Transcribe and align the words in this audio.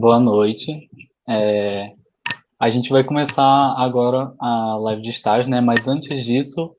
Boa 0.00 0.18
noite. 0.18 0.88
É, 1.28 1.92
a 2.58 2.70
gente 2.70 2.88
vai 2.88 3.04
começar 3.04 3.74
agora 3.76 4.32
a 4.40 4.76
live 4.76 5.02
de 5.02 5.10
estágio, 5.10 5.50
né? 5.50 5.60
Mas 5.60 5.86
antes 5.86 6.24
disso, 6.24 6.74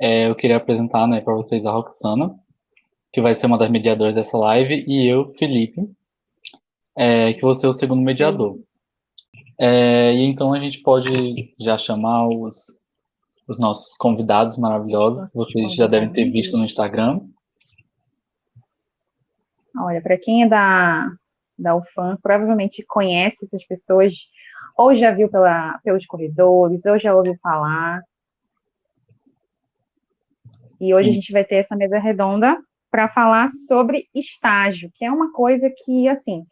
é, 0.00 0.28
eu 0.28 0.36
queria 0.36 0.58
apresentar 0.58 1.08
né, 1.08 1.20
para 1.20 1.34
vocês 1.34 1.66
a 1.66 1.72
Roxana, 1.72 2.32
que 3.12 3.20
vai 3.20 3.34
ser 3.34 3.46
uma 3.46 3.58
das 3.58 3.68
mediadoras 3.68 4.14
dessa 4.14 4.38
live, 4.38 4.84
e 4.86 5.04
eu, 5.04 5.34
Felipe, 5.36 5.80
é, 6.96 7.32
que 7.32 7.40
vou 7.40 7.56
ser 7.56 7.66
o 7.66 7.72
segundo 7.72 8.02
mediador. 8.02 8.56
É, 9.58 10.14
e 10.14 10.22
então 10.26 10.52
a 10.52 10.60
gente 10.60 10.80
pode 10.80 11.52
já 11.58 11.76
chamar 11.76 12.28
os, 12.28 12.78
os 13.48 13.58
nossos 13.58 13.96
convidados 13.96 14.56
maravilhosos, 14.56 15.28
que 15.28 15.34
vocês 15.34 15.74
já 15.74 15.88
devem 15.88 16.12
ter 16.12 16.30
visto 16.30 16.56
no 16.56 16.64
Instagram. 16.64 17.18
Olha, 19.76 20.00
para 20.00 20.16
quem 20.16 20.44
é 20.44 20.48
da, 20.48 21.10
da 21.60 21.76
UFAM, 21.76 22.16
provavelmente 22.22 22.84
conhece 22.86 23.44
essas 23.44 23.64
pessoas, 23.64 24.14
ou 24.76 24.94
já 24.94 25.10
viu 25.10 25.28
pela, 25.28 25.78
pelos 25.84 26.06
corredores, 26.06 26.86
ou 26.86 26.98
já 26.98 27.14
ouviu 27.14 27.36
falar. 27.42 28.02
E 30.80 30.94
hoje 30.94 31.10
a 31.10 31.12
gente 31.12 31.32
vai 31.32 31.44
ter 31.44 31.56
essa 31.56 31.76
mesa 31.76 31.98
redonda 31.98 32.58
para 32.90 33.08
falar 33.08 33.50
sobre 33.68 34.08
estágio, 34.14 34.90
que 34.94 35.04
é 35.04 35.12
uma 35.12 35.32
coisa 35.32 35.70
que, 35.84 36.08
assim, 36.08 36.44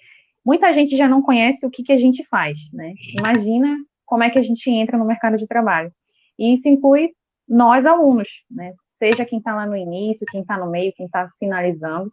muita 0.44 0.72
gente 0.72 0.96
já 0.96 1.08
não 1.08 1.22
conhece 1.22 1.64
o 1.66 1.70
que, 1.70 1.82
que 1.82 1.92
a 1.92 1.98
gente 1.98 2.24
faz, 2.26 2.58
né? 2.72 2.92
Imagina 3.18 3.76
como 4.06 4.22
é 4.22 4.30
que 4.30 4.38
a 4.38 4.42
gente 4.42 4.70
entra 4.70 4.96
no 4.96 5.04
mercado 5.04 5.36
de 5.36 5.46
trabalho. 5.46 5.92
E 6.38 6.54
isso 6.54 6.68
inclui 6.68 7.10
nós, 7.48 7.84
alunos, 7.84 8.28
né? 8.50 8.72
Seja 8.98 9.24
quem 9.24 9.38
está 9.38 9.54
lá 9.54 9.66
no 9.66 9.76
início, 9.76 10.26
quem 10.30 10.42
está 10.42 10.56
no 10.56 10.70
meio, 10.70 10.92
quem 10.94 11.06
está 11.06 11.28
finalizando. 11.38 12.12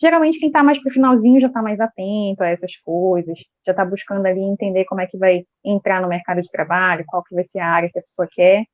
Geralmente, 0.00 0.38
quem 0.38 0.48
está 0.48 0.62
mais 0.62 0.80
para 0.80 0.88
o 0.88 0.92
finalzinho 0.92 1.40
já 1.40 1.48
está 1.48 1.60
mais 1.60 1.78
atento 1.78 2.42
a 2.42 2.48
essas 2.48 2.74
coisas, 2.78 3.38
já 3.66 3.72
está 3.72 3.84
buscando 3.84 4.24
ali 4.26 4.40
entender 4.40 4.86
como 4.86 5.02
é 5.02 5.06
que 5.06 5.18
vai 5.18 5.44
entrar 5.62 6.00
no 6.00 6.08
mercado 6.08 6.40
de 6.40 6.50
trabalho, 6.50 7.04
qual 7.06 7.22
que 7.22 7.34
vai 7.34 7.44
ser 7.44 7.58
a 7.58 7.68
área 7.68 7.90
que 7.92 7.98
a 7.98 8.02
pessoa 8.02 8.26
quer. 8.30 8.64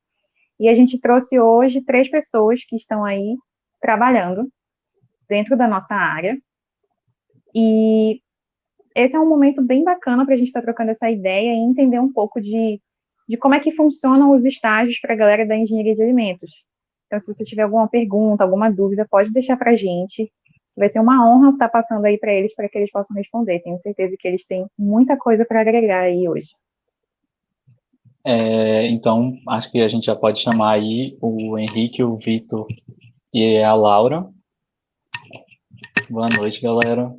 E 0.59 0.69
a 0.69 0.73
gente 0.73 0.99
trouxe 0.99 1.37
hoje 1.39 1.83
três 1.83 2.09
pessoas 2.09 2.63
que 2.65 2.77
estão 2.77 3.03
aí 3.03 3.35
trabalhando 3.81 4.47
dentro 5.27 5.57
da 5.57 5.67
nossa 5.67 5.93
área. 5.93 6.37
E 7.53 8.21
esse 8.95 9.15
é 9.15 9.19
um 9.19 9.27
momento 9.27 9.61
bem 9.61 9.83
bacana 9.83 10.25
para 10.25 10.33
a 10.33 10.37
gente 10.37 10.47
estar 10.47 10.61
tá 10.61 10.65
trocando 10.65 10.91
essa 10.91 11.09
ideia 11.11 11.51
e 11.51 11.57
entender 11.57 11.99
um 11.99 12.11
pouco 12.11 12.39
de, 12.41 12.81
de 13.27 13.37
como 13.37 13.53
é 13.53 13.59
que 13.59 13.73
funcionam 13.73 14.31
os 14.31 14.45
estágios 14.45 14.99
para 14.99 15.13
a 15.13 15.17
galera 15.17 15.45
da 15.45 15.57
engenharia 15.57 15.93
de 15.93 16.01
alimentos. 16.01 16.51
Então, 17.05 17.19
se 17.19 17.27
você 17.27 17.43
tiver 17.43 17.63
alguma 17.63 17.87
pergunta, 17.87 18.43
alguma 18.43 18.71
dúvida, 18.71 19.05
pode 19.09 19.31
deixar 19.31 19.57
para 19.57 19.71
a 19.71 19.75
gente. 19.75 20.31
Vai 20.77 20.89
ser 20.89 20.99
uma 20.99 21.27
honra 21.27 21.49
estar 21.49 21.69
passando 21.69 22.05
aí 22.05 22.19
para 22.19 22.31
eles, 22.31 22.53
para 22.53 22.69
que 22.69 22.77
eles 22.77 22.91
possam 22.91 23.15
responder. 23.17 23.61
Tenho 23.61 23.77
certeza 23.79 24.15
que 24.17 24.27
eles 24.27 24.45
têm 24.45 24.67
muita 24.77 25.17
coisa 25.17 25.43
para 25.43 25.61
agregar 25.61 26.01
aí 26.01 26.29
hoje. 26.29 26.51
É, 28.23 28.87
então, 28.87 29.39
acho 29.47 29.71
que 29.71 29.79
a 29.79 29.87
gente 29.87 30.05
já 30.05 30.15
pode 30.15 30.39
chamar 30.39 30.73
aí 30.73 31.17
o 31.19 31.57
Henrique, 31.57 32.03
o 32.03 32.17
Vitor 32.17 32.67
e 33.33 33.59
a 33.63 33.73
Laura. 33.73 34.29
Boa 36.07 36.29
noite, 36.29 36.61
galera. 36.61 37.11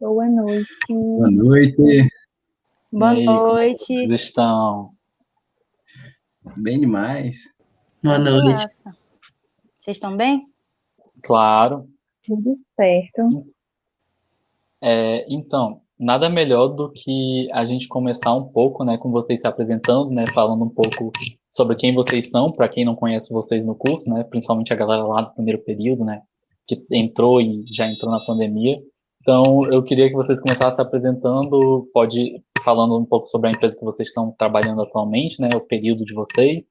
Boa 0.00 0.26
noite. 0.26 0.68
Boa 0.88 1.30
noite. 1.30 2.08
Boa 2.90 3.10
aí, 3.10 3.24
noite. 3.24 3.86
Como 3.86 4.12
estão? 4.14 4.90
Bem 6.56 6.80
demais. 6.80 7.44
Boa 8.02 8.18
noite. 8.18 8.62
Nossa. 8.62 8.96
Vocês 9.78 9.96
estão 9.96 10.16
bem? 10.16 10.48
Claro. 11.22 11.88
Tudo 12.24 12.65
certo. 12.76 13.46
É, 14.82 15.26
então, 15.28 15.80
nada 15.98 16.28
melhor 16.28 16.68
do 16.68 16.90
que 16.92 17.50
a 17.52 17.64
gente 17.64 17.88
começar 17.88 18.34
um 18.34 18.44
pouco, 18.44 18.84
né, 18.84 18.98
com 18.98 19.10
vocês 19.10 19.40
se 19.40 19.46
apresentando, 19.46 20.10
né, 20.10 20.24
falando 20.32 20.64
um 20.64 20.68
pouco 20.68 21.10
sobre 21.50 21.76
quem 21.76 21.94
vocês 21.94 22.28
são, 22.28 22.52
para 22.52 22.68
quem 22.68 22.84
não 22.84 22.94
conhece 22.94 23.32
vocês 23.32 23.64
no 23.64 23.74
curso, 23.74 24.08
né, 24.10 24.22
principalmente 24.24 24.72
a 24.72 24.76
galera 24.76 25.04
lá 25.04 25.22
do 25.22 25.34
primeiro 25.34 25.62
período, 25.62 26.04
né, 26.04 26.22
que 26.66 26.84
entrou 26.92 27.40
e 27.40 27.64
já 27.74 27.90
entrou 27.90 28.10
na 28.10 28.24
pandemia. 28.24 28.78
Então, 29.22 29.64
eu 29.66 29.82
queria 29.82 30.08
que 30.08 30.14
vocês 30.14 30.38
começassem 30.38 30.74
se 30.76 30.82
apresentando, 30.82 31.88
pode 31.92 32.42
falando 32.62 32.96
um 32.98 33.04
pouco 33.04 33.26
sobre 33.26 33.48
a 33.48 33.52
empresa 33.52 33.78
que 33.78 33.84
vocês 33.84 34.08
estão 34.08 34.32
trabalhando 34.38 34.82
atualmente, 34.82 35.40
né, 35.40 35.48
o 35.54 35.60
período 35.60 36.04
de 36.04 36.14
vocês. 36.14 36.64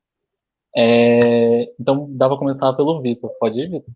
É, 0.75 1.74
então, 1.80 2.07
dá 2.12 2.28
para 2.28 2.38
começar 2.38 2.72
pelo 2.74 3.01
Vitor. 3.01 3.31
Pode 3.40 3.59
ir, 3.59 3.69
Vitor? 3.69 3.94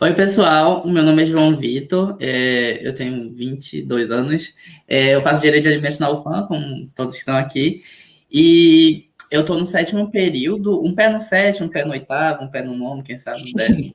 Oi, 0.00 0.12
pessoal. 0.14 0.82
O 0.84 0.90
meu 0.90 1.02
nome 1.02 1.22
é 1.22 1.26
João 1.26 1.56
Vitor, 1.56 2.16
é, 2.20 2.86
eu 2.86 2.94
tenho 2.94 3.32
22 3.34 4.10
anos. 4.10 4.54
É, 4.86 5.14
eu 5.14 5.22
faço 5.22 5.42
direito 5.42 5.62
de 5.62 5.68
alimentos 5.68 5.98
na 5.98 6.10
UFAM, 6.10 6.46
como 6.46 6.88
todos 6.94 7.14
que 7.14 7.20
estão 7.20 7.36
aqui. 7.36 7.82
E 8.30 9.08
eu 9.30 9.40
estou 9.40 9.58
no 9.58 9.66
sétimo 9.66 10.10
período, 10.10 10.84
um 10.84 10.94
pé 10.94 11.08
no 11.08 11.20
sétimo, 11.20 11.66
um 11.66 11.70
pé 11.70 11.84
no 11.84 11.92
oitavo, 11.92 12.44
um 12.44 12.48
pé 12.48 12.62
no 12.62 12.76
nono, 12.76 13.02
quem 13.02 13.16
sabe 13.16 13.50
no 13.50 13.52
décimo. 13.54 13.94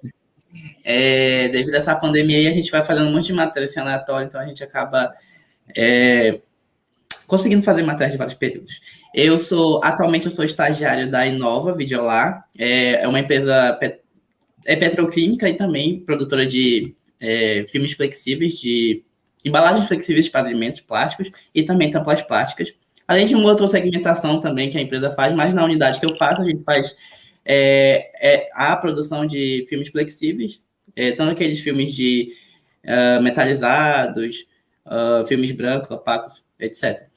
É, 0.84 1.48
devido 1.50 1.76
a 1.76 1.78
essa 1.78 1.96
pandemia 1.96 2.50
a 2.50 2.52
gente 2.52 2.72
vai 2.72 2.84
fazendo 2.84 3.08
um 3.08 3.14
monte 3.14 3.28
de 3.28 3.34
matéria 3.34 3.66
assim, 3.66 3.80
aleatória, 3.80 4.26
então 4.26 4.42
a 4.42 4.46
gente 4.48 4.64
acaba 4.64 5.14
é, 5.78 6.42
conseguindo 7.28 7.62
fazer 7.62 7.84
matéria 7.84 8.12
de 8.12 8.18
vários 8.18 8.36
períodos. 8.36 8.82
Eu 9.14 9.38
sou, 9.38 9.80
atualmente, 9.84 10.26
eu 10.26 10.32
sou 10.32 10.44
estagiário 10.44 11.12
da 11.12 11.28
Inova 11.28 11.76
Videolar, 11.76 12.46
é, 12.58 13.04
é 13.04 13.08
uma 13.08 13.20
empresa 13.20 13.78
é 14.70 14.76
petroquímica 14.76 15.50
e 15.50 15.56
também 15.56 16.00
produtora 16.02 16.46
de 16.46 16.94
é, 17.20 17.66
filmes 17.68 17.94
flexíveis, 17.94 18.60
de 18.60 19.04
embalagens 19.44 19.88
flexíveis 19.88 20.30
para 20.30 20.48
alimentos 20.48 20.80
plásticos 20.80 21.32
e 21.56 21.64
também 21.64 21.90
tampas 21.90 22.22
plásticas. 22.22 22.72
Além 23.08 23.26
de 23.26 23.34
uma 23.34 23.50
outra 23.50 23.68
segmentação 23.68 24.40
também 24.40 24.70
que 24.70 24.78
a 24.78 24.82
empresa 24.82 25.10
faz, 25.16 25.36
mas 25.36 25.56
na 25.56 25.66
unidade 25.66 26.00
que 26.00 26.06
eu 26.06 26.16
faço, 26.16 26.44
a 26.44 26.46
gente 26.46 26.64
faz 26.64 26.96
é, 27.44 28.12
é 28.22 28.50
a 28.54 28.76
produção 28.76 29.26
de 29.26 29.66
filmes 29.68 29.90
flexíveis, 29.90 30.62
é, 30.96 31.14
tanto 31.14 31.32
aqueles 31.32 31.60
filmes 31.62 31.96
de 31.96 32.32
uh, 32.86 33.24
metalizados, 33.24 34.46
uh, 34.86 35.26
filmes 35.26 35.52
brancos, 35.52 35.90
opacos, 35.90 36.46
etc. 36.60 37.08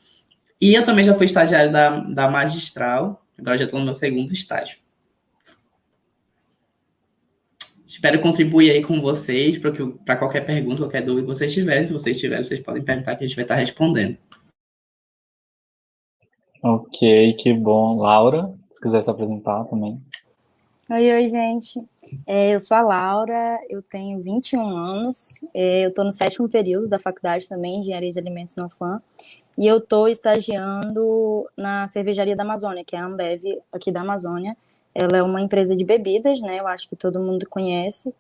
E 0.58 0.72
eu 0.72 0.86
também 0.86 1.04
já 1.04 1.14
fui 1.14 1.26
estagiário 1.26 1.70
da, 1.70 2.00
da 2.00 2.30
Magistral, 2.30 3.22
agora 3.38 3.58
já 3.58 3.66
estou 3.66 3.78
no 3.78 3.84
meu 3.84 3.94
segundo 3.94 4.32
estágio. 4.32 4.81
Espero 7.92 8.22
contribuir 8.22 8.70
aí 8.70 8.82
com 8.82 9.02
vocês 9.02 9.58
para 9.58 10.16
qualquer 10.16 10.46
pergunta, 10.46 10.78
qualquer 10.78 11.02
dúvida 11.02 11.26
que 11.26 11.34
vocês 11.36 11.52
tiverem. 11.52 11.84
Se 11.84 11.92
vocês 11.92 12.18
tiverem, 12.18 12.42
vocês 12.42 12.58
podem 12.58 12.82
perguntar 12.82 13.14
que 13.16 13.22
a 13.22 13.26
gente 13.26 13.36
vai 13.36 13.44
estar 13.44 13.54
respondendo. 13.54 14.16
Ok, 16.62 17.34
que 17.34 17.52
bom. 17.52 17.98
Laura, 17.98 18.50
se 18.70 18.80
quiser 18.80 19.04
se 19.04 19.10
apresentar 19.10 19.64
também. 19.66 20.00
Oi, 20.88 21.12
oi, 21.12 21.28
gente. 21.28 21.86
É, 22.26 22.54
eu 22.54 22.60
sou 22.60 22.78
a 22.78 22.80
Laura, 22.80 23.60
eu 23.68 23.82
tenho 23.82 24.22
21 24.22 24.74
anos, 24.74 25.44
é, 25.52 25.84
eu 25.84 25.90
estou 25.90 26.04
no 26.04 26.12
sétimo 26.12 26.48
período 26.48 26.88
da 26.88 26.98
faculdade 26.98 27.46
também, 27.46 27.80
Engenharia 27.80 28.12
de 28.12 28.18
Alimentos 28.18 28.56
no 28.56 28.70
FAM, 28.70 29.02
e 29.58 29.66
eu 29.66 29.76
estou 29.76 30.08
estagiando 30.08 31.46
na 31.54 31.86
cervejaria 31.86 32.34
da 32.34 32.42
Amazônia, 32.42 32.84
que 32.86 32.96
é 32.96 32.98
a 32.98 33.04
Ambev 33.04 33.42
aqui 33.70 33.92
da 33.92 34.00
Amazônia, 34.00 34.56
ela 34.94 35.16
é 35.18 35.22
uma 35.22 35.40
empresa 35.40 35.76
de 35.76 35.84
bebidas, 35.84 36.40
né? 36.40 36.60
Eu 36.60 36.66
acho 36.66 36.88
que 36.88 36.96
todo 36.96 37.20
mundo 37.20 37.48
conhece. 37.48 38.14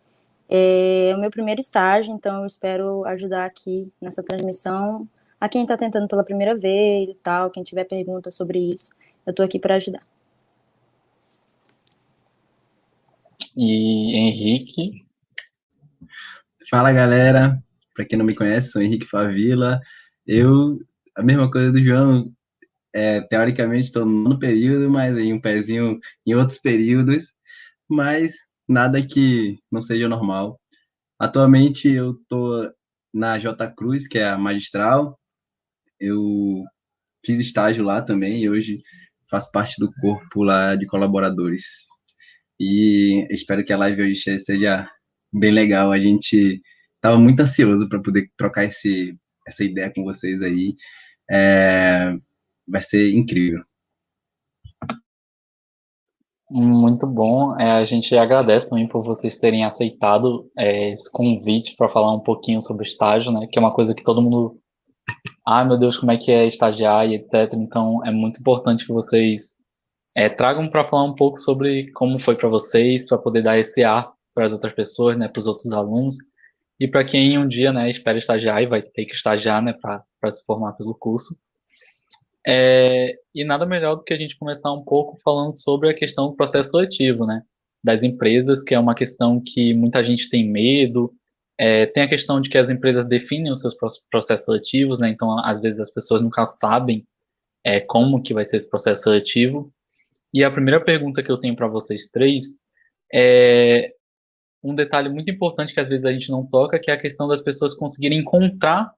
É 0.48 1.12
o 1.16 1.20
meu 1.20 1.30
primeiro 1.30 1.60
estágio, 1.60 2.14
então 2.14 2.40
eu 2.40 2.46
espero 2.46 3.04
ajudar 3.06 3.46
aqui 3.46 3.90
nessa 4.00 4.22
transmissão 4.22 5.08
a 5.42 5.48
quem 5.48 5.62
está 5.62 5.76
tentando 5.76 6.06
pela 6.06 6.22
primeira 6.22 6.56
vez 6.56 7.08
e 7.08 7.14
tal, 7.14 7.50
quem 7.50 7.64
tiver 7.64 7.82
pergunta 7.82 8.30
sobre 8.30 8.60
isso, 8.60 8.92
eu 9.26 9.32
estou 9.32 9.44
aqui 9.44 9.58
para 9.58 9.74
ajudar. 9.74 10.06
E 13.56 14.14
Henrique? 14.14 15.04
Fala 16.70 16.92
galera, 16.92 17.60
para 17.92 18.04
quem 18.04 18.16
não 18.16 18.24
me 18.24 18.36
conhece, 18.36 18.70
sou 18.70 18.80
Henrique 18.80 19.04
Favila. 19.04 19.80
Eu, 20.24 20.78
a 21.16 21.24
mesma 21.24 21.50
coisa 21.50 21.72
do 21.72 21.80
João, 21.80 22.32
é, 22.94 23.20
teoricamente 23.22 23.86
estou 23.86 24.04
no 24.04 24.38
período, 24.38 24.90
mas 24.90 25.16
em 25.18 25.32
um 25.32 25.40
pezinho 25.40 25.98
em 26.26 26.34
outros 26.34 26.58
períodos, 26.58 27.32
mas 27.88 28.34
nada 28.68 29.04
que 29.04 29.58
não 29.70 29.82
seja 29.82 30.08
normal. 30.08 30.60
Atualmente 31.18 31.88
eu 31.88 32.12
estou 32.12 32.70
na 33.12 33.38
J 33.38 33.70
Cruz, 33.72 34.06
que 34.08 34.18
é 34.18 34.28
a 34.28 34.38
magistral. 34.38 35.18
Eu 36.00 36.64
fiz 37.24 37.38
estágio 37.38 37.84
lá 37.84 38.02
também 38.02 38.42
e 38.42 38.50
hoje 38.50 38.80
faço 39.30 39.50
parte 39.52 39.78
do 39.78 39.92
corpo 40.00 40.42
lá 40.42 40.74
de 40.74 40.86
colaboradores. 40.86 41.64
E 42.58 43.26
espero 43.30 43.64
que 43.64 43.72
a 43.72 43.78
live 43.78 44.02
hoje 44.02 44.38
seja 44.38 44.88
bem 45.32 45.52
legal. 45.52 45.90
A 45.92 45.98
gente 45.98 46.60
estava 46.96 47.18
muito 47.18 47.40
ansioso 47.40 47.88
para 47.88 48.00
poder 48.00 48.30
trocar 48.36 48.64
esse, 48.64 49.16
essa 49.46 49.64
ideia 49.64 49.92
com 49.94 50.04
vocês 50.04 50.42
aí. 50.42 50.74
É, 51.30 52.14
vai 52.72 52.80
ser 52.80 53.12
incrível. 53.14 53.62
Muito 56.50 57.06
bom. 57.06 57.58
É, 57.58 57.72
a 57.72 57.84
gente 57.84 58.14
agradece 58.14 58.68
também 58.68 58.86
por 58.86 59.02
vocês 59.02 59.38
terem 59.38 59.64
aceitado 59.64 60.50
é, 60.58 60.90
esse 60.92 61.10
convite 61.10 61.74
para 61.76 61.88
falar 61.88 62.14
um 62.14 62.20
pouquinho 62.20 62.60
sobre 62.60 62.86
estágio, 62.86 63.30
né? 63.32 63.46
Que 63.50 63.58
é 63.58 63.60
uma 63.62 63.72
coisa 63.72 63.94
que 63.94 64.02
todo 64.02 64.20
mundo. 64.20 64.58
Ah, 65.46 65.64
meu 65.64 65.78
Deus, 65.78 65.98
como 65.98 66.12
é 66.12 66.16
que 66.18 66.30
é 66.30 66.46
estagiar 66.46 67.08
e 67.08 67.14
etc. 67.14 67.52
Então, 67.54 68.04
é 68.04 68.10
muito 68.10 68.40
importante 68.40 68.86
que 68.86 68.92
vocês 68.92 69.56
é, 70.14 70.28
tragam 70.28 70.68
para 70.68 70.84
falar 70.86 71.04
um 71.04 71.14
pouco 71.14 71.38
sobre 71.38 71.90
como 71.92 72.18
foi 72.18 72.36
para 72.36 72.48
vocês, 72.48 73.06
para 73.06 73.18
poder 73.18 73.42
dar 73.42 73.58
esse 73.58 73.82
ar 73.82 74.12
para 74.34 74.46
as 74.46 74.52
outras 74.52 74.74
pessoas, 74.74 75.16
né? 75.18 75.28
Para 75.28 75.40
os 75.40 75.46
outros 75.46 75.72
alunos. 75.72 76.16
E 76.78 76.88
para 76.88 77.04
quem 77.04 77.38
um 77.38 77.48
dia, 77.48 77.72
né, 77.72 77.88
espera 77.90 78.18
estagiar 78.18 78.62
e 78.62 78.66
vai 78.66 78.82
ter 78.82 79.06
que 79.06 79.14
estagiar, 79.14 79.62
né, 79.62 79.72
para 79.72 80.34
se 80.34 80.44
formar 80.44 80.72
pelo 80.72 80.94
curso. 80.94 81.36
É, 82.46 83.14
e 83.34 83.44
nada 83.44 83.64
melhor 83.64 83.96
do 83.96 84.02
que 84.02 84.12
a 84.12 84.16
gente 84.16 84.36
começar 84.36 84.72
um 84.72 84.82
pouco 84.82 85.18
falando 85.22 85.52
sobre 85.54 85.88
a 85.88 85.94
questão 85.94 86.28
do 86.28 86.36
processo 86.36 86.70
seletivo, 86.70 87.24
né? 87.26 87.42
Das 87.82 88.02
empresas, 88.02 88.62
que 88.62 88.74
é 88.74 88.78
uma 88.78 88.94
questão 88.94 89.40
que 89.44 89.74
muita 89.74 90.04
gente 90.04 90.28
tem 90.28 90.48
medo. 90.48 91.12
É, 91.58 91.86
tem 91.86 92.02
a 92.02 92.08
questão 92.08 92.40
de 92.40 92.48
que 92.48 92.58
as 92.58 92.68
empresas 92.68 93.06
definem 93.06 93.52
os 93.52 93.60
seus 93.60 93.74
processos 94.10 94.44
seletivos, 94.44 94.98
né? 94.98 95.08
Então, 95.10 95.38
às 95.44 95.60
vezes, 95.60 95.78
as 95.80 95.92
pessoas 95.92 96.20
nunca 96.22 96.46
sabem 96.46 97.06
é, 97.64 97.80
como 97.80 98.22
que 98.22 98.34
vai 98.34 98.46
ser 98.46 98.56
esse 98.58 98.68
processo 98.68 99.02
seletivo. 99.02 99.72
E 100.34 100.42
a 100.42 100.50
primeira 100.50 100.80
pergunta 100.82 101.22
que 101.22 101.30
eu 101.30 101.38
tenho 101.38 101.54
para 101.54 101.68
vocês 101.68 102.08
três 102.08 102.54
é 103.12 103.92
um 104.62 104.74
detalhe 104.74 105.08
muito 105.08 105.30
importante 105.30 105.74
que 105.74 105.80
às 105.80 105.88
vezes 105.88 106.04
a 106.04 106.12
gente 106.12 106.30
não 106.30 106.46
toca, 106.46 106.78
que 106.78 106.90
é 106.90 106.94
a 106.94 107.00
questão 107.00 107.26
das 107.26 107.42
pessoas 107.42 107.74
conseguirem 107.74 108.18
encontrar 108.18 108.92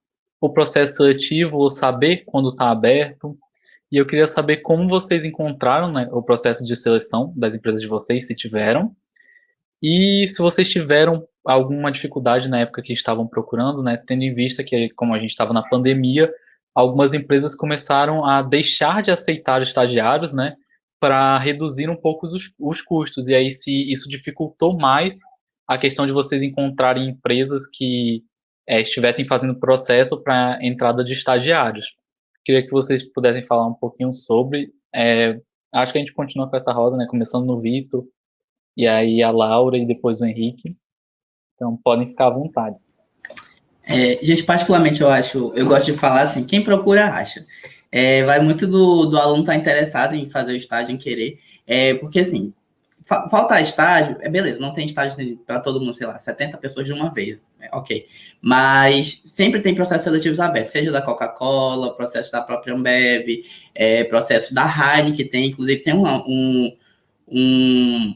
o 0.45 0.53
processo 0.53 0.95
seletivo 0.95 1.57
ou 1.57 1.71
saber 1.71 2.23
quando 2.25 2.49
está 2.49 2.69
aberto. 2.69 3.37
E 3.91 3.97
eu 3.97 4.05
queria 4.05 4.27
saber 4.27 4.57
como 4.57 4.87
vocês 4.87 5.23
encontraram 5.23 5.91
né, 5.91 6.07
o 6.11 6.21
processo 6.21 6.65
de 6.65 6.75
seleção 6.75 7.33
das 7.35 7.53
empresas 7.53 7.81
de 7.81 7.87
vocês, 7.87 8.27
se 8.27 8.35
tiveram, 8.35 8.95
e 9.81 10.27
se 10.29 10.41
vocês 10.41 10.69
tiveram 10.69 11.27
alguma 11.45 11.91
dificuldade 11.91 12.47
na 12.47 12.59
época 12.59 12.81
que 12.81 12.93
estavam 12.93 13.27
procurando, 13.27 13.83
né, 13.83 14.01
tendo 14.07 14.23
em 14.23 14.33
vista 14.33 14.63
que, 14.63 14.89
como 14.89 15.13
a 15.13 15.19
gente 15.19 15.29
estava 15.29 15.53
na 15.53 15.61
pandemia, 15.61 16.31
algumas 16.73 17.13
empresas 17.13 17.55
começaram 17.55 18.25
a 18.25 18.41
deixar 18.41 19.03
de 19.03 19.11
aceitar 19.11 19.61
estagiários, 19.61 20.33
né, 20.33 20.55
para 20.99 21.37
reduzir 21.37 21.89
um 21.89 21.95
pouco 21.95 22.25
os, 22.25 22.51
os 22.59 22.81
custos. 22.81 23.27
E 23.27 23.35
aí, 23.35 23.53
se 23.53 23.71
isso 23.91 24.09
dificultou 24.09 24.75
mais 24.75 25.19
a 25.67 25.77
questão 25.77 26.05
de 26.05 26.11
vocês 26.11 26.41
encontrarem 26.41 27.09
empresas 27.09 27.67
que 27.71 28.23
é, 28.67 28.81
estivessem 28.81 29.27
fazendo 29.27 29.59
processo 29.59 30.21
para 30.21 30.59
entrada 30.61 31.03
de 31.03 31.13
estagiários. 31.13 31.85
Queria 32.43 32.63
que 32.63 32.71
vocês 32.71 33.03
pudessem 33.03 33.45
falar 33.45 33.67
um 33.67 33.73
pouquinho 33.73 34.13
sobre. 34.13 34.71
É, 34.93 35.39
acho 35.73 35.91
que 35.91 35.97
a 35.97 36.01
gente 36.01 36.13
continua 36.13 36.49
com 36.49 36.57
essa 36.57 36.71
roda, 36.71 36.97
né? 36.97 37.05
Começando 37.09 37.45
no 37.45 37.59
Vitor, 37.59 38.05
e 38.77 38.87
aí 38.87 39.21
a 39.23 39.31
Laura 39.31 39.77
e 39.77 39.85
depois 39.85 40.21
o 40.21 40.25
Henrique. 40.25 40.75
Então 41.55 41.77
podem 41.83 42.09
ficar 42.09 42.27
à 42.27 42.31
vontade. 42.31 42.75
É, 43.83 44.17
gente, 44.23 44.43
particularmente 44.43 45.01
eu 45.01 45.09
acho, 45.09 45.53
eu 45.55 45.67
gosto 45.67 45.91
de 45.91 45.97
falar 45.97 46.21
assim, 46.21 46.45
quem 46.45 46.63
procura 46.63 47.07
acha. 47.13 47.45
É, 47.91 48.23
vai 48.23 48.39
muito 48.39 48.67
do, 48.67 49.05
do 49.05 49.17
aluno 49.17 49.41
estar 49.41 49.53
tá 49.53 49.59
interessado 49.59 50.15
em 50.15 50.25
fazer 50.25 50.51
o 50.51 50.55
estágio, 50.55 50.93
em 50.93 50.97
querer, 50.97 51.39
é, 51.65 51.93
porque 51.93 52.19
assim, 52.19 52.53
faltar 53.05 53.61
estágio, 53.61 54.17
é 54.19 54.27
beleza, 54.27 54.59
não 54.59 54.73
tem 54.73 54.87
estágio 54.87 55.11
assim, 55.11 55.35
para 55.35 55.59
todo 55.59 55.79
mundo, 55.79 55.93
sei 55.93 56.07
lá, 56.07 56.17
70 56.17 56.57
pessoas 56.57 56.87
de 56.87 56.91
uma 56.91 57.13
vez, 57.13 57.43
é, 57.61 57.69
ok. 57.71 58.07
Mas 58.41 59.21
sempre 59.25 59.61
tem 59.61 59.75
processos 59.75 60.03
seletivos 60.03 60.39
abertos, 60.39 60.71
seja 60.71 60.91
da 60.91 61.03
Coca-Cola, 61.03 61.95
processo 61.95 62.31
da 62.31 62.41
própria 62.41 62.73
Ambev, 62.73 63.43
é, 63.75 64.03
processo 64.05 64.55
da 64.55 64.63
Heineken, 64.65 65.13
que 65.13 65.23
tem, 65.23 65.49
inclusive 65.49 65.83
tem 65.83 65.93
uma, 65.93 66.23
um, 66.27 66.75
um, 67.27 68.15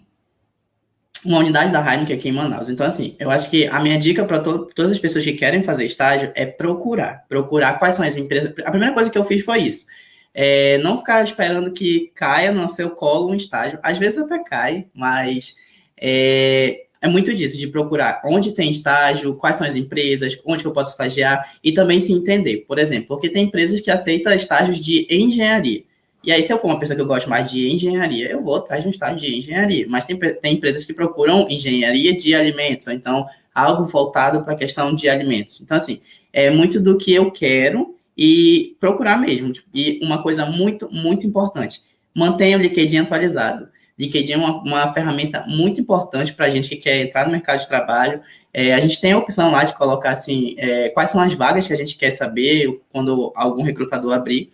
uma 1.24 1.38
unidade 1.38 1.72
da 1.72 1.80
Heineken 1.80 2.16
aqui 2.16 2.30
em 2.30 2.34
Manaus. 2.34 2.68
Então, 2.68 2.86
assim, 2.86 3.16
eu 3.20 3.30
acho 3.30 3.48
que 3.48 3.68
a 3.68 3.80
minha 3.80 3.98
dica 3.98 4.26
para 4.26 4.40
to 4.40 4.70
todas 4.74 4.94
as 4.94 5.00
pessoas 5.00 5.24
que 5.24 5.34
querem 5.34 5.62
fazer 5.62 5.86
estágio 5.86 6.32
é 6.34 6.48
procurar, 6.48 7.26
procurar 7.30 7.78
quais 7.78 7.96
são 7.96 8.04
as 8.04 8.18
empresas. 8.18 8.54
A 8.66 8.72
primeira 8.72 8.96
coisa 8.96 9.12
que 9.12 9.18
eu 9.18 9.24
fiz 9.24 9.46
foi 9.46 9.60
isso 9.60 9.86
é, 10.34 10.78
não 10.80 10.98
ficar 10.98 11.24
esperando 11.24 11.72
que 11.72 12.12
caia 12.16 12.52
no 12.52 12.70
seu 12.70 12.92
colo 12.92 13.32
um 13.32 13.36
estágio. 13.36 13.80
Às 13.82 13.98
vezes 13.98 14.20
até 14.20 14.40
cai, 14.44 14.88
mas 14.94 15.56
é, 15.98 16.86
é 17.02 17.08
muito 17.08 17.34
disso, 17.34 17.58
de 17.58 17.68
procurar 17.68 18.22
onde 18.26 18.54
tem 18.54 18.72
estágio, 18.72 19.36
quais 19.36 19.58
são 19.58 19.66
as 19.66 19.76
empresas, 19.76 20.38
onde 20.46 20.66
eu 20.66 20.72
posso 20.72 20.92
estagiar 20.92 21.56
e 21.64 21.72
também 21.72 22.00
se 22.00 22.12
entender. 22.12 22.66
Por 22.68 22.78
exemplo, 22.78 23.08
porque 23.08 23.30
tem 23.30 23.46
empresas 23.46 23.80
que 23.82 23.90
aceitam 23.90 24.34
estágios 24.34 24.80
de 24.80 25.08
engenharia. 25.10 25.84
E 26.22 26.34
aí, 26.34 26.44
se 26.44 26.52
eu 26.52 26.60
for 26.60 26.68
uma 26.68 26.80
pessoa 26.80 26.98
que 26.98 27.02
eu 27.02 27.08
gosto 27.08 27.30
mais 27.30 27.50
de 27.50 27.70
engenharia, 27.74 28.30
eu 28.30 28.44
vou 28.44 28.58
atrás 28.58 28.82
de 28.82 28.88
um 28.88 28.92
estágio 28.92 29.18
de 29.18 29.38
engenharia. 29.38 29.86
Mas 29.88 30.06
tem, 30.06 30.18
tem 30.18 30.54
empresas 30.54 30.84
que 30.84 30.94
procuram 30.94 31.48
engenharia 31.50 32.14
de 32.14 32.36
alimentos, 32.36 32.88
ou 32.88 32.94
então 32.94 33.26
algo 33.56 33.86
voltado 33.86 34.44
para 34.44 34.54
a 34.54 34.58
questão 34.58 34.94
de 34.94 35.08
alimentos. 35.08 35.62
Então, 35.62 35.78
assim, 35.78 36.02
é 36.34 36.50
muito 36.50 36.80
do 36.80 36.98
que 36.98 37.14
eu 37.14 37.32
quero 37.32 37.96
e 38.22 38.76
procurar 38.82 39.18
mesmo. 39.18 39.54
Tipo, 39.54 39.70
e 39.74 39.98
uma 40.04 40.22
coisa 40.22 40.46
muito, 40.46 40.90
muito 40.92 41.26
importante, 41.26 41.82
mantenha 42.14 42.58
o 42.58 42.62
LinkedIn 42.62 42.98
atualizado. 42.98 43.70
LinkedIn 43.98 44.34
é 44.34 44.38
uma, 44.38 44.62
uma 44.62 44.94
ferramenta 44.94 45.46
muito 45.48 45.80
importante 45.80 46.34
para 46.34 46.48
a 46.48 46.50
gente 46.50 46.68
que 46.68 46.76
quer 46.76 47.02
entrar 47.02 47.26
no 47.26 47.32
mercado 47.32 47.62
de 47.62 47.68
trabalho. 47.70 48.20
É, 48.54 48.74
a 48.74 48.80
gente 48.82 49.00
tem 49.00 49.14
a 49.14 49.18
opção 49.18 49.52
lá 49.52 49.64
de 49.64 49.74
colocar 49.74 50.10
assim, 50.10 50.54
é, 50.58 50.90
quais 50.90 51.12
são 51.12 51.22
as 51.22 51.34
vagas 51.34 51.66
que 51.66 51.72
a 51.72 51.78
gente 51.78 51.98
quer 51.98 52.12
saber 52.12 52.82
quando 52.92 53.32
algum 53.38 53.64
recrutador 53.64 54.14
abrir. 54.14 54.52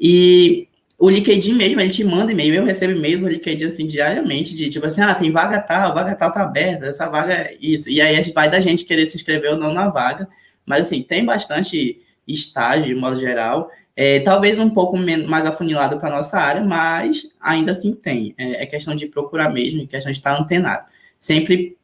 E 0.00 0.66
o 0.98 1.10
LinkedIn 1.10 1.52
mesmo, 1.52 1.82
ele 1.82 1.90
te 1.90 2.04
manda 2.04 2.32
e-mail, 2.32 2.54
eu 2.54 2.64
recebo 2.64 2.94
e-mail 2.94 3.20
do 3.20 3.28
LinkedIn 3.28 3.64
assim 3.64 3.86
diariamente, 3.86 4.54
de 4.54 4.70
tipo 4.70 4.86
assim, 4.86 5.02
ah, 5.02 5.14
tem 5.14 5.30
vaga 5.30 5.60
tal, 5.60 5.92
vaga 5.92 6.14
tal 6.14 6.32
tá 6.32 6.40
aberta, 6.40 6.86
essa 6.86 7.06
vaga 7.06 7.34
é 7.34 7.56
isso. 7.60 7.90
E 7.90 8.00
aí 8.00 8.18
vai 8.32 8.50
da 8.50 8.60
gente 8.60 8.84
querer 8.84 9.04
se 9.04 9.18
inscrever 9.18 9.50
ou 9.50 9.58
não 9.58 9.74
na 9.74 9.88
vaga. 9.90 10.26
Mas 10.64 10.86
assim, 10.86 11.02
tem 11.02 11.22
bastante 11.22 12.00
estágio, 12.26 12.94
de 12.94 13.00
modo 13.00 13.18
geral. 13.18 13.70
É, 13.96 14.20
talvez 14.20 14.58
um 14.58 14.70
pouco 14.70 14.96
mais 14.96 15.46
afunilado 15.46 15.98
para 15.98 16.08
a 16.08 16.16
nossa 16.16 16.38
área, 16.38 16.62
mas 16.62 17.22
ainda 17.40 17.72
assim 17.72 17.94
tem. 17.94 18.34
É, 18.36 18.62
é, 18.62 18.66
questão 18.66 18.94
de 18.94 19.06
procurar 19.06 19.52
mesmo, 19.52 19.82
é 19.82 19.86
questão 19.86 20.10
de 20.10 20.18
estar 20.18 20.38
antenado. 20.38 20.86
Sempre 21.20 21.76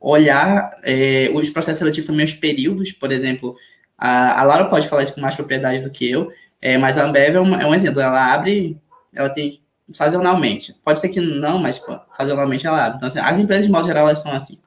olhar 0.00 0.78
é, 0.82 1.30
os 1.34 1.50
processos 1.50 1.78
seletivos 1.78 2.06
também, 2.06 2.24
os 2.24 2.34
períodos, 2.34 2.92
por 2.92 3.10
exemplo, 3.10 3.56
a, 3.98 4.40
a 4.40 4.44
Laura 4.44 4.66
pode 4.66 4.88
falar 4.88 5.02
isso 5.02 5.14
com 5.14 5.20
mais 5.20 5.34
propriedade 5.34 5.82
do 5.82 5.90
que 5.90 6.08
eu, 6.08 6.30
é, 6.60 6.78
mas 6.78 6.96
a 6.98 7.04
Ambev 7.04 7.36
é 7.36 7.40
um, 7.40 7.54
é 7.54 7.66
um 7.66 7.74
exemplo, 7.74 8.00
ela 8.00 8.32
abre, 8.32 8.78
ela 9.12 9.28
tem 9.30 9.60
sazonalmente. 9.92 10.74
Pode 10.84 11.00
ser 11.00 11.08
que 11.08 11.20
não, 11.20 11.58
mas 11.58 11.78
pô, 11.78 11.98
sazonalmente 12.10 12.66
ela 12.66 12.84
abre. 12.84 12.96
Então, 12.96 13.08
assim, 13.08 13.18
as 13.18 13.38
empresas, 13.38 13.66
de 13.66 13.72
modo 13.72 13.86
geral, 13.86 14.06
elas 14.06 14.20
são 14.20 14.32
assim. 14.32 14.58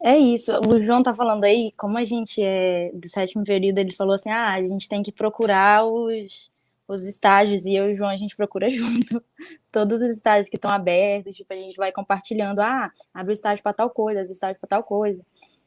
É 0.00 0.16
isso, 0.16 0.52
o 0.66 0.80
João 0.80 1.02
tá 1.02 1.12
falando 1.12 1.42
aí, 1.44 1.72
como 1.76 1.98
a 1.98 2.04
gente 2.04 2.40
é 2.40 2.90
do 2.94 3.08
sétimo 3.08 3.44
período, 3.44 3.78
ele 3.78 3.92
falou 3.92 4.14
assim: 4.14 4.30
ah, 4.30 4.52
a 4.54 4.62
gente 4.62 4.88
tem 4.88 5.02
que 5.02 5.10
procurar 5.10 5.84
os, 5.84 6.52
os 6.86 7.04
estágios, 7.04 7.64
e 7.66 7.74
eu 7.74 7.90
e 7.90 7.94
o 7.94 7.96
João 7.96 8.08
a 8.08 8.16
gente 8.16 8.36
procura 8.36 8.70
junto 8.70 9.20
todos 9.72 10.00
os 10.00 10.08
estágios 10.10 10.48
que 10.48 10.56
estão 10.56 10.70
abertos, 10.70 11.34
tipo, 11.34 11.52
a 11.52 11.56
gente 11.56 11.76
vai 11.76 11.90
compartilhando, 11.90 12.60
ah, 12.60 12.92
abre 13.12 13.32
o 13.32 13.34
estágio 13.34 13.62
para 13.62 13.72
tal 13.72 13.90
coisa, 13.90 14.20
abre 14.20 14.30
o 14.30 14.32
estágio 14.32 14.58
para 14.60 14.68
tal 14.68 14.84
coisa. 14.84 15.20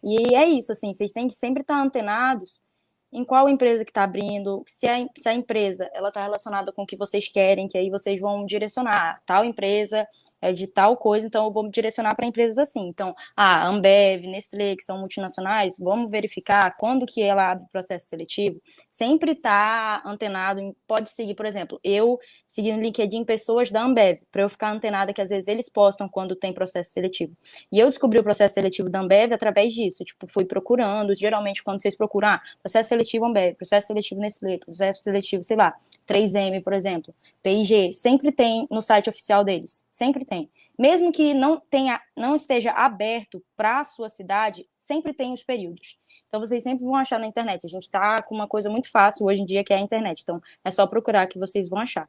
E 0.04 0.36
é 0.36 0.48
isso, 0.48 0.72
assim, 0.72 0.94
vocês 0.94 1.12
têm 1.12 1.28
que 1.28 1.36
sempre 1.36 1.62
estar 1.62 1.80
antenados 1.82 2.64
em 3.12 3.26
qual 3.26 3.50
empresa 3.50 3.84
que 3.84 3.92
está 3.92 4.04
abrindo, 4.04 4.64
se 4.66 4.88
a, 4.88 5.06
se 5.18 5.28
a 5.28 5.34
empresa 5.34 5.90
ela 5.94 6.08
está 6.08 6.22
relacionada 6.22 6.72
com 6.72 6.84
o 6.84 6.88
que 6.88 6.96
vocês 6.96 7.28
querem, 7.28 7.68
que 7.68 7.78
aí 7.78 7.90
vocês 7.90 8.20
vão 8.20 8.46
direcionar 8.46 9.22
tal 9.26 9.44
empresa 9.44 10.08
é 10.41 10.51
de 10.51 10.67
tal 10.67 10.98
coisa, 10.98 11.27
então 11.27 11.45
eu 11.45 11.51
vou 11.51 11.63
me 11.63 11.71
direcionar 11.71 12.15
para 12.15 12.25
empresas 12.25 12.57
assim. 12.57 12.88
Então, 12.88 13.15
a 13.36 13.67
Ambev, 13.67 14.25
Nestlé, 14.25 14.75
que 14.75 14.83
são 14.83 14.98
multinacionais, 14.98 15.77
vamos 15.79 16.10
verificar 16.10 16.75
quando 16.77 17.05
que 17.05 17.21
ela 17.21 17.51
abre 17.51 17.65
processo 17.71 18.07
seletivo. 18.07 18.60
Sempre 18.89 19.33
está 19.33 20.01
antenado, 20.05 20.75
pode 20.88 21.10
seguir, 21.12 21.36
por 21.36 21.45
exemplo, 21.45 21.79
eu 21.83 22.19
seguir 22.48 22.74
no 22.74 22.81
LinkedIn 22.81 23.24
pessoas 23.24 23.69
da 23.69 23.83
Ambev, 23.83 24.19
para 24.31 24.41
eu 24.41 24.50
ficar 24.50 24.71
antenada 24.71 25.13
que 25.13 25.21
às 25.21 25.29
vezes 25.29 25.48
eles 25.48 25.69
postam 25.69 26.10
quando 26.10 26.36
tem 26.36 26.53
processo 26.53 26.91
seletivo. 26.91 27.36
E 27.71 27.79
eu 27.79 27.89
descobri 27.89 28.19
o 28.19 28.24
processo 28.24 28.55
seletivo 28.55 28.89
da 28.89 29.00
Ambev 29.00 29.33
através 29.33 29.74
disso, 29.74 30.03
tipo, 30.03 30.27
fui 30.27 30.45
procurando, 30.45 31.15
geralmente 31.15 31.63
quando 31.63 31.81
vocês 31.81 31.95
procuram, 31.95 32.29
ah, 32.29 32.41
processo 32.62 32.89
seletivo 32.89 33.25
Ambev, 33.25 33.55
processo 33.55 33.88
seletivo 33.88 34.19
Nestlé, 34.21 34.57
processo 34.57 35.03
seletivo, 35.03 35.43
sei 35.43 35.57
lá, 35.57 35.74
3M, 36.12 36.63
por 36.63 36.74
exemplo, 36.74 37.13
PIG, 37.41 37.94
sempre 37.94 38.32
tem 38.32 38.68
no 38.70 38.82
site 38.82 39.10
oficial 39.10 39.44
deles, 39.44 39.86
sempre 39.89 40.25
tem. 40.25 40.50
Mesmo 40.77 41.12
que 41.12 41.34
não 41.34 41.60
tenha, 41.60 42.01
não 42.15 42.36
esteja 42.36 42.72
aberto 42.72 43.44
para 43.56 43.80
a 43.80 43.84
sua 43.84 44.10
cidade, 44.10 44.68
sempre 44.75 45.13
tem 45.13 45.34
os 45.34 45.44
períodos. 45.44 45.98
Então 46.27 46.39
vocês 46.39 46.63
sempre 46.63 46.86
vão 46.86 46.96
achar 46.96 47.20
na 47.20 47.27
internet. 47.27 47.65
A 47.65 47.70
gente 47.70 47.84
está 47.84 48.22
com 48.24 48.34
uma 48.34 48.48
coisa 48.48 48.70
muito 48.70 48.89
fácil 48.89 49.25
hoje 49.25 49.41
em 49.41 49.46
dia 49.46 49.63
que 49.63 49.74
é 49.74 49.77
a 49.77 49.82
internet. 49.82 50.22
Então 50.22 50.41
é 50.63 50.72
só 50.72 50.88
procurar 50.88 51.27
que 51.27 51.38
vocês 51.38 51.68
vão 51.68 51.80
achar. 51.80 52.08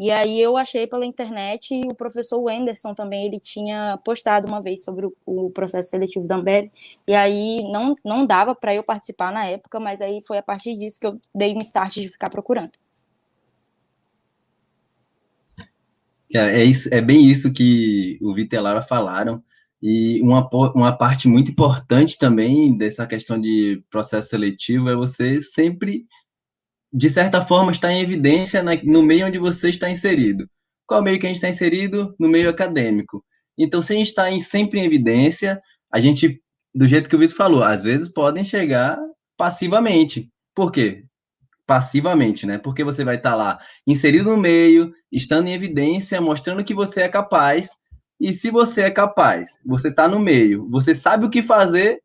E 0.00 0.10
aí 0.10 0.40
eu 0.40 0.56
achei 0.56 0.86
pela 0.86 1.04
internet 1.04 1.74
e 1.74 1.86
o 1.86 1.94
professor 1.94 2.40
Wenderson 2.40 2.94
também, 2.94 3.26
ele 3.26 3.38
tinha 3.38 3.98
postado 4.02 4.48
uma 4.48 4.60
vez 4.62 4.82
sobre 4.82 5.04
o, 5.04 5.14
o 5.26 5.50
processo 5.50 5.90
seletivo 5.90 6.26
da 6.26 6.36
Ambev, 6.36 6.70
e 7.06 7.14
aí 7.14 7.62
não, 7.70 7.94
não 8.02 8.24
dava 8.24 8.54
para 8.54 8.74
eu 8.74 8.82
participar 8.82 9.30
na 9.30 9.44
época, 9.44 9.78
mas 9.78 10.00
aí 10.00 10.22
foi 10.26 10.38
a 10.38 10.42
partir 10.42 10.74
disso 10.74 10.98
que 10.98 11.06
eu 11.06 11.20
dei 11.34 11.54
um 11.54 11.60
start 11.60 11.94
de 11.96 12.08
ficar 12.08 12.30
procurando. 12.30 12.72
Cara, 15.56 15.70
é, 16.34 16.64
isso, 16.64 16.88
é 16.92 17.00
bem 17.00 17.28
isso 17.28 17.52
que 17.52 18.18
o 18.22 18.34
Vitor 18.34 18.56
e 18.56 18.58
a 18.58 18.62
Laura 18.62 18.82
falaram. 18.82 19.42
E 19.82 20.20
uma, 20.20 20.48
uma 20.74 20.96
parte 20.96 21.26
muito 21.26 21.50
importante 21.50 22.18
também 22.18 22.76
dessa 22.76 23.06
questão 23.06 23.40
de 23.40 23.82
processo 23.90 24.28
seletivo 24.28 24.88
é 24.90 24.94
você 24.94 25.40
sempre, 25.40 26.04
de 26.92 27.08
certa 27.08 27.44
forma, 27.44 27.72
estar 27.72 27.90
em 27.90 28.00
evidência 28.00 28.62
no 28.84 29.02
meio 29.02 29.26
onde 29.26 29.38
você 29.38 29.70
está 29.70 29.90
inserido. 29.90 30.48
Qual 30.86 31.02
meio 31.02 31.18
que 31.18 31.26
a 31.26 31.28
gente 31.28 31.36
está 31.36 31.48
inserido? 31.48 32.14
No 32.18 32.28
meio 32.28 32.50
acadêmico. 32.50 33.24
Então, 33.56 33.80
se 33.80 33.92
a 33.92 33.96
gente 33.96 34.08
está 34.08 34.30
em, 34.30 34.38
sempre 34.38 34.80
em 34.80 34.84
evidência, 34.84 35.60
a 35.90 35.98
gente, 35.98 36.40
do 36.74 36.86
jeito 36.86 37.08
que 37.08 37.16
o 37.16 37.18
Vitor 37.18 37.36
falou, 37.36 37.62
às 37.62 37.82
vezes 37.82 38.12
podem 38.12 38.44
chegar 38.44 38.98
passivamente. 39.36 40.30
Por 40.54 40.70
quê? 40.70 41.04
Passivamente, 41.70 42.46
né? 42.46 42.58
Porque 42.58 42.82
você 42.82 43.04
vai 43.04 43.14
estar 43.14 43.30
tá 43.30 43.36
lá 43.36 43.58
inserido 43.86 44.30
no 44.30 44.36
meio, 44.36 44.92
estando 45.12 45.46
em 45.46 45.52
evidência, 45.52 46.20
mostrando 46.20 46.64
que 46.64 46.74
você 46.74 47.02
é 47.02 47.08
capaz 47.08 47.70
e 48.20 48.32
se 48.32 48.50
você 48.50 48.80
é 48.80 48.90
capaz, 48.90 49.56
você 49.64 49.86
está 49.86 50.08
no 50.08 50.18
meio, 50.18 50.68
você 50.68 50.96
sabe 50.96 51.24
o 51.24 51.30
que 51.30 51.42
fazer, 51.42 52.00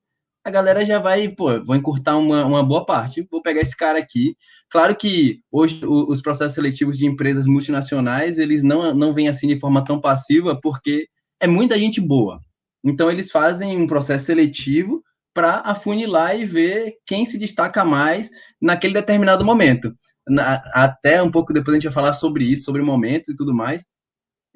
a 0.46 0.52
galera 0.52 0.86
já 0.86 1.00
vai, 1.00 1.28
pô, 1.30 1.60
vou 1.64 1.76
encurtar 1.76 2.16
uma, 2.16 2.46
uma 2.46 2.64
boa 2.64 2.86
parte, 2.86 3.28
vou 3.32 3.42
pegar 3.42 3.62
esse 3.62 3.76
cara 3.76 3.98
aqui. 3.98 4.38
Claro 4.70 4.96
que 4.96 5.42
hoje 5.52 5.82
os 5.84 6.22
processos 6.22 6.54
seletivos 6.54 7.00
de 7.00 7.08
empresas 7.08 7.48
multinacionais, 7.48 8.38
eles 8.38 8.62
não, 8.62 8.94
não 8.94 9.12
vêm 9.12 9.28
assim 9.28 9.48
de 9.48 9.60
forma 9.60 9.84
tão 9.84 10.00
passiva, 10.00 10.56
porque 10.62 11.08
é 11.40 11.48
muita 11.48 11.76
gente 11.80 12.00
boa. 12.00 12.40
Então, 12.84 13.10
eles 13.10 13.32
fazem 13.32 13.76
um 13.76 13.88
processo 13.88 14.26
seletivo 14.26 15.04
para 15.36 15.60
afunilar 15.66 16.40
e 16.40 16.46
ver 16.46 16.94
quem 17.06 17.26
se 17.26 17.38
destaca 17.38 17.84
mais 17.84 18.30
naquele 18.60 18.94
determinado 18.94 19.44
momento. 19.44 19.94
Na, 20.28 20.56
até 20.74 21.22
um 21.22 21.30
pouco 21.30 21.54
depois 21.54 21.76
a 21.76 21.78
gente 21.78 21.84
vai 21.84 21.94
falar 21.94 22.14
sobre 22.14 22.46
isso, 22.46 22.64
sobre 22.64 22.82
momentos 22.82 23.28
e 23.30 23.36
tudo 23.36 23.54
mais, 23.54 23.84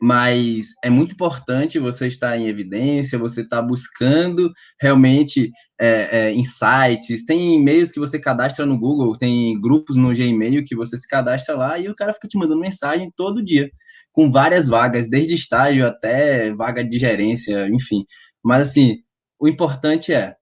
mas 0.01 0.67
é 0.81 0.89
muito 0.89 1.13
importante 1.13 1.77
você 1.77 2.07
estar 2.07 2.37
em 2.37 2.47
evidência, 2.47 3.19
você 3.19 3.41
estar 3.41 3.61
buscando 3.61 4.49
realmente 4.79 5.51
é, 5.77 6.29
é, 6.29 6.33
insights. 6.33 7.25
Tem 7.25 7.57
e-mails 7.57 7.91
que 7.91 7.99
você 7.99 8.17
cadastra 8.17 8.65
no 8.65 8.79
Google, 8.79 9.17
tem 9.17 9.59
grupos 9.59 9.97
no 9.97 10.15
Gmail 10.15 10.63
que 10.63 10.77
você 10.77 10.97
se 10.97 11.07
cadastra 11.07 11.57
lá 11.57 11.77
e 11.77 11.89
o 11.89 11.95
cara 11.95 12.13
fica 12.13 12.29
te 12.29 12.37
mandando 12.37 12.61
mensagem 12.61 13.11
todo 13.17 13.43
dia, 13.43 13.69
com 14.13 14.31
várias 14.31 14.67
vagas, 14.69 15.09
desde 15.09 15.35
estágio 15.35 15.85
até 15.85 16.53
vaga 16.53 16.83
de 16.83 16.97
gerência, 16.97 17.67
enfim. 17.67 18.05
Mas 18.41 18.69
assim, 18.69 18.99
o 19.37 19.47
importante 19.47 20.13
é 20.13 20.38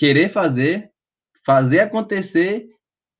querer 0.00 0.30
fazer, 0.30 0.90
fazer 1.44 1.80
acontecer 1.80 2.68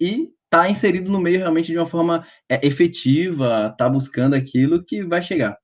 e 0.01 0.31
tá 0.49 0.71
inserido 0.71 1.13
no 1.13 1.21
meio 1.21 1.37
realmente 1.37 1.71
de 1.71 1.77
uma 1.77 1.85
forma 1.85 2.27
é, 2.49 2.67
efetiva, 2.67 3.75
tá 3.77 3.87
buscando 3.87 4.33
aquilo 4.33 4.83
que 4.83 5.05
vai 5.05 5.23
chegar. 5.23 5.59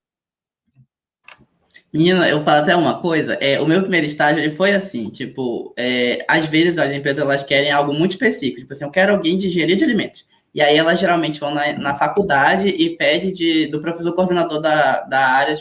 Menina, 1.91 2.29
eu 2.29 2.43
falo 2.43 2.61
até 2.61 2.77
uma 2.77 3.01
coisa, 3.01 3.33
é, 3.41 3.59
o 3.59 3.67
meu 3.67 3.81
primeiro 3.81 4.07
estágio 4.07 4.43
ele 4.43 4.55
foi 4.55 4.75
assim, 4.75 5.09
tipo, 5.09 5.73
é, 5.79 6.23
às 6.29 6.45
vezes 6.45 6.77
as 6.79 6.93
empresas 6.93 7.25
elas 7.25 7.43
querem 7.43 7.71
algo 7.71 7.95
muito 7.95 8.13
específico, 8.13 8.61
tipo 8.61 8.75
assim, 8.75 8.85
eu 8.85 8.91
quero 8.91 9.15
alguém 9.15 9.39
de 9.39 9.49
engenharia 9.49 9.77
de 9.77 9.85
alimentos. 9.85 10.27
E 10.55 10.61
aí 10.61 10.77
elas 10.77 11.01
geralmente 11.01 11.41
vão 11.41 11.55
na, 11.55 11.73
na 11.79 11.95
faculdade 11.95 12.69
e 12.69 12.95
pede 12.95 13.33
de, 13.33 13.67
do 13.69 13.81
professor 13.81 14.13
coordenador 14.15 14.61
da, 14.61 15.01
da 15.01 15.21
área 15.21 15.57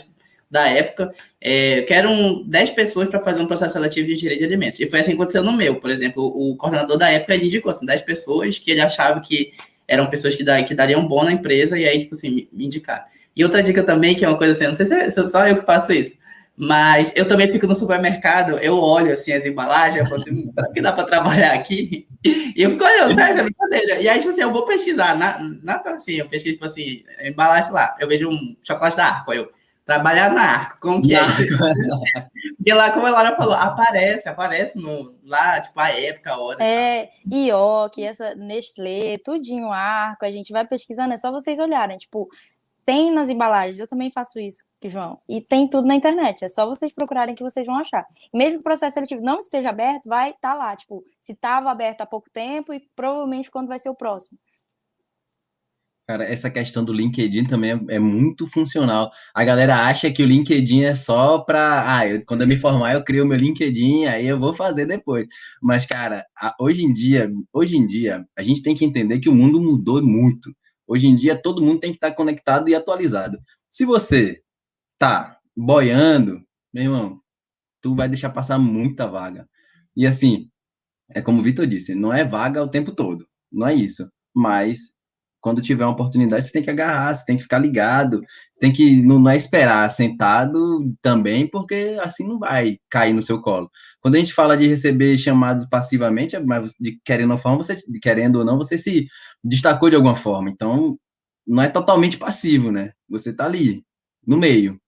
da 0.50 0.68
época, 0.68 1.12
é, 1.40 1.82
quero 1.82 2.08
um, 2.08 2.48
10 2.48 2.70
pessoas 2.70 3.08
para 3.08 3.20
fazer 3.20 3.40
um 3.40 3.46
processo 3.46 3.74
seletivo 3.74 4.06
de 4.06 4.12
engenharia 4.14 4.38
de 4.38 4.44
alimentos. 4.44 4.80
E 4.80 4.88
foi 4.88 5.00
assim 5.00 5.10
que 5.10 5.16
aconteceu 5.16 5.42
no 5.42 5.52
meu, 5.52 5.76
por 5.76 5.90
exemplo, 5.90 6.24
o 6.24 6.56
coordenador 6.56 6.96
da 6.96 7.10
época 7.10 7.34
ele 7.34 7.46
indicou 7.46 7.70
assim, 7.70 7.84
10 7.84 8.02
pessoas 8.02 8.58
que 8.58 8.70
ele 8.70 8.80
achava 8.80 9.20
que 9.20 9.50
eram 9.88 10.08
pessoas 10.08 10.34
que, 10.34 10.42
da, 10.42 10.62
que 10.62 10.74
dariam 10.74 11.06
bom 11.06 11.24
na 11.24 11.32
empresa, 11.32 11.78
e 11.78 11.86
aí, 11.86 12.00
tipo 12.00 12.14
assim, 12.14 12.48
me, 12.52 12.66
indicaram. 12.66 13.04
E 13.34 13.44
outra 13.44 13.62
dica 13.62 13.82
também, 13.82 14.14
que 14.14 14.24
é 14.24 14.28
uma 14.28 14.38
coisa 14.38 14.52
assim, 14.52 14.64
não 14.64 14.74
sei 14.74 14.86
se 14.86 14.94
é, 14.94 15.10
se 15.10 15.20
é 15.20 15.28
só 15.28 15.46
eu 15.46 15.56
que 15.56 15.64
faço 15.64 15.92
isso, 15.92 16.16
mas 16.56 17.12
eu 17.14 17.28
também 17.28 17.52
fico 17.52 17.66
no 17.66 17.74
supermercado, 17.76 18.58
eu 18.58 18.78
olho 18.80 19.12
assim 19.12 19.32
as 19.32 19.44
embalagens, 19.44 20.02
eu 20.02 20.06
falo 20.08 20.22
assim, 20.22 20.50
será 20.54 20.72
que 20.72 20.80
dá 20.80 20.92
para 20.92 21.04
trabalhar 21.04 21.52
aqui? 21.52 22.06
E 22.24 22.62
eu 22.62 22.70
fico 22.70 22.84
olhando, 22.84 23.14
sério, 23.14 23.40
é 23.40 23.42
brincadeira. 23.42 24.00
E 24.00 24.08
aí, 24.08 24.18
tipo 24.18 24.30
assim, 24.30 24.40
eu 24.40 24.52
vou 24.52 24.66
pesquisar, 24.66 25.16
na, 25.16 25.38
na, 25.62 25.74
assim, 25.94 26.14
eu 26.14 26.28
pesquiso, 26.28 26.54
tipo 26.54 26.64
assim, 26.64 27.04
embalagem 27.22 27.70
lá, 27.70 27.94
eu 28.00 28.08
vejo 28.08 28.28
um 28.28 28.56
chocolate 28.62 28.96
da 28.96 29.04
Arco, 29.04 29.32
eu, 29.34 29.50
trabalhar 29.86 30.32
na 30.32 30.42
Arco, 30.42 30.80
como 30.80 31.00
que 31.00 31.14
é? 31.14 31.20
E 32.66 32.74
lá, 32.74 32.90
como 32.90 33.06
a 33.06 33.10
Lara 33.10 33.36
falou, 33.36 33.54
aparece, 33.54 34.28
aparece 34.28 34.76
no, 34.76 35.14
lá, 35.22 35.60
tipo, 35.60 35.78
a 35.78 35.88
época, 35.90 36.32
a 36.32 36.40
hora. 36.40 36.64
É, 36.64 37.10
Ioki, 37.32 38.02
essa 38.02 38.34
Nestlé, 38.34 39.18
tudinho 39.18 39.70
Arco, 39.70 40.24
a 40.24 40.32
gente 40.32 40.52
vai 40.52 40.66
pesquisando, 40.66 41.14
é 41.14 41.16
só 41.16 41.30
vocês 41.30 41.60
olharem, 41.60 41.96
tipo, 41.96 42.28
tem 42.84 43.12
nas 43.12 43.28
embalagens, 43.28 43.78
eu 43.78 43.86
também 43.86 44.10
faço 44.10 44.40
isso, 44.40 44.64
João. 44.84 45.20
E 45.28 45.40
tem 45.40 45.68
tudo 45.68 45.86
na 45.86 45.94
internet, 45.94 46.44
é 46.44 46.48
só 46.48 46.66
vocês 46.66 46.90
procurarem 46.90 47.36
que 47.36 47.42
vocês 47.44 47.64
vão 47.64 47.76
achar. 47.76 48.04
Mesmo 48.34 48.54
que 48.54 48.60
o 48.60 48.64
processo 48.64 48.94
seletivo 48.94 49.22
não 49.22 49.38
esteja 49.38 49.70
aberto, 49.70 50.08
vai 50.08 50.30
estar 50.30 50.52
tá 50.52 50.54
lá, 50.54 50.74
tipo, 50.74 51.04
se 51.20 51.34
estava 51.34 51.70
aberto 51.70 52.00
há 52.00 52.06
pouco 52.06 52.28
tempo 52.30 52.74
e 52.74 52.80
provavelmente 52.96 53.48
quando 53.48 53.68
vai 53.68 53.78
ser 53.78 53.90
o 53.90 53.94
próximo. 53.94 54.36
Cara, 56.08 56.22
essa 56.24 56.48
questão 56.48 56.84
do 56.84 56.92
LinkedIn 56.92 57.46
também 57.46 57.72
é, 57.72 57.96
é 57.96 57.98
muito 57.98 58.46
funcional. 58.46 59.10
A 59.34 59.42
galera 59.42 59.86
acha 59.86 60.10
que 60.10 60.22
o 60.22 60.26
LinkedIn 60.26 60.82
é 60.82 60.94
só 60.94 61.40
para, 61.40 61.98
ah, 61.98 62.06
eu, 62.06 62.24
quando 62.24 62.42
eu 62.42 62.46
me 62.46 62.56
formar 62.56 62.94
eu 62.94 63.02
crio 63.02 63.26
meu 63.26 63.36
LinkedIn, 63.36 64.06
aí 64.06 64.24
eu 64.26 64.38
vou 64.38 64.54
fazer 64.54 64.86
depois. 64.86 65.26
Mas, 65.60 65.84
cara, 65.84 66.24
a, 66.38 66.54
hoje 66.60 66.84
em 66.84 66.92
dia, 66.92 67.32
hoje 67.52 67.76
em 67.76 67.86
dia, 67.88 68.24
a 68.36 68.42
gente 68.44 68.62
tem 68.62 68.74
que 68.74 68.84
entender 68.84 69.18
que 69.18 69.28
o 69.28 69.34
mundo 69.34 69.60
mudou 69.60 70.00
muito. 70.00 70.54
Hoje 70.86 71.08
em 71.08 71.16
dia, 71.16 71.34
todo 71.40 71.62
mundo 71.62 71.80
tem 71.80 71.90
que 71.90 71.96
estar 71.96 72.12
conectado 72.12 72.68
e 72.68 72.74
atualizado. 72.76 73.38
Se 73.68 73.84
você 73.84 74.40
tá 74.98 75.38
boiando, 75.56 76.40
meu 76.72 76.84
irmão, 76.84 77.20
tu 77.82 77.96
vai 77.96 78.08
deixar 78.08 78.30
passar 78.30 78.58
muita 78.58 79.08
vaga. 79.08 79.48
E 79.96 80.06
assim, 80.06 80.48
é 81.10 81.20
como 81.22 81.40
o 81.40 81.42
Vitor 81.42 81.66
disse, 81.66 81.94
não 81.94 82.12
é 82.12 82.24
vaga 82.24 82.62
o 82.62 82.68
tempo 82.70 82.92
todo, 82.92 83.26
não 83.52 83.66
é 83.66 83.74
isso. 83.74 84.08
Mas 84.34 84.95
quando 85.46 85.62
tiver 85.62 85.84
uma 85.84 85.92
oportunidade, 85.92 86.44
você 86.44 86.50
tem 86.50 86.62
que 86.64 86.70
agarrar, 86.70 87.14
você 87.14 87.24
tem 87.24 87.36
que 87.36 87.44
ficar 87.44 87.60
ligado, 87.60 88.20
você 88.52 88.58
tem 88.58 88.72
que 88.72 89.00
não, 89.02 89.16
não 89.20 89.30
é 89.30 89.36
esperar 89.36 89.88
sentado 89.92 90.92
também, 91.00 91.48
porque 91.48 91.96
assim 92.02 92.26
não 92.26 92.40
vai 92.40 92.78
cair 92.90 93.14
no 93.14 93.22
seu 93.22 93.40
colo. 93.40 93.70
Quando 94.00 94.16
a 94.16 94.18
gente 94.18 94.34
fala 94.34 94.56
de 94.56 94.66
receber 94.66 95.16
chamados 95.16 95.64
passivamente, 95.64 96.34
é 96.34 96.40
mas 96.40 96.74
de 96.80 96.98
querendo 97.04 97.30
ou 97.30 97.38
não, 97.44 97.58
você 97.58 97.76
querendo 98.02 98.40
ou 98.40 98.44
não, 98.44 98.58
você 98.58 98.76
se 98.76 99.06
destacou 99.44 99.88
de 99.88 99.94
alguma 99.94 100.16
forma. 100.16 100.50
Então, 100.50 100.98
não 101.46 101.62
é 101.62 101.68
totalmente 101.68 102.18
passivo, 102.18 102.72
né? 102.72 102.90
Você 103.08 103.32
tá 103.32 103.44
ali 103.44 103.84
no 104.26 104.36
meio. 104.36 104.80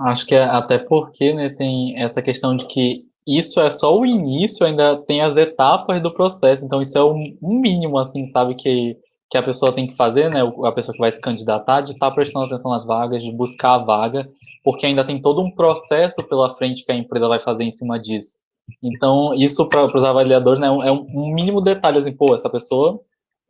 Acho 0.00 0.24
que 0.24 0.34
é 0.34 0.42
até 0.42 0.78
porque, 0.78 1.34
né, 1.34 1.50
tem 1.50 2.02
essa 2.02 2.22
questão 2.22 2.56
de 2.56 2.66
que 2.66 3.04
isso 3.26 3.60
é 3.60 3.70
só 3.70 3.98
o 3.98 4.04
início, 4.04 4.66
ainda 4.66 4.96
tem 4.96 5.22
as 5.22 5.36
etapas 5.36 6.02
do 6.02 6.12
processo. 6.12 6.64
Então, 6.64 6.82
isso 6.82 6.96
é 6.96 7.04
um 7.04 7.34
mínimo, 7.40 7.98
assim, 7.98 8.26
sabe, 8.28 8.54
que, 8.54 8.96
que 9.30 9.38
a 9.38 9.42
pessoa 9.42 9.72
tem 9.72 9.86
que 9.86 9.96
fazer, 9.96 10.30
né? 10.30 10.40
A 10.64 10.72
pessoa 10.72 10.92
que 10.92 11.00
vai 11.00 11.12
se 11.12 11.20
candidatar, 11.20 11.80
de 11.80 11.92
estar 11.92 12.10
prestando 12.10 12.46
atenção 12.46 12.70
nas 12.70 12.84
vagas, 12.84 13.22
de 13.22 13.32
buscar 13.32 13.74
a 13.74 13.78
vaga, 13.78 14.28
porque 14.62 14.86
ainda 14.86 15.06
tem 15.06 15.20
todo 15.20 15.40
um 15.40 15.50
processo 15.50 16.22
pela 16.22 16.54
frente 16.56 16.84
que 16.84 16.92
a 16.92 16.96
empresa 16.96 17.28
vai 17.28 17.40
fazer 17.42 17.64
em 17.64 17.72
cima 17.72 17.98
disso. 17.98 18.38
Então, 18.82 19.34
isso 19.34 19.68
para 19.68 19.86
os 19.86 20.04
avaliadores 20.04 20.60
né, 20.60 20.66
é 20.66 20.92
um, 20.92 21.06
um 21.14 21.34
mínimo 21.34 21.60
detalhe, 21.60 21.98
assim, 21.98 22.12
pô, 22.12 22.34
essa 22.34 22.50
pessoa 22.50 23.00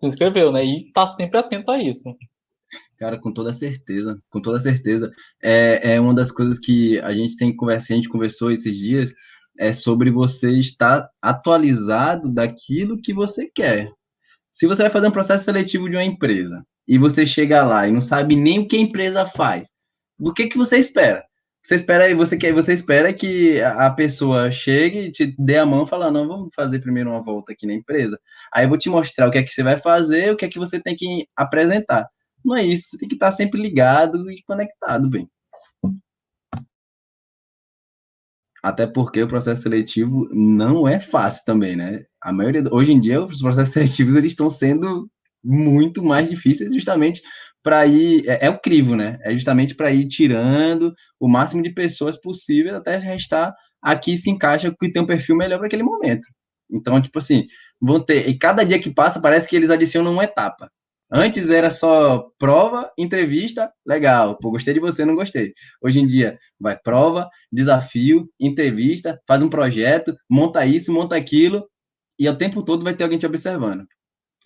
se 0.00 0.06
inscreveu, 0.06 0.52
né? 0.52 0.64
E 0.64 0.92
tá 0.92 1.06
sempre 1.08 1.38
atento 1.38 1.70
a 1.70 1.82
isso. 1.82 2.14
Cara, 2.98 3.18
com 3.18 3.32
toda 3.32 3.52
certeza, 3.52 4.18
com 4.30 4.40
toda 4.40 4.58
certeza. 4.58 5.10
É, 5.42 5.94
é 5.94 6.00
uma 6.00 6.14
das 6.14 6.30
coisas 6.30 6.58
que 6.58 6.98
a 7.00 7.12
gente 7.12 7.36
tem 7.36 7.54
conversado, 7.54 7.94
a 7.94 7.96
gente 7.96 8.08
conversou 8.08 8.50
esses 8.50 8.76
dias, 8.76 9.12
é 9.58 9.72
sobre 9.72 10.10
você 10.10 10.50
estar 10.52 11.08
atualizado 11.22 12.32
daquilo 12.32 13.00
que 13.00 13.12
você 13.12 13.50
quer. 13.54 13.90
Se 14.52 14.66
você 14.66 14.82
vai 14.82 14.90
fazer 14.90 15.08
um 15.08 15.12
processo 15.12 15.44
seletivo 15.44 15.88
de 15.88 15.96
uma 15.96 16.04
empresa 16.04 16.64
e 16.86 16.98
você 16.98 17.26
chega 17.26 17.64
lá 17.64 17.88
e 17.88 17.92
não 17.92 18.00
sabe 18.00 18.36
nem 18.36 18.60
o 18.60 18.68
que 18.68 18.76
a 18.76 18.80
empresa 18.80 19.26
faz, 19.26 19.68
o 20.18 20.32
que 20.32 20.46
que 20.46 20.56
você 20.56 20.78
espera? 20.78 21.24
Você 21.62 21.76
espera 21.76 22.14
você 22.14 22.36
quer 22.36 22.52
você 22.52 22.74
espera 22.74 23.12
que 23.12 23.60
a 23.62 23.90
pessoa 23.90 24.50
chegue 24.50 25.06
e 25.06 25.10
te 25.10 25.34
dê 25.38 25.56
a 25.56 25.64
mão 25.64 25.84
e 25.84 25.88
fala 25.88 26.10
não 26.10 26.28
vamos 26.28 26.54
fazer 26.54 26.78
primeiro 26.80 27.10
uma 27.10 27.22
volta 27.22 27.52
aqui 27.52 27.66
na 27.66 27.72
empresa. 27.72 28.18
Aí 28.52 28.64
eu 28.64 28.68
vou 28.68 28.78
te 28.78 28.90
mostrar 28.90 29.26
o 29.28 29.30
que 29.30 29.38
é 29.38 29.42
que 29.42 29.50
você 29.50 29.62
vai 29.62 29.78
fazer, 29.78 30.30
o 30.30 30.36
que 30.36 30.44
é 30.44 30.48
que 30.48 30.58
você 30.58 30.80
tem 30.80 30.94
que 30.94 31.26
apresentar. 31.34 32.06
Não 32.44 32.54
é 32.54 32.62
isso, 32.62 32.88
você 32.90 32.98
tem 32.98 33.08
que 33.08 33.14
estar 33.14 33.32
sempre 33.32 33.60
ligado 33.60 34.30
e 34.30 34.42
conectado, 34.44 35.08
bem. 35.08 35.28
Até 38.64 38.86
porque 38.86 39.22
o 39.22 39.28
processo 39.28 39.60
seletivo 39.60 40.26
não 40.32 40.88
é 40.88 40.98
fácil 40.98 41.44
também, 41.44 41.76
né? 41.76 42.02
A 42.18 42.32
maioria, 42.32 42.64
hoje 42.72 42.92
em 42.92 42.98
dia, 42.98 43.22
os 43.22 43.42
processos 43.42 43.74
seletivos 43.74 44.14
eles 44.14 44.32
estão 44.32 44.48
sendo 44.48 45.06
muito 45.44 46.02
mais 46.02 46.30
difíceis 46.30 46.72
justamente 46.72 47.20
para 47.62 47.84
ir, 47.84 48.26
é, 48.26 48.46
é, 48.46 48.48
o 48.48 48.58
crivo, 48.58 48.96
né? 48.96 49.18
É 49.20 49.34
justamente 49.34 49.74
para 49.74 49.92
ir 49.92 50.08
tirando 50.08 50.94
o 51.20 51.28
máximo 51.28 51.62
de 51.62 51.74
pessoas 51.74 52.18
possível 52.18 52.74
até 52.74 52.96
restar 52.96 53.54
aqui 53.82 54.16
se 54.16 54.30
encaixa 54.30 54.74
que 54.80 54.90
tem 54.90 55.02
um 55.02 55.06
perfil 55.06 55.36
melhor 55.36 55.58
para 55.58 55.66
aquele 55.66 55.82
momento. 55.82 56.26
Então, 56.70 57.02
tipo 57.02 57.18
assim, 57.18 57.44
vão 57.78 58.00
ter, 58.02 58.26
e 58.30 58.38
cada 58.38 58.64
dia 58.64 58.78
que 58.78 58.90
passa 58.94 59.20
parece 59.20 59.46
que 59.46 59.54
eles 59.54 59.68
adicionam 59.68 60.10
uma 60.10 60.24
etapa. 60.24 60.70
Antes 61.10 61.50
era 61.50 61.70
só 61.70 62.30
prova, 62.38 62.90
entrevista, 62.98 63.72
legal. 63.86 64.38
Pô, 64.38 64.50
gostei 64.50 64.74
de 64.74 64.80
você, 64.80 65.04
não 65.04 65.14
gostei. 65.14 65.52
Hoje 65.82 66.00
em 66.00 66.06
dia, 66.06 66.38
vai 66.58 66.76
prova, 66.78 67.28
desafio, 67.52 68.28
entrevista, 68.40 69.20
faz 69.26 69.42
um 69.42 69.48
projeto, 69.48 70.16
monta 70.28 70.66
isso, 70.66 70.92
monta 70.92 71.14
aquilo, 71.16 71.68
e 72.18 72.28
o 72.28 72.36
tempo 72.36 72.62
todo 72.62 72.84
vai 72.84 72.94
ter 72.96 73.04
alguém 73.04 73.18
te 73.18 73.26
observando. 73.26 73.86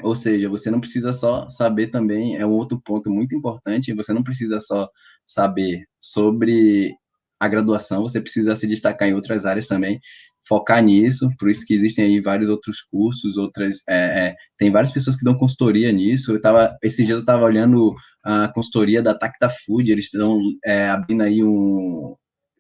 Ou 0.03 0.15
seja, 0.15 0.49
você 0.49 0.71
não 0.71 0.81
precisa 0.81 1.13
só 1.13 1.49
saber 1.51 1.89
também, 1.89 2.37
é 2.37 2.47
um 2.47 2.53
outro 2.53 2.81
ponto 2.85 3.11
muito 3.11 3.35
importante, 3.35 3.95
você 3.95 4.13
não 4.13 4.23
precisa 4.23 4.61
só 4.61 4.89
saber 5.27 5.85
sobre 6.01 6.95
a 7.41 7.49
graduação, 7.49 8.03
você 8.03 8.21
precisa 8.21 8.57
se 8.57 8.67
destacar 8.67 9.09
em 9.09 9.15
outras 9.15 9.47
áreas 9.47 9.67
também, 9.67 10.01
focar 10.47 10.83
nisso, 10.83 11.29
por 11.39 11.51
isso 11.51 11.65
que 11.67 11.75
existem 11.75 12.05
aí 12.07 12.21
vários 12.21 12.49
outros 12.49 12.81
cursos, 12.83 13.37
outras, 13.37 13.83
é, 13.89 14.29
é, 14.29 14.37
tem 14.57 14.71
várias 14.71 14.91
pessoas 14.91 15.17
que 15.17 15.25
dão 15.25 15.37
consultoria 15.37 15.93
nisso, 15.93 16.33
eu 16.33 16.41
tava, 16.41 16.77
esses 16.83 17.05
dias 17.05 17.19
eu 17.19 17.21
estava 17.21 17.45
olhando 17.45 17.95
a 18.25 18.49
consultoria 18.49 19.03
da 19.03 19.15
Tacta 19.15 19.51
Food, 19.51 19.91
eles 19.91 20.07
estão 20.07 20.39
é, 20.65 20.89
abrindo 20.89 21.23
aí 21.23 21.45
um, 21.45 22.17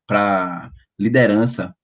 para 0.06 0.70
liderança, 0.99 1.75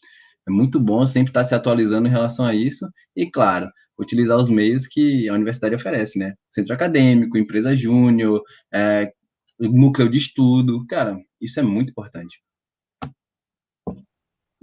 é 0.47 0.51
muito 0.51 0.79
bom 0.79 1.07
sempre 1.07 1.31
estar 1.31 1.45
se 1.45 1.55
atualizando 1.55 2.07
em 2.07 2.11
relação 2.11 2.45
a 2.45 2.55
isso, 2.55 2.87
e 3.17 3.31
claro, 3.31 3.69
utilizar 3.99 4.37
os 4.37 4.49
meios 4.49 4.87
que 4.87 5.29
a 5.29 5.35
universidade 5.35 5.75
oferece, 5.75 6.19
né? 6.19 6.35
Centro 6.51 6.75
acadêmico, 6.75 7.39
empresa 7.39 7.77
júnior, 7.77 8.43
é, 8.73 9.13
núcleo 9.59 10.09
de 10.09 10.19
estudo, 10.19 10.85
cara, 10.87 11.17
isso 11.41 11.61
é 11.61 11.63
muito 11.63 11.91
importante. 11.91 12.41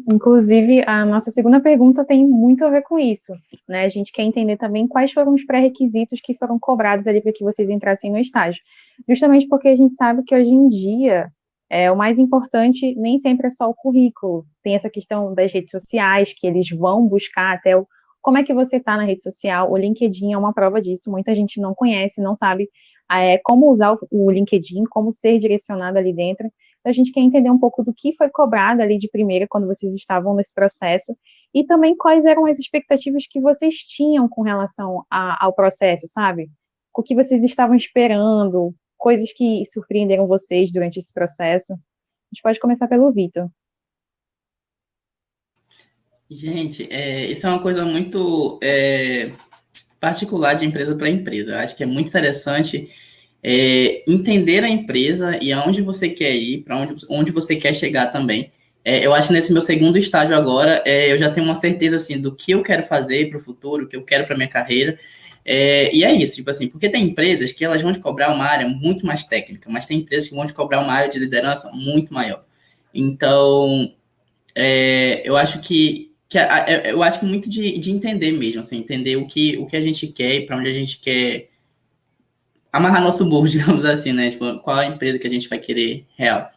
Inclusive, 0.10 0.84
a 0.88 1.06
nossa 1.06 1.32
segunda 1.32 1.60
pergunta 1.60 2.06
tem 2.06 2.26
muito 2.26 2.64
a 2.66 2.70
ver 2.70 2.82
com 2.82 2.98
isso, 2.98 3.34
né? 3.68 3.86
A 3.86 3.90
gente 3.90 4.12
quer 4.12 4.24
entender 4.24 4.58
também 4.58 4.88
quais 4.88 5.12
foram 5.12 5.34
os 5.34 5.46
pré-requisitos 5.46 6.20
que 6.22 6.34
foram 6.36 6.58
cobrados 6.60 7.08
ali 7.08 7.22
para 7.22 7.34
que 7.34 7.44
vocês 7.44 7.70
entrassem 7.70 8.12
no 8.12 8.18
estágio. 8.18 8.62
Justamente 9.08 9.48
porque 9.48 9.68
a 9.68 9.76
gente 9.76 9.96
sabe 9.96 10.24
que 10.24 10.34
hoje 10.34 10.50
em 10.50 10.70
dia 10.70 11.32
é, 11.70 11.92
o 11.92 11.96
mais 11.96 12.20
importante 12.20 12.94
nem 12.96 13.18
sempre 13.18 13.48
é 13.48 13.52
só 13.52 13.70
o 13.70 13.74
currículo. 13.74 14.46
Tem 14.64 14.76
essa 14.76 14.90
questão 14.90 15.34
das 15.34 15.52
redes 15.54 15.72
sociais, 15.72 16.34
que 16.36 16.46
eles 16.48 16.70
vão 16.70 17.08
buscar 17.08 17.56
até 17.56 17.78
o, 17.78 17.88
como 18.22 18.38
é 18.38 18.44
que 18.44 18.54
você 18.54 18.78
está 18.78 18.98
na 18.98 19.06
rede 19.06 19.24
social. 19.24 19.72
O 19.72 19.78
LinkedIn 19.78 20.34
é 20.34 20.38
uma 20.38 20.54
prova 20.54 20.82
disso. 20.82 21.10
Muita 21.10 21.34
gente 21.34 21.62
não 21.62 21.74
conhece, 21.74 22.22
não 22.22 22.36
sabe 22.36 22.70
é, 23.10 23.38
como 23.40 23.70
usar 23.70 23.94
o, 23.94 24.00
o 24.12 24.32
LinkedIn, 24.32 24.84
como 24.90 25.12
ser 25.12 25.38
direcionado 25.38 25.98
ali 25.98 26.14
dentro. 26.14 26.52
A 26.84 26.92
gente 26.92 27.12
quer 27.12 27.22
entender 27.22 27.50
um 27.50 27.60
pouco 27.60 27.84
do 27.84 27.94
que 27.94 28.16
foi 28.16 28.30
cobrado 28.30 28.82
ali 28.82 28.98
de 28.98 29.08
primeira 29.10 29.48
quando 29.48 29.68
vocês 29.68 29.94
estavam 29.94 30.34
nesse 30.36 30.54
processo 30.54 31.16
e 31.54 31.64
também 31.64 31.96
quais 31.96 32.26
eram 32.26 32.46
as 32.46 32.58
expectativas 32.58 33.28
que 33.30 33.40
vocês 33.40 33.76
tinham 33.76 34.28
com 34.28 34.42
relação 34.42 35.06
a, 35.10 35.46
ao 35.46 35.54
processo, 35.54 36.08
sabe? 36.08 36.50
O 36.96 37.04
que 37.04 37.16
vocês 37.16 37.44
estavam 37.44 37.76
esperando, 37.76 38.74
coisas 38.98 39.32
que 39.32 39.64
surpreenderam 39.72 40.28
vocês 40.28 40.72
durante 40.72 40.98
esse 41.00 41.14
processo. 41.14 41.74
A 41.74 41.78
gente 42.34 42.42
pode 42.42 42.60
começar 42.60 42.88
pelo 42.88 43.12
Vitor. 43.12 43.50
Gente, 46.30 46.88
é, 46.92 47.26
isso 47.26 47.46
é 47.46 47.50
uma 47.50 47.62
coisa 47.62 47.84
muito 47.84 48.58
é, 48.64 49.34
particular 50.00 50.54
de 50.54 50.66
empresa 50.66 50.96
para 50.96 51.10
empresa. 51.10 51.52
Eu 51.52 51.58
acho 51.58 51.76
que 51.76 51.84
é 51.84 51.86
muito 51.86 52.08
interessante 52.08 52.90
é, 53.44 54.04
entender 54.08 54.64
a 54.64 54.70
empresa 54.70 55.38
e 55.42 55.52
aonde 55.52 55.82
você 55.82 56.10
quer 56.10 56.36
ir, 56.36 56.60
para 56.60 56.78
onde, 56.78 57.06
onde 57.10 57.32
você 57.32 57.56
quer 57.56 57.74
chegar 57.74 58.08
também. 58.08 58.52
É, 58.84 59.06
eu 59.06 59.14
acho 59.14 59.28
que 59.28 59.34
nesse 59.34 59.54
meu 59.54 59.62
segundo 59.62 59.98
estágio 59.98 60.36
agora, 60.36 60.82
é, 60.86 61.12
eu 61.12 61.18
já 61.18 61.30
tenho 61.30 61.46
uma 61.46 61.56
certeza 61.56 61.98
assim 61.98 62.20
do 62.20 62.36
que 62.36 62.52
eu 62.52 62.64
quero 62.64 62.84
fazer 62.84 63.30
para 63.30 63.38
o 63.38 63.42
futuro, 63.42 63.86
o 63.86 63.88
que 63.88 63.96
eu 63.96 64.04
quero 64.04 64.26
para 64.26 64.36
minha 64.36 64.48
carreira. 64.48 64.98
É, 65.44 65.94
e 65.96 66.04
é 66.04 66.14
isso, 66.14 66.36
tipo 66.36 66.50
assim, 66.50 66.68
porque 66.68 66.90
tem 66.90 67.06
empresas 67.06 67.52
que 67.52 67.66
elas 67.66 67.82
vão 67.82 67.92
te 67.92 68.00
cobrar 68.00 68.32
uma 68.34 68.46
área 68.46 68.68
muito 68.68 69.06
mais 69.06 69.24
técnica, 69.24 69.70
mas 69.70 69.88
tem 69.88 70.00
empresas 70.00 70.30
que 70.30 70.36
vão 70.36 70.46
te 70.46 70.54
cobrar 70.54 70.82
uma 70.82 70.94
área 70.94 71.10
de 71.10 71.18
liderança 71.20 71.72
muito 71.72 72.14
maior. 72.14 72.44
Então, 72.94 73.92
é, 74.56 75.22
eu 75.28 75.38
acho 75.38 75.60
que, 75.62 76.12
que 76.30 76.38
eu 76.86 77.02
acho 77.02 77.20
que 77.20 77.26
muito 77.26 77.50
de, 77.50 77.78
de 77.80 77.92
entender 77.92 78.32
mesmo, 78.32 78.62
assim, 78.62 78.78
entender 78.78 79.16
o 79.16 79.26
que, 79.26 79.58
o 79.58 79.66
que 79.66 79.76
a 79.76 79.82
gente 79.82 80.08
quer 80.08 80.36
e 80.36 80.46
para 80.46 80.58
onde 80.58 80.68
a 80.70 80.74
gente 80.74 81.00
quer 81.00 81.51
amarrar 82.72 83.02
nosso 83.02 83.26
burro, 83.26 83.48
digamos 83.50 83.86
assim, 83.86 84.14
né? 84.14 84.32
Tipo, 84.32 84.60
qual 84.60 84.78
a 84.78 84.86
empresa 84.86 85.20
que 85.20 85.28
a 85.28 85.30
gente 85.30 85.50
vai 85.50 85.60
querer 85.60 86.06
real. 86.16 86.50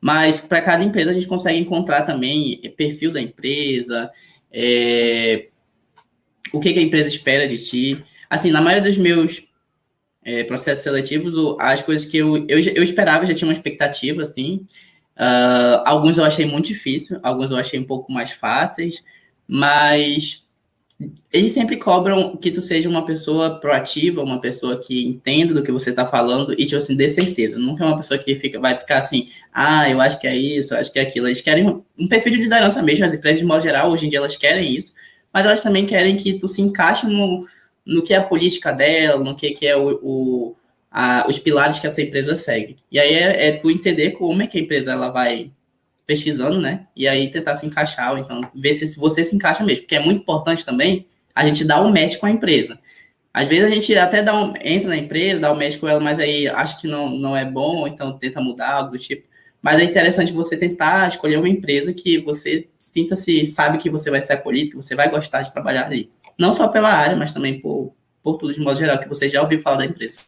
Mas 0.00 0.40
para 0.40 0.60
cada 0.60 0.84
empresa 0.84 1.10
a 1.10 1.12
gente 1.12 1.26
consegue 1.26 1.58
encontrar 1.58 2.02
também 2.02 2.60
perfil 2.76 3.10
da 3.10 3.20
empresa, 3.20 4.10
é, 4.52 5.48
o 6.52 6.60
que, 6.60 6.72
que, 6.72 6.78
a 6.78 6.82
empresa 6.82 7.08
espera 7.08 7.48
de 7.48 7.58
ti. 7.58 8.04
Assim, 8.30 8.50
na 8.50 8.60
maioria 8.60 8.88
dos 8.88 8.96
meus 8.96 9.42
é, 10.24 10.44
processos 10.44 10.84
seletivos, 10.84 11.34
as 11.58 11.82
coisas 11.82 12.06
que 12.06 12.16
eu, 12.16 12.36
eu, 12.48 12.60
eu 12.60 12.82
esperava 12.82 13.26
já 13.26 13.34
tinha 13.34 13.48
uma 13.48 13.54
expectativa, 13.54 14.22
assim. 14.22 14.66
Uh, 15.16 15.82
alguns 15.84 16.16
eu 16.16 16.24
achei 16.24 16.46
muito 16.46 16.66
difícil, 16.66 17.18
alguns 17.24 17.50
eu 17.50 17.56
achei 17.56 17.78
um 17.80 17.84
pouco 17.84 18.12
mais 18.12 18.30
fáceis, 18.30 19.02
mas 19.48 20.46
eles 21.32 21.52
sempre 21.52 21.76
cobram 21.76 22.36
que 22.36 22.50
tu 22.50 22.60
seja 22.60 22.88
uma 22.88 23.06
pessoa 23.06 23.60
proativa, 23.60 24.22
uma 24.22 24.40
pessoa 24.40 24.80
que 24.80 25.06
entenda 25.06 25.54
do 25.54 25.62
que 25.62 25.70
você 25.70 25.90
está 25.90 26.04
falando 26.06 26.52
e, 26.52 26.64
tipo 26.64 26.76
assim, 26.76 26.96
dê 26.96 27.08
certeza. 27.08 27.58
Nunca 27.58 27.84
é 27.84 27.86
uma 27.86 27.96
pessoa 27.96 28.18
que 28.18 28.34
fica, 28.34 28.58
vai 28.58 28.76
ficar 28.76 28.98
assim, 28.98 29.28
ah, 29.52 29.88
eu 29.88 30.00
acho 30.00 30.18
que 30.20 30.26
é 30.26 30.36
isso, 30.36 30.74
acho 30.74 30.92
que 30.92 30.98
é 30.98 31.02
aquilo. 31.02 31.28
Eles 31.28 31.40
querem 31.40 31.82
um 31.96 32.08
perfil 32.08 32.32
de 32.32 32.38
liderança 32.38 32.82
mesmo, 32.82 33.04
as 33.04 33.14
empresas, 33.14 33.38
de 33.38 33.46
modo 33.46 33.62
geral, 33.62 33.92
hoje 33.92 34.06
em 34.06 34.08
dia 34.08 34.18
elas 34.18 34.36
querem 34.36 34.76
isso, 34.76 34.92
mas 35.32 35.46
elas 35.46 35.62
também 35.62 35.86
querem 35.86 36.16
que 36.16 36.38
tu 36.38 36.48
se 36.48 36.60
encaixe 36.60 37.06
no, 37.06 37.46
no 37.86 38.02
que 38.02 38.12
é 38.12 38.16
a 38.16 38.24
política 38.24 38.72
dela, 38.72 39.22
no 39.22 39.36
que, 39.36 39.52
que 39.52 39.66
é 39.68 39.76
o, 39.76 40.00
o 40.02 40.56
a, 40.90 41.26
os 41.28 41.38
pilares 41.38 41.78
que 41.78 41.86
essa 41.86 42.02
empresa 42.02 42.34
segue. 42.34 42.76
E 42.90 42.98
aí 42.98 43.14
é, 43.14 43.48
é 43.48 43.52
tu 43.52 43.70
entender 43.70 44.12
como 44.12 44.42
é 44.42 44.48
que 44.48 44.58
a 44.58 44.60
empresa 44.60 44.92
ela 44.92 45.10
vai 45.10 45.52
pesquisando, 46.08 46.58
né? 46.58 46.86
E 46.96 47.06
aí 47.06 47.30
tentar 47.30 47.54
se 47.54 47.66
encaixar, 47.66 48.12
ou 48.12 48.18
então 48.18 48.40
ver 48.54 48.72
se 48.72 48.98
você 48.98 49.22
se 49.22 49.36
encaixa 49.36 49.62
mesmo, 49.62 49.82
porque 49.82 49.94
é 49.94 50.00
muito 50.00 50.22
importante 50.22 50.64
também 50.64 51.06
a 51.34 51.46
gente 51.46 51.66
dar 51.66 51.82
um 51.82 51.90
match 51.90 52.16
com 52.16 52.24
a 52.24 52.30
empresa. 52.30 52.78
Às 53.32 53.46
vezes 53.46 53.66
a 53.66 53.68
gente 53.68 53.94
até 53.94 54.22
dá 54.22 54.34
um, 54.34 54.54
entra 54.64 54.88
na 54.88 54.96
empresa, 54.96 55.38
dá 55.38 55.52
um 55.52 55.54
match 55.54 55.76
com 55.76 55.86
ela, 55.86 56.00
mas 56.00 56.18
aí 56.18 56.48
acha 56.48 56.80
que 56.80 56.88
não, 56.88 57.10
não 57.10 57.36
é 57.36 57.44
bom, 57.44 57.86
então 57.86 58.18
tenta 58.18 58.40
mudar, 58.40 58.70
algo 58.70 58.92
do 58.92 58.98
tipo. 58.98 59.28
Mas 59.60 59.80
é 59.80 59.84
interessante 59.84 60.32
você 60.32 60.56
tentar 60.56 61.06
escolher 61.08 61.36
uma 61.36 61.48
empresa 61.48 61.92
que 61.92 62.16
você 62.18 62.68
sinta-se, 62.78 63.46
sabe 63.46 63.76
que 63.76 63.90
você 63.90 64.10
vai 64.10 64.22
ser 64.22 64.32
acolhido, 64.32 64.70
que 64.70 64.76
você 64.76 64.94
vai 64.94 65.10
gostar 65.10 65.42
de 65.42 65.52
trabalhar 65.52 65.84
ali. 65.84 66.10
Não 66.38 66.54
só 66.54 66.68
pela 66.68 66.88
área, 66.88 67.16
mas 67.16 67.34
também 67.34 67.60
por, 67.60 67.94
por 68.22 68.38
tudo 68.38 68.54
de 68.54 68.60
modo 68.60 68.78
geral, 68.78 68.98
que 68.98 69.08
você 69.08 69.28
já 69.28 69.42
ouviu 69.42 69.60
falar 69.60 69.76
da 69.76 69.84
empresa. 69.84 70.20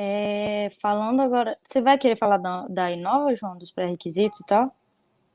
É, 0.00 0.70
falando 0.80 1.20
agora, 1.20 1.58
você 1.64 1.82
vai 1.82 1.98
querer 1.98 2.14
falar 2.14 2.36
da, 2.36 2.68
da 2.68 2.88
Inova, 2.88 3.34
João, 3.34 3.58
dos 3.58 3.72
pré-requisitos 3.72 4.38
e 4.38 4.46
tal? 4.46 4.72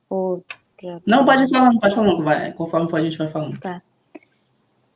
Ou 0.09 0.41
já... 0.81 1.01
Não, 1.05 1.25
pode 1.25 1.49
falar, 1.49 1.77
pode 1.81 1.93
falar, 1.93 2.21
vai, 2.21 2.53
conforme 2.53 2.89
a 2.93 3.01
gente 3.01 3.17
vai 3.17 3.27
falando. 3.27 3.59
Tá. 3.59 3.81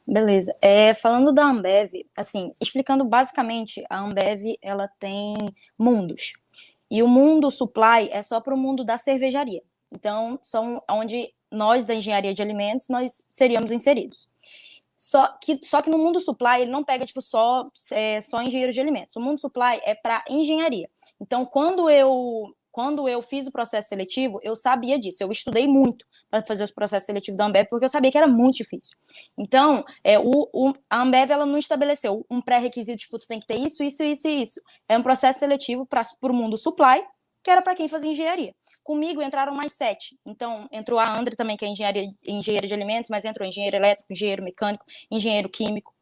Beleza. 0.07 0.55
É, 0.61 0.93
falando 0.93 1.33
da 1.33 1.43
Ambev, 1.43 1.91
assim, 2.15 2.53
explicando 2.61 3.03
basicamente, 3.03 3.83
a 3.89 3.99
Ambev 3.99 4.55
ela 4.61 4.87
tem 4.99 5.35
mundos. 5.77 6.35
E 6.89 7.03
o 7.03 7.07
mundo 7.09 7.51
supply 7.51 8.07
é 8.09 8.21
só 8.21 8.39
para 8.39 8.55
o 8.55 8.57
mundo 8.57 8.85
da 8.85 8.97
cervejaria. 8.97 9.61
Então, 9.91 10.39
são 10.41 10.81
onde 10.89 11.33
nós 11.51 11.83
da 11.83 11.93
engenharia 11.93 12.33
de 12.33 12.41
alimentos 12.41 12.87
nós 12.87 13.21
seríamos 13.29 13.73
inseridos. 13.73 14.29
Só 15.07 15.25
que, 15.41 15.57
só 15.63 15.81
que 15.81 15.89
no 15.89 15.97
mundo 15.97 16.19
supply 16.19 16.63
ele 16.63 16.71
não 16.71 16.83
pega 16.83 17.05
tipo 17.05 17.21
só 17.21 17.69
é, 17.91 18.19
só 18.19 18.41
engenheiro 18.41 18.73
de 18.73 18.81
alimentos. 18.81 19.15
O 19.15 19.21
mundo 19.21 19.39
supply 19.39 19.79
é 19.85 19.95
para 19.95 20.21
engenharia. 20.29 20.89
Então, 21.17 21.45
quando 21.45 21.89
eu 21.89 22.53
quando 22.73 23.07
eu 23.07 23.21
fiz 23.21 23.47
o 23.47 23.51
processo 23.51 23.87
seletivo, 23.87 24.37
eu 24.43 24.53
sabia 24.53 24.99
disso. 24.99 25.23
Eu 25.23 25.31
estudei 25.31 25.65
muito 25.65 26.05
para 26.29 26.43
fazer 26.43 26.65
o 26.65 26.73
processo 26.73 27.05
seletivo 27.05 27.37
da 27.37 27.45
Ambev, 27.45 27.67
porque 27.69 27.85
eu 27.85 27.89
sabia 27.89 28.11
que 28.11 28.17
era 28.17 28.27
muito 28.27 28.57
difícil. 28.57 28.97
Então, 29.37 29.83
é, 30.03 30.19
o, 30.19 30.49
o, 30.53 30.73
a 30.89 31.01
Ambev 31.01 31.31
ela 31.31 31.45
não 31.45 31.57
estabeleceu 31.57 32.25
um 32.29 32.41
pré-requisito, 32.41 32.99
tipo, 32.99 33.17
tu 33.17 33.27
tem 33.27 33.39
que 33.39 33.47
ter 33.47 33.55
isso, 33.55 33.81
isso, 33.81 34.03
isso 34.03 34.27
e 34.27 34.41
isso. 34.41 34.61
É 34.89 34.97
um 34.97 35.01
processo 35.01 35.39
seletivo 35.39 35.85
para 35.85 36.03
o 36.21 36.33
mundo 36.33 36.57
supply, 36.57 37.01
que 37.47 37.51
era 37.51 37.61
para 37.61 37.75
quem 37.75 37.87
fazia 37.87 38.11
engenharia. 38.11 38.53
Comigo 38.83 39.21
entraram 39.21 39.55
mais 39.55 39.71
sete. 39.71 40.19
Então, 40.25 40.67
entrou 40.69 40.99
a 40.99 41.17
André 41.17 41.33
também, 41.33 41.55
que 41.55 41.63
é 41.63 41.69
engenharia, 41.69 42.11
engenheira 42.27 42.67
de 42.67 42.73
alimentos, 42.73 43.09
mas 43.09 43.23
entrou 43.23 43.47
engenheiro 43.47 43.77
elétrico, 43.77 44.11
engenheiro 44.11 44.43
mecânico, 44.43 44.83
engenheiro 45.09 45.47
químico. 45.47 45.95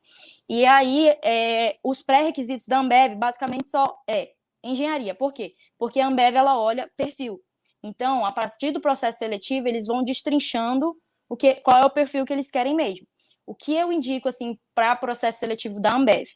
E 0.50 0.66
aí, 0.66 1.16
é, 1.24 1.78
os 1.84 2.02
pré-requisitos 2.02 2.66
da 2.66 2.80
Ambev, 2.80 3.14
basicamente, 3.14 3.70
só 3.70 3.96
é 4.10 4.32
engenharia. 4.64 5.14
Por 5.14 5.32
quê? 5.32 5.54
Porque 5.78 6.00
a 6.00 6.08
Ambev, 6.08 6.36
ela 6.36 6.60
olha 6.60 6.90
perfil. 6.98 7.40
Então, 7.84 8.26
a 8.26 8.32
partir 8.32 8.72
do 8.72 8.82
processo 8.82 9.20
seletivo, 9.20 9.68
eles 9.68 9.86
vão 9.86 10.04
destrinchando 10.04 10.98
o 11.30 11.38
que, 11.38 11.54
qual 11.62 11.78
é 11.78 11.86
o 11.86 11.92
perfil 11.92 12.26
que 12.26 12.34
eles 12.34 12.50
querem 12.50 12.74
mesmo. 12.74 13.06
O 13.46 13.54
que 13.54 13.76
eu 13.76 13.92
indico, 13.94 14.28
assim, 14.28 14.58
para 14.74 14.96
processo 14.96 15.42
seletivo 15.42 15.80
da 15.80 15.94
Ambev? 15.94 16.28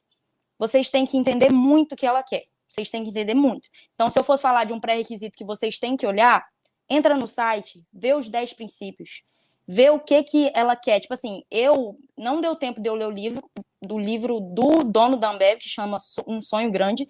Vocês 0.60 0.91
têm 0.91 1.08
que 1.08 1.17
entender 1.17 1.52
muito 1.52 1.93
o 1.93 1.95
que 1.95 2.06
ela 2.06 2.22
quer. 2.22 2.43
Vocês 2.69 2.89
têm 2.89 3.03
que 3.03 3.10
entender 3.10 3.34
muito. 3.34 3.67
Então, 3.95 4.10
se 4.10 4.19
eu 4.19 4.23
fosse 4.23 4.43
falar 4.43 4.63
de 4.63 4.73
um 4.73 4.79
pré-requisito 4.79 5.38
que 5.38 5.43
vocês 5.43 5.79
têm 5.79 5.97
que 5.97 6.05
olhar, 6.05 6.47
entra 6.89 7.17
no 7.17 7.27
site, 7.27 7.84
vê 7.91 8.13
os 8.13 8.29
10 8.29 8.53
princípios, 8.53 9.23
ver 9.67 9.91
o 9.91 9.99
que 9.99 10.23
que 10.23 10.51
ela 10.53 10.75
quer. 10.75 10.99
Tipo 10.99 11.13
assim, 11.13 11.43
eu 11.51 11.97
não 12.17 12.39
deu 12.41 12.55
tempo 12.55 12.82
de 12.82 12.89
eu 12.89 12.95
ler 12.95 13.08
o 13.08 13.12
livro 13.12 13.41
do 13.82 13.97
livro 13.97 14.39
do 14.39 14.84
dono 14.84 15.17
da 15.17 15.29
Ambev 15.29 15.60
que 15.60 15.69
chama 15.69 15.97
Um 16.27 16.41
Sonho 16.41 16.71
Grande, 16.71 17.10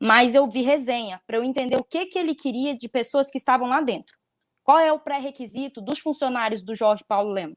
mas 0.00 0.34
eu 0.34 0.48
vi 0.48 0.62
resenha 0.62 1.20
para 1.26 1.36
eu 1.36 1.44
entender 1.44 1.76
o 1.76 1.84
que 1.84 2.06
que 2.06 2.18
ele 2.18 2.34
queria 2.34 2.76
de 2.76 2.88
pessoas 2.88 3.30
que 3.30 3.38
estavam 3.38 3.68
lá 3.68 3.80
dentro. 3.80 4.16
Qual 4.64 4.78
é 4.78 4.92
o 4.92 4.98
pré-requisito 4.98 5.80
dos 5.80 5.98
funcionários 5.98 6.62
do 6.62 6.74
Jorge 6.74 7.04
Paulo 7.06 7.32
Lema? 7.32 7.54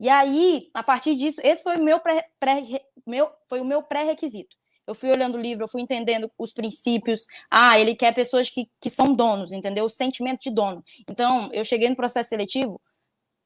E 0.00 0.08
aí, 0.08 0.70
a 0.74 0.82
partir 0.82 1.14
disso, 1.14 1.40
esse 1.44 1.62
foi 1.62 1.76
meu 1.76 2.00
pré, 2.00 2.24
pré 2.40 2.62
meu 3.06 3.30
foi 3.48 3.60
o 3.60 3.64
meu 3.64 3.82
pré-requisito. 3.82 4.56
Eu 4.86 4.94
fui 4.94 5.10
olhando 5.10 5.36
o 5.36 5.40
livro, 5.40 5.64
eu 5.64 5.68
fui 5.68 5.80
entendendo 5.80 6.30
os 6.38 6.52
princípios. 6.52 7.26
Ah, 7.50 7.78
ele 7.78 7.94
quer 7.94 8.12
pessoas 8.14 8.50
que, 8.50 8.66
que 8.80 8.90
são 8.90 9.14
donos, 9.14 9.52
entendeu? 9.52 9.86
O 9.86 9.90
sentimento 9.90 10.42
de 10.42 10.50
dono. 10.50 10.84
Então, 11.08 11.48
eu 11.52 11.64
cheguei 11.64 11.88
no 11.88 11.96
processo 11.96 12.28
seletivo 12.30 12.80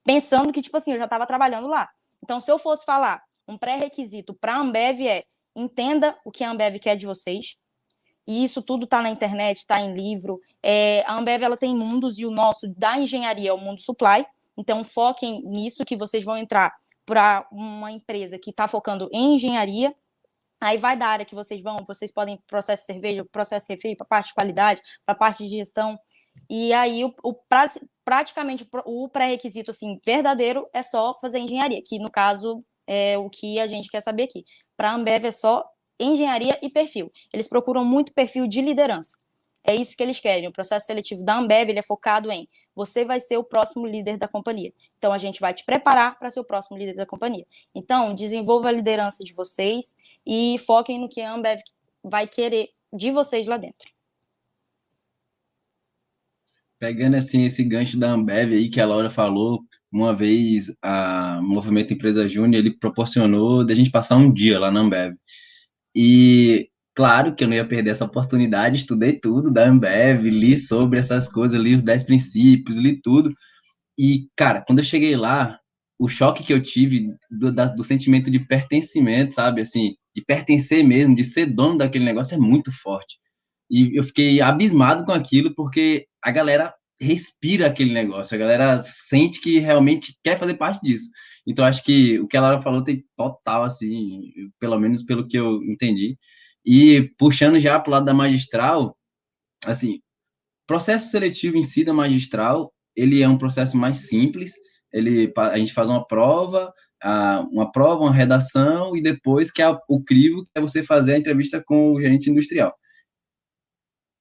pensando 0.05 0.53
que, 0.53 0.62
tipo 0.62 0.77
assim, 0.77 0.92
eu 0.92 0.98
já 0.98 1.05
estava 1.05 1.27
trabalhando 1.27 1.68
lá. 1.68 1.88
Então, 2.22 2.40
se 2.40 2.51
eu 2.51 2.59
fosse 2.59 2.85
falar 2.85 3.22
um 3.46 3.57
pré-requisito 3.57 4.35
para 4.35 4.55
a 4.55 4.61
Ambev 4.61 5.01
é 5.07 5.24
entenda 5.55 6.16
o 6.24 6.31
que 6.31 6.44
a 6.44 6.51
Ambev 6.51 6.79
quer 6.79 6.96
de 6.96 7.07
vocês. 7.07 7.57
E 8.27 8.44
isso 8.44 8.62
tudo 8.62 8.85
está 8.85 9.01
na 9.01 9.09
internet, 9.09 9.59
está 9.59 9.81
em 9.81 9.94
livro. 9.94 10.40
É, 10.62 11.03
a 11.07 11.16
Ambev 11.16 11.42
ela 11.42 11.57
tem 11.57 11.74
mundos 11.74 12.18
e 12.18 12.27
o 12.27 12.31
nosso 12.31 12.68
da 12.77 12.98
engenharia 12.98 13.51
é 13.51 13.53
o 13.53 13.59
mundo 13.59 13.81
supply. 13.81 14.27
Então, 14.57 14.85
foquem 14.85 15.42
nisso 15.42 15.85
que 15.85 15.96
vocês 15.96 16.24
vão 16.24 16.37
entrar 16.37 16.74
para 17.07 17.46
uma 17.51 17.90
empresa 17.90 18.38
que 18.38 18.51
está 18.51 18.68
focando 18.68 19.09
em 19.12 19.35
engenharia. 19.35 19.94
Aí 20.61 20.77
vai 20.77 20.97
da 20.97 21.07
área 21.07 21.25
que 21.25 21.35
vocês 21.35 21.62
vão, 21.62 21.85
vocês 21.87 22.11
podem 22.11 22.38
processo 22.47 22.83
de 22.83 22.92
cerveja, 22.92 23.25
processo 23.31 23.66
de 23.68 23.75
refri, 23.75 23.97
para 23.97 24.07
parte 24.07 24.29
de 24.29 24.35
qualidade, 24.35 24.83
para 25.07 25.14
parte 25.14 25.44
de 25.44 25.51
gestão. 25.57 25.99
E 26.51 26.73
aí, 26.73 27.05
o, 27.05 27.14
o 27.23 27.35
praticamente 28.05 28.66
o 28.87 29.09
pré-requisito 29.09 29.71
assim, 29.71 30.01
verdadeiro 30.05 30.66
é 30.73 30.83
só 30.83 31.16
fazer 31.21 31.38
engenharia, 31.38 31.83
que 31.85 31.99
no 31.99 32.11
caso 32.11 32.64
é 32.87 33.18
o 33.18 33.29
que 33.29 33.61
a 33.61 33.66
gente 33.66 33.90
quer 33.90 34.01
saber 34.01 34.25
aqui. 34.25 34.44
Para 34.77 34.90
a 34.90 34.94
Ambev 34.94 35.27
é 35.27 35.33
só 35.33 35.64
engenharia 36.01 36.59
e 36.62 36.71
perfil. 36.71 37.12
Eles 37.33 37.49
procuram 37.49 37.85
muito 37.85 38.12
perfil 38.14 38.47
de 38.47 38.62
liderança. 38.62 39.18
É 39.66 39.75
isso 39.75 39.97
que 39.97 40.03
eles 40.03 40.18
querem. 40.21 40.49
O 40.49 40.53
processo 40.53 40.87
seletivo 40.87 41.23
da 41.23 41.37
Ambev 41.37 41.68
ele 41.68 41.79
é 41.79 41.83
focado 41.83 42.31
em 42.31 42.49
você 42.78 43.04
vai 43.04 43.18
ser 43.18 43.36
o 43.36 43.42
próximo 43.42 43.84
líder 43.84 44.16
da 44.16 44.28
companhia. 44.28 44.72
Então 44.96 45.12
a 45.12 45.18
gente 45.18 45.40
vai 45.40 45.52
te 45.52 45.64
preparar 45.64 46.16
para 46.16 46.30
ser 46.30 46.38
o 46.38 46.44
próximo 46.44 46.78
líder 46.78 46.94
da 46.94 47.04
companhia. 47.04 47.44
Então 47.74 48.14
desenvolva 48.14 48.68
a 48.68 48.72
liderança 48.72 49.24
de 49.24 49.34
vocês 49.34 49.96
e 50.24 50.56
foquem 50.64 51.00
no 51.00 51.08
que 51.08 51.20
a 51.20 51.32
Ambev 51.32 51.60
vai 52.04 52.28
querer 52.28 52.70
de 52.92 53.10
vocês 53.10 53.48
lá 53.48 53.56
dentro 53.56 53.90
pegando 56.78 57.16
assim 57.16 57.44
esse 57.44 57.64
gancho 57.64 57.98
da 57.98 58.12
Ambev 58.12 58.52
aí 58.52 58.68
que 58.68 58.80
a 58.80 58.86
Laura 58.86 59.10
falou, 59.10 59.64
uma 59.90 60.14
vez 60.14 60.72
a 60.80 61.40
Movimento 61.42 61.92
Empresa 61.92 62.28
Júnior 62.28 62.60
ele 62.60 62.78
proporcionou 62.78 63.66
da 63.66 63.74
gente 63.74 63.90
passar 63.90 64.16
um 64.16 64.32
dia 64.32 64.60
lá 64.60 64.70
na 64.70 64.78
Ambev. 64.78 65.16
E 65.92 66.70
claro 66.98 67.32
que 67.32 67.44
eu 67.44 67.48
não 67.48 67.54
ia 67.54 67.64
perder 67.64 67.90
essa 67.90 68.04
oportunidade, 68.04 68.78
estudei 68.78 69.12
tudo 69.12 69.52
da 69.52 69.64
Ambev, 69.64 70.24
li 70.24 70.56
sobre 70.58 70.98
essas 70.98 71.28
coisas, 71.28 71.56
li 71.61 71.72
os 71.72 71.82
10 71.84 72.02
princípios, 72.02 72.78
li 72.78 73.00
tudo. 73.00 73.32
E, 73.96 74.26
cara, 74.37 74.64
quando 74.66 74.80
eu 74.80 74.84
cheguei 74.84 75.14
lá, 75.14 75.61
o 75.96 76.08
choque 76.08 76.42
que 76.42 76.52
eu 76.52 76.61
tive 76.61 77.14
do, 77.30 77.52
da, 77.52 77.66
do 77.66 77.84
sentimento 77.84 78.32
de 78.32 78.40
pertencimento, 78.40 79.37
sabe? 79.37 79.61
Assim, 79.61 79.94
de 80.12 80.24
pertencer 80.24 80.82
mesmo, 80.82 81.14
de 81.14 81.22
ser 81.22 81.46
dono 81.46 81.78
daquele 81.78 82.04
negócio 82.04 82.34
é 82.34 82.38
muito 82.38 82.72
forte. 82.72 83.16
E 83.70 83.96
eu 83.96 84.02
fiquei 84.02 84.40
abismado 84.40 85.04
com 85.04 85.12
aquilo, 85.12 85.54
porque 85.54 86.04
a 86.20 86.32
galera 86.32 86.74
respira 87.00 87.68
aquele 87.68 87.92
negócio, 87.92 88.34
a 88.34 88.38
galera 88.38 88.82
sente 88.82 89.40
que 89.40 89.61
realmente 89.61 90.18
quer 90.24 90.37
fazer 90.37 90.54
parte 90.54 90.82
disso. 90.82 91.11
Então, 91.46 91.64
acho 91.64 91.84
que 91.84 92.18
o 92.18 92.26
que 92.26 92.37
a 92.37 92.40
Lara 92.40 92.61
falou 92.61 92.82
tem 92.82 93.04
total, 93.16 93.62
assim, 93.62 94.32
pelo 94.58 94.80
menos 94.80 95.04
pelo 95.04 95.28
que 95.28 95.38
eu 95.38 95.62
entendi. 95.62 96.18
E 96.68 97.11
puxando 97.16 97.59
já 97.59 97.81
para 97.81 97.88
o 97.88 97.92
lado 97.92 98.04
da 98.04 98.12
magistral, 98.12 98.94
assim, 99.64 100.00
processo 100.66 101.09
seletivo 101.09 101.57
em 101.57 101.64
si 101.64 101.83
da 101.85 101.94
magistral, 101.94 102.72
ele 102.94 103.22
é 103.22 103.28
um 103.28 103.38
processo 103.38 103.76
mais 103.76 104.09
simples, 104.09 104.52
ele, 104.92 105.33
a 105.37 105.57
gente 105.59 105.72
faz 105.72 105.88
uma 105.88 106.07
prova, 106.07 106.72
uma 107.50 107.72
prova, 107.72 108.02
uma 108.02 108.12
redação, 108.12 108.94
e 108.94 109.02
depois 109.02 109.50
que 109.50 109.62
é 109.62 109.68
o 109.88 110.02
crivo, 110.04 110.44
que 110.44 110.50
é 110.57 110.61
você 110.61 110.83
fazer 110.83 111.14
a 111.14 111.18
entrevista 111.18 111.62
com 111.64 111.92
o 111.92 112.00
gerente 112.00 112.31
industrial 112.31 112.74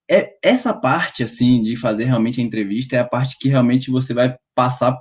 é 0.09 0.37
essa 0.41 0.73
parte 0.73 1.23
assim 1.23 1.61
de 1.61 1.75
fazer 1.75 2.05
realmente 2.05 2.39
a 2.39 2.43
entrevista 2.43 2.95
é 2.95 2.99
a 2.99 3.07
parte 3.07 3.37
que 3.37 3.49
realmente 3.49 3.91
você 3.91 4.13
vai 4.13 4.35
passar 4.55 4.97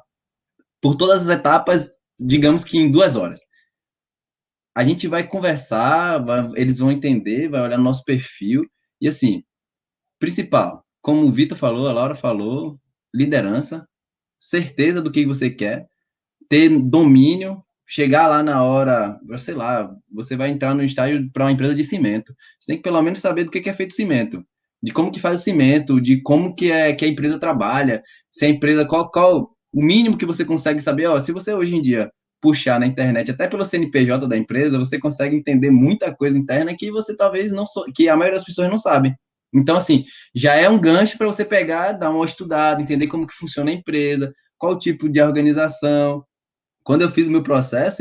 por 0.83 0.97
todas 0.97 1.29
as 1.29 1.39
etapas, 1.39 1.89
digamos 2.19 2.65
que 2.65 2.77
em 2.79 2.91
duas 2.91 3.17
horas. 3.17 3.41
A 4.77 4.85
gente 4.85 5.09
vai 5.09 5.27
conversar, 5.27 6.19
vai, 6.19 6.51
eles 6.55 6.77
vão 6.79 6.93
entender, 6.93 7.49
vai 7.49 7.63
olhar 7.63 7.79
nosso 7.79 8.05
perfil 8.05 8.63
e 9.01 9.09
assim, 9.09 9.43
principal, 10.19 10.85
como 11.01 11.27
o 11.27 11.33
Vitor 11.33 11.57
falou, 11.57 11.89
a 11.89 11.93
Laura 11.93 12.15
falou, 12.15 12.79
liderança, 13.15 13.89
certeza 14.39 15.01
do 15.01 15.11
que 15.11 15.25
você 15.25 15.49
quer, 15.49 15.87
ter 16.49 16.69
domínio, 16.69 17.63
chegar 17.87 18.27
lá 18.27 18.43
na 18.43 18.63
hora, 18.63 19.19
sei 19.39 19.55
lá, 19.55 19.91
você 20.13 20.37
vai 20.37 20.51
entrar 20.51 20.75
no 20.75 20.85
estágio 20.85 21.31
para 21.33 21.45
uma 21.45 21.53
empresa 21.53 21.75
de 21.75 21.83
cimento. 21.83 22.35
Você 22.61 22.73
tem 22.73 22.77
que 22.77 22.83
pelo 22.83 23.01
menos 23.01 23.21
saber 23.21 23.45
do 23.45 23.51
que 23.51 23.69
é 23.69 23.73
feito 23.73 23.95
cimento 23.95 24.45
de 24.83 24.93
como 24.93 25.11
que 25.11 25.21
faz 25.21 25.41
o 25.41 25.43
cimento, 25.43 26.01
de 26.01 26.21
como 26.23 26.55
que 26.55 26.71
é 26.71 26.93
que 26.95 27.05
a 27.05 27.09
empresa 27.09 27.41
trabalha, 27.41 28.03
se 28.31 28.45
a 28.45 28.49
empresa 28.49 28.87
qual 28.87 29.11
qual 29.11 29.57
o 29.73 29.83
mínimo 29.83 30.17
que 30.19 30.27
você 30.27 30.45
consegue 30.45 30.81
saber, 30.81 31.07
ó, 31.07 31.19
se 31.19 31.33
você 31.33 31.55
hoje 31.55 31.75
em 31.77 31.83
dia 31.83 32.11
puxar 32.41 32.79
na 32.79 32.87
internet, 32.87 33.31
até 33.31 33.49
pelo 33.49 33.65
CNPJ 33.65 34.27
da 34.29 34.37
empresa, 34.37 34.79
você 34.79 34.99
consegue 34.99 35.37
entender 35.37 35.71
muita 35.71 36.15
coisa 36.15 36.39
interna 36.39 36.77
que 36.77 36.91
você 36.91 37.17
talvez 37.17 37.53
não 37.53 37.67
so, 37.67 37.85
que 37.95 38.09
a 38.09 38.17
maioria 38.17 38.39
das 38.39 38.47
pessoas 38.47 38.71
não 38.71 38.79
sabe. 38.79 39.15
Então 39.55 39.77
assim, 39.77 40.05
já 40.35 40.55
é 40.55 40.69
um 40.69 40.79
gancho 40.79 41.17
para 41.17 41.27
você 41.27 41.45
pegar, 41.45 41.93
dar 41.93 42.11
uma 42.11 42.25
estudada, 42.25 42.83
entender 42.83 43.07
como 43.07 43.27
que 43.27 43.35
funciona 43.35 43.71
a 43.71 43.75
empresa, 43.75 44.33
qual 44.59 44.79
tipo 44.79 45.09
de 45.09 45.21
organização, 45.21 46.25
quando 46.87 47.03
eu 47.03 47.09
fiz 47.09 47.27
o 47.27 47.31
meu 47.33 47.43
processo, 47.43 48.01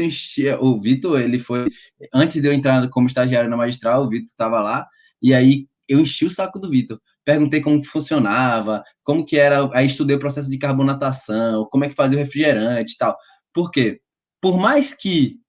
o 0.59 0.79
Vitor, 0.79 1.19
ele 1.19 1.39
foi, 1.39 1.67
antes 2.13 2.39
de 2.39 2.47
eu 2.47 2.53
entrar 2.53 2.87
como 2.89 3.07
estagiário 3.07 3.49
na 3.49 3.57
magistral, 3.57 4.03
o 4.03 4.09
Vitor 4.09 4.27
estava 4.27 4.61
lá, 4.61 4.87
e 5.19 5.33
aí 5.33 5.67
eu 5.87 5.99
enchi 5.99 6.23
o 6.23 6.29
saco 6.29 6.59
do 6.59 6.69
Vitor. 6.69 6.99
Perguntei 7.23 7.61
como 7.61 7.81
que 7.81 7.87
funcionava, 7.87 8.83
como 9.03 9.25
que 9.25 9.37
era, 9.37 9.67
aí 9.73 9.87
estudei 9.87 10.15
o 10.15 10.19
processo 10.19 10.51
de 10.51 10.59
carbonatação, 10.59 11.67
como 11.71 11.83
é 11.83 11.89
que 11.89 11.95
fazia 11.95 12.15
o 12.15 12.21
refrigerante 12.21 12.93
e 12.93 12.97
tal. 12.97 13.17
Por 13.51 13.71
quê? 13.71 13.99
Por 14.45 14.59
mais 14.59 14.93
que 14.93 15.39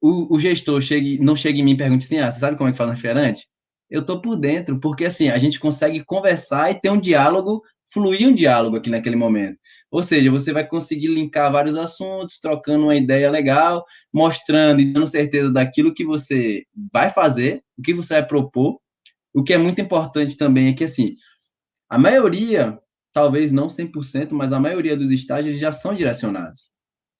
o, 0.00 0.36
o 0.36 0.38
gestor 0.38 0.80
chegue, 0.80 1.18
não 1.18 1.34
chegue 1.34 1.60
em 1.60 1.64
mim 1.64 1.72
e 1.72 1.76
pergunte 1.76 2.04
assim, 2.04 2.20
ah, 2.20 2.30
você 2.30 2.38
sabe 2.38 2.56
como 2.56 2.68
é 2.68 2.72
que 2.72 2.78
faz 2.78 2.88
o 2.88 2.92
refrigerante? 2.92 3.48
Eu 3.90 4.04
tô 4.04 4.20
por 4.20 4.36
dentro, 4.36 4.78
porque 4.78 5.04
assim, 5.04 5.30
a 5.30 5.36
gente 5.36 5.58
consegue 5.58 6.04
conversar 6.04 6.70
e 6.70 6.80
ter 6.80 6.88
um 6.88 7.00
diálogo, 7.00 7.60
fluir 7.92 8.28
um 8.28 8.32
diálogo 8.32 8.76
aqui 8.76 8.88
naquele 8.88 9.16
momento. 9.16 9.58
Ou 9.90 10.00
seja, 10.00 10.30
você 10.30 10.52
vai 10.52 10.64
conseguir 10.64 11.08
linkar 11.08 11.50
vários 11.50 11.76
assuntos, 11.76 12.38
trocando 12.38 12.84
uma 12.84 12.94
ideia 12.94 13.28
legal, 13.28 13.84
mostrando 14.14 14.80
e 14.80 14.92
dando 14.92 15.08
certeza 15.08 15.52
daquilo 15.52 15.92
que 15.92 16.04
você 16.04 16.64
vai 16.92 17.10
fazer, 17.10 17.64
o 17.76 17.82
que 17.82 17.92
você 17.92 18.14
vai 18.14 18.28
propor, 18.28 18.78
o 19.34 19.42
que 19.42 19.54
é 19.54 19.58
muito 19.58 19.80
importante 19.80 20.36
também 20.36 20.68
é 20.68 20.72
que, 20.72 20.84
assim, 20.84 21.16
a 21.90 21.98
maioria, 21.98 22.78
talvez 23.12 23.50
não 23.50 23.66
100%, 23.66 24.30
mas 24.34 24.52
a 24.52 24.60
maioria 24.60 24.96
dos 24.96 25.10
estágios 25.10 25.58
já 25.58 25.72
são 25.72 25.92
direcionados. 25.92 26.75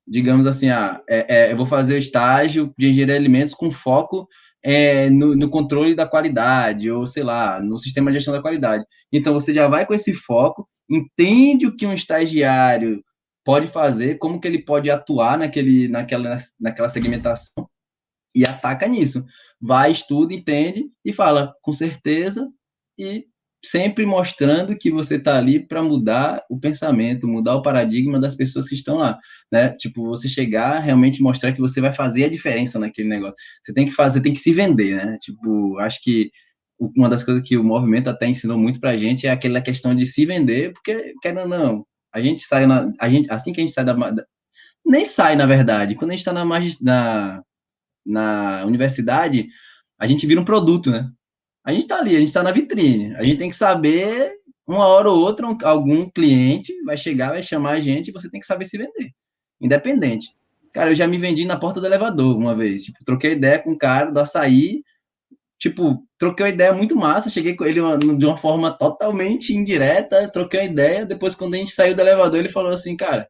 Digamos 0.07 0.47
assim, 0.47 0.71
ah, 0.71 1.03
é, 1.09 1.37
é, 1.49 1.53
eu 1.53 1.57
vou 1.57 1.66
fazer 1.66 1.99
estágio 1.99 2.73
de 2.79 2.88
engenharia 2.88 3.14
de 3.14 3.21
alimentos 3.21 3.55
com 3.55 3.71
foco 3.71 4.29
é, 4.62 5.11
no, 5.11 5.37
no, 5.37 5.51
controle 5.51 5.95
da 5.95 6.07
qualidade, 6.07 6.90
ou 6.90 7.07
sei 7.07 7.23
lá, 7.23 7.61
no 7.61 7.79
sistema 7.79 8.11
de 8.11 8.19
gestão 8.19 8.35
da 8.35 8.42
qualidade. 8.42 8.85
Então, 9.12 9.33
você 9.33 9.53
já 9.55 9.69
vai 9.69 9.87
com 9.87 9.95
esse 9.95 10.12
foco, 10.12 10.69
entende 10.88 11.66
o 11.66 11.75
que 11.75 11.87
um 11.87 11.92
estagiário 11.92 13.03
pode 13.45 13.69
fazer, 13.69 14.19
como 14.19 14.40
que 14.40 14.49
ele 14.49 14.64
pode 14.64 14.90
atuar 14.90 15.38
naquele, 15.38 15.88
naquela, 15.88 16.38
naquela 16.61 16.88
segmentação, 16.88 17.69
e 18.35 18.45
ataca 18.45 18.88
nisso. 18.88 19.25
Vai, 19.61 19.92
estuda, 19.92 20.35
entende 20.35 20.90
e 21.05 21.12
fala 21.12 21.53
com 21.62 21.73
certeza 21.73 22.51
e 22.99 23.25
sempre 23.64 24.07
mostrando 24.07 24.77
que 24.77 24.90
você 24.90 25.16
está 25.16 25.37
ali 25.37 25.66
para 25.66 25.83
mudar 25.83 26.42
o 26.49 26.59
pensamento, 26.59 27.27
mudar 27.27 27.57
o 27.57 27.62
paradigma 27.62 28.21
das 28.21 28.35
pessoas 28.35 28.69
que 28.69 28.75
estão 28.75 28.97
lá, 28.97 29.19
né? 29.51 29.71
Tipo, 29.71 30.07
você 30.07 30.29
chegar, 30.29 30.79
realmente 30.79 31.23
mostrar 31.23 31.53
que 31.53 31.61
você 31.61 31.81
vai 31.81 31.92
fazer 31.92 32.25
a 32.25 32.29
diferença 32.29 32.79
naquele 32.79 33.09
negócio. 33.09 33.37
Você 33.64 33.73
tem 33.73 33.87
que 33.87 33.92
fazer, 33.92 34.21
tem 34.21 34.35
que 34.35 34.40
se 34.40 34.53
vender, 34.53 34.97
né? 34.97 35.19
Tipo, 35.21 35.79
acho 35.79 36.01
que 36.03 36.31
uma 36.79 37.09
das 37.09 37.25
coisas 37.25 37.42
que 37.42 37.57
o 37.57 37.64
movimento 37.64 38.09
até 38.11 38.27
ensinou 38.27 38.59
muito 38.59 38.81
para 38.81 38.90
a 38.90 38.97
gente 38.97 39.27
é 39.27 39.31
aquela 39.31 39.61
questão 39.61 39.95
de 39.95 40.07
se 40.07 40.27
vender, 40.27 40.73
porque, 40.73 41.14
querendo 41.23 41.40
ou 41.40 41.49
não, 41.49 41.87
a 42.12 42.21
gente 42.21 42.42
sai 42.42 42.66
na, 42.66 42.92
a 43.01 43.09
gente, 43.09 43.31
assim 43.31 43.53
que 43.53 43.61
a 43.61 43.64
gente 43.64 43.73
sai 43.73 43.85
da, 43.85 43.95
nem 44.85 45.05
sai, 45.05 45.35
na 45.37 45.47
verdade, 45.47 45.95
quando 45.97 46.12
a 46.12 46.14
gente 46.14 46.21
está 46.21 46.33
na, 46.33 46.45
na, 46.81 47.42
na 48.07 48.64
universidade, 48.64 49.49
a 49.99 50.07
gente 50.07 50.27
vira 50.27 50.40
um 50.40 50.45
produto, 50.45 50.90
né? 50.90 51.11
A 51.67 51.73
gente 51.73 51.83
está 51.83 51.99
ali, 51.99 52.15
a 52.15 52.21
gente 52.21 52.29
está 52.29 52.45
na 52.45 52.53
vitrine. 52.53 53.17
A 53.17 53.25
gente 53.25 53.39
tem 53.39 53.51
que 53.51 53.57
saber, 53.57 54.33
uma 54.67 54.87
hora 54.87 55.11
ou 55.11 55.19
outra, 55.19 55.47
algum 55.65 56.09
cliente 56.09 56.73
vai 56.85 56.97
chegar, 56.97 57.31
vai 57.31 57.43
chamar 57.43 57.73
a 57.73 57.81
gente 57.81 58.09
e 58.09 58.13
você 58.13 58.31
tem 58.31 58.41
que 58.41 58.47
saber 58.47 58.65
se 58.67 58.79
vender. 58.79 59.11
independente. 59.61 60.29
Cara, 60.73 60.91
eu 60.91 60.95
já 60.97 61.09
me 61.09 61.19
vendi 61.19 61.45
na 61.45 61.59
porta 61.59 61.81
do 61.81 61.87
elevador 61.87 62.37
uma 62.37 62.55
vez. 62.55 62.85
Tipo, 62.85 63.05
troquei 63.05 63.33
ideia 63.33 63.59
com 63.59 63.73
o 63.73 63.79
cara 63.79 64.13
do 64.13 64.21
açaí. 64.21 64.83
Tipo, 65.59 66.07
troquei 66.19 66.47
uma 66.47 66.53
ideia 66.53 66.73
muito 66.73 66.95
massa. 66.95 67.31
Cheguei 67.31 67.57
com 67.57 67.65
ele 67.65 67.81
de 68.17 68.27
uma 68.27 68.37
forma 68.37 68.71
totalmente 68.77 69.55
indireta. 69.55 70.31
Troquei 70.31 70.61
uma 70.61 70.67
ideia. 70.67 71.07
Depois, 71.07 71.35
quando 71.35 71.55
a 71.55 71.59
gente 71.59 71.73
saiu 71.73 71.97
do 71.97 72.01
elevador, 72.01 72.39
ele 72.39 72.49
falou 72.49 72.73
assim, 72.73 72.97
cara, 72.97 73.29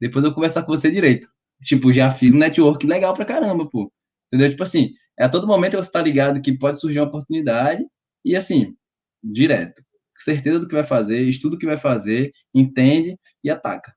depois 0.00 0.24
eu 0.24 0.30
vou 0.30 0.34
conversar 0.34 0.62
com 0.62 0.76
você 0.76 0.90
direito. 0.90 1.28
Tipo, 1.62 1.92
já 1.92 2.10
fiz 2.10 2.34
um 2.34 2.38
network 2.38 2.86
legal 2.86 3.14
pra 3.14 3.24
caramba, 3.24 3.66
pô. 3.70 3.90
Entendeu? 4.28 4.50
Tipo 4.50 4.64
assim, 4.64 4.90
a 5.24 5.28
todo 5.28 5.46
momento 5.46 5.76
você 5.76 5.90
tá 5.90 6.02
ligado 6.02 6.40
que 6.40 6.56
pode 6.56 6.80
surgir 6.80 7.00
uma 7.00 7.06
oportunidade. 7.06 7.84
E 8.24 8.36
assim, 8.36 8.74
direto. 9.22 9.82
Certeza 10.18 10.58
do 10.58 10.68
que 10.68 10.74
vai 10.74 10.84
fazer, 10.84 11.22
estuda 11.22 11.56
o 11.56 11.58
que 11.58 11.66
vai 11.66 11.76
fazer, 11.76 12.32
entende 12.54 13.18
e 13.44 13.50
ataca. 13.50 13.94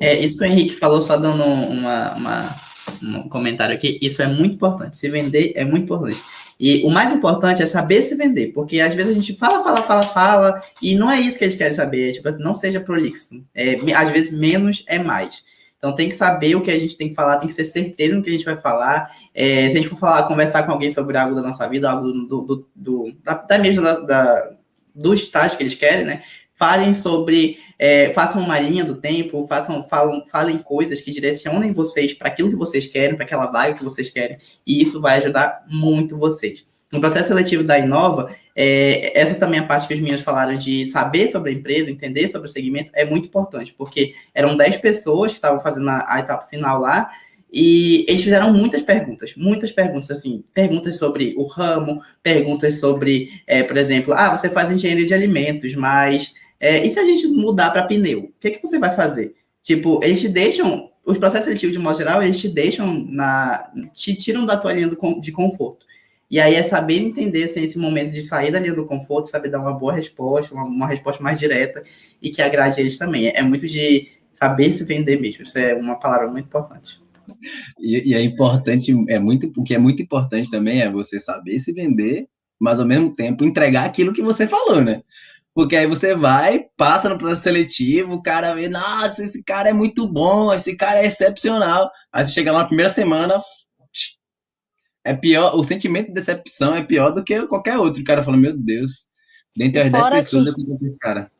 É, 0.00 0.18
isso 0.18 0.38
que 0.38 0.44
o 0.44 0.46
Henrique 0.46 0.74
falou, 0.74 1.02
só 1.02 1.16
dando 1.16 1.44
uma, 1.44 2.14
uma, 2.14 2.56
um 3.02 3.28
comentário 3.28 3.74
aqui, 3.74 3.98
isso 4.02 4.20
é 4.22 4.26
muito 4.26 4.54
importante. 4.54 4.96
Se 4.96 5.08
vender 5.08 5.52
é 5.54 5.64
muito 5.64 5.84
importante. 5.84 6.20
E 6.58 6.82
o 6.84 6.90
mais 6.90 7.12
importante 7.12 7.62
é 7.62 7.66
saber 7.66 8.02
se 8.02 8.14
vender, 8.14 8.52
porque 8.52 8.80
às 8.80 8.94
vezes 8.94 9.12
a 9.12 9.14
gente 9.14 9.36
fala, 9.36 9.62
fala, 9.62 9.82
fala, 9.82 10.02
fala, 10.02 10.60
e 10.80 10.94
não 10.94 11.10
é 11.10 11.20
isso 11.20 11.38
que 11.38 11.44
a 11.44 11.48
gente 11.48 11.58
quer 11.58 11.72
saber. 11.72 12.14
Tipo 12.14 12.28
assim, 12.28 12.42
não 12.42 12.54
seja 12.54 12.80
prolixo. 12.80 13.44
É, 13.54 13.76
às 13.94 14.10
vezes 14.10 14.36
menos 14.36 14.82
é 14.86 14.98
mais. 14.98 15.44
Então 15.78 15.94
tem 15.94 16.08
que 16.08 16.14
saber 16.14 16.54
o 16.54 16.62
que 16.62 16.70
a 16.70 16.78
gente 16.78 16.96
tem 16.96 17.08
que 17.08 17.14
falar, 17.14 17.38
tem 17.38 17.48
que 17.48 17.54
ser 17.54 17.64
certeiro 17.64 18.16
no 18.16 18.22
que 18.22 18.30
a 18.30 18.32
gente 18.32 18.44
vai 18.44 18.56
falar. 18.56 19.10
É, 19.34 19.68
se 19.68 19.76
a 19.76 19.80
gente 19.80 19.88
for 19.88 19.98
falar, 19.98 20.26
conversar 20.26 20.64
com 20.64 20.72
alguém 20.72 20.90
sobre 20.90 21.16
algo 21.16 21.34
da 21.34 21.42
nossa 21.42 21.68
vida, 21.68 21.90
algo 21.90 22.10
do, 22.12 22.40
do, 22.42 22.66
do 22.74 23.12
da, 23.22 23.58
mesmo 23.58 23.82
da, 23.82 24.00
da, 24.00 24.52
do 24.94 25.14
estágio 25.14 25.56
que 25.56 25.62
eles 25.62 25.74
querem, 25.74 26.04
né? 26.04 26.22
Falem 26.54 26.94
sobre, 26.94 27.58
é, 27.78 28.12
façam 28.14 28.42
uma 28.42 28.58
linha 28.58 28.82
do 28.82 28.94
tempo, 28.94 29.46
façam, 29.46 29.82
falam, 29.86 30.24
falem 30.26 30.56
coisas 30.56 31.02
que 31.02 31.10
direcionem 31.10 31.72
vocês 31.72 32.14
para 32.14 32.28
aquilo 32.28 32.48
que 32.48 32.56
vocês 32.56 32.86
querem, 32.86 33.14
para 33.14 33.26
aquela 33.26 33.46
vaga 33.46 33.74
que 33.74 33.84
vocês 33.84 34.08
querem, 34.08 34.38
e 34.66 34.82
isso 34.82 34.98
vai 34.98 35.18
ajudar 35.18 35.66
muito 35.68 36.16
vocês. 36.16 36.64
No 36.92 37.00
processo 37.00 37.28
seletivo 37.28 37.64
da 37.64 37.78
Inova, 37.78 38.34
é, 38.54 39.18
essa 39.18 39.34
também 39.34 39.58
é 39.58 39.62
a 39.62 39.66
parte 39.66 39.88
que 39.88 39.94
os 39.94 40.00
meninos 40.00 40.20
falaram 40.20 40.56
de 40.56 40.86
saber 40.86 41.28
sobre 41.28 41.50
a 41.50 41.54
empresa, 41.54 41.90
entender 41.90 42.28
sobre 42.28 42.48
o 42.48 42.50
segmento, 42.50 42.90
é 42.94 43.04
muito 43.04 43.26
importante, 43.26 43.74
porque 43.76 44.14
eram 44.32 44.56
10 44.56 44.76
pessoas 44.78 45.32
que 45.32 45.36
estavam 45.36 45.60
fazendo 45.60 45.88
a, 45.90 46.04
a 46.06 46.20
etapa 46.20 46.46
final 46.46 46.80
lá, 46.80 47.10
e 47.52 48.04
eles 48.08 48.22
fizeram 48.22 48.52
muitas 48.52 48.82
perguntas, 48.82 49.32
muitas 49.36 49.72
perguntas, 49.72 50.10
assim, 50.10 50.44
perguntas 50.52 50.96
sobre 50.96 51.34
o 51.36 51.44
ramo, 51.44 52.02
perguntas 52.22 52.78
sobre, 52.78 53.30
é, 53.46 53.62
por 53.62 53.76
exemplo, 53.76 54.12
ah, 54.14 54.36
você 54.36 54.48
faz 54.48 54.70
engenharia 54.70 55.06
de 55.06 55.14
alimentos, 55.14 55.74
mas 55.74 56.34
é, 56.58 56.84
e 56.84 56.90
se 56.90 56.98
a 56.98 57.04
gente 57.04 57.26
mudar 57.26 57.70
para 57.70 57.84
pneu? 57.84 58.20
O 58.20 58.32
que, 58.40 58.50
que 58.50 58.62
você 58.62 58.78
vai 58.78 58.94
fazer? 58.94 59.34
Tipo, 59.62 60.00
eles 60.02 60.20
te 60.20 60.28
deixam, 60.28 60.90
os 61.04 61.18
processos 61.18 61.46
seletivos 61.46 61.74
de 61.74 61.82
modo 61.82 61.98
geral, 61.98 62.22
eles 62.22 62.38
te 62.38 62.48
deixam 62.48 63.06
na, 63.08 63.70
te 63.92 64.14
tiram 64.14 64.44
da 64.44 64.56
tua 64.56 64.72
linha 64.72 64.88
do, 64.88 65.20
de 65.20 65.32
conforto. 65.32 65.85
E 66.30 66.40
aí 66.40 66.54
é 66.54 66.62
saber 66.62 66.98
entender 66.98 67.44
assim, 67.44 67.62
esse 67.62 67.78
momento 67.78 68.10
de 68.10 68.20
sair 68.20 68.50
da 68.50 68.58
linha 68.58 68.74
do 68.74 68.84
conforto, 68.84 69.28
saber 69.28 69.48
dar 69.48 69.60
uma 69.60 69.72
boa 69.72 69.92
resposta, 69.92 70.54
uma, 70.54 70.64
uma 70.64 70.86
resposta 70.86 71.22
mais 71.22 71.38
direta 71.38 71.82
e 72.20 72.30
que 72.30 72.42
agrade 72.42 72.80
eles 72.80 72.98
também. 72.98 73.28
É, 73.28 73.42
muito 73.42 73.66
de 73.66 74.08
saber 74.34 74.72
se 74.72 74.84
vender 74.84 75.20
mesmo. 75.20 75.44
Isso 75.44 75.58
é 75.58 75.74
uma 75.74 75.98
palavra 75.98 76.28
muito 76.28 76.46
importante. 76.46 77.00
E, 77.78 78.10
e, 78.10 78.14
é 78.14 78.20
importante, 78.20 78.92
é 79.08 79.18
muito, 79.18 79.52
o 79.56 79.62
que 79.62 79.74
é 79.74 79.78
muito 79.78 80.02
importante 80.02 80.50
também 80.50 80.82
é 80.82 80.90
você 80.90 81.18
saber 81.18 81.58
se 81.58 81.72
vender, 81.72 82.26
mas 82.58 82.78
ao 82.78 82.86
mesmo 82.86 83.14
tempo 83.14 83.44
entregar 83.44 83.84
aquilo 83.84 84.12
que 84.12 84.22
você 84.22 84.46
falou, 84.46 84.82
né? 84.82 85.02
Porque 85.54 85.74
aí 85.74 85.86
você 85.86 86.14
vai, 86.14 86.66
passa 86.76 87.08
no 87.08 87.16
processo 87.16 87.44
seletivo, 87.44 88.12
o 88.12 88.22
cara 88.22 88.54
vê, 88.54 88.68
nossa, 88.68 89.24
esse 89.24 89.42
cara 89.42 89.70
é 89.70 89.72
muito 89.72 90.06
bom, 90.06 90.52
esse 90.52 90.76
cara 90.76 90.98
é 90.98 91.06
excepcional. 91.06 91.90
Aí 92.12 92.24
você 92.24 92.32
chega 92.32 92.52
lá 92.52 92.58
na 92.58 92.66
primeira 92.66 92.90
semana, 92.90 93.40
é 95.06 95.14
pior, 95.14 95.54
o 95.54 95.64
sentimento 95.64 96.08
de 96.08 96.14
decepção 96.14 96.74
é 96.74 96.84
pior 96.84 97.10
do 97.12 97.24
que 97.24 97.46
qualquer 97.46 97.78
outro. 97.78 98.02
O 98.02 98.04
cara 98.04 98.22
fala, 98.22 98.36
meu 98.36 98.56
Deus, 98.56 99.06
dentre 99.56 99.80
as 99.80 99.92
10 99.92 100.08
pessoas 100.08 100.44
que... 100.44 100.50
eu 100.50 100.54
conheço 100.54 100.84
esse 100.84 100.98
cara. 100.98 101.30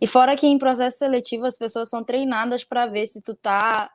E 0.00 0.06
fora 0.06 0.36
que 0.36 0.46
em 0.46 0.58
processo 0.58 0.98
seletivo 0.98 1.46
as 1.46 1.56
pessoas 1.56 1.88
são 1.88 2.04
treinadas 2.04 2.64
para 2.64 2.86
ver 2.86 3.06
se 3.06 3.22
tu 3.22 3.34
tá 3.34 3.90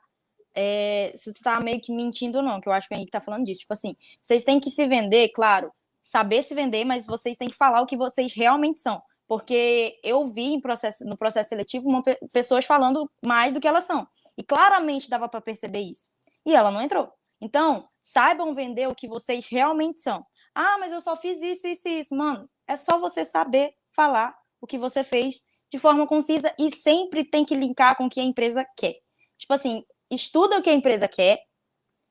é, 0.55 1.13
se 1.15 1.31
tu 1.33 1.43
tá 1.43 1.59
meio 1.59 1.81
que 1.81 1.91
mentindo 1.91 2.37
ou 2.37 2.43
não, 2.43 2.59
que 2.61 2.67
eu 2.67 2.73
acho 2.73 2.87
que 2.87 2.95
o 2.95 2.97
Henrique 2.97 3.11
tá 3.11 3.19
falando 3.19 3.45
disso. 3.45 3.61
Tipo 3.61 3.73
assim, 3.73 3.95
vocês 4.21 4.43
têm 4.43 4.59
que 4.59 4.71
se 4.71 4.87
vender, 4.87 5.29
claro, 5.29 5.71
saber 6.01 6.41
se 6.41 6.55
vender, 6.55 6.85
mas 6.85 7.05
vocês 7.05 7.37
têm 7.37 7.49
que 7.49 7.55
falar 7.55 7.81
o 7.81 7.85
que 7.85 7.97
vocês 7.97 8.33
realmente 8.33 8.79
são 8.79 9.01
porque 9.27 9.99
eu 10.03 10.27
vi 10.27 10.53
em 10.53 10.61
processo, 10.61 11.03
no 11.03 11.17
processo 11.17 11.49
seletivo 11.49 11.89
uma, 11.89 12.03
pessoas 12.31 12.65
falando 12.65 13.09
mais 13.25 13.53
do 13.53 13.59
que 13.59 13.67
elas 13.67 13.83
são. 13.83 14.07
E 14.37 14.43
claramente 14.43 15.09
dava 15.09 15.27
para 15.27 15.41
perceber 15.41 15.79
isso. 15.79 16.11
E 16.45 16.55
ela 16.55 16.69
não 16.69 16.81
entrou. 16.81 17.11
Então, 17.41 17.87
saibam 18.05 18.53
vender 18.53 18.87
o 18.87 18.93
que 18.93 19.07
vocês 19.07 19.47
realmente 19.47 19.99
são. 19.99 20.23
Ah, 20.53 20.77
mas 20.79 20.91
eu 20.91 21.01
só 21.01 21.15
fiz 21.15 21.41
isso, 21.41 21.67
isso 21.67 21.87
e 21.87 21.99
isso. 22.01 22.15
Mano, 22.15 22.47
é 22.67 22.75
só 22.75 22.99
você 22.99 23.25
saber 23.25 23.73
falar 23.91 24.37
o 24.61 24.67
que 24.67 24.77
você 24.77 25.03
fez 25.03 25.41
de 25.71 25.79
forma 25.79 26.05
concisa 26.05 26.53
e 26.59 26.73
sempre 26.73 27.23
tem 27.23 27.43
que 27.43 27.55
linkar 27.55 27.97
com 27.97 28.05
o 28.05 28.09
que 28.09 28.19
a 28.19 28.23
empresa 28.23 28.63
quer. 28.77 28.93
Tipo 29.39 29.53
assim, 29.53 29.83
estuda 30.11 30.59
o 30.59 30.61
que 30.61 30.69
a 30.69 30.73
empresa 30.73 31.07
quer 31.07 31.39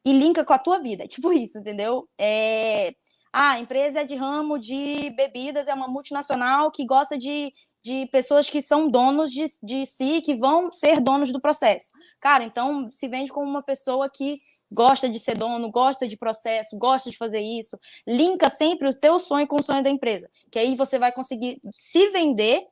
e 0.05 0.13
linka 0.13 0.45
com 0.45 0.53
a 0.53 0.59
tua 0.59 0.81
vida. 0.81 1.07
Tipo 1.09 1.33
isso, 1.33 1.59
entendeu? 1.59 2.09
É, 2.19 2.93
ah, 3.33 3.53
a 3.53 3.61
empresa 3.61 4.01
é 4.01 4.05
de 4.05 4.17
ramo 4.17 4.59
de 4.59 5.11
bebidas, 5.11 5.69
é 5.69 5.75
uma 5.75 5.87
multinacional 5.87 6.73
que 6.73 6.85
gosta 6.85 7.17
de, 7.17 7.53
de 7.85 8.07
pessoas 8.07 8.49
que 8.49 8.63
são 8.63 8.89
donos 8.89 9.31
de, 9.31 9.45
de 9.63 9.85
si, 9.85 10.23
que 10.23 10.35
vão 10.35 10.73
ser 10.73 11.01
donos 11.01 11.31
do 11.31 11.39
processo. 11.39 11.93
Cara, 12.19 12.43
então 12.43 12.87
se 12.87 13.07
vende 13.07 13.31
como 13.31 13.47
uma 13.47 13.63
pessoa 13.63 14.09
que 14.09 14.39
gosta 14.73 15.07
de 15.07 15.21
ser 15.21 15.37
dono, 15.37 15.71
gosta 15.71 16.09
de 16.09 16.17
processo, 16.17 16.79
gosta 16.79 17.11
de 17.11 17.17
fazer 17.19 17.41
isso. 17.41 17.79
Linka 18.07 18.49
sempre 18.49 18.89
o 18.89 18.95
teu 18.95 19.21
sonho 19.21 19.47
com 19.47 19.57
o 19.57 19.63
sonho 19.63 19.83
da 19.83 19.91
empresa, 19.91 20.31
que 20.51 20.59
aí 20.59 20.75
você 20.75 20.99
vai 20.99 21.13
conseguir 21.13 21.61
se 21.73 22.09
vender 22.09 22.67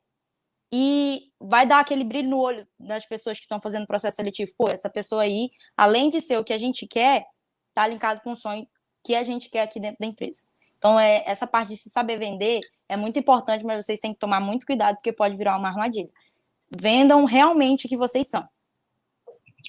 e 0.73 1.29
vai 1.39 1.67
dar 1.67 1.79
aquele 1.79 2.03
brilho 2.03 2.31
no 2.31 2.39
olho 2.39 2.67
das 2.79 3.05
pessoas 3.05 3.37
que 3.37 3.43
estão 3.43 3.61
fazendo 3.61 3.85
processo 3.85 4.15
seletivo. 4.15 4.51
Pô, 4.57 4.67
essa 4.67 4.89
pessoa 4.89 5.21
aí, 5.21 5.51
além 5.77 6.09
de 6.09 6.19
ser 6.21 6.39
o 6.39 6.43
que 6.43 6.53
a 6.53 6.57
gente 6.57 6.87
quer, 6.87 7.23
tá 7.75 7.85
linkado 7.85 8.19
com 8.21 8.31
o 8.31 8.35
sonho 8.35 8.67
que 9.03 9.13
a 9.13 9.21
gente 9.21 9.47
quer 9.51 9.61
aqui 9.61 9.79
dentro 9.79 9.99
da 9.99 10.07
empresa. 10.07 10.43
Então, 10.83 10.99
é, 10.99 11.23
essa 11.25 11.47
parte 11.47 11.69
de 11.69 11.77
se 11.77 11.89
saber 11.89 12.19
vender 12.19 12.59
é 12.89 12.97
muito 12.97 13.17
importante, 13.17 13.63
mas 13.63 13.85
vocês 13.85 14.01
têm 14.01 14.11
que 14.11 14.19
tomar 14.19 14.41
muito 14.41 14.65
cuidado, 14.65 14.95
porque 14.95 15.13
pode 15.13 15.37
virar 15.37 15.57
uma 15.57 15.69
armadilha. 15.69 16.09
Vendam 16.77 17.23
realmente 17.23 17.85
o 17.85 17.89
que 17.89 17.95
vocês 17.95 18.27
são. 18.29 18.43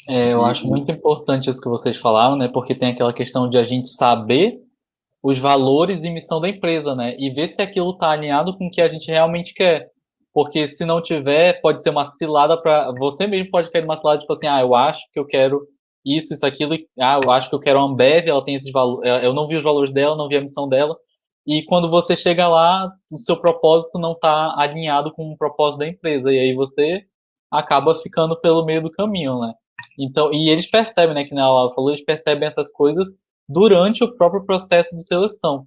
É, 0.08 0.32
eu 0.32 0.44
acho 0.44 0.66
muito 0.66 0.90
importante 0.90 1.48
isso 1.48 1.60
que 1.60 1.68
vocês 1.68 1.96
falaram, 1.98 2.34
né? 2.34 2.48
Porque 2.48 2.74
tem 2.74 2.90
aquela 2.90 3.12
questão 3.12 3.48
de 3.48 3.56
a 3.56 3.62
gente 3.62 3.90
saber 3.90 4.58
os 5.22 5.38
valores 5.38 6.02
e 6.02 6.10
missão 6.10 6.40
da 6.40 6.48
empresa, 6.48 6.96
né? 6.96 7.14
E 7.16 7.30
ver 7.30 7.46
se 7.46 7.62
aquilo 7.62 7.92
está 7.92 8.10
alinhado 8.10 8.58
com 8.58 8.66
o 8.66 8.70
que 8.70 8.80
a 8.80 8.88
gente 8.88 9.06
realmente 9.06 9.54
quer. 9.54 9.88
Porque 10.32 10.66
se 10.66 10.84
não 10.84 11.00
tiver, 11.00 11.60
pode 11.60 11.80
ser 11.80 11.90
uma 11.90 12.10
cilada 12.10 12.60
para. 12.60 12.90
Você 12.98 13.28
mesmo 13.28 13.52
pode 13.52 13.70
querer 13.70 13.84
uma 13.84 14.00
cilada, 14.00 14.20
tipo 14.20 14.32
assim, 14.32 14.48
ah, 14.48 14.60
eu 14.60 14.74
acho 14.74 15.00
que 15.12 15.20
eu 15.20 15.24
quero 15.24 15.64
isso, 16.04 16.34
isso, 16.34 16.44
aquilo. 16.46 16.76
Ah, 17.00 17.20
eu 17.22 17.30
acho 17.30 17.48
que 17.48 17.54
eu 17.54 17.60
quero 17.60 17.78
a 17.78 17.82
Ambev, 17.82 18.28
ela 18.28 18.44
tem 18.44 18.56
esses 18.56 18.70
valores. 18.70 19.08
Eu 19.22 19.32
não 19.32 19.48
vi 19.48 19.56
os 19.56 19.62
valores 19.62 19.92
dela, 19.92 20.16
não 20.16 20.28
vi 20.28 20.36
a 20.36 20.40
missão 20.40 20.68
dela. 20.68 20.96
E 21.46 21.62
quando 21.64 21.90
você 21.90 22.16
chega 22.16 22.48
lá, 22.48 22.90
o 23.12 23.18
seu 23.18 23.36
propósito 23.36 23.98
não 23.98 24.12
está 24.12 24.54
alinhado 24.58 25.12
com 25.12 25.30
o 25.32 25.36
propósito 25.36 25.78
da 25.78 25.88
empresa. 25.88 26.32
E 26.32 26.38
aí 26.38 26.54
você 26.54 27.04
acaba 27.50 27.98
ficando 28.00 28.38
pelo 28.40 28.64
meio 28.64 28.82
do 28.82 28.90
caminho, 28.90 29.40
né? 29.40 29.54
Então, 29.98 30.32
e 30.32 30.48
eles 30.48 30.68
percebem, 30.70 31.14
né, 31.14 31.24
que 31.24 31.34
na 31.34 31.44
aula 31.44 31.74
falou, 31.74 31.90
eles 31.90 32.04
percebem 32.04 32.48
essas 32.48 32.70
coisas 32.72 33.08
durante 33.48 34.02
o 34.02 34.16
próprio 34.16 34.44
processo 34.44 34.96
de 34.96 35.04
seleção. 35.04 35.66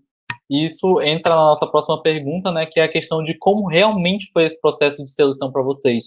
E 0.50 0.66
isso 0.66 1.02
entra 1.02 1.36
na 1.36 1.42
nossa 1.42 1.68
próxima 1.68 2.02
pergunta, 2.02 2.52
né, 2.52 2.66
que 2.66 2.80
é 2.80 2.84
a 2.84 2.92
questão 2.92 3.24
de 3.24 3.38
como 3.38 3.68
realmente 3.68 4.30
foi 4.34 4.46
esse 4.46 4.60
processo 4.60 5.04
de 5.04 5.12
seleção 5.12 5.52
para 5.52 5.62
vocês. 5.62 6.06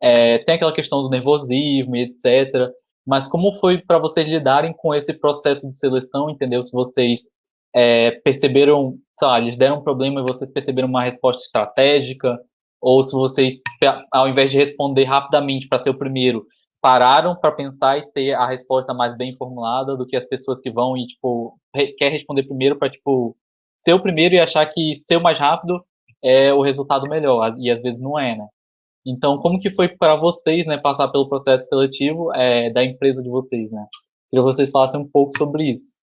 É, 0.00 0.38
tem 0.38 0.54
aquela 0.54 0.72
questão 0.72 1.02
do 1.02 1.10
nervosismo 1.10 1.94
e 1.94 2.02
etc. 2.02 2.70
Mas 3.10 3.26
como 3.26 3.58
foi 3.58 3.78
para 3.78 3.98
vocês 3.98 4.28
lidarem 4.28 4.72
com 4.72 4.94
esse 4.94 5.12
processo 5.12 5.68
de 5.68 5.74
seleção, 5.74 6.30
entendeu? 6.30 6.62
Se 6.62 6.70
vocês 6.70 7.22
é, 7.74 8.12
perceberam, 8.22 8.98
sei 9.18 9.26
lá, 9.26 9.40
eles 9.40 9.58
deram 9.58 9.78
um 9.78 9.82
problema 9.82 10.20
e 10.20 10.22
vocês 10.22 10.48
perceberam 10.48 10.86
uma 10.86 11.02
resposta 11.02 11.42
estratégica, 11.42 12.38
ou 12.80 13.02
se 13.02 13.12
vocês, 13.12 13.60
ao 14.12 14.28
invés 14.28 14.52
de 14.52 14.56
responder 14.56 15.02
rapidamente 15.02 15.66
para 15.66 15.82
ser 15.82 15.90
o 15.90 15.98
primeiro, 15.98 16.46
pararam 16.80 17.34
para 17.34 17.50
pensar 17.50 17.98
e 17.98 18.06
ter 18.12 18.32
a 18.34 18.46
resposta 18.46 18.94
mais 18.94 19.16
bem 19.16 19.34
formulada 19.34 19.96
do 19.96 20.06
que 20.06 20.14
as 20.16 20.24
pessoas 20.24 20.60
que 20.60 20.70
vão 20.70 20.96
e, 20.96 21.04
tipo, 21.08 21.58
quer 21.98 22.10
responder 22.10 22.44
primeiro 22.44 22.78
para, 22.78 22.90
tipo, 22.90 23.36
ser 23.78 23.92
o 23.92 24.00
primeiro 24.00 24.36
e 24.36 24.38
achar 24.38 24.64
que 24.66 25.00
ser 25.02 25.16
o 25.16 25.20
mais 25.20 25.36
rápido 25.36 25.84
é 26.22 26.54
o 26.54 26.62
resultado 26.62 27.08
melhor, 27.08 27.56
e 27.58 27.72
às 27.72 27.82
vezes 27.82 28.00
não 28.00 28.16
é, 28.16 28.36
né? 28.36 28.46
Então, 29.04 29.38
como 29.38 29.58
que 29.58 29.70
foi 29.74 29.88
para 29.88 30.14
vocês, 30.16 30.66
né, 30.66 30.76
passar 30.76 31.08
pelo 31.08 31.28
processo 31.28 31.68
seletivo 31.68 32.32
é, 32.34 32.70
da 32.70 32.84
empresa 32.84 33.22
de 33.22 33.28
vocês, 33.28 33.70
né? 33.70 33.86
Queria 34.30 34.44
que 34.44 34.52
vocês 34.54 34.70
falassem 34.70 35.00
um 35.00 35.08
pouco 35.08 35.36
sobre 35.36 35.70
isso. 35.70 35.94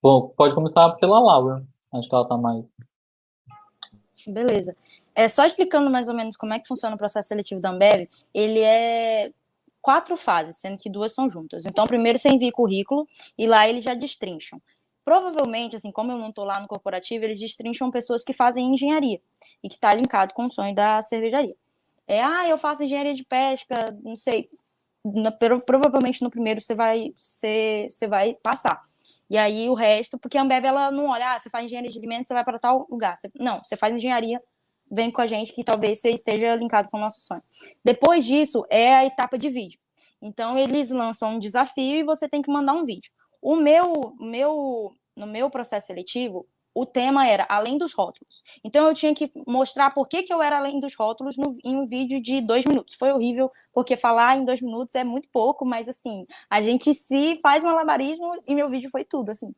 Bom, 0.00 0.28
pode 0.36 0.54
começar 0.54 0.90
pela 0.92 1.20
Laura. 1.20 1.64
Acho 1.92 2.08
que 2.08 2.14
ela 2.14 2.24
está 2.24 2.36
mais. 2.36 2.64
Beleza. 4.26 4.76
É, 5.14 5.28
só 5.28 5.44
explicando 5.44 5.90
mais 5.90 6.08
ou 6.08 6.14
menos 6.14 6.36
como 6.36 6.54
é 6.54 6.58
que 6.58 6.66
funciona 6.66 6.94
o 6.94 6.98
processo 6.98 7.28
seletivo 7.28 7.60
da 7.60 7.70
Ambev, 7.70 8.08
ele 8.32 8.60
é 8.60 9.30
quatro 9.80 10.16
fases, 10.16 10.56
sendo 10.58 10.78
que 10.78 10.88
duas 10.88 11.12
são 11.12 11.28
juntas. 11.28 11.66
Então, 11.66 11.84
primeiro 11.86 12.18
você 12.18 12.28
envia 12.28 12.52
currículo 12.52 13.06
e 13.36 13.46
lá 13.46 13.68
eles 13.68 13.84
já 13.84 13.94
destrincham. 13.94 14.60
Provavelmente, 15.04 15.76
assim, 15.76 15.90
como 15.90 16.12
eu 16.12 16.18
não 16.18 16.28
estou 16.28 16.44
lá 16.44 16.60
no 16.60 16.68
corporativo, 16.68 17.24
eles 17.24 17.40
destrincham 17.40 17.90
pessoas 17.90 18.22
que 18.22 18.32
fazem 18.32 18.72
engenharia 18.72 19.20
e 19.62 19.68
que 19.68 19.74
está 19.74 19.92
linkado 19.94 20.32
com 20.32 20.46
o 20.46 20.50
sonho 20.50 20.74
da 20.74 21.02
cervejaria. 21.02 21.56
É, 22.06 22.22
ah, 22.22 22.44
eu 22.48 22.58
faço 22.58 22.84
engenharia 22.84 23.14
de 23.14 23.24
pesca, 23.24 23.96
não 24.02 24.16
sei. 24.16 24.48
No, 25.04 25.32
provavelmente 25.66 26.22
no 26.22 26.30
primeiro 26.30 26.60
você 26.60 26.74
vai, 26.74 27.12
você, 27.16 27.86
você 27.88 28.06
vai 28.06 28.34
passar. 28.34 28.80
E 29.28 29.36
aí 29.36 29.68
o 29.68 29.74
resto, 29.74 30.18
porque 30.18 30.38
a 30.38 30.42
Ambev 30.42 30.64
ela 30.64 30.90
não 30.90 31.06
olha, 31.06 31.32
ah, 31.32 31.38
você 31.38 31.50
faz 31.50 31.64
engenharia 31.64 31.90
de 31.90 31.98
alimentos, 31.98 32.28
você 32.28 32.34
vai 32.34 32.44
para 32.44 32.58
tal 32.58 32.86
lugar. 32.88 33.16
Você, 33.16 33.30
não, 33.38 33.62
você 33.64 33.76
faz 33.76 33.94
engenharia, 33.94 34.40
vem 34.90 35.10
com 35.10 35.20
a 35.20 35.26
gente 35.26 35.52
que 35.52 35.64
talvez 35.64 36.00
você 36.00 36.10
esteja 36.10 36.54
linkado 36.54 36.88
com 36.90 36.98
o 36.98 37.00
nosso 37.00 37.20
sonho. 37.20 37.42
Depois 37.84 38.24
disso 38.24 38.64
é 38.70 38.94
a 38.94 39.04
etapa 39.04 39.38
de 39.38 39.48
vídeo. 39.48 39.80
Então 40.20 40.56
eles 40.56 40.90
lançam 40.90 41.30
um 41.30 41.38
desafio 41.38 41.96
e 41.96 42.04
você 42.04 42.28
tem 42.28 42.42
que 42.42 42.52
mandar 42.52 42.74
um 42.74 42.84
vídeo. 42.84 43.10
O 43.42 43.56
meu, 43.56 44.14
meu, 44.20 44.92
no 45.16 45.26
meu 45.26 45.50
processo 45.50 45.88
seletivo, 45.88 46.46
o 46.74 46.86
tema 46.86 47.26
era 47.26 47.46
além 47.48 47.76
dos 47.76 47.92
rótulos. 47.92 48.42
Então 48.64 48.86
eu 48.86 48.94
tinha 48.94 49.14
que 49.14 49.30
mostrar 49.46 49.90
por 49.90 50.08
que, 50.08 50.22
que 50.22 50.32
eu 50.32 50.40
era 50.40 50.56
além 50.56 50.80
dos 50.80 50.94
rótulos 50.94 51.36
no, 51.36 51.56
em 51.64 51.76
um 51.76 51.86
vídeo 51.86 52.22
de 52.22 52.40
dois 52.40 52.64
minutos. 52.64 52.94
Foi 52.94 53.12
horrível, 53.12 53.50
porque 53.72 53.96
falar 53.96 54.36
em 54.36 54.44
dois 54.44 54.62
minutos 54.62 54.94
é 54.94 55.04
muito 55.04 55.28
pouco, 55.30 55.66
mas 55.66 55.88
assim, 55.88 56.24
a 56.48 56.62
gente 56.62 56.94
se 56.94 57.38
faz 57.42 57.62
malabarismo 57.62 58.40
e 58.46 58.54
meu 58.54 58.70
vídeo 58.70 58.90
foi 58.90 59.04
tudo, 59.04 59.30
assim. 59.30 59.52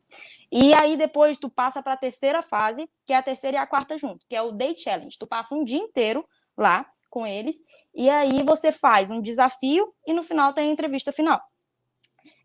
E 0.51 0.73
aí 0.73 0.97
depois 0.97 1.37
tu 1.37 1.49
passa 1.49 1.81
para 1.81 1.93
a 1.93 1.97
terceira 1.97 2.41
fase, 2.41 2.89
que 3.05 3.13
é 3.13 3.17
a 3.17 3.23
terceira 3.23 3.57
e 3.57 3.59
a 3.59 3.67
quarta 3.67 3.97
junto, 3.97 4.25
que 4.27 4.35
é 4.35 4.41
o 4.41 4.51
Day 4.51 4.75
Challenge. 4.77 5.17
Tu 5.17 5.27
passa 5.27 5.55
um 5.55 5.63
dia 5.63 5.79
inteiro 5.79 6.25
lá 6.57 6.85
com 7.09 7.25
eles, 7.25 7.63
e 7.93 8.09
aí 8.09 8.43
você 8.43 8.73
faz 8.73 9.09
um 9.09 9.21
desafio 9.21 9.93
e 10.05 10.13
no 10.13 10.21
final 10.21 10.51
tem 10.53 10.67
a 10.67 10.71
entrevista 10.71 11.13
final. 11.13 11.39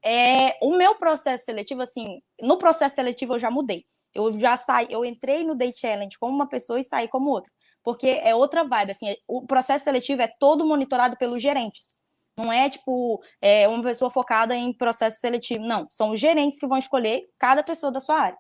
É, 0.03 0.57
o 0.63 0.77
meu 0.77 0.95
processo 0.95 1.45
seletivo, 1.45 1.83
assim, 1.83 2.21
no 2.41 2.59
processo 2.59 2.95
seletivo 2.97 3.35
eu 3.35 3.39
já 3.39 3.51
mudei. 3.51 3.85
Eu 4.15 4.39
já 4.39 4.57
saí, 4.57 4.89
eu 4.91 5.05
entrei 5.05 5.45
no 5.45 5.55
Day 5.55 5.73
Challenge 5.77 6.19
como 6.19 6.35
uma 6.35 6.49
pessoa 6.49 6.81
e 6.81 6.85
saí 6.85 7.09
como 7.09 7.31
outra. 7.31 7.53
Porque 7.83 8.09
é 8.09 8.35
outra 8.35 8.65
vibe, 8.65 8.93
assim, 8.93 9.15
o 9.27 9.47
processo 9.47 9.85
seletivo 9.85 10.23
é 10.23 10.29
todo 10.39 10.67
monitorado 10.67 11.17
pelos 11.17 11.41
gerentes. 11.41 11.95
Não 12.37 12.53
é 12.53 12.69
tipo 12.71 13.23
é, 13.41 13.69
uma 13.69 13.83
pessoa 13.83 14.11
focada 14.11 14.55
em 14.55 14.73
processo 14.73 15.21
seletivo, 15.21 15.65
não. 15.65 15.87
São 15.91 16.11
os 16.11 16.21
gerentes 16.21 16.59
que 16.59 16.67
vão 16.67 16.79
escolher 16.79 17.29
cada 17.39 17.63
pessoa 17.63 17.93
da 17.93 18.01
sua 18.01 18.19
área. 18.19 18.39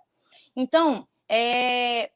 Então, 0.57 1.07
é, 1.29 2.11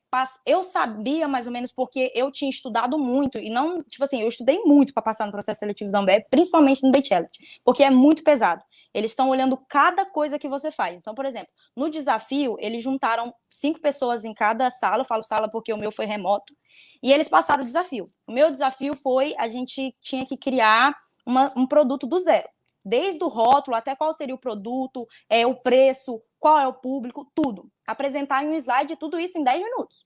eu 0.46 0.62
sabia 0.62 1.26
mais 1.26 1.46
ou 1.46 1.52
menos 1.52 1.72
porque 1.72 2.12
eu 2.14 2.30
tinha 2.30 2.50
estudado 2.50 2.98
muito 2.98 3.38
e 3.38 3.50
não, 3.50 3.82
tipo 3.82 4.04
assim, 4.04 4.20
eu 4.20 4.28
estudei 4.28 4.60
muito 4.64 4.92
para 4.92 5.02
passar 5.02 5.26
no 5.26 5.32
processo 5.32 5.60
seletivo 5.60 5.90
da 5.90 5.98
Ambev, 5.98 6.24
principalmente 6.30 6.82
no 6.82 6.90
Day 6.90 7.02
Challenge, 7.04 7.30
porque 7.64 7.82
é 7.82 7.90
muito 7.90 8.22
pesado. 8.22 8.62
Eles 8.92 9.10
estão 9.10 9.28
olhando 9.28 9.56
cada 9.68 10.06
coisa 10.06 10.38
que 10.38 10.48
você 10.48 10.70
faz. 10.70 10.98
Então, 10.98 11.14
por 11.14 11.24
exemplo, 11.24 11.48
no 11.76 11.90
desafio, 11.90 12.56
eles 12.60 12.82
juntaram 12.82 13.34
cinco 13.50 13.80
pessoas 13.80 14.24
em 14.24 14.32
cada 14.32 14.70
sala, 14.70 15.02
eu 15.02 15.06
falo 15.06 15.24
sala 15.24 15.50
porque 15.50 15.72
o 15.72 15.76
meu 15.76 15.90
foi 15.90 16.06
remoto, 16.06 16.54
e 17.02 17.12
eles 17.12 17.28
passaram 17.28 17.62
o 17.62 17.66
desafio. 17.66 18.06
O 18.26 18.32
meu 18.32 18.50
desafio 18.50 18.94
foi 18.94 19.34
a 19.38 19.48
gente 19.48 19.94
tinha 20.00 20.24
que 20.24 20.36
criar 20.36 20.94
uma, 21.26 21.52
um 21.56 21.66
produto 21.66 22.06
do 22.06 22.20
zero 22.20 22.48
desde 22.84 23.24
o 23.24 23.28
rótulo 23.28 23.76
até 23.76 23.96
qual 23.96 24.12
seria 24.12 24.34
o 24.34 24.38
produto, 24.38 25.08
é, 25.28 25.46
o 25.46 25.54
preço, 25.54 26.20
qual 26.44 26.58
é 26.58 26.68
o 26.68 26.74
público, 26.74 27.26
tudo. 27.34 27.70
Apresentar 27.86 28.44
em 28.44 28.48
um 28.48 28.54
slide 28.54 28.96
tudo 28.96 29.18
isso 29.18 29.38
em 29.38 29.42
10 29.42 29.62
minutos. 29.62 30.04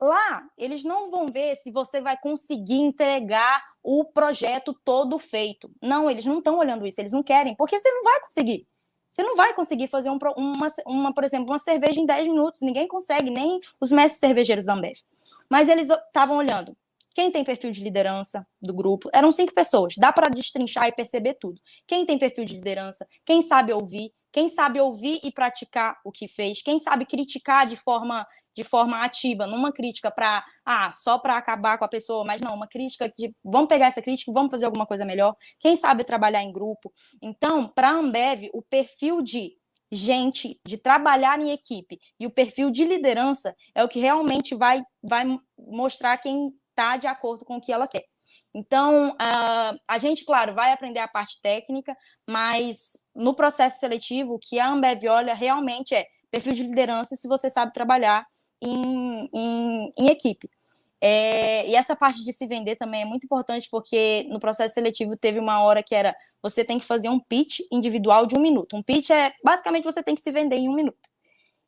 Lá, 0.00 0.44
eles 0.56 0.84
não 0.84 1.10
vão 1.10 1.26
ver 1.26 1.56
se 1.56 1.72
você 1.72 2.00
vai 2.00 2.16
conseguir 2.16 2.78
entregar 2.78 3.60
o 3.82 4.04
projeto 4.04 4.72
todo 4.84 5.18
feito. 5.18 5.68
Não, 5.82 6.08
eles 6.08 6.24
não 6.24 6.38
estão 6.38 6.56
olhando 6.56 6.86
isso, 6.86 7.00
eles 7.00 7.10
não 7.10 7.20
querem, 7.20 7.56
porque 7.56 7.80
você 7.80 7.90
não 7.90 8.04
vai 8.04 8.20
conseguir. 8.20 8.64
Você 9.10 9.24
não 9.24 9.34
vai 9.34 9.52
conseguir 9.54 9.88
fazer 9.88 10.08
um, 10.08 10.18
uma, 10.36 10.68
uma, 10.86 11.12
por 11.12 11.24
exemplo, 11.24 11.50
uma 11.50 11.58
cerveja 11.58 12.00
em 12.00 12.06
10 12.06 12.28
minutos. 12.28 12.62
Ninguém 12.62 12.86
consegue, 12.86 13.28
nem 13.28 13.60
os 13.80 13.90
mestres 13.90 14.20
cervejeiros 14.20 14.64
da 14.64 14.74
Ambev. 14.74 14.94
Mas 15.50 15.68
eles 15.68 15.90
estavam 15.90 16.36
olhando 16.36 16.76
quem 17.12 17.30
tem 17.30 17.42
perfil 17.42 17.72
de 17.72 17.82
liderança 17.82 18.46
do 18.60 18.72
grupo? 18.72 19.08
Eram 19.12 19.30
cinco 19.30 19.52
pessoas. 19.52 19.94
Dá 19.96 20.12
para 20.12 20.28
destrinchar 20.28 20.88
e 20.88 20.92
perceber 20.92 21.34
tudo. 21.34 21.60
Quem 21.86 22.04
tem 22.04 22.18
perfil 22.18 22.44
de 22.44 22.54
liderança? 22.54 23.06
Quem 23.24 23.40
sabe 23.40 23.72
ouvir? 23.72 24.12
Quem 24.34 24.48
sabe 24.48 24.80
ouvir 24.80 25.20
e 25.22 25.30
praticar 25.30 25.96
o 26.04 26.10
que 26.10 26.26
fez? 26.26 26.60
Quem 26.60 26.80
sabe 26.80 27.06
criticar 27.06 27.68
de 27.68 27.76
forma 27.76 28.26
de 28.52 28.64
forma 28.64 29.04
ativa, 29.04 29.46
numa 29.46 29.72
crítica 29.72 30.10
para 30.10 30.44
ah, 30.66 30.92
só 30.92 31.18
para 31.18 31.36
acabar 31.36 31.78
com 31.78 31.84
a 31.84 31.88
pessoa, 31.88 32.24
mas 32.24 32.40
não, 32.40 32.52
uma 32.52 32.66
crítica 32.66 33.08
de 33.16 33.32
vamos 33.44 33.68
pegar 33.68 33.86
essa 33.86 34.02
crítica 34.02 34.32
vamos 34.32 34.50
fazer 34.50 34.64
alguma 34.64 34.86
coisa 34.86 35.04
melhor. 35.04 35.36
Quem 35.60 35.76
sabe 35.76 36.02
trabalhar 36.02 36.42
em 36.42 36.52
grupo? 36.52 36.92
Então, 37.22 37.68
para 37.68 37.90
a 37.90 37.92
Ambev, 37.92 38.50
o 38.52 38.60
perfil 38.60 39.22
de 39.22 39.52
gente, 39.92 40.60
de 40.66 40.78
trabalhar 40.78 41.40
em 41.40 41.52
equipe 41.52 42.00
e 42.18 42.26
o 42.26 42.30
perfil 42.30 42.72
de 42.72 42.84
liderança 42.84 43.54
é 43.72 43.84
o 43.84 43.88
que 43.88 44.00
realmente 44.00 44.56
vai, 44.56 44.82
vai 45.00 45.24
mostrar 45.56 46.18
quem 46.18 46.52
está 46.70 46.96
de 46.96 47.06
acordo 47.06 47.44
com 47.44 47.58
o 47.58 47.60
que 47.60 47.72
ela 47.72 47.86
quer. 47.86 48.04
Então, 48.54 49.10
uh, 49.10 49.80
a 49.88 49.98
gente, 49.98 50.24
claro, 50.24 50.54
vai 50.54 50.72
aprender 50.72 51.00
a 51.00 51.08
parte 51.08 51.40
técnica, 51.42 51.96
mas 52.28 52.96
no 53.14 53.34
processo 53.34 53.80
seletivo, 53.80 54.38
que 54.38 54.60
a 54.60 54.70
Ambev 54.70 55.04
olha 55.08 55.34
realmente 55.34 55.94
é 55.94 56.06
perfil 56.30 56.52
de 56.52 56.62
liderança 56.62 57.16
se 57.16 57.26
você 57.26 57.50
sabe 57.50 57.72
trabalhar 57.72 58.24
em, 58.62 59.28
em, 59.32 59.92
em 59.98 60.06
equipe. 60.06 60.48
É, 61.00 61.68
e 61.68 61.76
essa 61.76 61.94
parte 61.94 62.24
de 62.24 62.32
se 62.32 62.46
vender 62.46 62.76
também 62.76 63.02
é 63.02 63.04
muito 63.04 63.24
importante, 63.24 63.68
porque 63.70 64.24
no 64.30 64.40
processo 64.40 64.74
seletivo 64.74 65.16
teve 65.16 65.38
uma 65.38 65.60
hora 65.62 65.82
que 65.82 65.94
era 65.94 66.16
você 66.42 66.64
tem 66.64 66.78
que 66.78 66.86
fazer 66.86 67.08
um 67.08 67.18
pitch 67.18 67.60
individual 67.72 68.24
de 68.26 68.36
um 68.36 68.40
minuto. 68.40 68.76
Um 68.76 68.82
pitch 68.82 69.10
é 69.10 69.32
basicamente 69.42 69.84
você 69.84 70.02
tem 70.02 70.14
que 70.14 70.20
se 70.22 70.30
vender 70.30 70.56
em 70.56 70.68
um 70.68 70.74
minuto. 70.74 71.10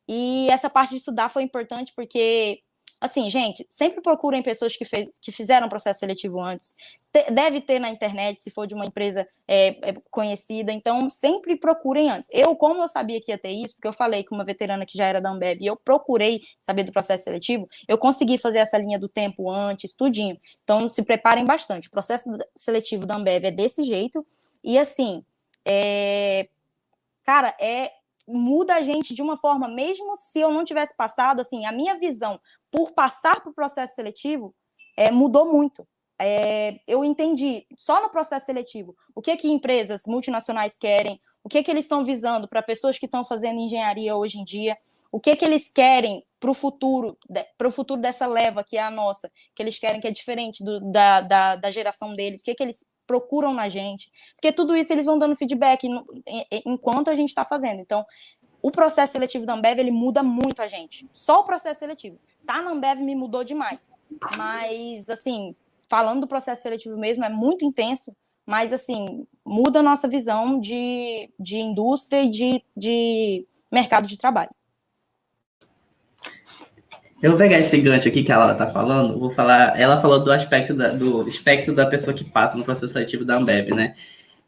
E 0.07 0.47
essa 0.49 0.69
parte 0.69 0.91
de 0.91 0.97
estudar 0.97 1.29
foi 1.29 1.43
importante 1.43 1.91
porque 1.95 2.61
Assim, 2.99 3.29
gente, 3.29 3.63
sempre 3.69 4.01
procurem 4.01 4.41
pessoas 4.41 4.75
que, 4.75 4.83
fez, 4.83 5.07
que 5.21 5.31
fizeram 5.31 5.69
processo 5.69 5.99
seletivo 5.99 6.41
antes. 6.41 6.75
Te, 7.13 7.29
deve 7.31 7.61
ter 7.61 7.77
na 7.77 7.91
internet, 7.91 8.41
se 8.41 8.49
for 8.49 8.65
de 8.65 8.73
uma 8.73 8.87
empresa 8.87 9.27
é, 9.47 9.67
é, 9.87 9.93
conhecida. 10.09 10.71
Então, 10.71 11.07
sempre 11.07 11.55
procurem 11.55 12.09
antes. 12.09 12.27
Eu, 12.33 12.55
como 12.55 12.81
eu 12.81 12.87
sabia 12.87 13.21
que 13.21 13.31
ia 13.31 13.37
ter 13.37 13.51
isso, 13.51 13.75
porque 13.75 13.87
eu 13.87 13.93
falei 13.93 14.23
com 14.23 14.33
uma 14.33 14.43
veterana 14.43 14.83
que 14.83 14.97
já 14.97 15.05
era 15.05 15.21
da 15.21 15.29
Ambev, 15.29 15.61
e 15.61 15.67
eu 15.67 15.75
procurei 15.75 16.41
saber 16.59 16.83
do 16.83 16.91
processo 16.91 17.25
seletivo, 17.25 17.69
eu 17.87 17.99
consegui 17.99 18.39
fazer 18.39 18.59
essa 18.59 18.79
linha 18.79 18.97
do 18.97 19.07
tempo 19.07 19.47
antes, 19.51 19.93
tudinho. 19.93 20.39
Então, 20.63 20.89
se 20.89 21.03
preparem 21.03 21.45
bastante. 21.45 21.89
O 21.89 21.91
processo 21.91 22.31
seletivo 22.55 23.05
da 23.05 23.15
Ambev 23.15 23.45
é 23.45 23.51
desse 23.51 23.83
jeito. 23.83 24.25
E, 24.63 24.79
assim, 24.79 25.23
é... 25.63 26.49
cara, 27.23 27.55
é 27.59 27.91
muda 28.27 28.75
a 28.75 28.81
gente 28.81 29.15
de 29.15 29.21
uma 29.21 29.37
forma, 29.37 29.69
mesmo 29.69 30.15
se 30.17 30.39
eu 30.39 30.51
não 30.51 30.65
tivesse 30.65 30.93
passado, 30.95 31.39
assim, 31.39 31.65
a 31.65 31.71
minha 31.71 31.95
visão 31.97 32.39
por 32.71 32.91
passar 32.91 33.41
o 33.45 33.53
processo 33.53 33.95
seletivo, 33.95 34.53
é, 34.95 35.11
mudou 35.11 35.51
muito. 35.51 35.87
É, 36.19 36.79
eu 36.87 37.03
entendi 37.03 37.65
só 37.77 38.01
no 38.01 38.09
processo 38.09 38.47
seletivo 38.47 38.95
o 39.13 39.21
que 39.21 39.37
que 39.37 39.47
empresas 39.47 40.01
multinacionais 40.07 40.75
querem, 40.75 41.21
o 41.43 41.49
que 41.49 41.61
que 41.61 41.69
eles 41.69 41.85
estão 41.85 42.03
visando 42.03 42.47
para 42.47 42.61
pessoas 42.63 42.97
que 42.97 43.05
estão 43.05 43.23
fazendo 43.23 43.59
engenharia 43.59 44.15
hoje 44.15 44.39
em 44.39 44.43
dia, 44.43 44.75
o 45.11 45.19
que 45.19 45.35
que 45.35 45.45
eles 45.45 45.69
querem 45.69 46.25
para 46.39 46.51
o 46.51 46.53
futuro, 46.53 47.17
para 47.57 47.67
o 47.67 47.71
futuro 47.71 48.01
dessa 48.01 48.25
leva 48.25 48.63
que 48.63 48.77
é 48.77 48.81
a 48.81 48.91
nossa, 48.91 49.31
que 49.55 49.61
eles 49.61 49.77
querem 49.77 50.01
que 50.01 50.07
é 50.07 50.11
diferente 50.11 50.63
do, 50.63 50.79
da, 50.91 51.21
da, 51.21 51.55
da, 51.55 51.71
geração 51.71 52.13
deles, 52.13 52.41
o 52.41 52.43
que 52.43 52.55
que 52.55 52.63
eles 52.63 52.85
procuram 53.05 53.53
na 53.53 53.69
gente, 53.69 54.11
porque 54.33 54.51
tudo 54.51 54.75
isso 54.75 54.91
eles 54.91 55.05
vão 55.05 55.17
dando 55.17 55.35
feedback 55.35 55.87
enquanto 56.65 57.09
a 57.09 57.15
gente 57.15 57.29
está 57.29 57.45
fazendo. 57.45 57.79
Então, 57.79 58.05
o 58.61 58.69
processo 58.69 59.13
seletivo 59.13 59.45
da 59.45 59.53
Ambev 59.53 59.79
ele 59.79 59.91
muda 59.91 60.21
muito 60.21 60.61
a 60.61 60.67
gente. 60.67 61.07
Só 61.13 61.39
o 61.39 61.43
processo 61.43 61.79
seletivo 61.79 62.19
tá 62.47 62.61
na 62.61 62.71
Ambev 62.71 63.01
me 63.01 63.15
mudou 63.15 63.43
demais. 63.43 63.91
Mas, 64.37 65.09
assim, 65.09 65.55
falando 65.89 66.21
do 66.21 66.27
processo 66.27 66.63
seletivo 66.63 66.97
mesmo, 66.97 67.23
é 67.25 67.29
muito 67.29 67.65
intenso, 67.65 68.15
mas, 68.45 68.71
assim, 68.71 69.27
muda 69.45 69.79
a 69.79 69.83
nossa 69.83 70.07
visão 70.07 70.59
de, 70.59 71.29
de 71.37 71.57
indústria 71.57 72.23
e 72.23 72.29
de, 72.29 72.63
de 72.75 73.45
mercado 73.71 74.07
de 74.07 74.17
trabalho. 74.17 74.49
Eu 77.21 77.31
vou 77.31 77.39
pegar 77.39 77.57
esse 77.57 77.77
gancho 77.81 78.07
aqui 78.07 78.23
que 78.23 78.31
ela 78.31 78.51
está 78.51 78.67
falando, 78.67 79.19
vou 79.19 79.31
falar, 79.31 79.77
ela 79.79 79.99
falou 79.99 80.23
do 80.23 80.31
aspecto 80.31 80.73
da, 80.73 80.89
do 80.89 81.27
espectro 81.27 81.73
da 81.73 81.85
pessoa 81.85 82.15
que 82.15 82.29
passa 82.29 82.55
no 82.55 82.63
processo 82.63 82.93
seletivo 82.93 83.25
da 83.25 83.35
Ambev, 83.35 83.73
né? 83.73 83.95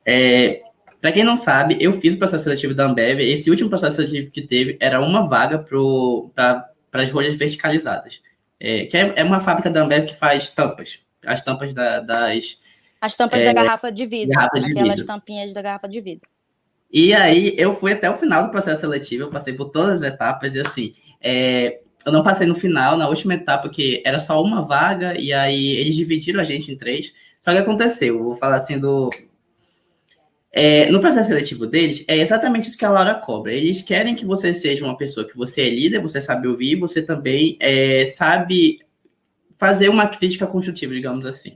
É, 0.05 0.61
para 1.01 1.11
quem 1.11 1.23
não 1.23 1.35
sabe, 1.35 1.77
eu 1.79 1.93
fiz 1.93 2.13
o 2.13 2.17
processo 2.17 2.43
seletivo 2.43 2.75
da 2.75 2.85
Ambev, 2.85 3.21
esse 3.21 3.49
último 3.49 3.69
processo 3.69 3.95
seletivo 3.95 4.29
que 4.29 4.43
teve 4.43 4.77
era 4.79 5.01
uma 5.01 5.27
vaga 5.27 5.57
para 5.57 6.69
para 6.91 7.03
as 7.03 7.11
rolhas 7.11 7.35
verticalizadas. 7.35 8.21
É, 8.59 8.85
que 8.85 8.97
é, 8.97 9.13
é, 9.15 9.23
uma 9.23 9.39
fábrica 9.39 9.69
da 9.69 9.81
Ambev 9.81 10.05
que 10.07 10.15
faz 10.15 10.49
tampas. 10.49 10.99
As 11.25 11.41
tampas 11.41 11.73
da, 11.73 11.99
das. 12.01 12.59
As 12.99 13.15
tampas 13.15 13.41
é, 13.41 13.45
da 13.45 13.53
garrafa 13.53 13.91
de 13.91 14.05
vidro. 14.05 14.37
De 14.37 14.65
aquelas 14.65 14.89
vidro. 14.89 15.05
tampinhas 15.05 15.53
da 15.53 15.61
garrafa 15.61 15.87
de 15.87 16.01
vidro. 16.01 16.27
E 16.91 17.13
aí 17.13 17.53
eu 17.57 17.73
fui 17.73 17.93
até 17.93 18.09
o 18.09 18.15
final 18.15 18.43
do 18.43 18.51
processo 18.51 18.81
seletivo, 18.81 19.23
eu 19.23 19.29
passei 19.29 19.53
por 19.53 19.69
todas 19.69 20.01
as 20.01 20.11
etapas 20.11 20.55
e 20.55 20.59
assim. 20.59 20.93
É, 21.21 21.81
Eu 22.05 22.11
não 22.11 22.23
passei 22.23 22.47
no 22.47 22.55
final, 22.55 22.97
na 22.97 23.07
última 23.07 23.33
etapa, 23.35 23.69
que 23.69 24.01
era 24.05 24.19
só 24.19 24.41
uma 24.41 24.61
vaga, 24.61 25.19
e 25.19 25.31
aí 25.33 25.75
eles 25.77 25.95
dividiram 25.95 26.39
a 26.39 26.43
gente 26.43 26.71
em 26.71 26.77
três. 26.77 27.13
Só 27.41 27.51
que 27.51 27.57
aconteceu, 27.57 28.23
vou 28.23 28.35
falar 28.35 28.57
assim 28.57 28.79
do. 28.79 29.09
É, 30.51 30.89
no 30.89 30.99
processo 30.99 31.29
seletivo 31.29 31.67
deles, 31.67 32.03
é 32.07 32.17
exatamente 32.17 32.69
isso 32.69 32.77
que 32.77 32.85
a 32.85 32.89
Laura 32.89 33.15
cobra. 33.15 33.53
Eles 33.53 33.81
querem 33.81 34.15
que 34.15 34.25
você 34.25 34.53
seja 34.53 34.83
uma 34.83 34.97
pessoa 34.97 35.27
que 35.27 35.37
você 35.37 35.61
é 35.61 35.69
líder, 35.69 36.01
você 36.01 36.19
sabe 36.19 36.47
ouvir, 36.47 36.75
você 36.75 37.01
também 37.01 37.55
é, 37.59 38.05
sabe 38.05 38.79
fazer 39.57 39.89
uma 39.89 40.07
crítica 40.07 40.47
construtiva, 40.47 40.93
digamos 40.93 41.25
assim. 41.25 41.51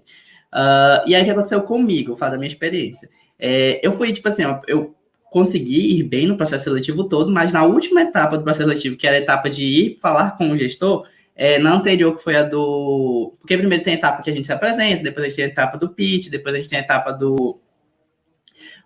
Uh, 0.54 1.02
e 1.08 1.16
aí 1.16 1.22
o 1.22 1.26
que 1.26 1.32
aconteceu 1.32 1.62
comigo? 1.62 2.10
Vou 2.10 2.18
falar 2.18 2.34
da 2.34 2.38
minha 2.38 2.48
experiência. 2.48 3.10
É, 3.40 3.80
eu 3.82 3.92
fui, 3.94 4.14
tipo 4.14 4.28
assim, 4.28 4.44
eu 4.68 4.96
consegui 5.32 6.00
ir 6.00 6.04
bem 6.04 6.28
no 6.28 6.38
processo 6.38 6.66
seletivo 6.66 7.06
todo, 7.06 7.32
mas 7.32 7.52
na 7.52 7.66
última 7.66 8.02
etapa 8.04 8.38
do 8.38 8.44
processo 8.44 8.70
seletivo, 8.70 8.96
que 8.96 9.08
era 9.08 9.18
a 9.18 9.20
etapa 9.20 9.50
de 9.50 9.64
ir 9.64 9.98
falar 10.00 10.38
com 10.38 10.52
o 10.52 10.58
gestor, 10.58 11.08
é, 11.36 11.58
na 11.58 11.74
anterior, 11.74 12.16
que 12.16 12.22
foi 12.22 12.36
a 12.36 12.44
do. 12.44 13.34
Porque 13.40 13.58
primeiro 13.58 13.84
tem 13.84 13.96
a 13.96 13.98
etapa 13.98 14.22
que 14.22 14.30
a 14.30 14.34
gente 14.34 14.46
se 14.46 14.54
apresenta, 14.54 15.02
depois 15.02 15.26
a 15.26 15.28
gente 15.30 15.36
tem 15.38 15.46
a 15.46 15.48
etapa 15.48 15.78
do 15.78 15.90
pitch, 15.90 16.30
depois 16.30 16.54
a 16.54 16.58
gente 16.60 16.70
tem 16.70 16.78
a 16.78 16.84
etapa 16.84 17.12
do. 17.12 17.60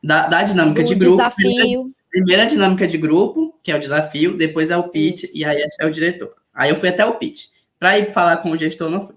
Da, 0.04 0.28
da 0.28 0.43
dinâmica 0.43 0.84
do 0.84 0.88
de 0.88 0.95
grupo. 0.95 1.18
Desafio. 1.18 1.93
Primeira, 2.10 2.45
dinâmica 2.45 2.88
de 2.88 2.98
grupo, 2.98 3.60
que 3.62 3.72
é 3.72 3.76
o 3.76 3.80
desafio, 3.80 4.38
depois 4.38 4.70
é 4.70 4.78
o 4.78 4.89
pitch 4.89 5.24
Isso. 5.24 5.38
e 5.38 5.43
aí 5.43 5.64
é 5.80 5.86
o 5.86 5.91
diretor. 5.91 6.34
Aí 6.54 6.70
eu 6.70 6.76
fui 6.76 6.89
até 6.89 7.06
o 7.06 7.16
pitch. 7.16 7.48
Para 7.78 8.00
ir 8.00 8.12
falar 8.12 8.38
com 8.38 8.52
o 8.52 8.58
gestor, 8.58 8.89
não 8.89 9.06
fui. 9.06 9.16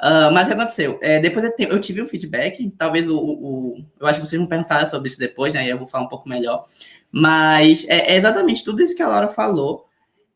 Uh, 0.00 0.32
mas 0.32 0.46
o 0.46 0.50
que 0.50 0.56
aconteceu? 0.56 0.98
É, 1.02 1.20
depois 1.20 1.44
eu, 1.44 1.54
te, 1.54 1.62
eu, 1.64 1.80
tive 1.80 2.02
um 2.02 2.06
feedback, 2.06 2.70
talvez 2.78 3.08
o, 3.08 3.16
o, 3.16 3.84
Eu 4.00 4.06
acho 4.06 4.20
que 4.20 4.26
vocês 4.26 4.38
vão 4.40 4.48
perguntar 4.48 4.86
sobre 4.86 5.08
isso 5.08 5.18
depois, 5.18 5.52
né? 5.52 5.66
E 5.66 5.70
eu 5.70 5.78
vou 5.78 5.86
falar 5.86 6.04
um 6.04 6.08
pouco 6.08 6.28
melhor. 6.28 6.64
Mas 7.10 7.84
é, 7.88 8.12
é 8.12 8.16
exatamente 8.16 8.64
tudo 8.64 8.82
isso 8.82 8.96
que 8.96 9.02
a 9.02 9.08
Laura 9.08 9.28
falou 9.28 9.86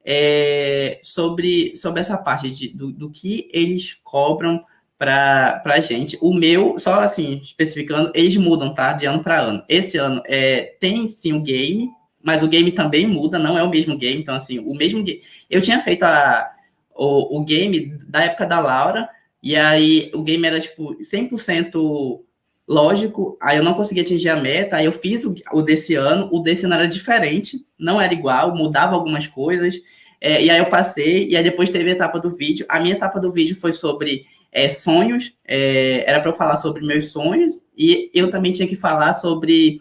é, 0.05 1.01
sobre, 1.03 1.75
sobre 1.75 2.01
essa 2.01 2.17
parte 2.17 2.51
de, 2.51 2.69
do, 2.69 2.93
do 2.93 3.11
que 3.11 3.49
eles 3.53 3.95
cobram 4.05 4.65
para 4.99 5.63
a 5.65 5.81
gente. 5.81 6.19
O 6.21 6.33
meu, 6.35 6.79
só 6.79 7.01
assim, 7.01 7.39
especificando, 7.43 8.11
eles 8.15 8.37
mudam, 8.37 8.75
tá? 8.75 8.93
De 8.93 9.07
ano 9.07 9.23
para 9.23 9.41
ano. 9.41 9.63
Esse 9.69 9.99
ano 9.99 10.23
é, 10.27 10.77
tem 10.81 11.07
sim 11.07 11.33
o 11.33 11.43
game, 11.43 11.91
mas 12.23 12.43
o 12.43 12.49
game 12.49 12.73
também 12.73 13.07
muda, 13.07 13.39
não 13.39 13.59
é 13.59 13.63
o 13.63 13.71
mesmo 13.71 13.97
game. 13.97 14.21
Então, 14.21 14.35
assim, 14.35 14.59
o 14.59 14.75
mesmo 14.75 15.03
game. 15.03 15.21
Eu 15.51 15.61
tinha 15.61 15.81
feito 15.81 16.03
a, 16.05 16.51
o, 16.95 17.39
o 17.39 17.45
game 17.45 17.97
da 18.07 18.25
época 18.25 18.47
da 18.47 18.59
Laura 18.59 19.09
e 19.43 19.55
aí 19.55 20.11
o 20.15 20.23
game 20.23 20.45
era 20.47 20.59
tipo 20.59 20.97
100% 20.97 22.21
lógico, 22.69 23.39
aí 23.41 23.59
eu 23.59 23.63
não 23.63 23.75
consegui 23.75 24.01
atingir 24.01 24.29
a 24.29 24.41
meta, 24.41 24.77
aí 24.77 24.87
eu 24.87 24.93
fiz 24.93 25.25
o, 25.25 25.35
o, 25.53 25.63
desse 25.63 25.95
ano, 25.95 26.29
o 26.33 26.41
desse 26.41 26.65
ano 26.65 26.75
era 26.75 26.89
diferente, 26.89 27.65
não 27.79 28.01
era 28.01 28.13
igual, 28.13 28.57
mudava 28.57 28.97
algumas 28.97 29.29
coisas, 29.29 29.81
é, 30.21 30.43
e 30.43 30.51
aí 30.51 30.59
eu 30.59 30.67
passei, 30.67 31.29
e 31.29 31.37
aí 31.37 31.45
depois 31.45 31.71
teve 31.71 31.91
a 31.91 31.93
etapa 31.93 32.19
do 32.19 32.35
vídeo. 32.35 32.67
A 32.69 32.81
minha 32.81 32.95
etapa 32.95 33.21
do 33.21 33.31
vídeo 33.31 33.55
foi 33.55 33.73
sobre 33.73 34.27
é, 34.53 34.69
sonhos, 34.69 35.37
é, 35.45 36.05
era 36.09 36.21
para 36.21 36.31
eu 36.31 36.35
falar 36.35 36.57
sobre 36.57 36.87
meus 36.87 37.11
sonhos, 37.11 37.55
e 37.77 38.11
eu 38.15 38.31
também 38.31 38.53
tinha 38.53 38.69
que 38.69 38.77
falar 38.77 39.15
sobre 39.15 39.79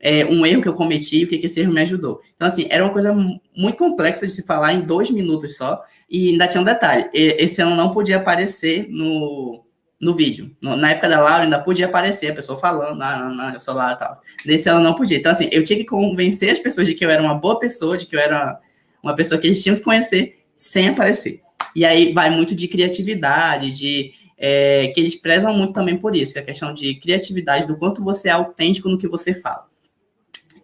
é, 0.00 0.24
um 0.24 0.46
erro 0.46 0.62
que 0.62 0.68
eu 0.68 0.74
cometi, 0.74 1.24
o 1.24 1.28
que, 1.28 1.38
que 1.38 1.46
esse 1.46 1.60
erro 1.60 1.72
me 1.72 1.82
ajudou. 1.82 2.20
Então, 2.34 2.48
assim, 2.48 2.66
era 2.70 2.84
uma 2.84 2.92
coisa 2.92 3.12
muito 3.12 3.76
complexa 3.76 4.26
de 4.26 4.32
se 4.32 4.44
falar 4.44 4.72
em 4.72 4.80
dois 4.80 5.10
minutos 5.10 5.56
só, 5.56 5.82
e 6.08 6.30
ainda 6.30 6.46
tinha 6.46 6.60
um 6.60 6.64
detalhe, 6.64 7.08
esse 7.12 7.60
ano 7.60 7.76
não 7.76 7.90
podia 7.90 8.16
aparecer 8.16 8.86
no, 8.88 9.64
no 10.00 10.14
vídeo. 10.14 10.56
Na 10.62 10.92
época 10.92 11.08
da 11.08 11.20
Laura 11.20 11.42
ainda 11.42 11.58
podia 11.58 11.86
aparecer 11.86 12.30
a 12.30 12.34
pessoa 12.34 12.58
falando, 12.58 12.96
na, 12.96 13.28
na, 13.28 13.52
na 13.52 13.56
e 13.56 13.98
tal. 13.98 14.20
Nesse 14.46 14.68
ano 14.68 14.80
não 14.80 14.94
podia. 14.94 15.18
Então, 15.18 15.32
assim, 15.32 15.48
eu 15.50 15.64
tinha 15.64 15.78
que 15.78 15.84
convencer 15.84 16.50
as 16.50 16.58
pessoas 16.58 16.86
de 16.86 16.94
que 16.94 17.04
eu 17.04 17.10
era 17.10 17.22
uma 17.22 17.34
boa 17.34 17.58
pessoa, 17.58 17.96
de 17.96 18.06
que 18.06 18.14
eu 18.14 18.20
era 18.20 18.58
uma 19.02 19.14
pessoa 19.14 19.40
que 19.40 19.46
eles 19.46 19.62
tinham 19.62 19.76
que 19.76 19.82
conhecer 19.82 20.38
sem 20.54 20.88
aparecer. 20.88 21.40
E 21.78 21.84
aí 21.84 22.12
vai 22.12 22.28
muito 22.28 22.56
de 22.56 22.66
criatividade, 22.66 23.70
de 23.70 24.10
é, 24.36 24.88
que 24.88 24.98
eles 24.98 25.14
prezam 25.14 25.54
muito 25.54 25.74
também 25.74 25.96
por 25.96 26.16
isso, 26.16 26.32
que 26.32 26.40
é 26.40 26.42
a 26.42 26.44
questão 26.44 26.74
de 26.74 26.96
criatividade, 26.96 27.68
do 27.68 27.76
quanto 27.76 28.02
você 28.02 28.26
é 28.26 28.32
autêntico 28.32 28.88
no 28.88 28.98
que 28.98 29.06
você 29.06 29.32
fala. 29.32 29.64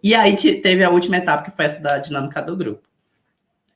E 0.03 0.13
aí 0.13 0.35
teve 0.35 0.83
a 0.83 0.89
última 0.89 1.15
etapa, 1.15 1.49
que 1.49 1.55
foi 1.55 1.63
essa 1.63 1.81
da 1.81 1.99
dinâmica 1.99 2.41
do 2.41 2.57
grupo. 2.57 2.81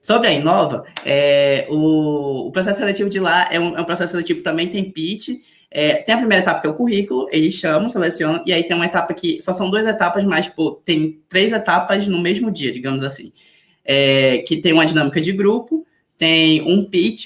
Sobre 0.01 0.27
a 0.27 0.33
Inova, 0.33 0.83
é, 1.05 1.65
o, 1.69 2.47
o, 2.47 2.51
processo 2.51 2.79
seletivo 2.79 3.09
de 3.09 3.21
lá 3.21 3.47
é 3.49 3.57
um, 3.57 3.77
é 3.77 3.79
um 3.79 3.85
processo 3.85 4.11
seletivo 4.11 4.43
também 4.43 4.67
tem 4.67 4.91
pitch. 4.91 5.29
É, 5.71 5.93
tem 5.93 6.15
a 6.15 6.17
primeira 6.17 6.43
etapa 6.43 6.59
que 6.59 6.67
é 6.67 6.69
o 6.69 6.73
currículo, 6.73 7.29
eles 7.31 7.55
chamam, 7.55 7.87
selecionam, 7.87 8.43
e 8.45 8.51
aí 8.51 8.63
tem 8.63 8.75
uma 8.75 8.85
etapa 8.85 9.13
que 9.13 9.41
só 9.41 9.53
são 9.53 9.69
duas 9.69 9.87
etapas, 9.87 10.25
mas 10.25 10.47
tipo, 10.47 10.81
tem 10.83 11.21
três 11.29 11.53
etapas 11.53 12.05
no 12.05 12.19
mesmo 12.19 12.51
dia, 12.51 12.69
digamos 12.69 13.01
assim. 13.01 13.31
É, 13.85 14.39
que 14.39 14.57
tem 14.57 14.73
uma 14.73 14.85
dinâmica 14.85 15.21
de 15.21 15.31
grupo, 15.31 15.85
tem 16.19 16.61
um 16.61 16.85
pitch, 16.85 17.25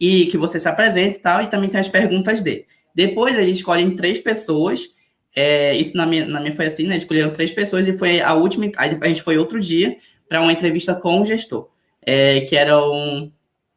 e 0.00 0.26
que 0.26 0.36
você 0.36 0.58
se 0.58 0.68
apresenta 0.68 1.16
e 1.16 1.20
tal, 1.20 1.42
e 1.42 1.46
também 1.46 1.70
tem 1.70 1.78
as 1.78 1.88
perguntas 1.88 2.40
dele. 2.40 2.66
Depois 2.92 3.38
eles 3.38 3.58
escolhem 3.58 3.94
três 3.94 4.18
pessoas 4.18 4.92
é, 5.34 5.74
isso 5.74 5.96
na 5.96 6.06
minha, 6.06 6.26
na 6.26 6.40
minha 6.40 6.54
foi 6.54 6.66
assim, 6.66 6.86
né? 6.86 6.96
Escolheram 6.96 7.32
três 7.32 7.50
pessoas 7.50 7.88
e 7.88 7.98
foi 7.98 8.20
a 8.20 8.34
última. 8.34 8.70
Aí 8.76 8.96
a 9.00 9.08
gente 9.08 9.22
foi 9.22 9.36
outro 9.36 9.60
dia 9.60 9.96
para 10.28 10.40
uma 10.40 10.52
entrevista 10.52 10.94
com 10.94 11.20
o 11.20 11.26
gestor, 11.26 11.68
é, 12.00 12.40
que 12.42 12.56
eram 12.56 13.32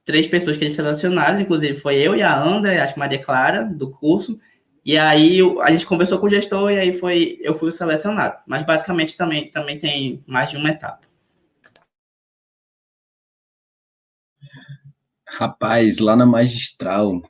três 0.06 0.28
pessoas 0.28 0.56
que 0.56 0.64
eles 0.64 0.76
selecionaram, 0.76 1.40
inclusive 1.40 1.76
foi 1.76 1.98
eu 1.98 2.16
e 2.16 2.22
a 2.22 2.38
Andra, 2.40 2.82
acho 2.82 2.94
que 2.94 3.00
Maria 3.00 3.20
Clara, 3.20 3.64
do 3.64 3.90
curso. 3.90 4.40
E 4.86 4.98
aí 4.98 5.40
a 5.62 5.72
gente 5.72 5.86
conversou 5.86 6.18
com 6.20 6.28
o 6.28 6.30
gestor 6.30 6.72
e 6.72 6.80
aí 6.80 6.94
foi 6.94 7.40
eu 7.42 7.56
fui 7.56 7.72
selecionado. 7.72 8.38
Mas 8.46 8.64
basicamente 8.64 9.18
também, 9.18 9.50
também 9.50 9.80
tem 9.80 10.24
mais 10.28 10.50
de 10.50 10.58
uma 10.58 10.70
etapa. 10.70 11.07
Rapaz, 15.38 16.00
lá 16.00 16.16
na 16.16 16.26
magistral, 16.26 17.22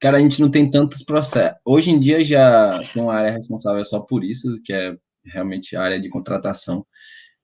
Cara, 0.00 0.16
a 0.16 0.20
gente 0.20 0.40
não 0.40 0.50
tem 0.50 0.70
tantos 0.70 1.02
processos. 1.02 1.58
Hoje 1.64 1.90
em 1.90 2.00
dia 2.00 2.24
já 2.24 2.78
tem 2.92 3.02
uma 3.02 3.14
área 3.14 3.32
responsável 3.32 3.84
só 3.84 4.00
por 4.00 4.24
isso, 4.24 4.58
que 4.64 4.72
é 4.72 4.96
realmente 5.26 5.76
a 5.76 5.82
área 5.82 6.00
de 6.00 6.08
contratação, 6.08 6.86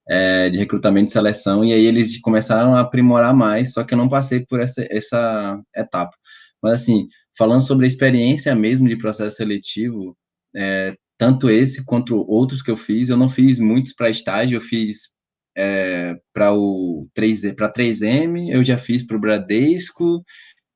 é, 0.09 0.49
de 0.49 0.57
recrutamento 0.59 1.11
e 1.11 1.13
seleção, 1.13 1.63
e 1.63 1.75
aí 1.75 1.85
eles 1.85 2.19
começaram 2.21 2.75
a 2.75 2.81
aprimorar 2.81 3.35
mais, 3.35 3.75
só 3.75 3.85
que 3.85 3.93
eu 3.93 3.99
não 3.99 4.09
passei 4.09 4.47
por 4.47 4.59
essa, 4.59 4.87
essa 4.91 5.61
etapa. 5.77 6.17
Mas, 6.63 6.75
assim, 6.81 7.07
falando 7.37 7.61
sobre 7.63 7.85
a 7.85 7.89
experiência 7.89 8.55
mesmo 8.55 8.89
de 8.89 8.97
processo 8.97 9.37
seletivo, 9.37 10.17
é, 10.55 10.95
tanto 11.19 11.51
esse 11.51 11.85
quanto 11.85 12.17
outros 12.27 12.63
que 12.63 12.71
eu 12.71 12.77
fiz, 12.77 13.11
eu 13.11 13.19
não 13.19 13.29
fiz 13.29 13.61
muitos 13.61 13.93
para 13.93 14.09
estágio, 14.09 14.57
eu 14.57 14.63
fiz 14.63 15.11
é, 15.57 16.17
para 16.33 16.53
o 16.53 17.09
3 17.15 17.55
para 17.55 17.73
3M, 17.73 18.51
eu 18.51 18.63
já 18.63 18.77
fiz 18.77 19.05
para 19.05 19.17
o 19.17 19.21
Bradesco, 19.21 20.25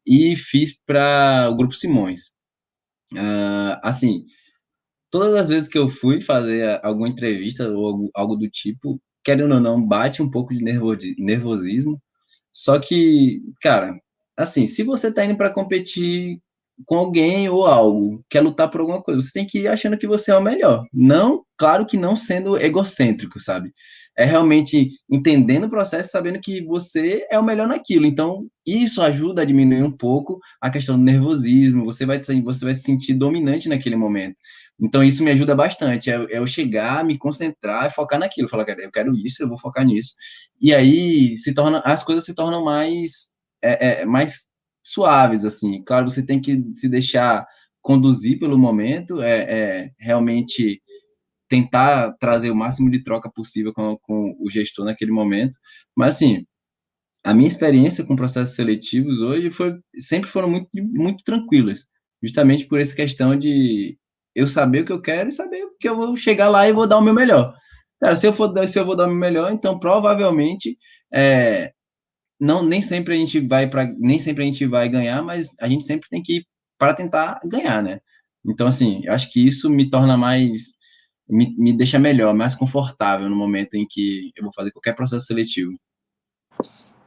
e 0.06 0.34
fiz 0.36 0.76
para 0.86 1.48
o 1.50 1.56
Grupo 1.56 1.74
Simões. 1.74 2.32
Uh, 3.12 3.78
assim, 3.82 4.24
todas 5.10 5.34
as 5.34 5.48
vezes 5.48 5.68
que 5.68 5.78
eu 5.78 5.88
fui 5.88 6.20
fazer 6.20 6.80
alguma 6.84 7.08
entrevista 7.08 7.68
ou 7.68 7.86
algo, 7.86 8.10
algo 8.14 8.36
do 8.36 8.48
tipo, 8.48 9.00
querendo 9.24 9.54
ou 9.54 9.60
não, 9.60 9.84
bate 9.86 10.22
um 10.22 10.30
pouco 10.30 10.54
de 10.54 11.14
nervosismo. 11.18 12.00
Só 12.52 12.78
que, 12.78 13.40
cara, 13.60 13.96
assim, 14.36 14.66
se 14.66 14.82
você 14.82 15.12
tá 15.12 15.24
indo 15.24 15.36
para 15.36 15.52
competir 15.52 16.40
com 16.86 16.96
alguém 16.96 17.48
ou 17.48 17.66
algo, 17.66 18.24
quer 18.28 18.40
lutar 18.40 18.70
por 18.70 18.80
alguma 18.80 19.02
coisa, 19.02 19.20
você 19.20 19.32
tem 19.32 19.46
que 19.46 19.60
ir 19.60 19.68
achando 19.68 19.98
que 19.98 20.06
você 20.06 20.32
é 20.32 20.36
o 20.36 20.42
melhor. 20.42 20.86
Não, 20.92 21.44
claro 21.56 21.86
que 21.86 21.96
não 21.96 22.16
sendo 22.16 22.56
egocêntrico, 22.56 23.38
sabe? 23.38 23.72
É 24.20 24.24
realmente 24.24 24.88
entendendo 25.10 25.64
o 25.64 25.70
processo, 25.70 26.10
sabendo 26.10 26.38
que 26.38 26.62
você 26.62 27.26
é 27.30 27.38
o 27.38 27.42
melhor 27.42 27.66
naquilo. 27.66 28.04
Então, 28.04 28.46
isso 28.66 29.00
ajuda 29.00 29.40
a 29.40 29.44
diminuir 29.46 29.82
um 29.82 29.90
pouco 29.90 30.38
a 30.60 30.70
questão 30.70 30.98
do 30.98 31.02
nervosismo, 31.02 31.86
você 31.86 32.04
vai, 32.04 32.20
você 32.20 32.64
vai 32.64 32.74
se 32.74 32.82
sentir 32.82 33.14
dominante 33.14 33.66
naquele 33.66 33.96
momento. 33.96 34.36
Então, 34.78 35.02
isso 35.02 35.24
me 35.24 35.30
ajuda 35.30 35.54
bastante, 35.54 36.10
é, 36.10 36.16
é 36.16 36.36
eu 36.36 36.46
chegar, 36.46 37.02
me 37.02 37.16
concentrar 37.16 37.90
focar 37.94 38.18
naquilo. 38.18 38.46
Falar, 38.46 38.66
cara, 38.66 38.82
eu 38.82 38.92
quero 38.92 39.14
isso, 39.14 39.42
eu 39.42 39.48
vou 39.48 39.58
focar 39.58 39.86
nisso. 39.86 40.12
E 40.60 40.74
aí, 40.74 41.34
se 41.38 41.54
torna, 41.54 41.78
as 41.78 42.04
coisas 42.04 42.26
se 42.26 42.34
tornam 42.34 42.62
mais, 42.62 43.30
é, 43.62 44.02
é, 44.02 44.04
mais 44.04 44.50
suaves, 44.82 45.46
assim. 45.46 45.82
Claro, 45.82 46.10
você 46.10 46.24
tem 46.24 46.38
que 46.38 46.62
se 46.74 46.90
deixar 46.90 47.46
conduzir 47.80 48.38
pelo 48.38 48.58
momento, 48.58 49.22
é, 49.22 49.40
é 49.40 49.90
realmente 49.98 50.82
tentar 51.50 52.12
trazer 52.18 52.50
o 52.50 52.54
máximo 52.54 52.88
de 52.88 53.02
troca 53.02 53.28
possível 53.30 53.74
com, 53.74 53.98
com 53.98 54.36
o 54.40 54.48
gestor 54.48 54.84
naquele 54.84 55.10
momento. 55.10 55.58
Mas, 55.94 56.14
assim, 56.14 56.46
a 57.24 57.34
minha 57.34 57.48
experiência 57.48 58.04
com 58.04 58.16
processos 58.16 58.54
seletivos 58.54 59.20
hoje 59.20 59.50
foi, 59.50 59.76
sempre 59.98 60.30
foram 60.30 60.48
muito, 60.48 60.68
muito 60.74 61.24
tranquilas, 61.24 61.84
justamente 62.22 62.66
por 62.66 62.80
essa 62.80 62.94
questão 62.94 63.36
de 63.38 63.98
eu 64.34 64.46
saber 64.46 64.82
o 64.82 64.84
que 64.86 64.92
eu 64.92 65.02
quero 65.02 65.28
e 65.28 65.32
saber 65.32 65.66
que 65.78 65.88
eu 65.88 65.96
vou 65.96 66.16
chegar 66.16 66.48
lá 66.48 66.68
e 66.68 66.72
vou 66.72 66.86
dar 66.86 66.98
o 66.98 67.02
meu 67.02 67.12
melhor. 67.12 67.54
Cara, 68.00 68.16
se 68.16 68.26
eu 68.26 68.32
for 68.32 68.52
se 68.68 68.78
eu 68.78 68.86
vou 68.86 68.96
dar 68.96 69.06
o 69.06 69.08
meu 69.08 69.18
melhor, 69.18 69.52
então 69.52 69.78
provavelmente 69.78 70.78
é, 71.12 71.72
não 72.40 72.62
nem 72.64 72.80
sempre 72.80 73.14
a 73.14 73.16
gente 73.18 73.40
vai 73.40 73.68
para 73.68 73.86
nem 73.98 74.18
sempre 74.20 74.44
a 74.44 74.46
gente 74.46 74.64
vai 74.66 74.88
ganhar, 74.88 75.22
mas 75.22 75.50
a 75.60 75.68
gente 75.68 75.84
sempre 75.84 76.08
tem 76.08 76.22
que 76.22 76.38
ir 76.38 76.46
para 76.78 76.94
tentar 76.94 77.40
ganhar, 77.44 77.82
né? 77.82 78.00
Então 78.46 78.66
assim, 78.68 79.02
eu 79.04 79.12
acho 79.12 79.30
que 79.32 79.46
isso 79.46 79.68
me 79.68 79.90
torna 79.90 80.16
mais 80.16 80.79
me, 81.30 81.54
me 81.56 81.72
deixa 81.72 81.98
melhor, 81.98 82.34
mais 82.34 82.54
confortável 82.54 83.28
no 83.28 83.36
momento 83.36 83.74
em 83.74 83.86
que 83.88 84.30
eu 84.36 84.44
vou 84.44 84.52
fazer 84.52 84.70
qualquer 84.72 84.94
processo 84.94 85.26
seletivo. 85.26 85.74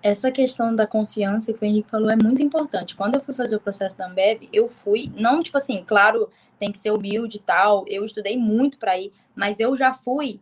essa 0.01 0.31
questão 0.31 0.75
da 0.75 0.85
confiança 0.85 1.53
que 1.53 1.63
o 1.63 1.65
Henrique 1.65 1.89
falou 1.89 2.09
é 2.09 2.15
muito 2.15 2.41
importante. 2.43 2.95
Quando 2.95 3.15
eu 3.15 3.21
fui 3.21 3.33
fazer 3.33 3.55
o 3.55 3.59
processo 3.59 3.97
da 3.97 4.07
Ambev, 4.07 4.49
eu 4.51 4.67
fui, 4.67 5.11
não 5.15 5.41
tipo 5.41 5.57
assim, 5.57 5.83
claro, 5.85 6.29
tem 6.59 6.71
que 6.71 6.79
ser 6.79 6.91
humilde 6.91 7.37
e 7.37 7.39
tal, 7.39 7.85
eu 7.87 8.03
estudei 8.03 8.37
muito 8.37 8.77
para 8.77 8.97
ir, 8.97 9.13
mas 9.35 9.59
eu 9.59 9.75
já 9.75 9.93
fui 9.93 10.41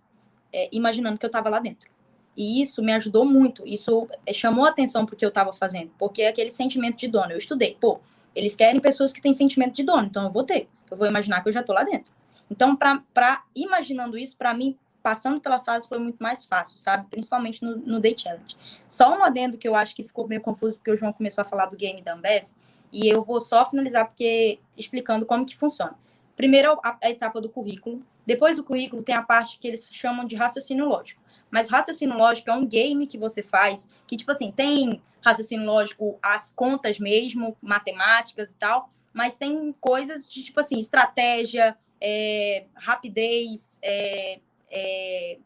é, 0.52 0.68
imaginando 0.72 1.18
que 1.18 1.26
eu 1.26 1.28
estava 1.28 1.50
lá 1.50 1.60
dentro. 1.60 1.90
E 2.36 2.62
isso 2.62 2.82
me 2.82 2.94
ajudou 2.94 3.26
muito, 3.26 3.64
isso 3.68 4.08
é, 4.26 4.34
chamou 4.34 4.66
atenção 4.66 5.04
o 5.04 5.08
que 5.08 5.24
eu 5.24 5.30
estava 5.30 5.54
fazendo, 5.54 5.92
porque 6.00 6.24
é 6.24 6.30
aquele 6.30 6.50
sentimento 6.50 6.98
de 6.98 7.08
dono. 7.08 7.32
Eu 7.32 7.38
estudei, 7.38 7.78
pô, 7.80 8.00
eles 8.34 8.56
querem 8.56 8.80
pessoas 8.80 9.12
que 9.12 9.22
têm 9.22 9.34
sentimento 9.34 9.76
de 9.76 9.84
dono, 9.84 10.08
então 10.08 10.24
eu 10.24 10.32
vou 10.32 10.44
ter, 10.44 10.70
eu 10.90 10.98
vou 10.98 11.08
imaginar 11.08 11.42
que 11.42 11.50
eu 11.50 11.54
já 11.54 11.60
estou 11.60 11.76
lá 11.76 11.84
dentro. 11.84 12.12
Então, 12.52 12.76
para 12.76 13.46
imaginando 13.56 14.18
isso, 14.18 14.36
para 14.36 14.54
mim, 14.54 14.78
passando 15.02 15.40
pelas 15.40 15.64
fases 15.64 15.88
foi 15.88 15.98
muito 15.98 16.22
mais 16.22 16.44
fácil, 16.44 16.78
sabe? 16.78 17.08
Principalmente 17.10 17.64
no, 17.64 17.78
no 17.78 17.98
Day 17.98 18.14
Challenge. 18.16 18.58
Só 18.90 19.18
um 19.18 19.24
adendo 19.24 19.58
que 19.58 19.66
eu 19.66 19.74
acho 19.74 19.96
que 19.96 20.04
ficou 20.04 20.28
meio 20.28 20.42
confuso, 20.42 20.78
porque 20.78 20.92
o 20.92 20.98
João 20.98 21.14
começou 21.14 21.42
a 21.42 21.46
falar 21.46 21.68
do 21.68 21.78
game 21.78 22.02
da 22.02 22.14
Ambev, 22.14 22.46
e 22.92 23.08
eu 23.08 23.24
vou 23.24 23.40
só 23.40 23.66
finalizar 23.66 24.06
porque 24.06 24.60
explicando 24.78 25.26
como 25.26 25.46
que 25.46 25.56
funciona. 25.56 25.98
Primeiro 26.36 26.78
a, 26.84 26.98
a 27.02 27.10
etapa 27.10 27.40
do 27.40 27.48
currículo, 27.48 28.06
depois 28.26 28.58
do 28.58 28.66
currículo 28.66 29.02
tem 29.02 29.16
a 29.16 29.24
parte 29.24 29.58
que 29.58 29.66
eles 29.66 29.88
chamam 29.90 30.28
de 30.28 30.36
raciocínio 30.36 30.86
lógico. 30.86 31.22
Mas 31.50 31.70
raciocínio 31.70 32.18
lógico 32.18 32.50
é 32.50 32.54
um 32.54 32.68
game 32.68 33.08
que 33.08 33.18
você 33.18 33.42
faz, 33.42 33.90
que 34.06 34.18
tipo 34.18 34.32
assim, 34.32 34.52
tem 34.52 35.02
raciocínio 35.22 35.66
lógico, 35.66 36.20
as 36.22 36.52
contas 36.52 37.00
mesmo, 37.00 37.56
matemáticas 37.62 38.52
e 38.52 38.58
tal, 38.58 38.90
mas 39.14 39.36
tem 39.36 39.74
coisas 39.80 40.28
de 40.28 40.44
tipo 40.44 40.60
assim, 40.60 40.82
estratégia, 40.82 41.78
é, 42.02 42.66
rapidez, 42.76 43.80
é, 43.82 44.40
é, 44.72 45.38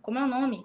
como 0.00 0.18
é 0.18 0.24
o 0.24 0.28
nome? 0.28 0.62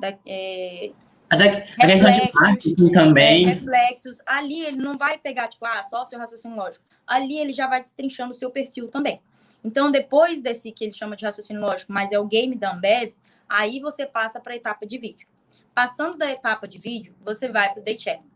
Da, 0.00 0.16
é, 0.26 0.92
a, 1.30 1.36
a 1.36 1.86
questão 1.86 2.12
de 2.12 2.30
marketing 2.34 2.92
também. 2.92 3.46
É, 3.46 3.48
reflexos. 3.48 4.18
Ali 4.26 4.60
ele 4.60 4.76
não 4.76 4.96
vai 4.96 5.18
pegar, 5.18 5.48
tipo, 5.48 5.64
ah, 5.64 5.82
só 5.82 6.02
o 6.02 6.04
seu 6.04 6.18
raciocínio 6.18 6.56
lógico. 6.56 6.84
Ali 7.06 7.38
ele 7.38 7.52
já 7.52 7.66
vai 7.66 7.80
destrinchando 7.80 8.32
o 8.32 8.34
seu 8.34 8.50
perfil 8.50 8.88
também. 8.88 9.20
Então, 9.64 9.90
depois 9.90 10.40
desse 10.40 10.70
que 10.70 10.84
ele 10.84 10.92
chama 10.92 11.16
de 11.16 11.24
raciocínio 11.24 11.60
lógico, 11.60 11.92
mas 11.92 12.12
é 12.12 12.18
o 12.18 12.26
game 12.26 12.56
da 12.56 12.72
Ambev, 12.72 13.12
aí 13.48 13.80
você 13.80 14.06
passa 14.06 14.38
para 14.38 14.52
a 14.52 14.56
etapa 14.56 14.86
de 14.86 14.98
vídeo. 14.98 15.26
Passando 15.74 16.16
da 16.16 16.30
etapa 16.30 16.68
de 16.68 16.78
vídeo, 16.78 17.14
você 17.20 17.48
vai 17.48 17.72
para 17.72 17.80
o 17.80 17.84
Day 17.84 17.98
Challenge. 17.98 18.26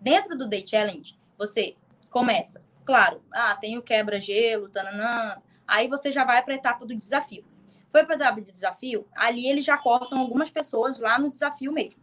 Dentro 0.00 0.36
do 0.36 0.46
Day 0.46 0.64
Challenge, 0.66 1.18
você 1.38 1.74
começa, 2.10 2.62
claro, 2.84 3.22
ah, 3.32 3.56
tem 3.56 3.78
o 3.78 3.82
quebra-gelo, 3.82 4.68
tananã, 4.68 5.40
aí 5.74 5.88
você 5.88 6.12
já 6.12 6.24
vai 6.24 6.42
para 6.42 6.54
a 6.54 6.56
etapa 6.56 6.86
do 6.86 6.94
desafio. 6.94 7.44
Foi 7.90 8.04
para 8.04 8.36
o 8.36 8.40
desafio, 8.40 9.06
ali 9.14 9.46
eles 9.46 9.64
já 9.64 9.76
cortam 9.76 10.18
algumas 10.18 10.50
pessoas 10.50 10.98
lá 11.00 11.18
no 11.18 11.30
desafio 11.30 11.72
mesmo. 11.72 12.02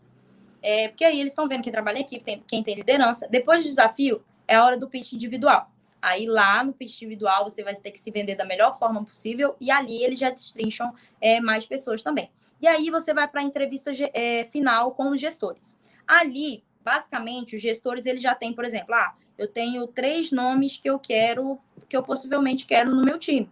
É, 0.61 0.87
porque 0.89 1.03
aí 1.03 1.19
eles 1.19 1.31
estão 1.31 1.47
vendo 1.47 1.63
quem 1.63 1.71
trabalha 1.71 1.97
em 1.97 2.01
equipe, 2.01 2.23
tem, 2.23 2.43
quem 2.47 2.63
tem 2.63 2.75
liderança. 2.75 3.27
Depois 3.29 3.63
do 3.63 3.67
desafio, 3.67 4.23
é 4.47 4.55
a 4.55 4.65
hora 4.65 4.77
do 4.77 4.87
pitch 4.87 5.13
individual. 5.13 5.69
Aí 6.01 6.25
lá 6.25 6.63
no 6.63 6.73
pitch 6.73 7.01
individual 7.01 7.43
você 7.43 7.63
vai 7.63 7.75
ter 7.75 7.91
que 7.91 7.99
se 7.99 8.11
vender 8.11 8.35
da 8.35 8.45
melhor 8.45 8.77
forma 8.77 9.03
possível 9.03 9.55
e 9.59 9.69
ali 9.69 10.03
eles 10.03 10.19
já 10.19 10.29
destrincham 10.29 10.93
é, 11.19 11.39
mais 11.39 11.65
pessoas 11.65 12.01
também. 12.01 12.29
E 12.61 12.67
aí 12.67 12.89
você 12.89 13.13
vai 13.13 13.27
para 13.27 13.41
a 13.41 13.43
entrevista 13.43 13.91
é, 14.13 14.45
final 14.45 14.91
com 14.91 15.09
os 15.11 15.19
gestores. 15.19 15.77
Ali, 16.07 16.63
basicamente, 16.83 17.55
os 17.55 17.61
gestores 17.61 18.05
eles 18.05 18.21
já 18.21 18.35
têm, 18.35 18.53
por 18.53 18.65
exemplo, 18.65 18.93
ah, 18.93 19.15
eu 19.37 19.47
tenho 19.47 19.87
três 19.87 20.31
nomes 20.31 20.77
que 20.77 20.89
eu 20.89 20.99
quero, 20.99 21.59
que 21.89 21.97
eu 21.97 22.03
possivelmente 22.03 22.65
quero 22.65 22.93
no 22.93 23.03
meu 23.03 23.17
time. 23.17 23.49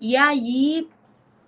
E 0.00 0.16
aí 0.16 0.88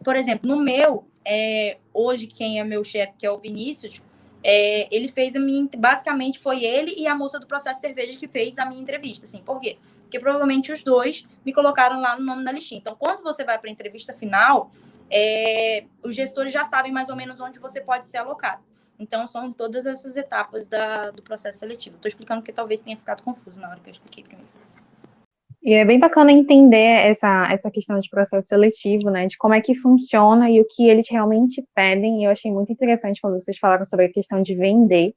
por 0.03 0.17
exemplo, 0.17 0.49
no 0.49 0.57
meu, 0.63 1.07
é, 1.25 1.79
hoje 1.93 2.27
quem 2.27 2.59
é 2.59 2.65
meu 2.65 2.83
chefe, 2.83 3.13
que 3.19 3.27
é 3.27 3.31
o 3.31 3.39
Vinícius, 3.39 4.01
é, 4.43 4.89
ele 4.95 5.09
fez 5.09 5.37
a 5.37 5.41
minha. 5.41 5.69
Basicamente 5.77 6.39
foi 6.39 6.65
ele 6.65 6.95
e 6.97 7.07
a 7.07 7.15
moça 7.15 7.39
do 7.39 7.47
processo 7.47 7.81
cerveja 7.81 8.19
que 8.19 8.27
fez 8.27 8.59
a 8.59 8.65
minha 8.65 8.81
entrevista. 8.81 9.25
Assim, 9.25 9.43
por 9.43 9.61
quê? 9.61 9.77
Porque 10.03 10.19
provavelmente 10.19 10.73
os 10.73 10.83
dois 10.83 11.27
me 11.45 11.53
colocaram 11.53 12.01
lá 12.01 12.19
no 12.19 12.25
nome 12.25 12.45
da 12.45 12.51
listinha. 12.51 12.81
Então, 12.81 12.97
quando 12.99 13.23
você 13.23 13.45
vai 13.45 13.59
para 13.59 13.69
a 13.69 13.73
entrevista 13.73 14.15
final, 14.15 14.73
é, 15.11 15.85
os 16.03 16.15
gestores 16.15 16.53
já 16.53 16.65
sabem 16.65 16.91
mais 16.91 17.11
ou 17.11 17.17
menos 17.17 17.39
onde 17.39 17.59
você 17.59 17.81
pode 17.81 18.07
ser 18.07 18.17
alocado. 18.17 18.63
Então, 18.99 19.27
são 19.27 19.53
todas 19.53 19.85
essas 19.87 20.17
etapas 20.17 20.67
da, 20.67 21.11
do 21.11 21.23
processo 21.23 21.59
seletivo. 21.59 21.97
Estou 21.97 22.09
explicando 22.09 22.43
que 22.43 22.53
talvez 22.53 22.81
tenha 22.81 22.97
ficado 22.97 23.23
confuso 23.23 23.61
na 23.61 23.69
hora 23.69 23.81
que 23.81 23.89
eu 23.89 23.93
expliquei 23.93 24.25
primeiro. 24.25 24.51
E 25.71 25.75
é 25.75 25.85
bem 25.85 26.01
bacana 26.01 26.33
entender 26.33 27.07
essa, 27.07 27.47
essa 27.49 27.71
questão 27.71 28.01
de 28.01 28.11
processo 28.11 28.49
seletivo, 28.49 29.09
né? 29.09 29.29
De 29.29 29.39
como 29.39 29.55
é 29.55 29.61
que 29.61 29.73
funciona 29.77 30.51
e 30.51 30.61
o 30.61 30.67
que 30.69 30.89
eles 30.89 31.09
realmente 31.09 31.65
pedem. 31.73 32.23
E 32.23 32.25
eu 32.25 32.33
achei 32.33 32.51
muito 32.51 32.73
interessante 32.73 33.21
quando 33.21 33.39
vocês 33.39 33.57
falaram 33.57 33.87
sobre 33.87 34.07
a 34.07 34.13
questão 34.13 34.43
de 34.43 34.57
vender. 34.57 35.15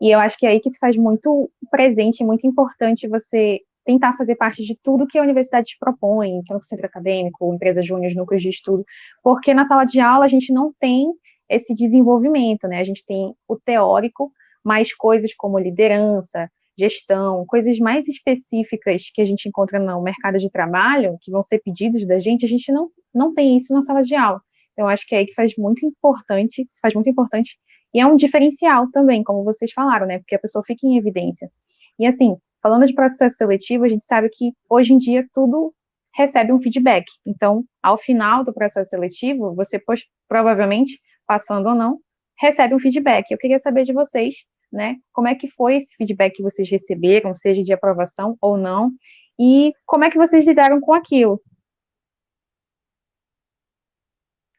E 0.00 0.10
eu 0.10 0.18
acho 0.18 0.38
que 0.38 0.46
é 0.46 0.48
aí 0.52 0.60
que 0.60 0.70
se 0.70 0.78
faz 0.78 0.96
muito 0.96 1.50
presente, 1.70 2.24
muito 2.24 2.46
importante 2.46 3.06
você 3.06 3.60
tentar 3.84 4.16
fazer 4.16 4.36
parte 4.36 4.64
de 4.64 4.74
tudo 4.82 5.06
que 5.06 5.18
a 5.18 5.22
universidade 5.22 5.66
te 5.66 5.78
propõe, 5.78 6.40
tanto 6.48 6.64
centro 6.64 6.86
acadêmico, 6.86 7.52
empresa 7.52 7.82
júnior, 7.82 8.14
núcleos 8.14 8.42
de 8.42 8.48
estudo, 8.48 8.82
porque 9.22 9.52
na 9.52 9.66
sala 9.66 9.84
de 9.84 10.00
aula 10.00 10.24
a 10.24 10.28
gente 10.28 10.50
não 10.50 10.72
tem 10.80 11.08
esse 11.46 11.74
desenvolvimento, 11.74 12.66
né? 12.66 12.80
A 12.80 12.84
gente 12.84 13.04
tem 13.04 13.34
o 13.46 13.54
teórico, 13.54 14.32
mais 14.64 14.94
coisas 14.94 15.34
como 15.34 15.58
liderança, 15.58 16.50
gestão, 16.80 17.44
coisas 17.46 17.78
mais 17.78 18.08
específicas 18.08 19.10
que 19.14 19.20
a 19.20 19.24
gente 19.24 19.48
encontra 19.48 19.78
no 19.78 20.02
mercado 20.02 20.38
de 20.38 20.50
trabalho, 20.50 21.16
que 21.20 21.30
vão 21.30 21.42
ser 21.42 21.60
pedidos 21.60 22.06
da 22.06 22.18
gente, 22.18 22.44
a 22.44 22.48
gente 22.48 22.72
não, 22.72 22.90
não 23.14 23.32
tem 23.32 23.56
isso 23.56 23.72
na 23.72 23.84
sala 23.84 24.02
de 24.02 24.14
aula. 24.14 24.40
Então, 24.72 24.88
acho 24.88 25.06
que 25.06 25.14
é 25.14 25.18
aí 25.18 25.26
que 25.26 25.34
faz 25.34 25.54
muito 25.56 25.84
importante, 25.84 26.66
faz 26.80 26.94
muito 26.94 27.10
importante, 27.10 27.58
e 27.92 28.00
é 28.00 28.06
um 28.06 28.16
diferencial 28.16 28.90
também, 28.90 29.22
como 29.22 29.44
vocês 29.44 29.72
falaram, 29.72 30.06
né? 30.06 30.18
Porque 30.18 30.34
a 30.34 30.38
pessoa 30.38 30.64
fica 30.64 30.86
em 30.86 30.96
evidência. 30.96 31.50
E 31.98 32.06
assim, 32.06 32.36
falando 32.62 32.86
de 32.86 32.94
processo 32.94 33.36
seletivo, 33.36 33.84
a 33.84 33.88
gente 33.88 34.04
sabe 34.04 34.28
que 34.30 34.52
hoje 34.68 34.92
em 34.94 34.98
dia 34.98 35.26
tudo 35.34 35.74
recebe 36.14 36.52
um 36.52 36.60
feedback. 36.60 37.04
Então, 37.26 37.64
ao 37.82 37.98
final 37.98 38.44
do 38.44 38.52
processo 38.52 38.90
seletivo, 38.90 39.54
você 39.54 39.80
provavelmente, 40.28 41.00
passando 41.26 41.68
ou 41.68 41.74
não, 41.74 41.98
recebe 42.38 42.74
um 42.74 42.78
feedback. 42.78 43.30
Eu 43.30 43.38
queria 43.38 43.58
saber 43.58 43.84
de 43.84 43.92
vocês 43.92 44.46
né? 44.72 44.96
Como 45.12 45.28
é 45.28 45.34
que 45.34 45.48
foi 45.48 45.76
esse 45.76 45.94
feedback 45.96 46.36
que 46.36 46.42
vocês 46.42 46.68
receberam, 46.70 47.34
seja 47.34 47.62
de 47.62 47.72
aprovação 47.72 48.36
ou 48.40 48.56
não, 48.56 48.92
e 49.38 49.72
como 49.86 50.04
é 50.04 50.10
que 50.10 50.18
vocês 50.18 50.46
lidaram 50.46 50.80
com 50.80 50.92
aquilo? 50.92 51.40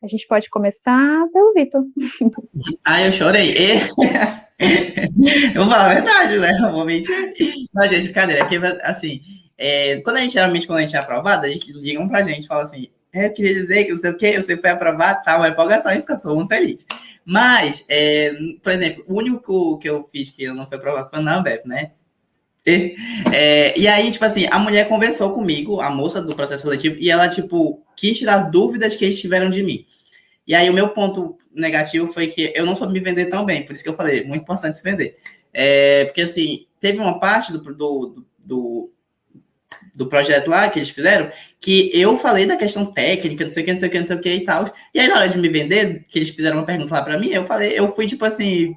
A 0.04 0.08
gente 0.08 0.26
pode 0.28 0.50
começar 0.50 1.28
pelo 1.32 1.54
Vitor. 1.54 1.84
Ah, 2.84 3.06
eu 3.06 3.12
chorei. 3.12 3.54
eu 5.56 5.64
vou 5.64 5.72
falar 5.72 5.92
a 5.92 5.94
verdade, 5.94 6.40
né? 6.40 6.52
Não 6.60 6.84
mentir. 6.84 7.34
Mas, 7.72 7.92
gente, 7.92 8.06
brincadeira. 8.06 8.44
Porque, 8.44 8.56
assim, 8.84 9.22
é, 9.56 10.02
quando 10.02 10.18
a 10.18 10.22
gente, 10.22 10.34
geralmente, 10.34 10.66
quando 10.66 10.80
a 10.80 10.82
gente 10.82 10.96
é 10.96 11.00
aprovado, 11.00 11.48
gente 11.48 11.72
ligam 11.74 12.10
pra 12.10 12.24
gente 12.24 12.46
e 12.46 12.54
assim, 12.54 12.90
é, 13.14 13.26
eu 13.26 13.34
queria 13.34 13.54
dizer 13.54 13.84
que 13.84 13.92
não 13.92 13.98
sei 13.98 14.12
o 14.12 14.18
quê, 14.18 14.42
você 14.42 14.58
foi 14.58 14.70
aprovado, 14.70 15.24
tá, 15.24 15.38
uma 15.38 15.50
empolgação 15.50 15.92
e 15.92 16.02
fica 16.02 16.18
todo 16.18 16.36
mundo 16.36 16.48
feliz. 16.48 16.86
Mas, 17.26 17.86
é, 17.90 18.34
por 18.62 18.72
exemplo, 18.72 19.04
o 19.08 19.16
único 19.16 19.78
que 19.78 19.90
eu 19.90 20.08
fiz 20.12 20.32
que 20.32 20.44
eu 20.44 20.56
não 20.56 20.66
fui 20.66 20.78
aprovado 20.78 21.10
foi 21.10 21.20
na 21.22 21.38
Ambev, 21.38 21.66
né? 21.66 21.92
E, 22.66 22.96
é, 23.32 23.78
e 23.78 23.88
aí, 23.88 24.10
tipo 24.12 24.24
assim, 24.24 24.48
a 24.50 24.58
mulher 24.60 24.88
conversou 24.88 25.32
comigo, 25.34 25.82
a 25.82 25.90
moça 25.90 26.22
do 26.22 26.36
processo 26.36 26.64
seletivo, 26.64 26.96
e 27.00 27.10
ela, 27.10 27.28
tipo, 27.28 27.84
quis 27.96 28.18
tirar 28.18 28.50
dúvidas 28.50 28.96
que 28.96 29.06
eles 29.06 29.20
tiveram 29.20 29.50
de 29.50 29.64
mim. 29.64 29.86
E 30.48 30.56
aí, 30.56 30.70
o 30.70 30.74
meu 30.74 30.90
ponto 30.90 31.38
negativo 31.54 32.12
foi 32.12 32.28
que 32.28 32.52
eu 32.56 32.66
não 32.66 32.76
soube 32.76 32.94
me 32.94 33.00
vender 33.00 33.26
tão 33.26 33.46
bem, 33.46 33.66
por 33.66 33.74
isso 33.74 33.84
que 33.84 33.90
eu 33.90 33.96
falei, 33.96 34.24
muito 34.24 34.44
importante 34.44 34.78
se 34.78 34.84
vender. 34.84 35.18
É, 35.54 36.06
porque, 36.06 36.22
assim, 36.22 36.66
teve 36.80 36.98
uma 36.98 37.20
parte 37.20 37.52
do, 37.52 37.60
do, 37.60 38.26
do, 38.40 38.94
do 39.94 40.08
projeto 40.08 40.50
lá 40.50 40.70
que 40.70 40.80
eles 40.80 40.90
fizeram, 40.90 41.32
que 41.60 41.92
eu 41.94 42.18
falei 42.18 42.46
da 42.46 42.56
questão 42.56 42.86
técnica, 42.86 43.44
não 43.44 43.52
sei 43.52 43.64
o 43.64 43.66
que, 43.66 43.72
não 43.72 43.78
sei 43.78 43.88
o 43.88 43.92
que, 43.92 43.98
não 43.98 44.06
sei 44.06 44.16
o 44.16 44.22
que 44.22 44.34
e 44.34 44.46
tal. 44.46 44.74
E 44.94 45.00
aí, 45.00 45.08
na 45.08 45.16
hora 45.16 45.30
de 45.30 45.38
me 45.38 45.50
vender, 45.50 46.06
que 46.08 46.20
eles 46.20 46.30
fizeram 46.30 46.58
uma 46.58 46.66
pergunta 46.66 46.94
lá 46.94 47.02
para 47.02 47.18
mim, 47.18 47.30
eu 47.30 47.46
falei, 47.46 47.78
eu 47.78 47.94
fui 47.94 48.08
tipo 48.08 48.24
assim, 48.24 48.76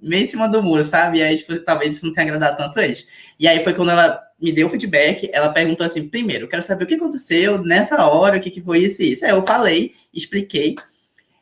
meio 0.00 0.22
em 0.22 0.26
cima 0.26 0.48
do 0.48 0.62
muro, 0.62 0.84
sabe? 0.84 1.18
E 1.18 1.22
aí, 1.22 1.38
tipo, 1.38 1.58
talvez 1.60 1.96
isso 1.96 2.06
não 2.06 2.12
tenha 2.12 2.26
agradado 2.26 2.56
tanto 2.56 2.78
eles. 2.78 3.06
E 3.38 3.48
aí 3.48 3.62
foi 3.64 3.74
quando 3.74 3.90
ela 3.90 4.22
me 4.40 4.52
deu 4.52 4.68
o 4.68 4.70
feedback, 4.70 5.28
ela 5.32 5.48
perguntou 5.50 5.84
assim: 5.84 6.08
primeiro, 6.08 6.44
eu 6.44 6.48
quero 6.48 6.62
saber 6.62 6.84
o 6.84 6.86
que 6.86 6.94
aconteceu 6.94 7.62
nessa 7.62 8.06
hora, 8.06 8.38
o 8.38 8.40
que, 8.40 8.50
que 8.50 8.62
foi 8.62 8.78
isso 8.80 9.02
e 9.02 9.12
isso. 9.12 9.24
Aí 9.24 9.32
eu 9.32 9.44
falei, 9.44 9.92
expliquei. 10.14 10.76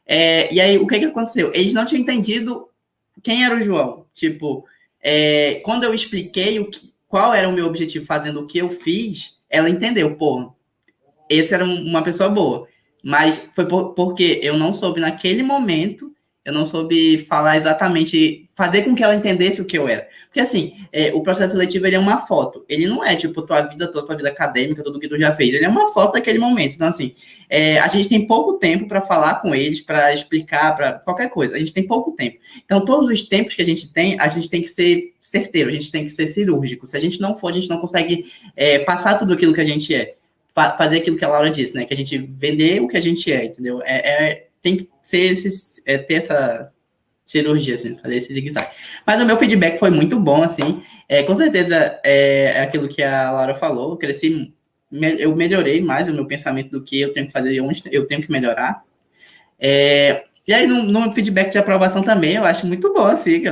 É, 0.06 0.52
e 0.52 0.60
aí, 0.60 0.78
o 0.78 0.86
que, 0.86 0.98
que 0.98 1.04
aconteceu? 1.04 1.50
Eles 1.52 1.74
não 1.74 1.84
tinham 1.84 2.02
entendido 2.02 2.68
quem 3.22 3.44
era 3.44 3.56
o 3.56 3.62
João. 3.62 4.06
Tipo, 4.14 4.64
é, 5.02 5.60
quando 5.64 5.84
eu 5.84 5.92
expliquei 5.92 6.58
o 6.58 6.70
que, 6.70 6.92
qual 7.16 7.32
era 7.32 7.48
o 7.48 7.52
meu 7.52 7.64
objetivo 7.64 8.04
fazendo 8.04 8.40
o 8.40 8.46
que 8.46 8.58
eu 8.58 8.68
fiz, 8.68 9.38
ela 9.48 9.70
entendeu, 9.70 10.16
pô, 10.16 10.52
esse 11.30 11.54
era 11.54 11.64
uma 11.64 12.02
pessoa 12.02 12.28
boa. 12.28 12.68
Mas 13.02 13.48
foi 13.54 13.66
por, 13.66 13.94
porque 13.94 14.38
eu 14.42 14.58
não 14.58 14.74
soube 14.74 15.00
naquele 15.00 15.42
momento 15.42 16.14
eu 16.46 16.52
não 16.52 16.64
soube 16.64 17.18
falar 17.24 17.56
exatamente, 17.56 18.45
fazer 18.56 18.82
com 18.84 18.94
que 18.94 19.04
ela 19.04 19.14
entendesse 19.14 19.60
o 19.60 19.66
que 19.66 19.76
eu 19.76 19.86
era. 19.86 20.08
Porque, 20.24 20.40
assim, 20.40 20.72
é, 20.90 21.12
o 21.12 21.20
processo 21.20 21.52
seletivo, 21.52 21.86
ele 21.86 21.94
é 21.94 21.98
uma 21.98 22.16
foto. 22.16 22.64
Ele 22.66 22.86
não 22.86 23.04
é, 23.04 23.14
tipo, 23.14 23.42
tua 23.42 23.60
vida 23.60 23.86
toda, 23.86 24.06
tua 24.06 24.16
vida 24.16 24.30
acadêmica, 24.30 24.82
tudo 24.82 24.98
que 24.98 25.06
tu 25.06 25.18
já 25.18 25.30
fez. 25.34 25.52
Ele 25.52 25.66
é 25.66 25.68
uma 25.68 25.92
foto 25.92 26.14
daquele 26.14 26.38
momento. 26.38 26.74
Então, 26.74 26.88
assim, 26.88 27.14
é, 27.50 27.78
a 27.78 27.86
gente 27.88 28.08
tem 28.08 28.26
pouco 28.26 28.54
tempo 28.54 28.88
para 28.88 29.02
falar 29.02 29.42
com 29.42 29.54
eles, 29.54 29.82
para 29.82 30.14
explicar, 30.14 30.74
para 30.74 30.94
qualquer 30.94 31.28
coisa. 31.28 31.54
A 31.54 31.58
gente 31.58 31.74
tem 31.74 31.86
pouco 31.86 32.12
tempo. 32.12 32.38
Então, 32.64 32.82
todos 32.82 33.10
os 33.10 33.26
tempos 33.26 33.54
que 33.54 33.60
a 33.60 33.64
gente 33.64 33.92
tem, 33.92 34.18
a 34.18 34.26
gente 34.26 34.48
tem 34.48 34.62
que 34.62 34.68
ser 34.68 35.12
certeiro, 35.20 35.68
a 35.68 35.72
gente 35.72 35.92
tem 35.92 36.04
que 36.04 36.10
ser 36.10 36.26
cirúrgico. 36.26 36.86
Se 36.86 36.96
a 36.96 37.00
gente 37.00 37.20
não 37.20 37.36
for, 37.36 37.48
a 37.48 37.54
gente 37.54 37.68
não 37.68 37.78
consegue 37.78 38.24
é, 38.56 38.78
passar 38.78 39.18
tudo 39.18 39.34
aquilo 39.34 39.52
que 39.52 39.60
a 39.60 39.66
gente 39.66 39.94
é. 39.94 40.14
Fa 40.54 40.74
fazer 40.78 40.96
aquilo 40.96 41.18
que 41.18 41.24
a 41.26 41.28
Laura 41.28 41.50
disse, 41.50 41.74
né? 41.74 41.84
Que 41.84 41.92
a 41.92 41.96
gente 41.96 42.16
vender 42.16 42.80
o 42.80 42.88
que 42.88 42.96
a 42.96 43.02
gente 43.02 43.30
é, 43.30 43.44
entendeu? 43.44 43.82
É, 43.84 44.30
é 44.30 44.46
tem 44.62 44.78
que 44.78 44.88
ser 45.02 45.30
esses, 45.30 45.86
é, 45.86 45.98
ter 45.98 46.14
essa 46.14 46.72
cirurgia, 47.26 47.74
assim, 47.74 47.92
fazer 47.98 48.16
esse 48.16 48.32
zigue-zague. 48.32 48.70
Mas 49.04 49.20
o 49.20 49.26
meu 49.26 49.36
feedback 49.36 49.78
foi 49.78 49.90
muito 49.90 50.18
bom, 50.18 50.44
assim. 50.44 50.80
É, 51.08 51.24
com 51.24 51.34
certeza 51.34 51.98
é, 52.04 52.52
é 52.56 52.60
aquilo 52.60 52.88
que 52.88 53.02
a 53.02 53.32
Laura 53.32 53.54
falou. 53.54 53.90
Eu 53.90 53.96
cresci, 53.96 54.54
eu 55.18 55.34
melhorei 55.34 55.80
mais 55.80 56.08
o 56.08 56.14
meu 56.14 56.24
pensamento 56.24 56.70
do 56.70 56.82
que 56.82 57.00
eu 57.00 57.12
tenho 57.12 57.26
que 57.26 57.32
fazer 57.32 57.52
e 57.52 57.60
onde 57.60 57.82
eu 57.90 58.06
tenho 58.06 58.22
que 58.22 58.30
melhorar. 58.30 58.82
É, 59.58 60.22
e 60.46 60.54
aí, 60.54 60.68
no, 60.68 60.84
no, 60.84 61.12
feedback 61.12 61.50
de 61.50 61.58
aprovação 61.58 62.02
também, 62.02 62.36
eu 62.36 62.44
acho 62.44 62.64
muito 62.66 62.92
bom, 62.94 63.06
assim. 63.06 63.42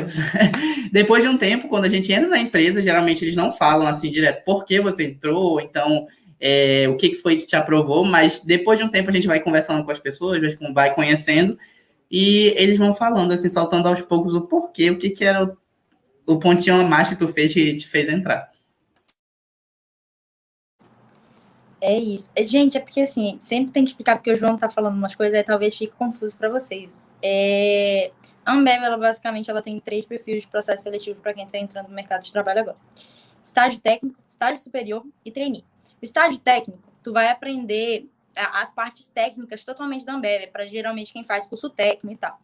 depois 0.93 1.25
de 1.25 1.29
um 1.29 1.37
tempo, 1.37 1.66
quando 1.66 1.87
a 1.87 1.89
gente 1.89 2.12
entra 2.12 2.29
na 2.29 2.39
empresa, 2.39 2.81
geralmente 2.81 3.25
eles 3.25 3.35
não 3.35 3.51
falam 3.51 3.89
assim 3.89 4.09
direto 4.11 4.45
por 4.45 4.64
que 4.64 4.81
você 4.81 5.03
entrou, 5.03 5.61
então 5.61 6.07
é, 6.41 6.87
o 6.89 6.97
que, 6.97 7.16
foi 7.16 7.37
que 7.37 7.47
te 7.47 7.57
aprovou, 7.57 8.05
mas 8.05 8.41
depois 8.45 8.79
de 8.79 8.85
um 8.85 8.89
tempo 8.89 9.11
a 9.11 9.12
gente 9.12 9.27
vai 9.27 9.41
conversando 9.41 9.85
com 9.85 9.91
as 9.91 9.99
pessoas, 9.99 10.41
vai 10.72 10.95
conhecendo, 10.95 11.59
e 12.17 12.55
eles 12.57 12.79
vão 12.79 12.95
falando, 12.95 13.33
assim, 13.33 13.49
saltando 13.49 13.89
aos 13.89 14.01
poucos 14.01 14.35
o 14.35 14.43
porquê, 14.43 14.89
o 14.89 14.97
que, 14.97 15.11
que 15.11 15.25
era 15.25 15.45
o, 15.45 15.57
o 16.25 16.39
pontinho 16.39 16.81
a 16.81 16.85
mais 16.85 17.09
que 17.09 17.17
tu 17.17 17.27
fez 17.27 17.53
que 17.53 17.77
te 17.77 17.89
fez 17.89 18.09
entrar. 18.09 18.53
É 21.81 21.99
isso. 21.99 22.31
É, 22.37 22.47
gente, 22.47 22.79
é 22.79 22.81
porque 22.81 23.01
assim, 23.01 23.37
sempre 23.41 23.73
tem 23.73 23.83
que 23.83 23.91
explicar, 23.91 24.15
porque 24.15 24.31
o 24.31 24.37
João 24.37 24.57
tá 24.57 24.71
falando 24.71 24.97
umas 24.97 25.17
coisas, 25.17 25.37
aí 25.37 25.43
talvez 25.43 25.77
fique 25.77 25.93
confuso 25.97 26.37
para 26.37 26.49
vocês. 26.49 27.05
É... 27.21 28.12
A 28.47 28.53
Ambev, 28.53 28.85
ela 28.85 28.97
basicamente 28.97 29.51
ela 29.51 29.61
tem 29.61 29.81
três 29.81 30.05
perfis 30.05 30.45
de 30.45 30.49
processo 30.49 30.85
seletivo 30.85 31.19
para 31.21 31.35
quem 31.35 31.45
está 31.45 31.59
entrando 31.59 31.89
no 31.89 31.95
mercado 31.97 32.23
de 32.23 32.33
trabalho 32.33 32.61
agora: 32.61 32.77
estágio 33.43 33.81
técnico, 33.81 34.17
estágio 34.29 34.62
superior 34.62 35.05
e 35.25 35.33
trainee. 35.33 35.65
O 36.01 36.05
estágio 36.05 36.39
técnico, 36.39 36.93
tu 37.03 37.12
vai 37.12 37.29
aprender 37.29 38.09
as 38.37 38.72
partes 38.72 39.09
técnicas 39.09 39.64
totalmente 39.64 40.05
da 40.05 40.14
Ambev, 40.14 40.49
para 40.51 40.66
geralmente 40.66 41.12
quem 41.12 41.24
faz 41.24 41.47
curso 41.47 41.70
técnico 41.70 42.14
e 42.14 42.16
tal. 42.16 42.41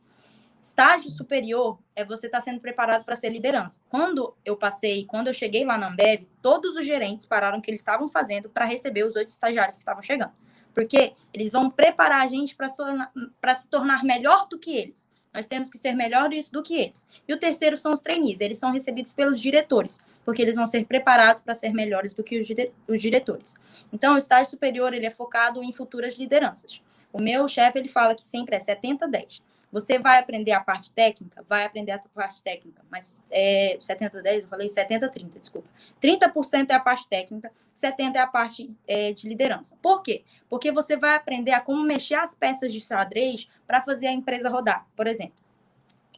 Estágio 0.63 1.11
superior 1.11 1.79
é 1.97 2.05
você 2.05 2.27
estar 2.27 2.39
tá 2.39 2.45
sendo 2.45 2.61
preparado 2.61 3.05
para 3.05 3.17
ser 3.17 3.31
liderança. 3.31 3.81
Quando 3.89 4.35
eu 4.45 4.57
passei, 4.57 5.07
quando 5.07 5.29
eu 5.29 5.35
cheguei 5.35 5.65
lá 5.65 5.79
na 5.79 5.89
Ambev, 5.89 6.27
todos 6.43 6.77
os 6.77 6.85
gerentes 6.85 7.25
pararam 7.25 7.59
o 7.59 7.63
que 7.63 7.71
eles 7.71 7.81
estavam 7.81 8.09
fazendo 8.09 8.51
para 8.51 8.67
receber 8.67 9.05
os 9.05 9.17
oito 9.17 9.31
estagiários 9.31 9.77
que 9.77 9.83
estavam 9.83 10.03
chegando. 10.03 10.33
Porque 10.75 11.15
eles 11.33 11.51
vão 11.51 11.71
preparar 11.71 12.23
a 12.23 12.27
gente 12.27 12.55
para 12.55 13.55
se 13.55 13.69
tornar 13.69 14.05
melhor 14.05 14.47
do 14.49 14.59
que 14.59 14.77
eles. 14.77 15.10
Nós 15.33 15.47
temos 15.47 15.71
que 15.71 15.79
ser 15.79 15.95
melhores 15.95 16.51
do 16.51 16.63
que 16.63 16.75
eles. 16.75 17.07
E 17.27 17.33
o 17.33 17.39
terceiro 17.39 17.77
são 17.77 17.95
os 17.95 18.01
trainees. 18.01 18.41
Eles 18.41 18.59
são 18.59 18.73
recebidos 18.73 19.13
pelos 19.13 19.41
diretores, 19.41 19.99
porque 20.25 20.43
eles 20.43 20.57
vão 20.57 20.67
ser 20.67 20.85
preparados 20.85 21.41
para 21.41 21.55
ser 21.55 21.73
melhores 21.73 22.13
do 22.13 22.25
que 22.25 22.39
os, 22.39 22.47
dire 22.47 22.73
os 22.89 23.01
diretores. 23.01 23.55
Então, 23.93 24.15
o 24.15 24.19
estágio 24.19 24.51
superior 24.51 24.93
ele 24.93 25.07
é 25.07 25.11
focado 25.11 25.63
em 25.63 25.73
futuras 25.73 26.15
lideranças. 26.17 26.83
O 27.13 27.21
meu 27.21 27.47
chefe 27.49 27.79
ele 27.79 27.89
fala 27.89 28.15
que 28.15 28.25
sempre 28.25 28.57
é 28.57 28.59
70-10. 28.59 29.43
Você 29.73 29.99
vai 29.99 30.19
aprender 30.19 30.53
a 30.53 30.61
parte 30.61 30.91
técnica? 30.91 31.45
Vai 31.47 31.65
aprender 31.65 31.93
a 31.93 31.99
parte 31.99 32.43
técnica, 32.43 32.83
mas 32.91 33.23
é 33.31 33.77
70-10, 33.79 34.43
eu 34.43 34.49
falei 34.49 34.69
70-30, 34.69 35.39
desculpa. 35.39 35.69
30% 36.03 36.71
é 36.71 36.75
a 36.75 36.81
parte 36.81 37.07
técnica, 37.09 37.53
70% 37.77 38.17
é 38.17 38.19
a 38.19 38.27
parte 38.27 38.75
é, 38.87 39.13
de 39.13 39.29
liderança. 39.29 39.77
Por 39.81 40.03
quê? 40.03 40.25
Porque 40.49 40.73
você 40.73 40.97
vai 40.97 41.15
aprender 41.15 41.53
a 41.53 41.61
como 41.61 41.83
mexer 41.85 42.17
as 42.17 42.35
peças 42.35 42.73
de 42.73 42.81
xadrez 42.81 43.49
para 43.67 43.81
fazer 43.81 44.09
a 44.09 44.13
empresa 44.13 44.51
rodar, 44.51 44.87
por 44.97 45.07
exemplo. 45.07 45.37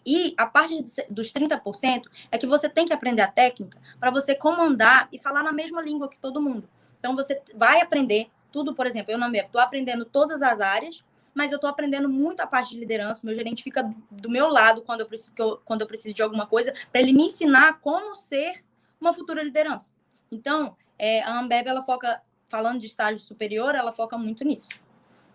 E 0.05 0.34
a 0.36 0.46
parte 0.46 0.84
dos 1.09 1.32
30% 1.32 2.03
é 2.30 2.38
que 2.38 2.46
você 2.46 2.68
tem 2.68 2.86
que 2.86 2.92
aprender 2.92 3.22
a 3.22 3.28
técnica 3.28 3.78
para 4.00 4.11
você 4.11 4.34
comandar 4.34 5.09
e 5.12 5.18
falar 5.18 5.42
na 5.42 5.53
mesma 5.53 5.80
língua 5.80 6.09
que 6.09 6.18
todo 6.18 6.42
mundo. 6.42 6.68
Então 6.98 7.14
você 7.14 7.40
vai 7.55 7.80
aprender 7.80 8.28
tudo, 8.50 8.74
por 8.74 8.86
exemplo, 8.86 9.12
eu 9.12 9.18
não 9.18 9.32
estou 9.32 9.61
aprendendo 9.61 10.05
todas 10.05 10.42
as 10.42 10.61
áreas, 10.61 11.05
mas 11.34 11.50
eu 11.50 11.56
estou 11.56 11.70
aprendendo 11.70 12.08
muito 12.08 12.40
a 12.40 12.46
parte 12.46 12.70
de 12.70 12.78
liderança. 12.78 13.24
Meu 13.24 13.34
gerente 13.34 13.62
fica 13.62 13.92
do 14.10 14.30
meu 14.30 14.48
lado 14.48 14.82
quando 14.82 15.00
eu 15.00 15.06
preciso, 15.06 15.32
quando 15.64 15.80
eu 15.80 15.86
preciso 15.86 16.14
de 16.14 16.22
alguma 16.22 16.46
coisa, 16.46 16.72
para 16.90 17.00
ele 17.00 17.12
me 17.12 17.24
ensinar 17.24 17.80
como 17.80 18.14
ser 18.14 18.64
uma 19.00 19.12
futura 19.12 19.42
liderança. 19.42 19.92
Então, 20.30 20.76
é, 20.98 21.22
a 21.22 21.38
Ambev, 21.38 21.66
ela 21.66 21.82
foca, 21.82 22.22
falando 22.48 22.80
de 22.80 22.86
estágio 22.86 23.18
superior, 23.18 23.74
ela 23.74 23.92
foca 23.92 24.16
muito 24.16 24.44
nisso. 24.44 24.70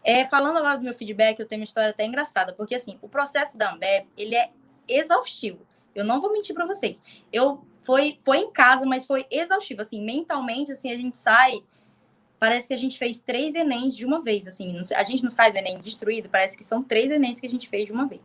É, 0.04 0.26
falando 0.26 0.58
agora 0.58 0.78
do 0.78 0.84
meu 0.84 0.94
feedback, 0.94 1.40
eu 1.40 1.46
tenho 1.46 1.62
uma 1.62 1.66
história 1.66 1.90
até 1.90 2.06
engraçada, 2.06 2.54
porque 2.54 2.76
assim, 2.76 2.98
o 3.02 3.10
processo 3.10 3.58
da 3.58 3.74
Ambev, 3.74 4.08
ele 4.16 4.36
é 4.36 4.50
exaustivo. 4.88 5.66
Eu 5.94 6.06
não 6.06 6.22
vou 6.22 6.32
mentir 6.32 6.56
para 6.56 6.66
vocês. 6.66 7.02
Eu 7.34 7.66
foi 7.82 8.18
foi 8.24 8.38
em 8.38 8.52
casa, 8.52 8.86
mas 8.86 9.06
foi 9.06 9.26
exaustivo 9.32 9.82
assim, 9.82 10.04
mentalmente 10.04 10.72
assim, 10.72 10.92
a 10.92 10.96
gente 10.96 11.18
sai 11.18 11.64
parece 12.40 12.68
que 12.68 12.74
a 12.74 12.78
gente 12.78 12.98
fez 12.98 13.20
três 13.20 13.56
Enems 13.56 13.96
de 13.96 14.06
uma 14.06 14.22
vez, 14.22 14.48
assim, 14.48 14.82
a 14.96 15.04
gente 15.04 15.24
não 15.24 15.30
sai 15.30 15.52
do 15.52 15.58
Enem 15.58 15.80
destruído, 15.80 16.30
parece 16.30 16.58
que 16.58 16.64
são 16.64 16.84
três 16.84 17.10
Enems 17.12 17.40
que 17.40 17.48
a 17.48 17.50
gente 17.50 17.68
fez 17.68 17.86
de 17.86 17.92
uma 17.92 18.08
vez. 18.08 18.22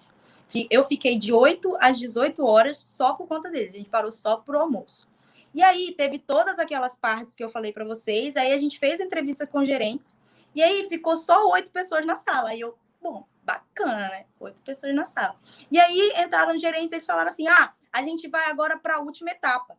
Eu 0.71 0.85
fiquei 0.85 1.17
de 1.17 1.33
8 1.33 1.79
às 1.81 1.99
18 1.99 2.45
horas 2.45 2.77
só 2.77 3.15
por 3.15 3.27
conta 3.27 3.51
deles, 3.51 3.75
a 3.75 3.79
gente 3.79 3.89
parou 3.89 4.13
só 4.13 4.37
pro 4.37 4.59
almoço. 4.59 5.09
E 5.55 5.63
aí 5.63 5.95
teve 5.97 6.19
todas 6.19 6.59
aquelas 6.59 6.95
partes 6.95 7.35
que 7.35 7.43
eu 7.43 7.49
falei 7.49 7.73
para 7.73 7.85
vocês, 7.85 8.37
aí 8.37 8.53
a 8.53 8.59
gente 8.59 8.79
fez 8.79 9.01
entrevista 9.01 9.47
com 9.47 9.65
gerentes, 9.65 10.17
e 10.55 10.63
aí 10.63 10.87
ficou 10.89 11.17
só 11.17 11.47
oito 11.53 11.71
pessoas 11.71 12.05
na 12.05 12.17
sala. 12.17 12.51
Aí 12.51 12.61
eu, 12.61 12.77
bom, 13.01 13.27
bacana, 13.43 14.09
né? 14.09 14.27
Oito 14.41 14.61
pessoas 14.63 14.95
na 14.95 15.07
sala. 15.07 15.37
E 15.71 15.81
aí 15.81 16.13
entraram 16.19 16.59
gerentes 16.59 16.93
eles 16.93 17.07
falaram 17.07 17.31
assim: 17.31 17.49
ah, 17.49 17.73
a 17.91 18.03
gente 18.03 18.29
vai 18.29 18.51
agora 18.51 18.79
para 18.79 18.97
a 18.97 19.01
última 19.01 19.31
etapa. 19.31 19.79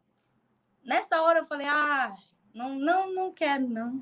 Nessa 0.84 1.22
hora 1.22 1.40
eu 1.40 1.46
falei: 1.46 1.68
ah, 1.68 2.12
não, 2.54 2.76
não, 2.76 3.14
não 3.14 3.32
quero, 3.32 3.68
não 3.68 4.02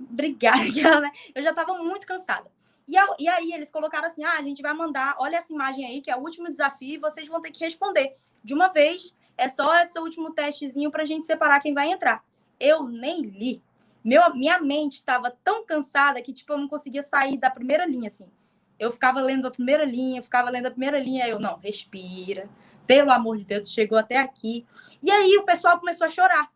obrigada. 0.00 0.60
Né? 1.00 1.10
Eu 1.34 1.42
já 1.42 1.50
estava 1.50 1.74
muito 1.78 2.06
cansada. 2.06 2.50
E, 2.86 2.96
e 3.18 3.28
aí 3.28 3.52
eles 3.52 3.70
colocaram 3.70 4.06
assim: 4.06 4.24
ah, 4.24 4.38
a 4.38 4.42
gente 4.42 4.62
vai 4.62 4.74
mandar, 4.74 5.16
olha 5.18 5.36
essa 5.36 5.52
imagem 5.52 5.86
aí, 5.86 6.00
que 6.00 6.10
é 6.10 6.16
o 6.16 6.20
último 6.20 6.48
desafio, 6.48 7.00
vocês 7.00 7.28
vão 7.28 7.40
ter 7.40 7.50
que 7.50 7.64
responder. 7.64 8.16
De 8.42 8.52
uma 8.52 8.68
vez, 8.68 9.14
é 9.36 9.48
só 9.48 9.74
esse 9.80 9.98
último 9.98 10.30
testezinho 10.32 10.90
para 10.90 11.02
a 11.02 11.06
gente 11.06 11.26
separar 11.26 11.60
quem 11.60 11.74
vai 11.74 11.90
entrar. 11.90 12.22
Eu 12.60 12.84
nem 12.84 13.22
li. 13.22 13.62
Meu, 14.04 14.34
minha 14.34 14.60
mente 14.60 14.96
estava 14.96 15.30
tão 15.42 15.64
cansada 15.64 16.20
que, 16.20 16.32
tipo, 16.32 16.52
eu 16.52 16.58
não 16.58 16.68
conseguia 16.68 17.02
sair 17.02 17.38
da 17.38 17.50
primeira 17.50 17.86
linha, 17.86 18.08
assim. 18.08 18.30
Eu 18.78 18.92
ficava 18.92 19.20
lendo 19.20 19.46
a 19.46 19.50
primeira 19.50 19.84
linha, 19.84 20.22
ficava 20.22 20.50
lendo 20.50 20.66
a 20.66 20.70
primeira 20.70 20.98
linha, 20.98 21.26
eu, 21.26 21.40
não, 21.40 21.56
respira. 21.56 22.48
Pelo 22.86 23.10
amor 23.10 23.38
de 23.38 23.44
Deus, 23.44 23.70
chegou 23.70 23.96
até 23.96 24.18
aqui. 24.18 24.66
E 25.02 25.10
aí 25.10 25.38
o 25.38 25.44
pessoal 25.44 25.78
começou 25.78 26.06
a 26.06 26.10
chorar. 26.10 26.52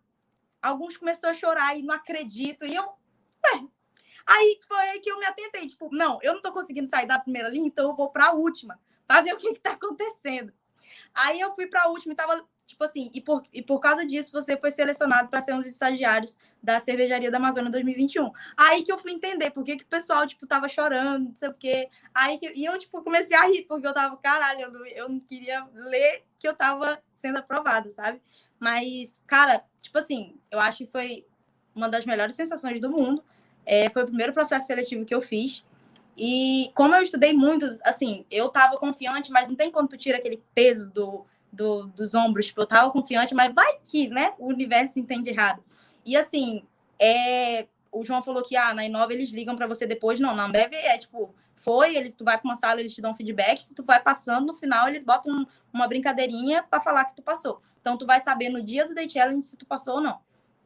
Alguns 0.60 0.96
começaram 0.96 1.32
a 1.32 1.38
chorar 1.38 1.78
e 1.78 1.82
não 1.82 1.94
acredito. 1.94 2.66
E 2.66 2.74
eu, 2.74 2.86
Aí 4.28 4.60
foi 4.68 4.90
aí 4.90 5.00
que 5.00 5.10
eu 5.10 5.18
me 5.18 5.24
atentei, 5.24 5.66
tipo, 5.66 5.88
não, 5.90 6.18
eu 6.22 6.34
não 6.34 6.42
tô 6.42 6.52
conseguindo 6.52 6.86
sair 6.86 7.06
da 7.06 7.18
primeira 7.18 7.48
linha, 7.48 7.66
então 7.66 7.88
eu 7.88 7.96
vou 7.96 8.10
para 8.10 8.26
a 8.26 8.32
última, 8.32 8.78
para 9.06 9.22
ver 9.22 9.32
o 9.34 9.38
que 9.38 9.54
que 9.54 9.60
tá 9.60 9.72
acontecendo. 9.72 10.52
Aí 11.14 11.40
eu 11.40 11.54
fui 11.54 11.66
para 11.66 11.84
a 11.84 11.88
última 11.88 12.12
e 12.12 12.16
tava, 12.16 12.46
tipo 12.66 12.84
assim, 12.84 13.10
e 13.14 13.20
por, 13.20 13.42
e 13.52 13.62
por 13.62 13.80
causa 13.80 14.06
disso 14.06 14.30
você 14.30 14.56
foi 14.56 14.70
selecionado 14.70 15.28
para 15.28 15.40
ser 15.40 15.54
um 15.54 15.58
dos 15.58 15.66
estagiários 15.66 16.36
da 16.62 16.78
Cervejaria 16.78 17.30
da 17.30 17.38
Amazônia 17.38 17.70
2021. 17.70 18.30
Aí 18.56 18.82
que 18.82 18.92
eu 18.92 18.98
fui 18.98 19.12
entender 19.12 19.50
por 19.50 19.64
que, 19.64 19.78
que 19.78 19.84
o 19.84 19.88
pessoal, 19.88 20.26
tipo, 20.26 20.46
tava 20.46 20.68
chorando, 20.68 21.30
não 21.30 21.36
sei 21.36 21.48
o 21.48 21.52
quê. 21.52 21.88
Aí 22.14 22.38
que, 22.38 22.52
e 22.54 22.66
eu, 22.66 22.78
tipo, 22.78 23.02
comecei 23.02 23.36
a 23.36 23.46
rir, 23.46 23.64
porque 23.64 23.86
eu 23.86 23.94
tava, 23.94 24.16
caralho, 24.18 24.60
eu 24.60 24.72
não, 24.72 24.86
eu 24.86 25.08
não 25.08 25.20
queria 25.20 25.66
ler 25.72 26.24
que 26.38 26.46
eu 26.46 26.54
tava 26.54 27.02
sendo 27.16 27.38
aprovado, 27.38 27.92
sabe? 27.92 28.20
Mas, 28.60 29.22
cara, 29.26 29.64
tipo 29.80 29.98
assim, 29.98 30.38
eu 30.50 30.60
acho 30.60 30.84
que 30.84 30.92
foi 30.92 31.26
uma 31.74 31.88
das 31.88 32.04
melhores 32.04 32.34
sensações 32.34 32.80
do 32.80 32.90
mundo. 32.90 33.24
É, 33.68 33.90
foi 33.90 34.02
o 34.02 34.06
primeiro 34.06 34.32
processo 34.32 34.66
seletivo 34.66 35.04
que 35.04 35.14
eu 35.14 35.20
fiz. 35.20 35.62
E 36.16 36.72
como 36.74 36.94
eu 36.94 37.02
estudei 37.02 37.34
muito, 37.34 37.66
assim, 37.84 38.24
eu 38.30 38.46
estava 38.46 38.78
confiante, 38.78 39.30
mas 39.30 39.48
não 39.48 39.54
tem 39.54 39.70
quando 39.70 39.90
tu 39.90 39.98
tira 39.98 40.16
aquele 40.16 40.42
peso 40.54 40.90
do, 40.90 41.26
do, 41.52 41.86
dos 41.88 42.14
ombros. 42.14 42.46
Tipo, 42.46 42.62
eu 42.62 42.64
estava 42.64 42.90
confiante, 42.90 43.34
mas 43.34 43.54
vai 43.54 43.78
que, 43.84 44.08
né? 44.08 44.32
O 44.38 44.46
universo 44.48 44.98
entende 44.98 45.28
errado. 45.28 45.62
E 46.04 46.16
assim, 46.16 46.64
é, 46.98 47.66
o 47.92 48.02
João 48.02 48.22
falou 48.22 48.42
que 48.42 48.56
ah, 48.56 48.72
na 48.72 48.86
Inova 48.86 49.12
eles 49.12 49.30
ligam 49.30 49.54
para 49.54 49.66
você 49.66 49.86
depois. 49.86 50.18
Não, 50.18 50.34
na 50.34 50.46
Ambev 50.46 50.72
é 50.72 50.96
tipo, 50.96 51.34
foi, 51.54 51.94
eles, 51.94 52.14
tu 52.14 52.24
vai 52.24 52.38
para 52.38 52.48
uma 52.48 52.56
sala, 52.56 52.80
eles 52.80 52.94
te 52.94 53.02
dão 53.02 53.14
feedback. 53.14 53.62
Se 53.62 53.74
tu 53.74 53.84
vai 53.84 54.00
passando, 54.00 54.46
no 54.46 54.54
final 54.54 54.88
eles 54.88 55.04
botam 55.04 55.30
um, 55.30 55.46
uma 55.72 55.86
brincadeirinha 55.86 56.62
para 56.62 56.80
falar 56.80 57.04
que 57.04 57.16
tu 57.16 57.22
passou. 57.22 57.60
Então 57.82 57.98
tu 57.98 58.06
vai 58.06 58.18
saber 58.20 58.48
no 58.48 58.62
dia 58.62 58.88
do 58.88 58.94
Day 58.94 59.08
Challenge 59.10 59.44
se 59.44 59.58
tu 59.58 59.66
passou 59.66 59.96
ou 59.96 60.00
não. 60.00 60.18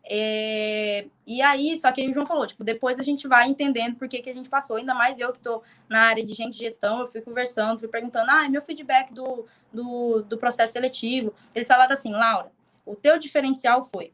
É, 0.05 1.07
e 1.27 1.41
aí, 1.41 1.79
só 1.81 1.93
que 1.93 2.01
aí 2.01 2.11
o 2.11 2.13
João 2.13 2.27
falou, 2.27 2.47
tipo, 2.47 2.65
depois 2.65 2.99
a 2.99 3.03
gente 3.03 3.29
vai 3.29 3.49
entendendo 3.49 3.97
por 3.97 4.09
que, 4.09 4.21
que 4.21 4.31
a 4.31 4.35
gente 4.35 4.49
passou. 4.49 4.77
Ainda 4.77 4.95
mais 4.95 5.21
eu 5.21 5.31
que 5.31 5.39
estou 5.39 5.63
na 5.89 6.03
área 6.03 6.25
de 6.25 6.35
gente 6.35 6.55
de 6.55 6.65
gestão, 6.65 7.01
eu 7.01 7.07
fui 7.07 7.21
conversando, 7.21 7.79
fui 7.79 7.89
perguntando, 7.89 8.31
ah, 8.31 8.49
meu 8.49 8.63
feedback 8.63 9.13
do, 9.13 9.47
do, 9.73 10.23
do 10.23 10.37
processo 10.37 10.73
seletivo. 10.73 11.33
Eles 11.55 11.69
falaram 11.69 11.93
assim, 11.93 12.13
Laura, 12.13 12.51
o 12.85 12.97
teu 12.97 13.19
diferencial 13.19 13.85
foi, 13.85 14.13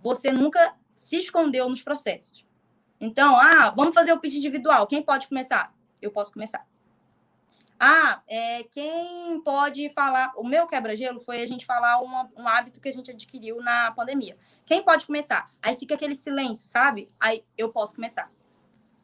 você 0.00 0.32
nunca 0.32 0.74
se 0.94 1.16
escondeu 1.16 1.68
nos 1.68 1.82
processos. 1.82 2.46
Então, 3.00 3.36
ah, 3.36 3.70
vamos 3.76 3.94
fazer 3.94 4.12
o 4.12 4.18
pitch 4.18 4.36
individual. 4.36 4.86
Quem 4.86 5.02
pode 5.02 5.28
começar? 5.28 5.74
Eu 6.00 6.10
posso 6.10 6.32
começar. 6.32 6.66
Ah, 7.78 8.22
é, 8.26 8.64
quem 8.64 9.40
pode 9.42 9.90
falar? 9.90 10.32
O 10.36 10.46
meu 10.46 10.66
quebra-gelo 10.66 11.20
foi 11.20 11.42
a 11.42 11.46
gente 11.46 11.66
falar 11.66 12.00
uma, 12.00 12.30
um 12.36 12.48
hábito 12.48 12.80
que 12.80 12.88
a 12.88 12.92
gente 12.92 13.10
adquiriu 13.10 13.60
na 13.60 13.92
pandemia. 13.92 14.36
Quem 14.64 14.82
pode 14.82 15.06
começar? 15.06 15.50
Aí 15.62 15.76
fica 15.76 15.94
aquele 15.94 16.14
silêncio, 16.14 16.66
sabe? 16.66 17.08
Aí 17.20 17.44
eu 17.56 17.70
posso 17.70 17.94
começar. 17.94 18.30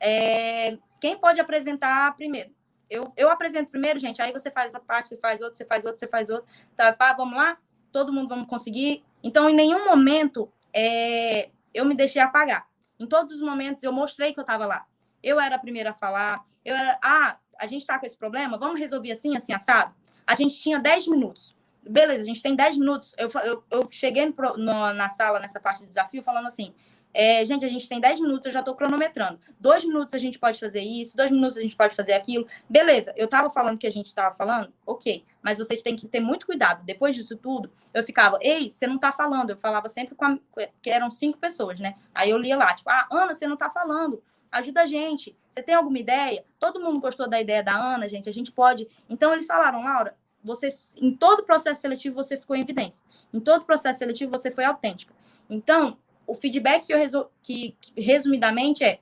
É, 0.01 0.79
quem 1.01 1.17
pode 1.19 1.41
apresentar 1.41 2.17
primeiro? 2.17 2.51
Eu, 2.89 3.13
eu 3.17 3.31
apresento 3.31 3.71
primeiro, 3.71 3.99
gente. 3.99 4.21
Aí 4.23 4.33
você 4.33 4.51
faz 4.51 4.69
essa 4.69 4.81
parte, 4.81 5.11
você 5.11 5.17
faz 5.17 5.41
outra, 5.41 5.55
você 5.55 5.65
faz 5.65 5.85
outra, 5.85 5.99
você 5.99 6.07
faz 6.07 6.31
outra. 6.31 6.47
Tá, 6.75 6.93
pá, 6.93 7.13
vamos 7.13 7.37
lá? 7.37 7.59
Todo 7.91 8.13
mundo 8.13 8.29
vamos 8.29 8.47
conseguir. 8.47 9.05
Então, 9.23 9.49
em 9.49 9.55
nenhum 9.55 9.85
momento 9.85 10.51
é, 10.73 11.51
eu 11.75 11.85
me 11.85 11.95
deixei 11.95 12.23
apagar. 12.23 12.67
Em 12.99 13.07
todos 13.07 13.37
os 13.37 13.43
momentos 13.43 13.83
eu 13.83 13.93
mostrei 13.93 14.33
que 14.33 14.41
eu 14.41 14.43
estava 14.43 14.67
lá. 14.67 14.87
Eu 15.23 15.39
era 15.39 15.57
a 15.57 15.59
primeira 15.59 15.91
a 15.91 15.95
falar. 15.95 16.45
Eu 16.65 16.75
era, 16.75 16.99
ah, 17.03 17.39
a 17.59 17.67
gente 17.67 17.83
está 17.83 17.99
com 17.99 18.07
esse 18.07 18.17
problema, 18.17 18.59
vamos 18.59 18.79
resolver 18.79 19.13
assim, 19.13 19.37
assim, 19.37 19.53
assado? 19.53 19.95
A 20.27 20.35
gente 20.35 20.55
tinha 20.61 20.79
10 20.79 21.09
minutos. 21.09 21.55
Beleza, 21.83 22.23
a 22.23 22.25
gente 22.25 22.43
tem 22.43 22.55
10 22.55 22.79
minutos. 22.79 23.15
Eu, 23.19 23.29
eu, 23.45 23.65
eu 23.71 23.89
cheguei 23.91 24.25
no, 24.25 24.35
no, 24.57 24.93
na 24.93 25.09
sala, 25.09 25.41
nessa 25.41 25.59
parte 25.59 25.81
do 25.81 25.89
desafio, 25.89 26.23
falando 26.23 26.47
assim: 26.47 26.73
é, 27.15 27.45
gente, 27.45 27.65
a 27.65 27.69
gente 27.69 27.89
tem 27.89 28.01
10 28.01 28.21
minutos, 28.21 28.47
eu 28.47 28.53
já 28.53 28.61
estou 28.61 28.75
cronometrando. 28.75 29.39
Dois 29.61 29.85
minutos 29.85 30.15
a 30.15 30.19
gente 30.19 30.39
pode 30.39 30.59
fazer 30.59 30.81
isso, 30.81 31.17
dois 31.17 31.31
minutos 31.31 31.57
a 31.57 31.61
gente 31.61 31.77
pode 31.77 31.95
fazer 31.95 32.15
aquilo. 32.15 32.47
Beleza, 32.69 33.13
eu 33.17 33.27
estava 33.27 33.51
falando 33.51 33.79
que 33.79 33.87
a 33.87 33.91
gente 33.91 34.07
estava 34.07 34.35
falando, 34.35 34.73
ok, 34.87 35.25
mas 35.43 35.59
vocês 35.59 35.83
têm 35.83 35.95
que 35.95 36.07
ter 36.07 36.21
muito 36.21 36.47
cuidado. 36.47 36.85
Depois 36.85 37.15
disso 37.15 37.37
tudo, 37.37 37.71
eu 37.93 38.03
ficava, 38.03 38.39
ei, 38.41 38.71
você 38.71 38.87
não 38.87 38.97
está 38.97 39.13
falando. 39.13 39.51
Eu 39.51 39.57
falava 39.59 39.89
sempre 39.89 40.15
com 40.15 40.25
a, 40.25 40.39
que 40.81 40.91
eram 40.91 41.11
cinco 41.11 41.39
pessoas, 41.39 41.79
né? 41.81 41.97
Aí 42.15 42.31
eu 42.31 42.39
lia 42.39 42.57
lá, 42.57 42.73
tipo, 42.75 42.89
ah, 42.89 43.07
Ana, 43.11 43.35
você 43.35 43.47
não 43.47 43.55
está 43.55 43.71
falando 43.71 44.23
ajuda 44.53 44.83
a 44.83 44.87
gente. 44.87 45.37
Você 45.51 45.63
tem 45.63 45.75
alguma 45.75 45.99
ideia? 45.99 46.45
Todo 46.59 46.79
mundo 46.79 47.01
gostou 47.01 47.29
da 47.29 47.41
ideia 47.41 47.63
da 47.63 47.75
Ana, 47.75 48.09
gente. 48.09 48.29
A 48.29 48.33
gente 48.33 48.53
pode. 48.53 48.87
Então 49.09 49.33
eles 49.33 49.47
falaram, 49.47 49.83
Laura, 49.83 50.15
você 50.45 50.69
em 51.01 51.15
todo 51.15 51.43
processo 51.43 51.81
seletivo 51.81 52.15
você 52.15 52.37
ficou 52.37 52.55
em 52.55 52.61
evidência. 52.61 53.05
Em 53.33 53.41
todo 53.41 53.65
processo 53.65 53.99
seletivo 54.01 54.31
você 54.31 54.51
foi 54.51 54.65
autêntica. 54.65 55.15
Então, 55.49 55.99
o 56.27 56.35
feedback 56.35 56.87
que 56.87 56.93
eu 56.93 56.99
resol... 56.99 57.31
que, 57.43 57.77
que 57.81 58.01
resumidamente 58.01 58.85
é 58.85 59.01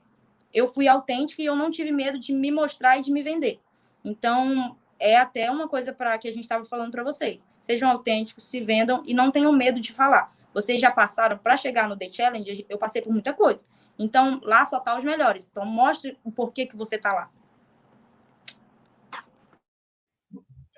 eu 0.53 0.67
fui 0.67 0.87
autêntica 0.87 1.41
e 1.41 1.45
eu 1.45 1.55
não 1.55 1.71
tive 1.71 1.91
medo 1.91 2.19
de 2.19 2.33
me 2.33 2.51
mostrar 2.51 2.97
e 2.97 3.01
de 3.01 3.11
me 3.11 3.23
vender. 3.23 3.59
Então, 4.03 4.75
é 4.99 5.15
até 5.15 5.49
uma 5.49 5.67
coisa 5.67 5.93
para 5.93 6.17
que 6.17 6.27
a 6.27 6.31
gente 6.31 6.43
estava 6.43 6.65
falando 6.65 6.91
para 6.91 7.03
vocês. 7.03 7.47
Sejam 7.59 7.89
autênticos, 7.89 8.43
se 8.43 8.59
vendam 8.59 9.01
e 9.05 9.13
não 9.13 9.31
tenham 9.31 9.51
medo 9.53 9.79
de 9.79 9.91
falar. 9.93 10.35
Vocês 10.53 10.81
já 10.81 10.91
passaram 10.91 11.37
para 11.37 11.57
chegar 11.57 11.87
no 11.87 11.97
The 11.97 12.11
Challenge, 12.11 12.65
eu 12.69 12.77
passei 12.77 13.01
por 13.01 13.11
muita 13.11 13.33
coisa. 13.33 13.65
Então, 13.97 14.41
lá 14.43 14.65
só 14.65 14.79
tá 14.79 14.97
os 14.97 15.03
melhores. 15.03 15.47
Então, 15.49 15.65
mostre 15.65 16.17
o 16.23 16.31
porquê 16.31 16.65
que 16.65 16.75
você 16.75 16.97
tá 16.97 17.13
lá. 17.13 17.31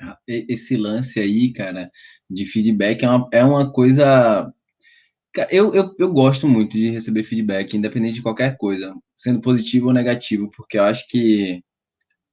Ah, 0.02 0.18
esse 0.28 0.76
lance 0.76 1.20
aí, 1.20 1.54
cara, 1.54 1.90
de 2.30 2.46
feedback 2.46 3.04
é 3.04 3.10
uma, 3.10 3.30
é 3.32 3.44
uma 3.44 3.72
coisa. 3.72 4.54
Eu, 5.50 5.74
eu, 5.74 5.96
eu 5.98 6.12
gosto 6.12 6.48
muito 6.48 6.74
de 6.74 6.90
receber 6.90 7.24
feedback, 7.24 7.76
independente 7.76 8.16
de 8.16 8.22
qualquer 8.22 8.58
coisa, 8.58 8.94
sendo 9.16 9.42
positivo 9.42 9.88
ou 9.88 9.94
negativo, 9.94 10.52
porque 10.52 10.78
eu 10.78 10.84
acho 10.84 11.08
que 11.08 11.64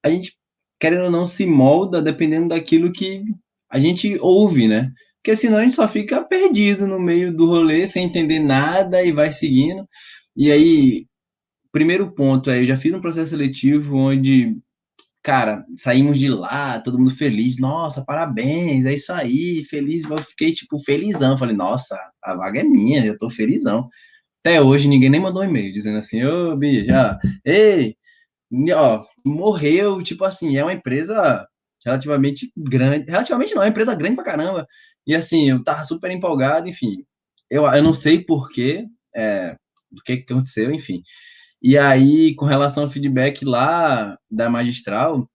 a 0.03 0.11
gente, 0.11 0.36
querendo 0.78 1.05
ou 1.05 1.11
não, 1.11 1.26
se 1.26 1.47
molda 1.47 2.03
dependendo 2.03 2.49
daquilo 2.49 2.93
que 2.93 3.22
a 3.70 3.78
gente 3.78 4.18
ouve, 4.20 4.66
né? 4.66 4.93
Porque 5.22 5.36
senão 5.36 5.58
a 5.58 5.62
gente 5.62 5.74
só 5.74 5.86
fica 5.86 6.24
perdido 6.24 6.86
no 6.86 6.98
meio 6.98 7.34
do 7.34 7.46
rolê, 7.46 7.86
sem 7.86 8.04
entender 8.04 8.38
nada 8.38 9.02
e 9.02 9.12
vai 9.12 9.30
seguindo. 9.30 9.86
E 10.36 10.50
aí, 10.50 11.06
primeiro 11.72 12.12
ponto 12.14 12.50
é, 12.50 12.60
eu 12.60 12.66
já 12.66 12.76
fiz 12.76 12.94
um 12.94 13.00
processo 13.00 13.30
seletivo 13.30 13.96
onde, 13.96 14.56
cara, 15.22 15.64
saímos 15.76 16.18
de 16.18 16.28
lá, 16.28 16.80
todo 16.80 16.98
mundo 16.98 17.10
feliz, 17.10 17.58
nossa, 17.58 18.04
parabéns, 18.04 18.86
é 18.86 18.94
isso 18.94 19.12
aí, 19.12 19.64
feliz, 19.64 20.04
eu 20.08 20.18
fiquei, 20.18 20.52
tipo, 20.52 20.78
felizão, 20.80 21.36
falei, 21.36 21.54
nossa, 21.54 21.96
a 22.22 22.34
vaga 22.34 22.60
é 22.60 22.64
minha, 22.64 23.04
eu 23.04 23.18
tô 23.18 23.28
felizão. 23.28 23.88
Até 24.42 24.60
hoje 24.62 24.88
ninguém 24.88 25.10
nem 25.10 25.20
mandou 25.20 25.42
um 25.42 25.46
e-mail 25.46 25.72
dizendo 25.72 25.98
assim, 25.98 26.24
ô, 26.24 26.56
Bia, 26.56 26.84
já, 26.84 27.18
ei, 27.44 27.94
ó, 28.74 29.04
morreu, 29.24 30.02
tipo 30.02 30.24
assim, 30.24 30.56
é 30.56 30.64
uma 30.64 30.72
empresa 30.72 31.46
relativamente 31.84 32.50
grande, 32.56 33.10
relativamente 33.10 33.54
não, 33.54 33.62
é 33.62 33.66
uma 33.66 33.70
empresa 33.70 33.94
grande 33.94 34.16
pra 34.16 34.24
caramba, 34.24 34.66
e 35.07 35.14
assim, 35.14 35.51
eu 35.51 35.62
tava 35.62 35.84
super 35.84 36.11
empolgado, 36.11 36.68
enfim, 36.68 37.05
eu, 37.51 37.64
eu 37.66 37.82
não 37.82 37.92
sei 37.92 38.24
porquê, 38.24 38.86
é, 39.14 39.57
do 39.90 40.03
que, 40.03 40.18
que 40.18 40.32
aconteceu, 40.32 40.72
enfim. 40.72 41.03
E 41.62 41.76
aí, 41.76 42.34
com 42.36 42.46
relação 42.46 42.84
ao 42.84 42.90
feedback 42.90 43.44
lá 43.44 44.16
da 44.30 44.48
magistral, 44.48 45.28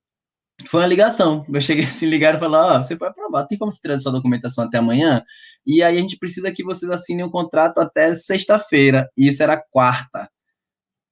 foi 0.67 0.81
uma 0.81 0.87
ligação. 0.87 1.45
Eu 1.51 1.61
cheguei 1.61 1.85
assim, 1.85 2.07
ligaram 2.07 2.37
e 2.37 2.41
falaram: 2.41 2.75
Ó, 2.75 2.79
oh, 2.79 2.83
você 2.83 2.97
foi 2.97 3.07
aprovado, 3.07 3.47
tem 3.47 3.57
como 3.57 3.71
você 3.71 3.81
trazer 3.81 4.03
sua 4.03 4.11
documentação 4.11 4.65
até 4.65 4.77
amanhã? 4.77 5.23
E 5.65 5.83
aí 5.83 5.97
a 5.97 6.01
gente 6.01 6.17
precisa 6.17 6.51
que 6.51 6.63
vocês 6.63 6.91
assinem 6.91 7.25
um 7.25 7.29
contrato 7.31 7.79
até 7.79 8.13
sexta-feira. 8.15 9.09
E 9.17 9.27
isso 9.27 9.43
era 9.43 9.61
quarta. 9.71 10.29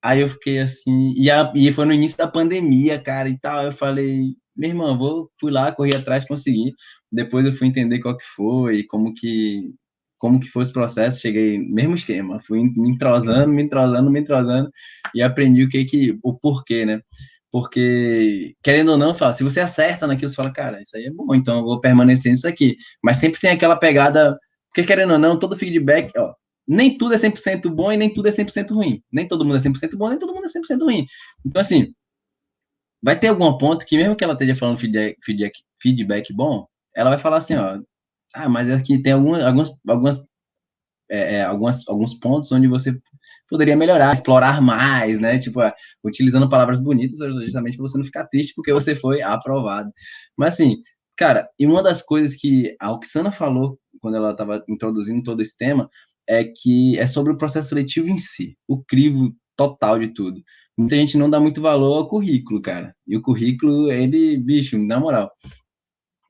Aí 0.04 0.22
eu 0.22 0.30
fiquei 0.30 0.60
assim, 0.60 1.14
e, 1.16 1.32
a, 1.32 1.52
e 1.56 1.72
foi 1.72 1.86
no 1.86 1.94
início 1.94 2.18
da 2.18 2.28
pandemia, 2.28 3.00
cara, 3.02 3.30
e 3.30 3.40
tal. 3.40 3.64
Eu 3.66 3.72
falei, 3.72 4.36
meu 4.56 4.70
irmão, 4.70 4.98
vou, 4.98 5.30
fui 5.40 5.52
lá, 5.52 5.72
corri 5.72 5.96
atrás, 5.96 6.26
consegui. 6.28 6.74
Depois 7.14 7.46
eu 7.46 7.54
fui 7.54 7.68
entender 7.68 8.00
qual 8.00 8.18
que 8.18 8.26
foi, 8.26 8.84
como 8.84 9.14
que 9.14 9.72
como 10.18 10.40
que 10.40 10.48
foi 10.50 10.64
esse 10.64 10.72
processo, 10.72 11.20
cheguei 11.22 11.60
mesmo 11.60 11.96
esquema, 11.96 12.42
fui 12.42 12.60
me 12.64 12.90
entrosando, 12.90 13.50
me 13.54 13.62
entrosando, 13.62 14.10
me 14.10 14.20
entrosando 14.22 14.72
e 15.14 15.22
aprendi 15.22 15.64
o 15.64 15.70
que 15.70 15.84
que 15.86 16.18
o 16.24 16.34
porquê, 16.34 16.86
né? 16.86 17.02
Porque 17.52 18.56
querendo 18.64 18.94
ou 18.94 18.98
não, 18.98 19.14
fala, 19.14 19.34
se 19.34 19.44
você 19.44 19.60
acerta 19.60 20.08
naquilo, 20.08 20.30
você 20.30 20.36
fala, 20.36 20.52
cara, 20.54 20.82
isso 20.82 20.96
aí 20.98 21.06
é 21.06 21.12
bom, 21.12 21.36
então 21.36 21.58
eu 21.60 21.64
vou 21.64 21.82
permanecer 21.82 22.32
nisso 22.32 22.48
aqui. 22.48 22.78
Mas 23.04 23.18
sempre 23.18 23.40
tem 23.42 23.52
aquela 23.52 23.76
pegada, 23.76 24.38
porque 24.70 24.84
querendo 24.88 25.14
ou 25.14 25.20
não, 25.20 25.38
todo 25.38 25.58
feedback, 25.58 26.12
ó, 26.18 26.34
nem 26.68 26.98
tudo 26.98 27.14
é 27.14 27.18
100% 27.18 27.70
bom 27.70 27.92
e 27.92 27.98
nem 27.98 28.12
tudo 28.14 28.30
é 28.30 28.32
100% 28.32 28.74
ruim. 28.74 29.04
Nem 29.12 29.28
todo 29.28 29.46
mundo 29.46 29.58
é 29.58 29.60
100% 29.60 29.98
bom, 29.98 30.10
nem 30.10 30.18
todo 30.18 30.34
mundo 30.34 30.46
é 30.46 30.50
100% 30.50 30.84
ruim. 30.84 31.06
Então, 31.46 31.62
assim, 31.62 31.94
vai 33.02 33.20
ter 33.20 33.28
algum 33.28 33.58
ponto 33.58 33.86
que, 33.86 33.98
mesmo 33.98 34.16
que 34.16 34.24
ela 34.24 34.34
esteja 34.34 34.56
falando 34.56 34.78
feedback, 34.80 35.18
feedback, 35.22 35.54
feedback 35.82 36.34
bom, 36.34 36.66
ela 36.96 37.10
vai 37.12 37.20
falar 37.20 37.38
assim, 37.38 37.56
ó, 37.56 37.80
ah, 38.34 38.50
mas 38.50 38.70
aqui 38.72 39.02
tem 39.02 39.14
algumas, 39.14 39.44
algumas, 39.44 39.70
algumas, 39.88 40.28
é, 41.10 41.36
é, 41.36 41.44
algumas, 41.44 41.88
alguns 41.88 42.14
pontos 42.16 42.52
onde 42.52 42.68
você 42.68 42.98
poderia 43.50 43.76
melhorar, 43.76 44.14
explorar 44.14 44.62
mais, 44.62 45.20
né? 45.20 45.38
Tipo, 45.40 45.62
é, 45.62 45.74
utilizando 46.04 46.50
palavras 46.50 46.82
bonitas, 46.82 47.20
justamente 47.20 47.78
para 47.78 47.88
você 47.88 47.98
não 47.98 48.06
ficar 48.06 48.28
triste 48.28 48.54
porque 48.56 48.74
você 48.74 48.96
foi 48.96 49.22
aprovado. 49.22 49.92
Mas 50.38 50.56
assim, 50.56 50.78
cara, 51.16 51.48
e 51.60 51.68
uma 51.68 51.84
das 51.84 52.02
coisas 52.02 52.36
que 52.36 52.76
a 52.80 52.92
Oxana 52.92 53.32
falou 53.32 53.80
quando 54.02 54.18
ela 54.18 54.32
estava 54.32 54.64
introduzindo 54.68 55.24
todo 55.24 55.42
esse 55.42 55.58
tema 55.58 55.90
é 56.28 56.44
que 56.44 56.98
é 56.98 57.06
sobre 57.08 57.34
o 57.34 57.38
processo 57.38 57.70
seletivo 57.70 58.10
em 58.10 58.18
si, 58.18 58.58
o 58.68 58.84
crivo 58.84 59.36
total 59.56 60.00
de 60.00 60.10
tudo. 60.14 60.42
Muita 60.78 60.96
gente 60.96 61.18
não 61.18 61.30
dá 61.30 61.40
muito 61.40 61.62
valor 61.62 61.98
ao 61.98 62.08
currículo, 62.08 62.62
cara. 62.62 62.96
E 63.08 63.16
o 63.16 63.22
currículo, 63.22 63.92
ele, 63.92 64.38
bicho, 64.38 64.78
na 64.80 65.00
moral, 65.00 65.32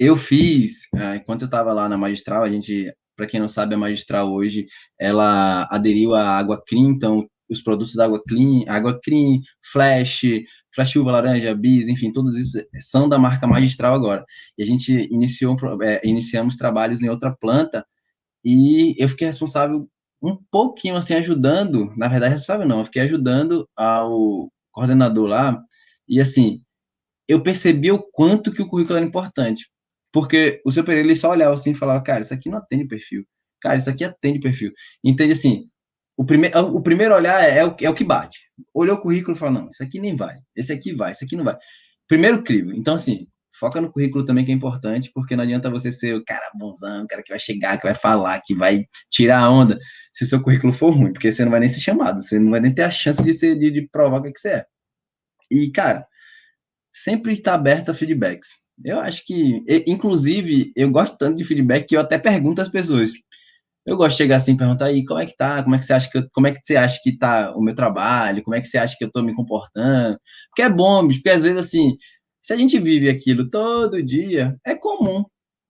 eu 0.04 0.18
fiz, 0.18 0.88
uh, 0.96 1.16
enquanto 1.16 1.44
eu 1.44 1.46
estava 1.46 1.74
lá 1.74 1.88
na 1.88 1.98
magistral, 1.98 2.44
a 2.44 2.50
gente, 2.50 2.94
para 3.16 3.28
quem 3.28 3.40
não 3.40 3.50
sabe, 3.50 3.76
a 3.76 3.78
magistral 3.78 4.32
hoje, 4.32 4.66
ela 5.00 5.68
aderiu 5.72 6.16
à 6.16 6.38
água 6.38 6.62
clean, 6.68 6.90
então 6.90 7.28
os 7.50 7.62
produtos 7.62 7.94
da 7.96 8.06
água 8.06 8.22
clean, 8.28 8.64
água 8.68 9.00
clean, 9.02 9.40
flash, 9.72 10.24
flash 10.74 10.96
uva, 10.96 11.12
laranja, 11.12 11.54
bis, 11.56 11.88
enfim, 11.88 12.12
todos 12.12 12.36
isso 12.36 12.60
são 12.80 13.08
da 13.08 13.18
marca 13.18 13.48
magistral 13.48 13.94
agora. 13.96 14.26
E 14.58 14.64
a 14.64 14.66
gente 14.66 14.92
iniciou, 15.12 15.56
é, 15.82 16.02
iniciamos 16.04 16.58
trabalhos 16.58 17.02
em 17.02 17.10
outra 17.10 17.36
planta 17.36 17.86
e 18.44 18.96
eu 18.98 19.08
fiquei 19.10 19.28
responsável 19.28 19.88
um 20.22 20.38
pouquinho 20.52 20.96
assim 20.96 21.14
ajudando, 21.16 21.94
na 21.98 22.08
verdade 22.08 22.36
responsável 22.36 22.68
não, 22.68 22.80
eu 22.80 22.86
fiquei 22.86 23.02
ajudando 23.04 23.68
ao 23.76 24.50
coordenador 24.72 25.28
lá 25.28 25.62
e 26.08 26.20
assim, 26.22 26.62
eu 27.28 27.42
percebi 27.44 27.92
o 27.92 28.02
quanto 28.02 28.52
que 28.52 28.62
o 28.62 28.68
currículo 28.68 28.98
era 28.98 29.06
importante. 29.06 29.70
Porque 30.14 30.62
o 30.64 30.72
seu 30.72 30.84
Pereira 30.84 31.08
ele 31.08 31.16
só 31.16 31.32
olhava 31.32 31.56
assim 31.56 31.72
e 31.72 31.76
falava, 31.76 32.04
cara, 32.04 32.22
isso 32.22 32.34
aqui 32.34 32.50
não 32.50 32.60
atende 32.60 32.86
perfil. 32.86 33.26
Cara, 33.60 33.76
isso 33.76 33.90
aqui 33.90 34.06
atende 34.06 34.40
perfil. 34.40 34.72
Entende 35.04 35.34
assim? 35.34 35.68
O, 36.16 36.24
prime 36.24 36.52
o 36.56 36.82
primeiro 36.82 37.16
olhar 37.16 37.44
é, 37.44 37.58
é, 37.58 37.66
o, 37.66 37.76
é 37.82 37.90
o 37.90 37.94
que 37.94 38.04
bate. 38.04 38.40
Olhou 38.74 38.96
o 38.96 39.02
currículo 39.02 39.36
e 39.36 39.40
falou, 39.40 39.62
não, 39.62 39.70
isso 39.72 39.84
aqui 39.84 40.00
nem 40.00 40.16
vai. 40.16 40.38
Esse 40.56 40.72
aqui 40.72 40.94
vai, 40.94 41.12
esse 41.12 41.26
aqui 41.26 41.36
não 41.36 41.44
vai. 41.44 41.58
Primeiro 42.08 42.44
crivo. 42.44 42.72
Então, 42.74 42.94
assim, 42.94 43.28
foca 43.60 43.82
no 43.82 43.92
currículo 43.92 44.24
também, 44.24 44.46
que 44.46 44.52
é 44.52 44.54
importante, 44.54 45.10
porque 45.14 45.36
não 45.36 45.44
adianta 45.44 45.70
você 45.70 45.92
ser 45.92 46.16
o 46.16 46.24
cara 46.24 46.52
bonzão, 46.56 47.04
o 47.04 47.08
cara 47.08 47.24
que 47.24 47.32
vai 47.32 47.40
chegar, 47.40 47.78
que 47.78 47.88
vai 47.88 47.96
falar, 47.96 48.42
que 48.46 48.54
vai 48.54 48.86
tirar 49.10 49.40
a 49.40 49.50
onda, 49.50 49.80
se 50.12 50.24
o 50.24 50.28
seu 50.28 50.42
currículo 50.44 50.74
for 50.74 50.92
ruim, 50.92 51.14
porque 51.14 51.32
você 51.32 51.44
não 51.44 51.52
vai 51.52 51.60
nem 51.62 51.70
ser 51.70 51.80
chamado, 51.80 52.22
você 52.22 52.38
não 52.38 52.52
vai 52.52 52.60
nem 52.60 52.74
ter 52.74 52.84
a 52.84 52.92
chance 52.92 53.24
de, 53.24 53.34
ser, 53.34 53.58
de, 53.58 53.72
de 53.72 53.88
provar 53.90 54.20
o 54.20 54.24
que, 54.24 54.38
você 54.38 54.50
é. 54.50 54.66
E, 55.50 55.72
cara, 55.72 56.06
sempre 56.94 57.34
está 57.34 57.54
aberto 57.54 57.90
a 57.90 57.94
feedbacks. 57.94 58.63
Eu 58.84 59.00
acho 59.00 59.26
que, 59.26 59.64
inclusive, 59.88 60.72
eu 60.76 60.90
gosto 60.90 61.18
tanto 61.18 61.38
de 61.38 61.46
feedback 61.46 61.86
que 61.88 61.96
eu 61.96 62.02
até 62.02 62.18
pergunto 62.18 62.62
às 62.62 62.70
pessoas. 62.70 63.12
Eu 63.86 63.98
gosto 63.98 64.14
de 64.14 64.18
chegar 64.24 64.38
assim 64.38 64.54
e 64.54 64.58
perguntar 64.58 64.86
aí, 64.88 65.06
como 65.06 65.20
é 65.20 65.26
que 65.26 65.36
tá? 65.38 65.64
Como 65.64 65.76
é 65.76 65.80
que 65.80 65.86
você 65.86 65.94
acha 65.94 66.10
que 66.10 66.18
eu, 66.18 66.30
como 66.34 66.48
é 66.48 66.52
que 66.52 66.60
você 66.64 66.76
acha 66.78 67.00
que 67.04 67.18
tá 67.18 67.54
o 67.56 67.62
meu 67.62 67.76
trabalho? 67.76 68.44
Como 68.44 68.56
é 68.56 68.62
que 68.62 68.68
você 68.68 68.78
acha 68.78 68.96
que 68.98 69.04
eu 69.06 69.12
tô 69.12 69.22
me 69.24 69.36
comportando? 69.36 70.18
Porque 70.50 70.62
é 70.64 70.70
bom, 70.70 71.08
porque 71.08 71.30
às 71.30 71.42
vezes 71.44 71.60
assim, 71.60 71.98
se 72.42 72.54
a 72.54 72.58
gente 72.58 72.80
vive 72.80 73.10
aquilo 73.10 73.50
todo 73.50 74.02
dia, 74.04 74.58
é 74.66 74.76
comum. 74.76 75.26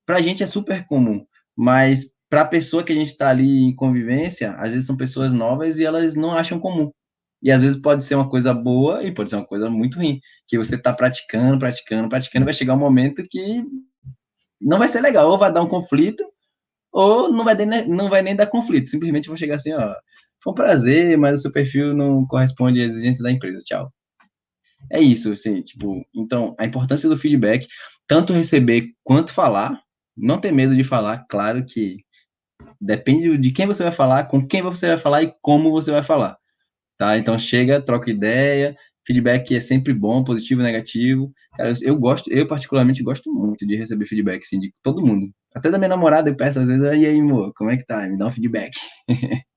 Pra 0.06 0.22
gente 0.22 0.44
é 0.44 0.48
super 0.48 0.86
comum, 0.88 1.26
mas 1.58 2.14
para 2.30 2.42
a 2.42 2.48
pessoa 2.48 2.84
que 2.84 2.92
a 2.92 2.96
gente 2.96 3.10
está 3.10 3.30
ali 3.30 3.64
em 3.64 3.76
convivência, 3.76 4.52
às 4.54 4.70
vezes 4.72 4.86
são 4.88 4.98
pessoas 4.98 5.34
novas 5.34 5.80
e 5.80 5.86
elas 5.86 6.16
não 6.16 6.32
acham 6.34 6.60
comum. 6.60 6.92
E 7.44 7.52
às 7.52 7.62
vezes 7.62 7.82
pode 7.82 8.04
ser 8.04 8.16
uma 8.16 8.30
coisa 8.30 8.54
boa 8.54 9.04
e 9.04 9.14
pode 9.14 9.30
ser 9.30 9.36
uma 9.36 9.46
coisa 9.46 9.70
muito 9.70 9.98
ruim, 9.98 10.20
que 10.48 10.58
você 10.58 10.76
está 10.76 10.94
praticando, 10.94 11.60
praticando, 11.60 12.08
praticando, 12.08 12.46
vai 12.46 12.54
chegar 12.54 12.74
um 12.74 12.80
momento 12.80 13.28
que 13.30 13.64
não 14.62 14.80
vai 14.80 14.88
ser 14.88 15.02
legal, 15.02 15.30
ou 15.30 15.38
vai 15.38 15.52
dar 15.52 15.62
um 15.62 15.68
conflito, 15.68 16.24
ou 16.92 17.30
não 17.32 17.44
vai, 17.44 17.56
não 17.86 18.10
vai 18.10 18.22
nem 18.22 18.36
dar 18.36 18.48
conflito, 18.48 18.90
simplesmente 18.90 19.28
vou 19.28 19.36
chegar 19.36 19.56
assim, 19.56 19.74
ó, 19.74 19.94
foi 20.42 20.54
um 20.54 20.56
prazer, 20.56 21.18
mas 21.18 21.40
o 21.40 21.42
seu 21.44 21.52
perfil 21.52 21.94
não 21.94 22.26
corresponde 22.26 22.82
às 22.82 22.94
exigências 22.94 23.24
da 23.24 23.32
empresa, 23.32 23.60
tchau. 23.66 23.92
É 24.90 25.02
isso, 25.02 25.34
assim, 25.34 25.62
tipo, 25.62 26.06
então, 26.16 26.56
a 26.58 26.66
importância 26.66 27.10
do 27.10 27.18
feedback, 27.18 27.68
tanto 28.08 28.34
receber 28.34 28.90
quanto 29.04 29.34
falar, 29.34 29.82
não 30.16 30.40
ter 30.40 30.52
medo 30.52 30.76
de 30.76 30.84
falar, 30.84 31.26
claro 31.30 31.66
que 31.66 31.98
depende 32.80 33.38
de 33.38 33.52
quem 33.52 33.66
você 33.66 33.84
vai 33.84 33.92
falar, 33.92 34.26
com 34.26 34.46
quem 34.46 34.62
você 34.62 34.88
vai 34.88 34.98
falar 34.98 35.24
e 35.24 35.34
como 35.42 35.72
você 35.72 35.92
vai 35.92 36.04
falar, 36.04 36.38
tá? 37.04 37.18
Então, 37.18 37.38
chega, 37.38 37.82
troca 37.82 38.10
ideia, 38.10 38.74
feedback 39.06 39.54
é 39.54 39.60
sempre 39.60 39.94
bom, 39.94 40.24
positivo, 40.24 40.62
negativo. 40.62 41.32
Cara, 41.58 41.70
eu, 41.70 41.76
eu, 41.94 42.00
gosto, 42.00 42.32
eu 42.32 42.48
particularmente 42.48 43.04
gosto 43.04 43.32
muito 43.32 43.68
de 43.68 43.76
receber 43.76 44.06
feedback, 44.06 44.42
assim, 44.44 44.58
de 44.58 44.74
todo 44.82 45.06
mundo. 45.06 45.28
Até 45.54 45.70
da 45.70 45.78
minha 45.78 45.90
namorada 45.90 46.30
eu 46.30 46.36
peço 46.36 46.60
às 46.60 46.66
vezes, 46.66 46.84
e 46.84 47.06
aí, 47.06 47.20
amor, 47.20 47.52
como 47.56 47.70
é 47.70 47.78
que 47.78 47.86
tá? 47.86 48.08
Me 48.08 48.18
dá 48.18 48.28
um 48.28 48.32
feedback. 48.32 48.72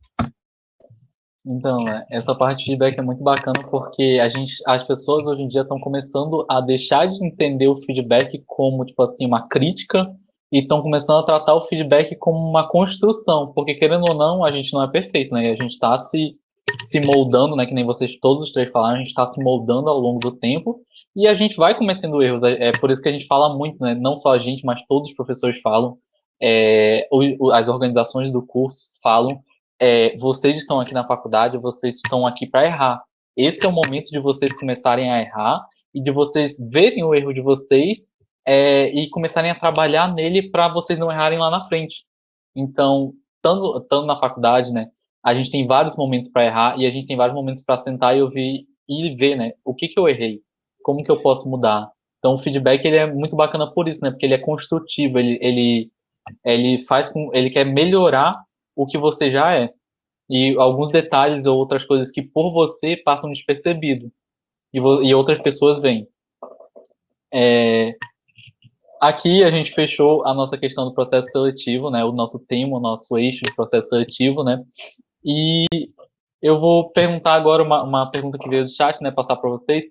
Então, 1.49 1.85
né, 1.85 2.05
essa 2.11 2.35
parte 2.35 2.59
de 2.59 2.65
feedback 2.65 2.99
é 2.99 3.03
muito 3.03 3.23
bacana 3.23 3.63
porque 3.71 4.19
a 4.21 4.29
gente, 4.29 4.53
as 4.67 4.83
pessoas 4.85 5.25
hoje 5.29 5.43
em 5.43 5.49
dia 5.49 5.61
estão 5.61 5.79
começando 5.79 6.45
a 6.51 6.61
deixar 6.61 7.07
de 7.07 7.25
entender 7.25 7.69
o 7.69 7.81
feedback 7.83 8.43
como, 8.49 8.85
tipo 8.85 9.01
assim, 9.05 9.25
uma 9.25 9.47
crítica 9.47 10.09
e 10.51 10.59
estão 10.59 10.83
começando 10.83 11.21
a 11.21 11.23
tratar 11.23 11.55
o 11.55 11.69
feedback 11.69 12.17
como 12.17 12.37
uma 12.37 12.69
construção, 12.69 13.53
porque 13.55 13.77
querendo 13.77 14.07
ou 14.09 14.17
não, 14.17 14.45
a 14.45 14.51
gente 14.51 14.73
não 14.73 14.83
é 14.83 14.91
perfeito, 14.91 15.33
né? 15.33 15.45
E 15.45 15.53
a 15.53 15.55
gente 15.55 15.75
está 15.75 15.97
se 15.99 16.35
se 16.85 17.01
moldando, 17.01 17.57
né? 17.57 17.67
Que 17.67 17.75
nem 17.75 17.85
vocês 17.85 18.17
todos 18.21 18.45
os 18.45 18.53
três 18.53 18.71
falaram, 18.71 18.97
a 18.97 18.99
gente 18.99 19.09
está 19.09 19.29
se 19.29 19.43
moldando 19.43 19.89
ao 19.89 19.99
longo 19.99 20.19
do 20.19 20.33
tempo 20.33 20.81
e 21.15 21.27
a 21.27 21.35
gente 21.35 21.57
vai 21.57 21.77
cometendo 21.77 22.23
erros. 22.23 22.43
É, 22.43 22.69
é 22.69 22.73
por 22.73 22.91
isso 22.91 23.03
que 23.03 23.09
a 23.09 23.13
gente 23.13 23.27
fala 23.27 23.57
muito, 23.57 23.83
né? 23.83 23.95
Não 23.95 24.17
só 24.17 24.33
a 24.33 24.39
gente, 24.39 24.65
mas 24.65 24.85
todos 24.87 25.09
os 25.09 25.15
professores 25.15 25.61
falam, 25.61 25.99
é, 26.41 27.09
as 27.53 27.69
organizações 27.69 28.33
do 28.33 28.45
curso 28.45 28.87
falam. 29.03 29.41
É, 29.81 30.17
vocês 30.19 30.57
estão 30.57 30.81
aqui 30.81 30.95
na 30.95 31.07
faculdade, 31.07 31.59
vocês 31.59 31.97
estão 31.97 32.27
aqui 32.27 32.47
para 32.47 32.65
errar. 32.65 33.03
Esse 33.37 33.65
é 33.67 33.69
o 33.69 33.73
momento 33.73 34.09
de 34.11 34.19
vocês 34.19 34.55
começarem 34.57 35.11
a 35.11 35.21
errar 35.21 35.67
e 35.95 36.01
de 36.01 36.11
vocês 36.11 36.57
verem 36.71 37.05
o 37.05 37.15
erro 37.15 37.33
de 37.33 37.41
vocês 37.41 38.09
é, 38.47 38.89
e 38.89 39.09
começarem 39.11 39.51
a 39.51 39.59
trabalhar 39.59 40.13
nele 40.15 40.51
para 40.51 40.69
vocês 40.69 40.99
não 40.99 41.11
errarem 41.11 41.39
lá 41.39 41.51
na 41.51 41.67
frente. 41.69 42.05
Então, 42.55 43.13
estando 43.37 44.07
na 44.07 44.19
faculdade, 44.19 44.73
né, 44.73 44.89
a 45.27 45.35
gente 45.35 45.51
tem 45.51 45.67
vários 45.67 45.97
momentos 45.97 46.31
para 46.31 46.45
errar 46.45 46.79
e 46.79 46.87
a 46.87 46.91
gente 46.91 47.09
tem 47.09 47.17
vários 47.17 47.35
momentos 47.35 47.65
para 47.65 47.81
sentar 47.81 48.17
e 48.17 48.23
ouvir 48.23 48.65
e 48.89 49.17
ver, 49.17 49.35
né? 49.35 49.55
O 49.65 49.75
que 49.75 49.89
que 49.89 49.99
eu 49.99 50.09
errei? 50.09 50.41
Como 50.85 51.03
que 51.03 51.11
eu 51.11 51.21
posso 51.21 51.49
mudar? 51.49 51.91
Então, 52.21 52.37
o 52.37 52.39
feedback 52.39 52.85
ele 52.85 52.95
é 52.95 53.13
muito 53.13 53.35
bacana 53.35 53.69
por 53.69 53.89
isso, 53.89 54.01
né? 54.05 54.13
Porque 54.13 54.25
ele 54.25 54.35
é 54.35 54.39
construtivo, 54.39 55.19
ele 55.19 55.37
ele 55.43 55.91
ele 56.45 56.85
faz 56.85 57.11
com 57.11 57.29
ele 57.35 57.51
quer 57.51 57.65
melhorar 57.65 58.41
o 58.77 58.87
que 58.87 58.97
você 58.97 59.29
já 59.33 59.53
é. 59.53 59.73
E 60.31 60.55
alguns 60.59 60.93
detalhes 60.93 61.45
ou 61.45 61.59
outras 61.59 61.85
coisas 61.85 62.09
que 62.13 62.23
por 62.23 62.53
você 62.53 62.97
passam 62.97 63.33
despercebido 63.33 64.13
e, 64.73 64.79
e 64.79 65.13
outras 65.13 65.41
pessoas 65.43 65.81
veem. 65.83 66.07
É, 67.35 67.97
aqui 69.01 69.43
a 69.43 69.51
gente 69.51 69.73
fechou 69.73 70.25
a 70.25 70.33
nossa 70.33 70.57
questão 70.57 70.85
do 70.85 70.95
processo 70.95 71.29
seletivo, 71.31 71.91
né? 71.91 72.05
O 72.05 72.13
nosso 72.13 72.39
tema, 72.39 72.77
o 72.77 72.81
nosso 72.81 73.19
eixo 73.19 73.41
de 73.45 73.55
processo 73.57 73.89
seletivo, 73.89 74.45
né? 74.45 74.63
E 75.27 75.67
eu 76.41 76.61
vou 76.61 76.91
perguntar 76.91 77.35
agora 77.35 77.65
uma, 77.65 77.83
uma 77.83 78.11
pergunta 78.11 78.39
que 78.39 78.49
veio 78.49 78.65
do 78.65 78.71
chat, 78.71 79.03
né, 79.03 79.11
passar 79.11 79.35
para 79.37 79.51
vocês. 79.51 79.85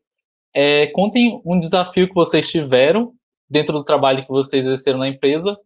É, 0.53 0.87
contem 0.87 1.41
um 1.45 1.59
desafio 1.59 2.07
que 2.07 2.15
vocês 2.15 2.47
tiveram 2.47 3.13
dentro 3.49 3.73
do 3.73 3.83
trabalho 3.83 4.23
que 4.23 4.29
vocês 4.29 4.65
exerceram 4.65 4.99
na 4.99 5.09
empresa, 5.09 5.57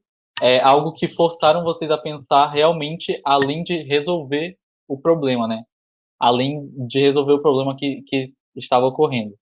é 0.41 0.59
algo 0.59 0.93
que 0.93 1.07
forçaram 1.07 1.63
vocês 1.63 1.91
a 1.91 1.97
pensar 1.97 2.49
realmente 2.49 3.21
além 3.23 3.63
de 3.63 3.83
resolver 3.83 4.57
o 4.87 4.97
problema, 4.97 5.47
né? 5.47 5.63
Além 6.19 6.67
de 6.87 6.99
resolver 6.99 7.33
o 7.33 7.41
problema 7.41 7.75
que, 7.77 8.01
que 8.07 8.33
estava 8.55 8.87
ocorrendo. 8.87 9.35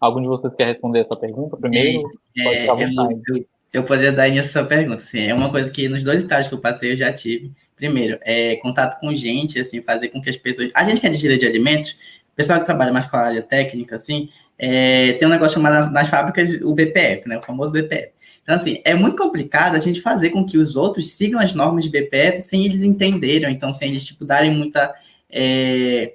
Algum 0.00 0.20
de 0.20 0.26
vocês 0.26 0.54
quer 0.54 0.66
responder 0.66 1.00
essa 1.00 1.14
pergunta 1.14 1.56
primeiro? 1.56 2.00
É, 2.36 2.68
à 2.68 2.74
vontade. 2.74 3.22
Eu, 3.28 3.46
eu 3.72 3.82
poderia 3.82 4.12
dar 4.12 4.28
início 4.28 4.58
a 4.58 4.60
essa 4.60 4.64
pergunta. 4.64 5.02
Assim, 5.02 5.20
é 5.20 5.34
uma 5.34 5.50
coisa 5.50 5.70
que 5.70 5.88
nos 5.88 6.04
dois 6.04 6.22
estágios 6.22 6.48
que 6.48 6.54
eu 6.54 6.60
passei 6.60 6.92
eu 6.92 6.96
já 6.96 7.12
tive. 7.12 7.52
Primeiro, 7.74 8.18
é 8.22 8.56
contato 8.56 9.00
com 9.00 9.14
gente, 9.14 9.58
assim, 9.58 9.80
fazer 9.80 10.08
com 10.08 10.20
que 10.20 10.28
as 10.28 10.36
pessoas. 10.36 10.70
A 10.74 10.84
gente 10.84 11.00
que 11.00 11.06
é 11.06 11.10
de 11.10 11.18
direito 11.18 11.40
de 11.40 11.46
alimentos, 11.46 11.92
o 12.32 12.36
pessoal 12.36 12.60
que 12.60 12.66
trabalha 12.66 12.92
mais 12.92 13.06
com 13.06 13.16
a 13.16 13.20
área 13.20 13.42
técnica, 13.42 13.96
assim, 13.96 14.28
é, 14.58 15.14
tem 15.14 15.26
um 15.26 15.30
negócio 15.30 15.54
chamado 15.54 15.90
nas 15.90 16.08
fábricas 16.08 16.60
o 16.62 16.74
BPF, 16.74 17.28
né? 17.28 17.38
O 17.38 17.42
famoso 17.42 17.72
BPF. 17.72 18.12
Então, 18.42 18.54
assim, 18.54 18.80
é 18.84 18.94
muito 18.94 19.16
complicado 19.16 19.74
a 19.74 19.78
gente 19.78 20.02
fazer 20.02 20.30
com 20.30 20.44
que 20.44 20.58
os 20.58 20.76
outros 20.76 21.10
sigam 21.10 21.40
as 21.40 21.54
normas 21.54 21.84
de 21.84 21.90
BPF 21.90 22.40
sem 22.40 22.66
eles 22.66 22.82
entenderem, 22.82 23.50
então 23.50 23.72
sem 23.72 23.90
eles, 23.90 24.04
tipo, 24.04 24.24
darem 24.24 24.50
muita. 24.50 24.94
É, 25.30 26.14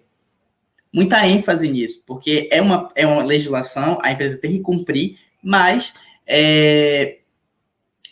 muita 0.93 1.27
ênfase 1.27 1.67
nisso, 1.67 2.03
porque 2.07 2.47
é 2.51 2.61
uma, 2.61 2.89
é 2.95 3.05
uma 3.05 3.23
legislação, 3.23 3.99
a 4.01 4.11
empresa 4.11 4.37
tem 4.37 4.53
que 4.53 4.59
cumprir, 4.61 5.17
mas 5.43 5.93
é, 6.25 7.17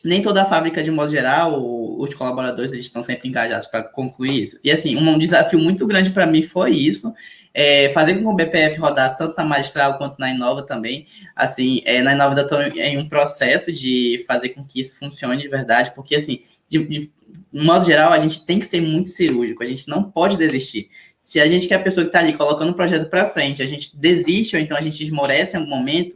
nem 0.06 0.22
toda 0.22 0.43
a 0.43 0.45
fábrica, 0.45 0.84
de 0.84 0.91
modo 0.91 1.10
geral, 1.10 1.60
os 1.99 2.14
colaboradores 2.14 2.72
eles 2.72 2.86
estão 2.86 3.01
sempre 3.01 3.28
engajados 3.28 3.68
para 3.68 3.84
concluir 3.84 4.43
isso. 4.43 4.60
E 4.64 4.72
assim, 4.72 4.95
um 4.95 5.18
desafio 5.18 5.58
muito 5.60 5.86
grande 5.88 6.12
para 6.12 6.28
mim 6.28 6.43
foi 6.43 6.72
isso, 6.72 7.12
é, 7.53 7.89
fazer 7.89 8.16
com 8.16 8.20
que 8.20 8.28
o 8.28 8.34
BPF 8.34 8.80
rodasse 8.80 9.18
tanto 9.18 9.36
na 9.36 9.43
Magistral 9.43 9.97
quanto 9.97 10.20
na 10.20 10.30
Inova 10.30 10.62
também. 10.64 11.08
Assim, 11.36 11.82
é, 11.86 12.01
na 12.01 12.14
Inova 12.14 12.39
eu 12.39 12.43
estou 12.43 12.62
em 12.62 12.97
um 12.97 13.10
processo 13.10 13.72
de 13.74 14.24
fazer 14.28 14.49
com 14.49 14.64
que 14.64 14.80
isso 14.80 14.95
funcione 14.99 15.41
de 15.41 15.47
verdade, 15.47 15.91
porque 15.95 16.16
assim, 16.16 16.43
de, 16.70 16.84
de, 16.86 17.12
modo 17.51 17.86
geral, 17.86 18.12
a 18.12 18.20
gente 18.20 18.45
tem 18.45 18.60
que 18.60 18.66
ser 18.66 18.82
muito 18.82 19.10
cirúrgico, 19.10 19.64
a 19.64 19.66
gente 19.66 19.88
não 19.88 20.03
pode 20.03 20.38
desistir. 20.38 20.89
Se 21.20 21.39
a 21.39 21.47
gente 21.47 21.68
quer 21.68 21.76
a 21.76 21.80
pessoa 21.80 22.03
que 22.03 22.10
está 22.10 22.20
ali 22.20 22.34
colocando 22.34 22.70
o 22.70 22.76
projeto 22.76 23.10
para 23.10 23.28
frente, 23.28 23.64
a 23.64 23.66
gente 23.66 23.97
desiste 23.97 24.56
ou 24.56 24.62
então 24.62 24.78
a 24.78 24.82
gente 24.82 25.01
esmorece 25.03 25.56
em 25.56 25.62
algum 25.62 25.76
momento, 25.76 26.16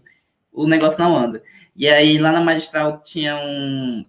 o 0.64 0.68
negócio 0.68 0.99
não 0.99 1.18
anda. 1.18 1.41
E 1.76 1.88
aí 1.88 2.18
lá 2.18 2.32
na 2.32 2.41
Magistral 2.41 3.01
tinha 3.01 3.38
um. 3.38 4.05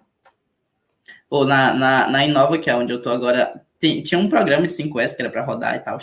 Ou 1.28 1.44
na, 1.44 1.72
na, 1.72 2.09
na 2.09 2.26
Inova, 2.26 2.59
que 2.59 2.68
é 2.68 2.74
onde 2.74 2.92
eu 2.92 2.98
estou 2.98 3.12
agora, 3.12 3.62
tem, 3.78 4.03
tinha 4.03 4.18
um 4.18 4.28
programa 4.28 4.66
de 4.66 4.74
5S 4.74 5.14
que 5.14 5.22
era 5.22 5.30
para 5.30 5.44
rodar 5.44 5.76
e 5.76 5.80
tal. 5.80 5.98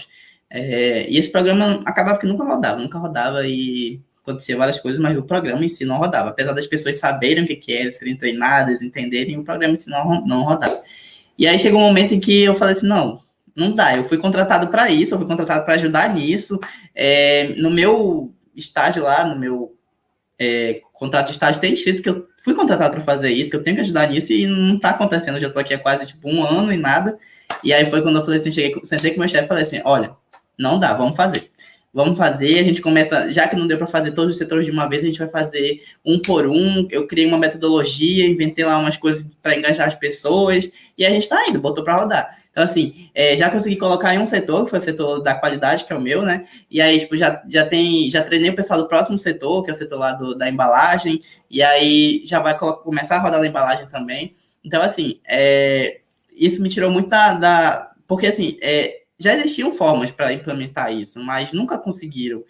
É, 0.50 1.06
e 1.10 1.18
esse 1.18 1.30
programa 1.30 1.82
acabava 1.86 2.18
que 2.18 2.26
nunca 2.26 2.46
rodava, 2.46 2.80
nunca 2.80 2.98
rodava 2.98 3.46
e 3.46 4.00
acontecia 4.22 4.56
várias 4.56 4.80
coisas, 4.80 5.02
mas 5.02 5.18
o 5.18 5.24
programa 5.24 5.66
em 5.66 5.68
si 5.68 5.84
não 5.84 5.98
rodava. 5.98 6.30
Apesar 6.30 6.54
das 6.54 6.66
pessoas 6.66 6.98
saberem 6.98 7.44
o 7.44 7.48
que, 7.48 7.58
que 7.58 7.74
é, 7.74 7.92
serem 7.92 8.16
treinadas, 8.16 8.82
entenderem, 8.82 9.38
o 9.38 9.44
programa 9.44 9.74
em 9.74 9.78
si 9.78 9.90
não, 9.90 10.26
não 10.26 10.44
rodava. 10.44 10.82
E 11.38 11.46
aí 11.46 11.60
chegou 11.60 11.82
um 11.82 11.84
momento 11.84 12.14
em 12.14 12.20
que 12.22 12.44
eu 12.44 12.56
falei 12.56 12.74
assim: 12.74 12.88
não, 12.88 13.20
não 13.54 13.74
dá. 13.74 13.98
Eu 13.98 14.06
fui 14.06 14.18
contratado 14.18 14.68
para 14.70 14.90
isso, 14.90 15.14
eu 15.14 15.18
fui 15.18 15.28
contratado 15.28 15.66
para 15.66 15.74
ajudar 15.74 16.14
nisso. 16.16 16.58
É, 16.96 17.50
no 17.58 17.70
meu 17.70 18.34
estágio 18.56 19.04
lá, 19.04 19.26
no 19.26 19.38
meu 19.38 19.77
é, 20.40 20.82
contrato 20.98 21.28
de 21.28 21.34
estágio 21.34 21.62
tem 21.62 21.74
escrito 21.74 22.02
que 22.02 22.10
eu 22.10 22.28
fui 22.44 22.54
contratado 22.54 22.94
para 22.94 23.04
fazer 23.04 23.30
isso, 23.32 23.50
que 23.50 23.56
eu 23.56 23.64
tenho 23.64 23.76
que 23.76 23.82
ajudar 23.82 24.10
nisso 24.10 24.34
e 24.34 24.46
não 24.46 24.76
está 24.76 24.90
acontecendo. 24.92 25.36
Eu 25.36 25.42
já 25.42 25.48
estou 25.48 25.62
aqui 25.62 25.74
há 25.74 25.80
quase 25.80 26.08
tipo 26.08 26.30
um 26.30 26.46
ano 26.46 26.72
e 26.72 26.78
nada. 26.78 27.18
E 27.64 27.74
aí 27.74 27.90
foi 27.90 28.02
quando 28.02 28.18
eu 28.18 28.24
falei 28.24 28.40
assim, 28.40 28.52
cheguei, 28.52 28.80
sentei 28.84 29.12
com 29.12 29.20
meu 29.20 29.30
chefe 29.30 29.46
e 29.46 29.48
falei 29.48 29.64
assim, 29.64 29.82
olha, 29.86 30.12
não 30.58 30.80
dá, 30.80 30.94
vamos 30.94 31.16
fazer. 31.16 31.50
Vamos 31.94 32.18
fazer, 32.18 32.60
a 32.60 32.64
gente 32.64 32.82
começa, 32.82 33.32
já 33.32 33.48
que 33.48 33.56
não 33.56 33.66
deu 33.66 33.78
para 33.78 33.88
fazer 33.88 34.12
todos 34.12 34.36
os 34.36 34.38
setores 34.38 34.66
de 34.66 34.72
uma 34.72 34.88
vez, 34.88 35.04
a 35.04 35.08
gente 35.08 35.18
vai 35.18 35.30
fazer 35.30 35.82
um 36.06 36.20
por 36.20 36.46
um. 36.46 36.88
Eu 36.92 37.08
criei 37.08 37.26
uma 37.26 37.40
metodologia, 37.40 38.28
inventei 38.28 38.64
lá 38.64 38.78
umas 38.78 38.98
coisas 38.98 39.28
para 39.42 39.56
engajar 39.56 39.88
as 39.88 39.96
pessoas 39.96 40.70
e 40.98 41.06
a 41.06 41.10
gente 41.10 41.24
está 41.24 41.48
indo, 41.48 41.60
botou 41.60 41.84
para 41.84 41.96
rodar. 41.96 42.38
Então, 42.58 42.66
assim, 42.66 43.08
é, 43.14 43.36
já 43.36 43.52
consegui 43.52 43.76
colocar 43.76 44.16
em 44.16 44.18
um 44.18 44.26
setor, 44.26 44.64
que 44.64 44.72
foi 44.72 44.80
o 44.80 44.82
setor 44.82 45.22
da 45.22 45.36
qualidade, 45.36 45.84
que 45.84 45.94
é 45.94 45.96
o 45.96 46.02
meu, 46.02 46.24
né? 46.24 46.48
E 46.72 46.82
aí, 46.82 47.00
tipo, 47.00 47.16
já, 47.16 47.44
já 47.48 47.64
tem, 47.64 48.10
já 48.10 48.24
treinei 48.24 48.50
o 48.50 48.56
pessoal 48.56 48.82
do 48.82 48.88
próximo 48.88 49.16
setor, 49.16 49.64
que 49.64 49.70
é 49.70 49.74
o 49.74 49.78
setor 49.78 50.00
lá 50.00 50.14
do, 50.14 50.36
da 50.36 50.50
embalagem, 50.50 51.22
e 51.52 51.62
aí 51.62 52.24
já 52.26 52.40
vai 52.40 52.58
começar 52.58 53.18
a 53.18 53.20
rodar 53.20 53.40
na 53.40 53.46
embalagem 53.46 53.86
também. 53.90 54.34
Então, 54.64 54.82
assim, 54.82 55.20
é, 55.28 56.00
isso 56.36 56.60
me 56.60 56.68
tirou 56.68 56.90
muito 56.90 57.10
da. 57.10 57.34
da 57.34 57.92
porque, 58.08 58.26
assim, 58.26 58.58
é, 58.60 59.02
já 59.20 59.36
existiam 59.36 59.72
formas 59.72 60.10
para 60.10 60.34
implementar 60.34 60.92
isso, 60.92 61.20
mas 61.20 61.54
nunca 61.54 61.78
conseguiram. 61.78 62.44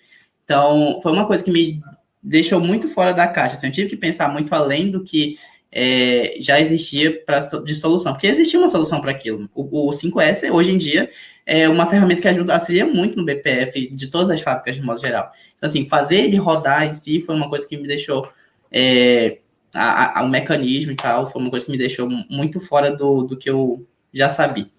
Então, 0.46 1.02
foi 1.04 1.12
uma 1.12 1.28
coisa 1.28 1.44
que 1.44 1.52
me 1.52 1.82
deixou 2.24 2.62
muito 2.62 2.88
fora 2.88 3.14
da 3.14 3.28
caixa. 3.28 3.56
Assim, 3.56 3.68
eu 3.68 3.74
tive 3.74 3.90
que 3.90 3.98
pensar 3.98 4.32
muito 4.32 4.56
além 4.56 4.90
do 4.90 5.04
que 5.04 5.38
é, 5.72 6.38
já 6.40 6.60
existia 6.60 7.24
pra, 7.26 7.40
de 7.40 7.76
solução, 7.76 8.14
porque 8.14 8.28
existia 8.28 8.60
uma 8.60 8.70
solução 8.70 9.02
para 9.02 9.12
aquilo. 9.12 9.50
O, 9.54 9.90
o, 9.90 9.92
5S, 9.92 10.52
hoje 10.52 10.72
em 10.72 10.78
dia, 10.78 11.10
é 11.46 11.68
uma 11.68 11.88
ferramenta 11.88 12.22
que 12.22 12.28
ajuda, 12.28 12.56
auxilia 12.56 12.86
muito 12.86 13.18
no 13.18 13.26
BPF 13.26 13.88
de 13.94 14.08
todas 14.10 14.30
as 14.30 14.42
fábricas 14.42 14.76
de 14.76 14.82
modo 14.82 15.00
geral. 15.00 15.32
Então, 15.58 15.68
assim, 15.68 15.88
fazer 15.88 16.18
ele 16.18 16.38
rodar 16.38 16.88
em 16.88 16.94
si 16.94 17.22
foi 17.22 17.36
uma 17.36 17.50
coisa 17.50 17.68
que 17.68 17.78
me 17.78 17.88
deixou. 17.88 18.28
É, 18.72 19.40
a, 19.74 20.20
a, 20.22 20.24
o 20.24 20.30
mecanismo 20.30 20.92
e 20.92 20.96
tal, 20.96 21.30
foi 21.30 21.42
uma 21.42 21.50
coisa 21.52 21.66
que 21.66 21.72
me 21.72 21.78
deixou 21.78 22.10
muito 22.30 22.60
fora 22.60 22.96
do, 22.96 23.24
do 23.24 23.38
que 23.38 23.50
eu 23.50 23.86
já 24.14 24.30
sabia. 24.30 24.70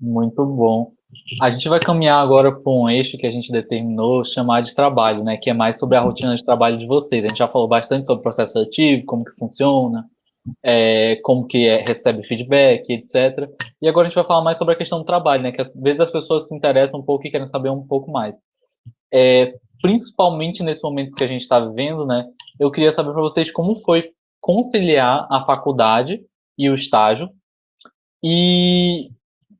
Muito 0.00 0.44
bom. 0.44 0.92
A 1.40 1.50
gente 1.50 1.68
vai 1.68 1.78
caminhar 1.78 2.22
agora 2.22 2.52
para 2.52 2.72
um 2.72 2.88
eixo 2.88 3.18
que 3.18 3.26
a 3.26 3.30
gente 3.30 3.52
determinou 3.52 4.24
chamar 4.24 4.62
de 4.62 4.74
trabalho, 4.74 5.22
né? 5.22 5.36
Que 5.36 5.50
é 5.50 5.52
mais 5.52 5.78
sobre 5.78 5.96
a 5.96 6.00
rotina 6.00 6.34
de 6.34 6.44
trabalho 6.44 6.78
de 6.78 6.86
vocês. 6.86 7.24
A 7.24 7.28
gente 7.28 7.38
já 7.38 7.48
falou 7.48 7.68
bastante 7.68 8.06
sobre 8.06 8.20
o 8.20 8.22
processo 8.22 8.58
ativo, 8.58 9.04
como 9.04 9.24
que 9.24 9.32
funciona, 9.38 10.06
é, 10.62 11.16
como 11.22 11.46
que 11.46 11.66
é, 11.66 11.84
recebe 11.86 12.26
feedback, 12.26 12.90
etc. 12.90 13.48
E 13.80 13.88
agora 13.88 14.06
a 14.06 14.10
gente 14.10 14.16
vai 14.16 14.26
falar 14.26 14.42
mais 14.42 14.58
sobre 14.58 14.74
a 14.74 14.76
questão 14.76 14.98
do 14.98 15.04
trabalho, 15.04 15.42
né? 15.42 15.52
Que 15.52 15.60
às 15.60 15.72
vezes 15.74 16.00
as 16.00 16.10
pessoas 16.10 16.48
se 16.48 16.54
interessam 16.54 17.00
um 17.00 17.04
pouco 17.04 17.26
e 17.26 17.30
querem 17.30 17.48
saber 17.48 17.70
um 17.70 17.86
pouco 17.86 18.10
mais. 18.10 18.34
É, 19.12 19.54
principalmente 19.82 20.62
nesse 20.62 20.82
momento 20.82 21.14
que 21.14 21.24
a 21.24 21.28
gente 21.28 21.42
está 21.42 21.60
vivendo, 21.60 22.06
né? 22.06 22.24
Eu 22.58 22.70
queria 22.70 22.92
saber 22.92 23.12
para 23.12 23.20
vocês 23.20 23.50
como 23.50 23.80
foi 23.82 24.10
conciliar 24.40 25.26
a 25.30 25.44
faculdade 25.44 26.20
e 26.56 26.70
o 26.70 26.74
estágio 26.74 27.28
e 28.22 29.10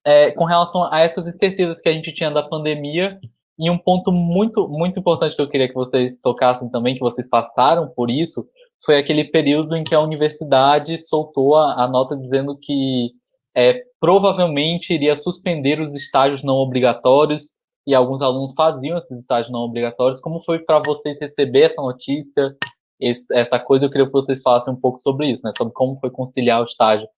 é, 0.05 0.31
com 0.33 0.45
relação 0.45 0.85
a 0.93 1.01
essas 1.01 1.27
incertezas 1.27 1.81
que 1.81 1.89
a 1.89 1.93
gente 1.93 2.13
tinha 2.13 2.31
da 2.31 2.43
pandemia, 2.43 3.19
e 3.59 3.71
um 3.71 3.79
ponto 3.79 4.11
muito, 4.11 4.69
muito 4.69 4.99
importante 4.99 5.37
que 5.37 5.43
eu 5.43 5.49
queria 5.49 5.69
que 5.69 5.75
vocês 5.75 6.17
tocassem 6.19 6.69
também, 6.69 6.95
que 6.95 7.01
vocês 7.01 7.29
passaram 7.29 7.89
por 7.89 8.11
isso, 8.11 8.47
foi 8.85 8.99
aquele 8.99 9.25
período 9.25 9.77
em 9.77 9.85
que 9.85 9.95
a 9.95 10.01
universidade 10.01 10.99
soltou 11.07 11.57
a, 11.57 11.85
a 11.85 11.89
nota 11.89 12.17
dizendo 12.17 12.59
que 12.61 13.13
é, 13.55 13.83
provavelmente 14.01 14.93
iria 14.93 15.15
suspender 15.15 15.81
os 15.81 15.95
estágios 15.95 16.43
não 16.43 16.55
obrigatórios, 16.55 17.51
e 17.87 17.95
alguns 17.95 18.23
alunos 18.23 18.53
faziam 18.55 18.99
esses 18.99 19.19
estágios 19.19 19.53
não 19.53 19.61
obrigatórios. 19.61 20.21
Como 20.21 20.43
foi 20.43 20.61
para 20.61 20.81
vocês 20.85 21.19
receber 21.21 21.63
essa 21.63 21.83
notícia, 21.83 22.57
esse, 23.01 23.27
essa 23.33 23.59
coisa? 23.59 23.85
Eu 23.85 23.91
queria 23.91 24.07
que 24.07 24.13
vocês 24.13 24.41
falassem 24.41 24.73
um 24.73 24.81
pouco 24.81 25.01
sobre 25.01 25.31
isso, 25.33 25.43
né? 25.45 25.51
Sobre 25.57 25.75
como 25.75 25.99
foi 25.99 26.11
conciliar 26.11 26.63
o 26.63 26.67
estágio 26.67 27.09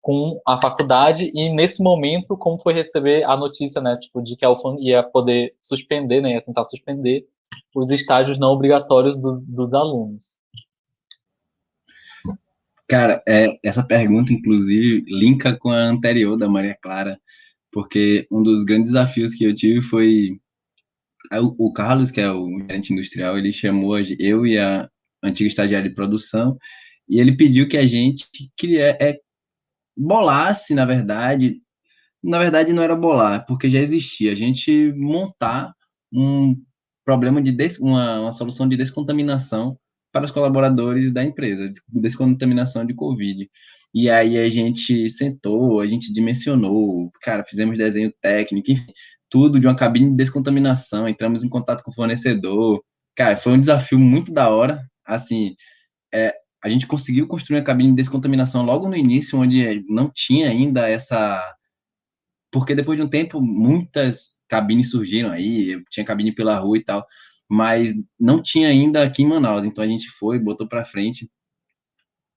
com 0.00 0.40
a 0.46 0.60
faculdade 0.60 1.30
e 1.34 1.52
nesse 1.54 1.82
momento 1.82 2.36
como 2.36 2.60
foi 2.62 2.72
receber 2.72 3.24
a 3.24 3.36
notícia, 3.36 3.80
né, 3.80 3.96
tipo, 3.96 4.22
de 4.22 4.36
que 4.36 4.44
a 4.44 4.50
UFAM 4.50 4.76
ia 4.78 5.02
poder 5.02 5.54
suspender, 5.62 6.20
né, 6.20 6.32
ia 6.32 6.42
tentar 6.42 6.64
suspender 6.64 7.26
os 7.74 7.90
estágios 7.90 8.38
não 8.38 8.48
obrigatórios 8.48 9.16
do, 9.16 9.40
dos 9.40 9.72
alunos. 9.74 10.38
Cara, 12.88 13.22
é, 13.28 13.58
essa 13.62 13.84
pergunta, 13.84 14.32
inclusive, 14.32 15.04
linka 15.06 15.56
com 15.56 15.70
a 15.70 15.76
anterior 15.76 16.36
da 16.36 16.48
Maria 16.48 16.76
Clara, 16.80 17.20
porque 17.70 18.26
um 18.30 18.42
dos 18.42 18.64
grandes 18.64 18.92
desafios 18.92 19.34
que 19.34 19.44
eu 19.44 19.54
tive 19.54 19.80
foi 19.80 20.40
o, 21.34 21.68
o 21.68 21.72
Carlos, 21.72 22.10
que 22.10 22.20
é 22.20 22.30
o 22.30 22.48
gerente 22.58 22.92
industrial, 22.92 23.38
ele 23.38 23.52
chamou 23.52 23.96
eu 24.18 24.44
e 24.44 24.58
a 24.58 24.88
antiga 25.22 25.46
estagiária 25.46 25.88
de 25.88 25.94
produção 25.94 26.58
e 27.08 27.20
ele 27.20 27.36
pediu 27.36 27.68
que 27.68 27.76
a 27.76 27.86
gente 27.86 28.26
que 28.56 28.78
é, 28.78 28.96
é 29.00 29.20
bolasse, 30.00 30.74
na 30.74 30.84
verdade, 30.84 31.60
na 32.22 32.38
verdade 32.38 32.72
não 32.72 32.82
era 32.82 32.96
bolar, 32.96 33.44
porque 33.46 33.68
já 33.68 33.80
existia, 33.80 34.32
a 34.32 34.34
gente 34.34 34.92
montar 34.96 35.74
um 36.12 36.56
problema 37.04 37.42
de 37.42 37.52
des, 37.52 37.78
uma, 37.78 38.20
uma 38.20 38.32
solução 38.32 38.68
de 38.68 38.76
descontaminação 38.76 39.78
para 40.12 40.24
os 40.24 40.30
colaboradores 40.30 41.12
da 41.12 41.22
empresa, 41.22 41.68
de 41.68 41.80
descontaminação 41.88 42.84
de 42.84 42.94
Covid. 42.94 43.48
E 43.94 44.08
aí 44.10 44.38
a 44.38 44.48
gente 44.48 45.08
sentou, 45.10 45.80
a 45.80 45.86
gente 45.86 46.12
dimensionou, 46.12 47.10
cara, 47.22 47.44
fizemos 47.44 47.78
desenho 47.78 48.12
técnico, 48.20 48.70
enfim, 48.70 48.92
tudo 49.28 49.60
de 49.60 49.66
uma 49.66 49.76
cabine 49.76 50.10
de 50.10 50.16
descontaminação, 50.16 51.08
entramos 51.08 51.44
em 51.44 51.48
contato 51.48 51.82
com 51.82 51.90
o 51.90 51.94
fornecedor. 51.94 52.82
Cara, 53.16 53.36
foi 53.36 53.52
um 53.52 53.60
desafio 53.60 53.98
muito 53.98 54.32
da 54.32 54.50
hora, 54.50 54.82
assim, 55.04 55.54
é, 56.12 56.34
a 56.62 56.68
gente 56.68 56.86
conseguiu 56.86 57.26
construir 57.26 57.58
uma 57.58 57.64
cabine 57.64 57.90
de 57.90 57.96
descontaminação 57.96 58.64
logo 58.64 58.88
no 58.88 58.96
início, 58.96 59.38
onde 59.38 59.84
não 59.88 60.10
tinha 60.10 60.48
ainda 60.50 60.88
essa. 60.88 61.54
Porque 62.50 62.74
depois 62.74 62.98
de 62.98 63.04
um 63.04 63.08
tempo, 63.08 63.40
muitas 63.40 64.36
cabines 64.48 64.90
surgiram 64.90 65.30
aí, 65.30 65.82
tinha 65.90 66.04
cabine 66.04 66.34
pela 66.34 66.58
rua 66.58 66.78
e 66.78 66.84
tal, 66.84 67.06
mas 67.48 67.94
não 68.18 68.42
tinha 68.42 68.68
ainda 68.68 69.02
aqui 69.02 69.22
em 69.22 69.26
Manaus. 69.26 69.64
Então 69.64 69.82
a 69.82 69.88
gente 69.88 70.08
foi, 70.10 70.38
botou 70.38 70.68
para 70.68 70.84
frente. 70.84 71.30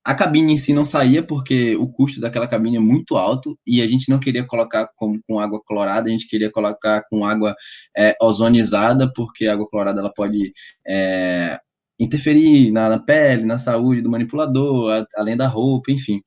A 0.06 0.14
cabine 0.14 0.54
em 0.54 0.58
si 0.58 0.74
não 0.74 0.86
saía 0.86 1.24
porque 1.26 1.76
o 1.78 1.88
custo 1.88 2.20
daquela 2.20 2.48
cabine 2.48 2.76
é 2.78 2.80
muito 2.80 3.16
alto 3.16 3.58
e 3.66 3.82
a 3.82 3.88
gente 3.88 4.10
não 4.10 4.20
queria 4.20 4.46
colocar 4.46 4.90
com, 4.98 5.20
com 5.22 5.40
água 5.40 5.62
clorada, 5.66 6.10
a 6.10 6.12
gente 6.12 6.28
queria 6.28 6.52
colocar 6.52 7.04
com 7.10 7.26
água 7.26 7.56
é, 7.98 8.16
ozonizada, 8.22 9.12
porque 9.14 9.48
a 9.48 9.54
água 9.54 9.70
clorada 9.70 10.02
ela 10.02 10.14
pode 10.14 10.52
é, 10.86 11.58
interferir 12.04 12.72
na, 12.72 12.90
na, 12.90 13.00
pele, 13.00 13.46
na 13.46 13.58
saúde 13.58 14.02
do 14.02 14.10
manipulador, 14.10 14.92
a, 14.92 15.06
além 15.16 15.38
da 15.38 15.48
roupa, 15.48 15.92
enfim. 15.92 16.22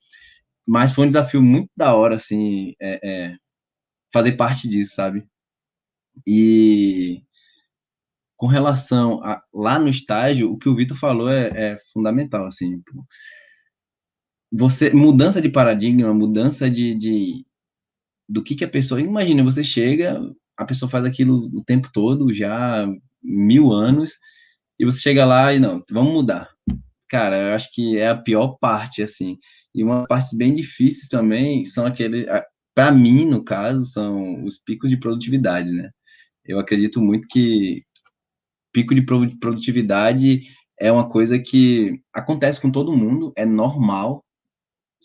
Mas 0.66 0.92
foi 0.92 1.04
um 1.04 1.08
desafio 1.08 1.42
muito 1.42 1.70
da 1.76 1.94
hora, 1.94 2.16
assim, 2.16 2.74
é, 2.80 3.00
é, 3.04 3.36
fazer 4.12 4.32
parte 4.32 4.68
disso, 4.68 4.94
sabe? 4.94 5.26
E 6.26 7.22
com 8.36 8.46
relação 8.46 9.22
a 9.22 9.42
lá 9.52 9.78
no 9.78 9.88
estágio, 9.88 10.52
o 10.52 10.58
que 10.58 10.68
o 10.68 10.76
Vitor 10.76 10.96
falou 10.96 11.28
é, 11.28 11.48
é 11.54 11.78
fundamental, 11.92 12.46
assim. 12.46 12.82
Você, 14.52 14.90
mudança 14.90 15.40
de 15.40 15.48
paradigma, 15.48 16.12
mudança 16.14 16.70
de, 16.70 16.94
de 16.94 17.46
do 18.28 18.42
que 18.42 18.54
que 18.54 18.64
a 18.64 18.68
pessoa, 18.68 19.00
imagina, 19.00 19.42
você 19.42 19.62
chega, 19.62 20.20
a 20.56 20.64
pessoa 20.64 20.90
faz 20.90 21.04
aquilo 21.04 21.50
o 21.54 21.62
tempo 21.64 21.90
todo, 21.92 22.32
já 22.32 22.86
mil 23.22 23.72
anos, 23.72 24.18
e 24.78 24.84
você 24.84 25.00
chega 25.00 25.24
lá 25.24 25.52
e 25.52 25.58
não, 25.58 25.82
vamos 25.90 26.12
mudar. 26.12 26.50
Cara, 27.08 27.36
eu 27.36 27.54
acho 27.54 27.72
que 27.72 27.98
é 27.98 28.08
a 28.08 28.16
pior 28.16 28.56
parte, 28.60 29.02
assim. 29.02 29.38
E 29.74 29.84
uma 29.84 30.00
das 30.00 30.08
partes 30.08 30.36
bem 30.36 30.54
difíceis 30.54 31.08
também 31.08 31.64
são 31.64 31.86
aquele, 31.86 32.26
para 32.74 32.90
mim, 32.90 33.24
no 33.24 33.44
caso, 33.44 33.86
são 33.86 34.44
os 34.44 34.58
picos 34.58 34.90
de 34.90 34.98
produtividade, 34.98 35.72
né? 35.72 35.90
Eu 36.44 36.58
acredito 36.58 37.00
muito 37.00 37.26
que 37.28 37.82
pico 38.72 38.94
de 38.94 39.02
produtividade 39.02 40.42
é 40.78 40.92
uma 40.92 41.08
coisa 41.08 41.38
que 41.38 42.00
acontece 42.12 42.60
com 42.60 42.70
todo 42.70 42.96
mundo, 42.96 43.32
é 43.36 43.46
normal, 43.46 44.22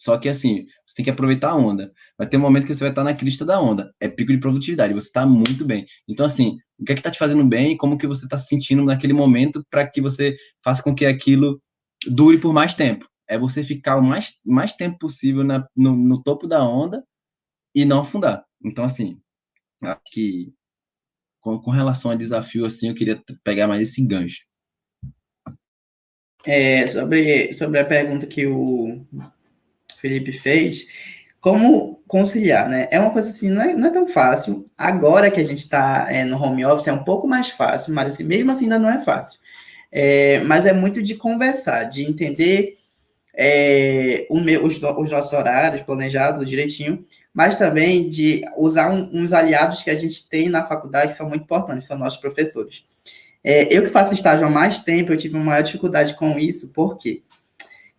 só 0.01 0.17
que 0.17 0.27
assim, 0.27 0.65
você 0.87 0.95
tem 0.95 1.05
que 1.05 1.11
aproveitar 1.11 1.51
a 1.51 1.55
onda. 1.55 1.93
Vai 2.17 2.27
ter 2.27 2.35
um 2.35 2.39
momento 2.39 2.65
que 2.65 2.73
você 2.73 2.83
vai 2.83 2.89
estar 2.89 3.03
na 3.03 3.13
crista 3.13 3.45
da 3.45 3.61
onda. 3.61 3.93
É 3.99 4.09
pico 4.09 4.31
de 4.31 4.39
produtividade, 4.39 4.95
você 4.95 5.05
está 5.05 5.27
muito 5.27 5.63
bem. 5.63 5.85
Então, 6.09 6.25
assim, 6.25 6.57
o 6.79 6.83
que 6.83 6.91
é 6.91 6.95
que 6.95 7.01
está 7.01 7.11
te 7.11 7.19
fazendo 7.19 7.45
bem 7.45 7.73
e 7.73 7.77
como 7.77 7.95
que 7.99 8.07
você 8.07 8.25
está 8.25 8.35
se 8.35 8.47
sentindo 8.47 8.83
naquele 8.83 9.13
momento 9.13 9.63
para 9.69 9.87
que 9.87 10.01
você 10.01 10.35
faça 10.63 10.81
com 10.81 10.95
que 10.95 11.05
aquilo 11.05 11.61
dure 12.07 12.39
por 12.39 12.51
mais 12.51 12.73
tempo. 12.73 13.07
É 13.27 13.37
você 13.37 13.63
ficar 13.63 13.97
o 13.97 14.01
mais, 14.01 14.39
mais 14.43 14.73
tempo 14.73 14.97
possível 14.97 15.43
na, 15.43 15.67
no, 15.75 15.95
no 15.95 16.23
topo 16.23 16.47
da 16.47 16.67
onda 16.67 17.05
e 17.75 17.85
não 17.85 17.99
afundar. 17.99 18.43
Então, 18.65 18.83
assim, 18.83 19.21
acho 19.83 20.01
que 20.07 20.51
com, 21.41 21.59
com 21.59 21.69
relação 21.69 22.09
a 22.09 22.15
desafio, 22.15 22.65
assim, 22.65 22.89
eu 22.89 22.95
queria 22.95 23.21
pegar 23.43 23.67
mais 23.67 23.83
esse 23.83 24.03
gancho. 24.03 24.41
É, 26.43 26.87
sobre, 26.87 27.53
sobre 27.53 27.77
a 27.77 27.85
pergunta 27.85 28.25
que 28.25 28.47
o 28.47 29.05
Felipe 30.01 30.31
fez, 30.31 30.87
como 31.39 32.01
conciliar, 32.07 32.67
né? 32.67 32.87
É 32.91 32.99
uma 32.99 33.11
coisa 33.11 33.29
assim, 33.29 33.49
não 33.49 33.61
é, 33.61 33.73
não 33.75 33.87
é 33.87 33.91
tão 33.91 34.07
fácil. 34.07 34.69
Agora 34.77 35.31
que 35.31 35.39
a 35.39 35.43
gente 35.43 35.59
está 35.59 36.07
é, 36.11 36.25
no 36.25 36.41
home 36.41 36.65
office 36.65 36.87
é 36.87 36.93
um 36.93 37.03
pouco 37.03 37.27
mais 37.27 37.49
fácil, 37.49 37.93
mas 37.93 38.13
assim, 38.13 38.23
mesmo 38.23 38.51
assim 38.51 38.65
ainda 38.65 38.79
não 38.79 38.89
é 38.89 39.01
fácil. 39.01 39.39
É, 39.91 40.39
mas 40.41 40.65
é 40.65 40.73
muito 40.73 41.01
de 41.01 41.15
conversar, 41.15 41.85
de 41.85 42.03
entender 42.03 42.77
é, 43.33 44.27
meu, 44.29 44.65
os, 44.65 44.75
os, 44.75 45.11
nossos 45.11 45.33
horários 45.33 45.83
planejados 45.83 46.49
direitinho, 46.49 47.05
mas 47.33 47.55
também 47.57 48.09
de 48.09 48.41
usar 48.57 48.91
um, 48.91 49.09
uns 49.13 49.33
aliados 49.33 49.83
que 49.83 49.89
a 49.89 49.95
gente 49.95 50.27
tem 50.27 50.49
na 50.49 50.65
faculdade 50.65 51.09
que 51.09 51.17
são 51.17 51.29
muito 51.29 51.43
importantes, 51.43 51.87
são 51.87 51.97
nossos 51.97 52.19
professores. 52.19 52.83
É, 53.43 53.73
eu 53.75 53.81
que 53.81 53.89
faço 53.89 54.13
estágio 54.13 54.45
há 54.45 54.49
mais 54.49 54.79
tempo, 54.81 55.11
eu 55.11 55.17
tive 55.17 55.35
uma 55.35 55.45
maior 55.45 55.63
dificuldade 55.63 56.13
com 56.15 56.37
isso, 56.37 56.71
por 56.71 56.97
quê? 56.97 57.23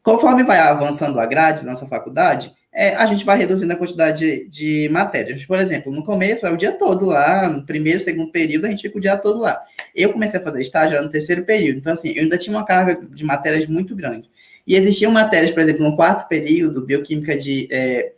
Conforme 0.03 0.43
vai 0.43 0.59
avançando 0.59 1.21
a 1.21 1.27
grade 1.27 1.65
da 1.65 1.71
nossa 1.71 1.87
faculdade, 1.87 2.53
é, 2.73 2.95
a 2.95 3.05
gente 3.07 3.25
vai 3.25 3.37
reduzindo 3.37 3.73
a 3.73 3.77
quantidade 3.77 4.49
de, 4.49 4.49
de 4.49 4.89
matérias. 4.89 5.45
Por 5.45 5.59
exemplo, 5.59 5.93
no 5.93 6.03
começo 6.03 6.47
é 6.47 6.51
o 6.51 6.57
dia 6.57 6.73
todo 6.73 7.05
lá, 7.05 7.49
no 7.49 7.65
primeiro, 7.65 8.01
segundo 8.01 8.33
período, 8.33 8.65
a 8.65 8.71
gente 8.71 8.83
fica 8.83 8.97
o 8.97 9.01
dia 9.01 9.17
todo 9.17 9.41
lá. 9.41 9.63
Eu 9.95 10.13
comecei 10.13 10.41
a 10.41 10.43
fazer 10.43 10.63
estágio 10.63 11.01
no 11.03 11.11
terceiro 11.11 11.45
período, 11.45 11.79
então 11.79 11.93
assim, 11.93 12.13
eu 12.13 12.23
ainda 12.23 12.39
tinha 12.39 12.57
uma 12.57 12.65
carga 12.65 12.99
de 13.07 13.25
matérias 13.25 13.67
muito 13.67 13.95
grande. 13.95 14.29
E 14.67 14.75
existiam 14.75 15.13
matérias, 15.13 15.51
por 15.51 15.61
exemplo, 15.61 15.83
no 15.83 15.97
quarto 15.97 16.27
período, 16.29 16.81
bioquímica 16.81 17.37
de 17.37 17.69
é, 17.71 18.13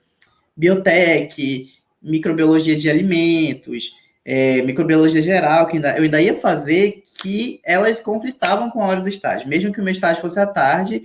biotech, 0.57 1.69
microbiologia 2.01 2.77
de 2.77 2.89
alimentos, 2.89 3.97
é, 4.25 4.63
microbiologia 4.63 5.21
geral, 5.21 5.67
que 5.67 5.77
ainda, 5.77 5.97
eu 5.97 6.05
ainda 6.05 6.21
ia 6.21 6.35
fazer, 6.35 7.03
que 7.21 7.61
elas 7.65 8.01
conflitavam 8.01 8.71
com 8.71 8.83
a 8.83 8.87
hora 8.87 9.01
do 9.01 9.09
estágio. 9.09 9.49
Mesmo 9.49 9.73
que 9.73 9.81
o 9.81 9.85
meu 9.85 9.93
estágio 9.93 10.21
fosse 10.21 10.39
à 10.39 10.47
tarde, 10.47 11.05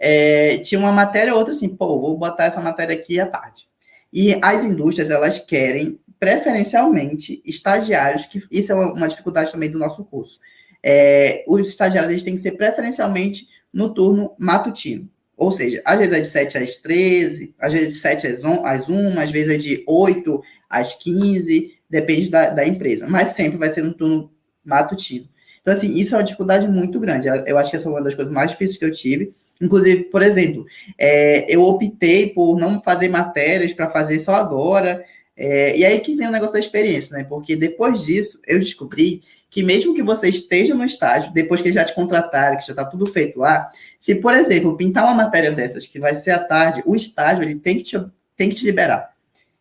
é, 0.00 0.56
tinha 0.58 0.78
uma 0.78 0.90
matéria 0.90 1.34
ou 1.34 1.38
outra 1.38 1.52
assim, 1.52 1.68
pô, 1.68 2.00
vou 2.00 2.16
botar 2.16 2.46
essa 2.46 2.60
matéria 2.60 2.94
aqui 2.96 3.20
à 3.20 3.26
tarde. 3.26 3.68
E 4.10 4.36
as 4.42 4.64
indústrias, 4.64 5.10
elas 5.10 5.38
querem, 5.38 6.00
preferencialmente, 6.18 7.42
estagiários, 7.44 8.24
que 8.24 8.42
isso 8.50 8.72
é 8.72 8.74
uma, 8.74 8.92
uma 8.94 9.08
dificuldade 9.08 9.52
também 9.52 9.70
do 9.70 9.78
nosso 9.78 10.02
curso. 10.06 10.40
É, 10.82 11.44
os 11.46 11.68
estagiários 11.68 12.10
eles 12.10 12.22
têm 12.22 12.34
que 12.34 12.40
ser 12.40 12.52
preferencialmente 12.52 13.46
no 13.70 13.92
turno 13.92 14.34
matutino. 14.38 15.08
Ou 15.36 15.52
seja, 15.52 15.82
às 15.84 15.98
vezes 15.98 16.14
é 16.14 16.20
de 16.20 16.26
7 16.26 16.58
às 16.58 16.76
13, 16.76 17.54
às 17.58 17.72
vezes 17.72 17.88
é 17.88 17.90
de 17.90 17.98
7 17.98 18.26
às 18.26 18.44
1, 18.44 18.66
às 18.66 18.88
1 18.88 19.20
às 19.20 19.30
vezes 19.30 19.54
é 19.54 19.58
de 19.58 19.84
8 19.86 20.42
às 20.68 20.94
15, 20.94 21.74
depende 21.88 22.30
da, 22.30 22.50
da 22.50 22.66
empresa. 22.66 23.06
Mas 23.06 23.32
sempre 23.32 23.58
vai 23.58 23.68
ser 23.68 23.82
no 23.82 23.94
turno 23.94 24.30
matutino. 24.64 25.28
Então, 25.60 25.74
assim, 25.74 25.94
isso 25.94 26.14
é 26.14 26.18
uma 26.18 26.24
dificuldade 26.24 26.66
muito 26.68 26.98
grande. 26.98 27.28
Eu 27.46 27.58
acho 27.58 27.70
que 27.70 27.76
essa 27.76 27.88
é 27.88 27.92
uma 27.92 28.02
das 28.02 28.14
coisas 28.14 28.32
mais 28.32 28.50
difíceis 28.50 28.78
que 28.78 28.84
eu 28.84 28.92
tive. 28.92 29.34
Inclusive, 29.60 30.04
por 30.04 30.22
exemplo, 30.22 30.64
é, 30.96 31.44
eu 31.48 31.62
optei 31.62 32.30
por 32.30 32.58
não 32.58 32.80
fazer 32.80 33.08
matérias 33.08 33.72
para 33.72 33.90
fazer 33.90 34.18
só 34.18 34.34
agora. 34.34 35.04
É, 35.36 35.76
e 35.76 35.84
aí 35.84 36.00
que 36.00 36.14
vem 36.16 36.28
o 36.28 36.30
negócio 36.30 36.54
da 36.54 36.58
experiência, 36.58 37.16
né? 37.16 37.24
Porque 37.24 37.56
depois 37.56 38.04
disso, 38.04 38.40
eu 38.46 38.58
descobri 38.58 39.20
que 39.50 39.62
mesmo 39.62 39.94
que 39.94 40.02
você 40.02 40.28
esteja 40.28 40.74
no 40.74 40.84
estágio, 40.84 41.32
depois 41.32 41.60
que 41.60 41.72
já 41.72 41.84
te 41.84 41.94
contrataram, 41.94 42.56
que 42.56 42.66
já 42.66 42.72
está 42.72 42.84
tudo 42.84 43.04
feito 43.04 43.38
lá, 43.38 43.70
se, 43.98 44.14
por 44.14 44.32
exemplo, 44.32 44.76
pintar 44.76 45.04
uma 45.04 45.14
matéria 45.14 45.50
dessas, 45.50 45.86
que 45.86 45.98
vai 45.98 46.14
ser 46.14 46.30
à 46.30 46.38
tarde, 46.38 46.82
o 46.86 46.94
estágio 46.94 47.42
ele 47.42 47.58
tem 47.58 47.78
que 47.78 47.82
te, 47.82 48.00
tem 48.36 48.48
que 48.48 48.54
te 48.54 48.64
liberar. 48.64 49.10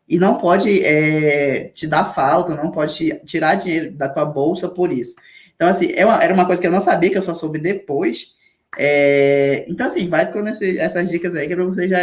E 0.07 0.17
não 0.17 0.37
pode 0.37 0.83
é, 0.83 1.71
te 1.73 1.87
dar 1.87 2.13
falta, 2.13 2.55
não 2.55 2.71
pode 2.71 2.95
te, 2.95 3.21
tirar 3.25 3.55
dinheiro 3.55 3.91
da 3.91 4.07
tua 4.07 4.25
bolsa 4.25 4.69
por 4.69 4.91
isso. 4.91 5.15
Então, 5.55 5.67
assim, 5.67 5.87
é 5.87 6.01
era 6.01 6.33
uma 6.33 6.45
coisa 6.45 6.61
que 6.61 6.67
eu 6.67 6.71
não 6.71 6.81
sabia, 6.81 7.09
que 7.09 7.17
eu 7.17 7.23
só 7.23 7.33
soube 7.33 7.59
depois, 7.59 8.35
é, 8.77 9.65
então, 9.67 9.87
assim, 9.87 10.07
vai 10.07 10.25
ficando 10.25 10.49
essas 10.49 11.09
dicas 11.09 11.35
aí 11.35 11.47
que 11.47 11.53
é 11.53 11.55
para 11.55 11.65
você 11.65 11.87
já 11.87 11.99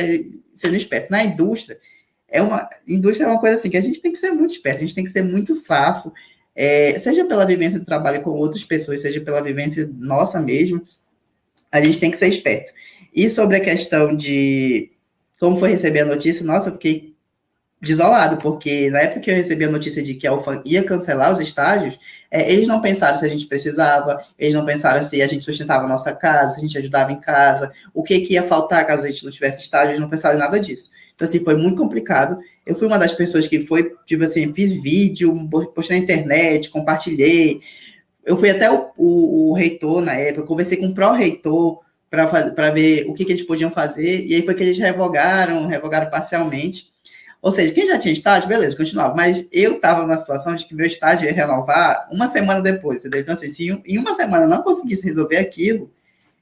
sendo 0.55 0.77
esperto. 0.77 1.11
Na 1.11 1.25
indústria, 1.25 1.79
é 2.29 2.43
uma 2.43 2.69
indústria 2.87 3.27
é 3.27 3.29
uma 3.29 3.41
coisa 3.41 3.57
assim 3.57 3.71
que 3.71 3.77
a 3.77 3.83
gente 3.83 4.01
tem 4.01 4.13
que 4.13 4.19
ser 4.19 4.31
muito 4.31 4.51
esperto, 4.51 4.79
a 4.79 4.81
gente 4.81 4.95
tem 4.95 5.05
que 5.05 5.11
ser 5.11 5.23
muito 5.23 5.55
safo, 5.55 6.13
é, 6.55 6.99
seja 6.99 7.25
pela 7.25 7.45
vivência 7.45 7.79
do 7.79 7.85
trabalho 7.85 8.23
com 8.23 8.31
outras 8.31 8.65
pessoas, 8.65 9.03
seja 9.03 9.21
pela 9.21 9.43
vivência 9.43 9.89
nossa 9.99 10.41
mesmo, 10.41 10.83
a 11.71 11.81
gente 11.81 11.99
tem 11.99 12.11
que 12.11 12.17
ser 12.17 12.29
esperto. 12.29 12.73
E 13.15 13.29
sobre 13.31 13.57
a 13.57 13.61
questão 13.61 14.17
de 14.17 14.91
como 15.39 15.57
foi 15.57 15.71
receber 15.71 16.01
a 16.01 16.07
notícia, 16.07 16.45
nossa, 16.45 16.69
eu 16.69 16.73
fiquei 16.73 17.16
desolado, 17.81 18.39
porque 18.39 18.91
na 18.91 19.01
época 19.01 19.21
que 19.21 19.31
eu 19.31 19.35
recebi 19.35 19.65
a 19.65 19.71
notícia 19.71 20.03
de 20.03 20.15
que 20.15 20.27
a 20.27 20.33
UFA 20.33 20.63
ia 20.65 20.83
cancelar 20.83 21.33
os 21.33 21.41
estágios, 21.41 21.99
é, 22.31 22.51
eles 22.51 22.67
não 22.67 22.81
pensaram 22.81 23.19
se 23.19 23.25
a 23.25 23.29
gente 23.29 23.47
precisava, 23.47 24.25
eles 24.39 24.55
não 24.55 24.65
pensaram 24.65 25.05
se 25.05 25.21
a 25.21 25.27
gente 25.27 25.45
sustentava 25.45 25.85
a 25.85 25.89
nossa 25.89 26.13
casa, 26.13 26.55
se 26.55 26.59
a 26.59 26.63
gente 26.63 26.79
ajudava 26.79 27.13
em 27.13 27.21
casa, 27.21 27.73
o 27.93 28.03
que, 28.03 28.21
que 28.21 28.35
ia 28.35 28.43
faltar 28.43 28.87
caso 28.87 29.05
a 29.05 29.09
gente 29.09 29.25
não 29.25 29.31
tivesse 29.31 29.63
estágio, 29.63 29.91
eles 29.91 30.01
não 30.01 30.09
pensaram 30.09 30.37
em 30.37 30.41
nada 30.41 30.59
disso. 30.59 30.91
Então, 31.15 31.25
assim, 31.25 31.43
foi 31.43 31.57
muito 31.57 31.77
complicado. 31.77 32.39
Eu 32.65 32.75
fui 32.75 32.87
uma 32.87 32.99
das 32.99 33.13
pessoas 33.13 33.47
que 33.47 33.61
foi, 33.61 33.95
tipo 34.05 34.23
assim, 34.25 34.53
fiz 34.53 34.73
vídeo, 34.73 35.35
postei 35.75 35.99
na 35.99 36.05
internet, 36.05 36.71
compartilhei. 36.71 37.61
Eu 38.25 38.37
fui 38.37 38.51
até 38.51 38.71
o, 38.71 38.91
o, 38.97 39.51
o 39.51 39.53
reitor 39.55 40.03
na 40.03 40.15
época, 40.15 40.47
conversei 40.47 40.77
com 40.77 40.89
o 40.89 40.95
pró-reitor 40.95 41.81
para 42.11 42.71
ver 42.71 43.07
o 43.09 43.15
que, 43.15 43.25
que 43.25 43.33
eles 43.33 43.47
podiam 43.47 43.71
fazer, 43.71 44.25
e 44.25 44.35
aí 44.35 44.43
foi 44.43 44.55
que 44.55 44.63
eles 44.63 44.79
revogaram, 44.79 45.67
revogaram 45.67 46.11
parcialmente. 46.11 46.91
Ou 47.47 47.53
seja, 47.53 47.73
quem 47.73 47.87
já 47.87 47.97
tinha 47.97 48.13
estágio, 48.13 48.49
beleza, 48.49 48.77
continuava. 48.77 49.15
Mas 49.15 49.49
eu 49.53 49.77
estava 49.77 50.03
numa 50.03 50.17
situação 50.17 50.57
de 50.57 50.65
que 50.65 50.75
meu 50.75 50.85
estágio 50.85 51.29
ia 51.29 51.33
renovar 51.33 52.09
uma 52.11 52.27
semana 52.27 52.61
depois, 52.61 52.99
entendeu? 52.99 53.21
Então, 53.21 53.35
assim, 53.35 53.47
se 53.47 53.69
em 53.87 53.99
uma 53.99 54.15
semana 54.15 54.47
eu 54.47 54.49
não 54.49 54.65
conseguisse 54.65 55.07
resolver 55.07 55.37
aquilo, 55.37 55.89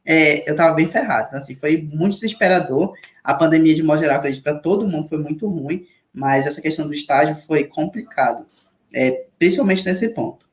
é, 0.03 0.49
eu 0.49 0.53
estava 0.53 0.75
bem 0.75 0.89
ferrado. 0.89 1.27
Então, 1.27 1.39
assim, 1.39 1.55
foi 1.57 1.83
muito 1.83 2.15
desesperador. 2.15 2.95
A 3.23 3.35
pandemia, 3.35 3.75
de 3.75 3.83
modo 3.83 4.01
geral, 4.01 4.23
para 4.43 4.55
todo 4.55 4.89
mundo 4.89 5.07
foi 5.07 5.19
muito 5.19 5.47
ruim, 5.47 5.87
mas 6.11 6.47
essa 6.47 6.63
questão 6.63 6.87
do 6.87 6.95
estágio 6.95 7.37
foi 7.47 7.65
complicado, 7.65 8.47
é, 8.91 9.27
principalmente 9.39 9.85
nesse 9.85 10.15
ponto. 10.15 10.47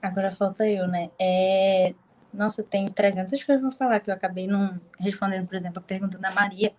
Agora 0.00 0.32
falta 0.32 0.66
eu, 0.66 0.88
né? 0.88 1.10
É... 1.20 1.92
Nossa, 2.32 2.62
tem 2.62 2.88
300 2.88 3.44
coisas 3.44 3.62
para 3.74 3.76
falar 3.76 4.00
que 4.00 4.08
eu 4.08 4.14
acabei 4.14 4.46
não 4.46 4.80
respondendo, 4.98 5.46
por 5.46 5.54
exemplo, 5.54 5.80
a 5.80 5.82
pergunta 5.82 6.16
da 6.16 6.30
Maria 6.30 6.72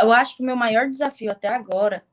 eu 0.00 0.12
acho 0.12 0.36
que 0.36 0.42
o 0.42 0.46
meu 0.46 0.56
maior 0.56 0.88
desafio 0.88 1.30
até 1.30 1.48
agora 1.48 2.04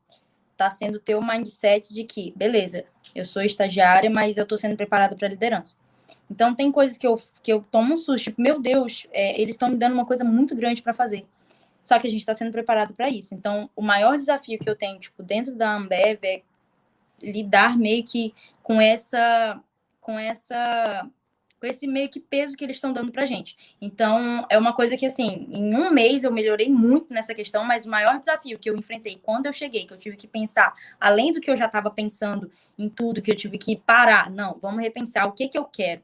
está 0.52 0.70
sendo 0.70 1.00
ter 1.00 1.16
o 1.16 1.26
mindset 1.26 1.94
de 1.94 2.04
que, 2.04 2.34
beleza, 2.36 2.86
eu 3.16 3.24
sou 3.24 3.42
estagiária, 3.42 4.10
mas 4.10 4.38
eu 4.38 4.44
estou 4.44 4.58
sendo 4.58 4.76
preparada 4.76 5.16
para 5.16 5.28
liderança. 5.28 5.78
Então, 6.30 6.54
tem 6.54 6.72
coisas 6.72 6.98
que 6.98 7.08
eu, 7.08 7.20
que 7.42 7.52
eu 7.52 7.66
tomo 7.72 7.94
um 7.94 7.98
susto, 7.98 8.26
tipo, 8.26 8.42
meu 8.42 8.60
Deus, 8.60 9.08
é, 9.12 9.40
eles 9.40 9.56
estão 9.56 9.70
me 9.70 9.78
dando 9.78 9.94
uma 9.94 10.06
coisa 10.06 10.24
muito 10.24 10.56
grande 10.56 10.82
para 10.82 10.94
fazer. 10.94 11.26
Só 11.82 11.98
que 11.98 12.08
a 12.08 12.10
gente 12.10 12.20
está 12.20 12.34
sendo 12.34 12.52
preparado 12.52 12.94
para 12.94 13.10
isso. 13.10 13.34
Então, 13.34 13.70
o 13.76 13.82
maior 13.82 14.18
desafio 14.18 14.60
que 14.60 14.70
eu 14.70 14.76
tenho, 14.76 15.00
tipo, 15.00 15.24
dentro 15.24 15.56
da 15.56 15.76
Ambev 15.76 16.20
é 16.24 16.42
lidar 17.22 17.78
meio 17.78 18.04
que 18.04 18.34
com 18.62 18.80
essa 18.80 19.62
com 20.00 20.18
essa 20.18 21.08
com 21.60 21.68
esse 21.68 21.86
meio 21.86 22.10
que 22.10 22.20
peso 22.20 22.56
que 22.56 22.64
eles 22.64 22.78
estão 22.78 22.94
dando 22.94 23.12
para 23.12 23.26
gente. 23.26 23.76
Então, 23.82 24.46
é 24.50 24.58
uma 24.58 24.74
coisa 24.74 24.96
que, 24.96 25.06
assim, 25.06 25.48
em 25.52 25.76
um 25.76 25.92
mês 25.92 26.24
eu 26.24 26.32
melhorei 26.32 26.70
muito 26.70 27.14
nessa 27.14 27.34
questão, 27.34 27.64
mas 27.64 27.86
o 27.86 27.90
maior 27.90 28.18
desafio 28.18 28.58
que 28.58 28.70
eu 28.70 28.76
enfrentei 28.76 29.20
quando 29.22 29.46
eu 29.46 29.54
cheguei, 29.54 29.86
que 29.86 29.94
eu 29.94 29.98
tive 29.98 30.16
que 30.16 30.28
pensar, 30.28 30.74
além 31.00 31.32
do 31.32 31.42
que 31.42 31.52
eu 31.52 31.56
já 31.56 31.66
estava 31.66 31.92
pensando 31.92 32.50
em 32.78 32.88
tudo, 32.88 33.22
que 33.22 33.32
eu 33.32 33.36
tive 33.36 33.58
que 33.58 33.76
parar, 33.76 34.30
não, 34.30 34.58
vamos 34.62 34.82
repensar 34.82 35.28
o 35.28 35.34
que 35.34 35.48
que 35.48 35.58
eu 35.58 35.66
quero, 35.66 36.02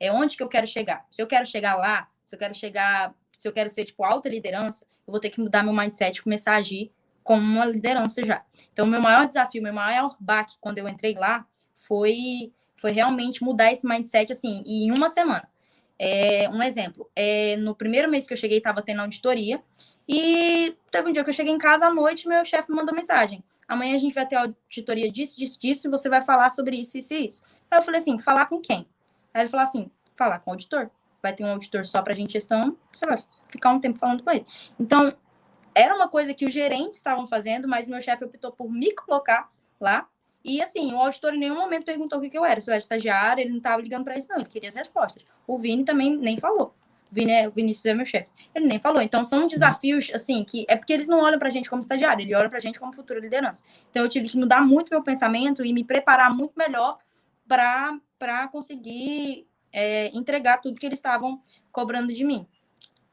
é 0.00 0.10
onde 0.10 0.36
que 0.36 0.42
eu 0.42 0.48
quero 0.48 0.66
chegar. 0.66 1.06
Se 1.10 1.20
eu 1.20 1.26
quero 1.26 1.46
chegar 1.46 1.76
lá, 1.76 2.08
se 2.26 2.34
eu 2.34 2.38
quero 2.38 2.54
chegar, 2.54 3.14
se 3.38 3.46
eu 3.46 3.52
quero 3.52 3.68
ser, 3.68 3.84
tipo, 3.84 4.02
alta 4.04 4.28
liderança, 4.28 4.84
eu 5.06 5.12
vou 5.12 5.20
ter 5.20 5.30
que 5.30 5.40
mudar 5.40 5.62
meu 5.62 5.74
mindset 5.74 6.18
e 6.18 6.22
começar 6.22 6.52
a 6.52 6.56
agir 6.56 6.90
como 7.22 7.40
uma 7.40 7.64
liderança 7.64 8.24
já. 8.24 8.44
Então, 8.72 8.86
meu 8.86 9.00
maior 9.00 9.26
desafio, 9.26 9.62
meu 9.62 9.72
maior 9.72 10.16
baque 10.18 10.56
quando 10.60 10.78
eu 10.78 10.88
entrei 10.88 11.14
lá 11.14 11.46
foi 11.76 12.52
foi 12.76 12.90
realmente 12.90 13.42
mudar 13.42 13.72
esse 13.72 13.86
mindset 13.86 14.32
assim, 14.32 14.62
em 14.66 14.90
uma 14.90 15.08
semana. 15.08 15.48
É, 15.98 16.48
um 16.50 16.62
exemplo, 16.62 17.08
é, 17.14 17.56
no 17.56 17.74
primeiro 17.74 18.10
mês 18.10 18.26
que 18.26 18.32
eu 18.32 18.36
cheguei, 18.36 18.58
estava 18.58 18.82
tendo 18.82 19.00
auditoria, 19.00 19.62
e 20.08 20.76
teve 20.90 21.08
um 21.08 21.12
dia 21.12 21.24
que 21.24 21.30
eu 21.30 21.34
cheguei 21.34 21.52
em 21.52 21.58
casa 21.58 21.86
à 21.86 21.92
noite, 21.92 22.28
meu 22.28 22.44
chefe 22.44 22.70
me 22.70 22.76
mandou 22.76 22.94
mensagem. 22.94 23.42
Amanhã 23.66 23.94
a 23.94 23.98
gente 23.98 24.12
vai 24.12 24.26
ter 24.26 24.36
auditoria 24.36 25.10
disso, 25.10 25.38
disso, 25.38 25.58
disso, 25.60 25.86
e 25.88 25.90
você 25.90 26.08
vai 26.08 26.20
falar 26.20 26.50
sobre 26.50 26.76
isso, 26.76 26.98
isso 26.98 27.14
e 27.14 27.26
isso. 27.26 27.42
Aí 27.70 27.78
eu 27.78 27.82
falei 27.82 28.00
assim, 28.00 28.18
falar 28.18 28.46
com 28.46 28.60
quem? 28.60 28.86
Aí 29.32 29.42
ele 29.42 29.48
falou 29.48 29.64
assim, 29.64 29.90
falar 30.14 30.40
com 30.40 30.50
o 30.50 30.54
auditor. 30.54 30.90
Vai 31.22 31.32
ter 31.32 31.42
um 31.42 31.50
auditor 31.50 31.86
só 31.86 32.02
para 32.02 32.12
a 32.12 32.16
gente 32.16 32.34
gestão, 32.34 32.76
você 32.92 33.06
vai 33.06 33.18
ficar 33.48 33.70
um 33.70 33.80
tempo 33.80 33.98
falando 33.98 34.22
com 34.22 34.30
ele. 34.30 34.44
Então, 34.78 35.10
era 35.74 35.94
uma 35.94 36.06
coisa 36.06 36.34
que 36.34 36.44
os 36.44 36.52
gerentes 36.52 36.98
estavam 36.98 37.26
fazendo, 37.26 37.66
mas 37.66 37.88
meu 37.88 38.00
chefe 38.00 38.24
optou 38.24 38.52
por 38.52 38.70
me 38.70 38.94
colocar 38.94 39.50
lá 39.80 40.06
e 40.44 40.60
assim, 40.60 40.92
o 40.92 40.98
auditor 40.98 41.34
em 41.34 41.38
nenhum 41.38 41.54
momento 41.54 41.86
perguntou 41.86 42.18
o 42.18 42.22
que, 42.22 42.28
que 42.28 42.36
eu 42.36 42.44
era. 42.44 42.60
Se 42.60 42.68
eu 42.68 42.72
era 42.72 42.82
estagiário, 42.82 43.40
ele 43.40 43.50
não 43.50 43.56
estava 43.56 43.80
ligando 43.80 44.04
para 44.04 44.18
isso, 44.18 44.28
não. 44.28 44.36
Ele 44.36 44.44
queria 44.44 44.68
as 44.68 44.74
respostas. 44.74 45.24
O 45.46 45.56
Vini 45.56 45.84
também 45.84 46.16
nem 46.18 46.36
falou. 46.36 46.74
O, 47.10 47.14
Vini 47.14 47.32
é, 47.32 47.48
o 47.48 47.50
Vinícius 47.50 47.86
é 47.86 47.94
meu 47.94 48.04
chefe. 48.04 48.28
Ele 48.54 48.66
nem 48.66 48.78
falou. 48.78 49.00
Então, 49.00 49.24
são 49.24 49.46
desafios, 49.46 50.10
assim, 50.12 50.44
que 50.44 50.66
é 50.68 50.76
porque 50.76 50.92
eles 50.92 51.08
não 51.08 51.20
olham 51.20 51.38
para 51.38 51.48
a 51.48 51.50
gente 51.50 51.70
como 51.70 51.80
estagiário, 51.80 52.22
eles 52.22 52.36
olham 52.36 52.50
para 52.50 52.58
a 52.58 52.60
gente 52.60 52.78
como 52.78 52.92
futura 52.92 53.18
liderança. 53.18 53.64
Então, 53.90 54.02
eu 54.02 54.08
tive 54.08 54.28
que 54.28 54.36
mudar 54.36 54.60
muito 54.60 54.90
meu 54.90 55.02
pensamento 55.02 55.64
e 55.64 55.72
me 55.72 55.82
preparar 55.82 56.30
muito 56.34 56.52
melhor 56.58 56.98
para 57.48 58.48
conseguir 58.52 59.46
é, 59.72 60.08
entregar 60.08 60.58
tudo 60.58 60.78
que 60.78 60.84
eles 60.84 60.98
estavam 60.98 61.40
cobrando 61.72 62.12
de 62.12 62.22
mim. 62.22 62.46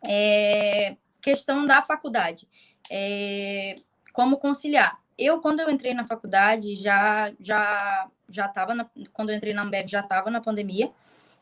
É, 0.03 0.97
questão 1.21 1.65
da 1.65 1.81
faculdade. 1.81 2.45
É, 2.89 3.75
como 4.11 4.37
conciliar? 4.37 5.00
Eu, 5.23 5.39
quando 5.39 5.59
eu 5.59 5.69
entrei 5.69 5.93
na 5.93 6.05
faculdade, 6.05 6.75
já 6.75 7.31
já 7.39 8.07
já 8.29 8.45
estava, 8.45 8.89
quando 9.13 9.29
eu 9.29 9.35
entrei 9.35 9.53
na 9.53 9.63
Ambev, 9.63 9.87
já 9.87 9.99
estava 9.99 10.31
na 10.31 10.39
pandemia, 10.39 10.89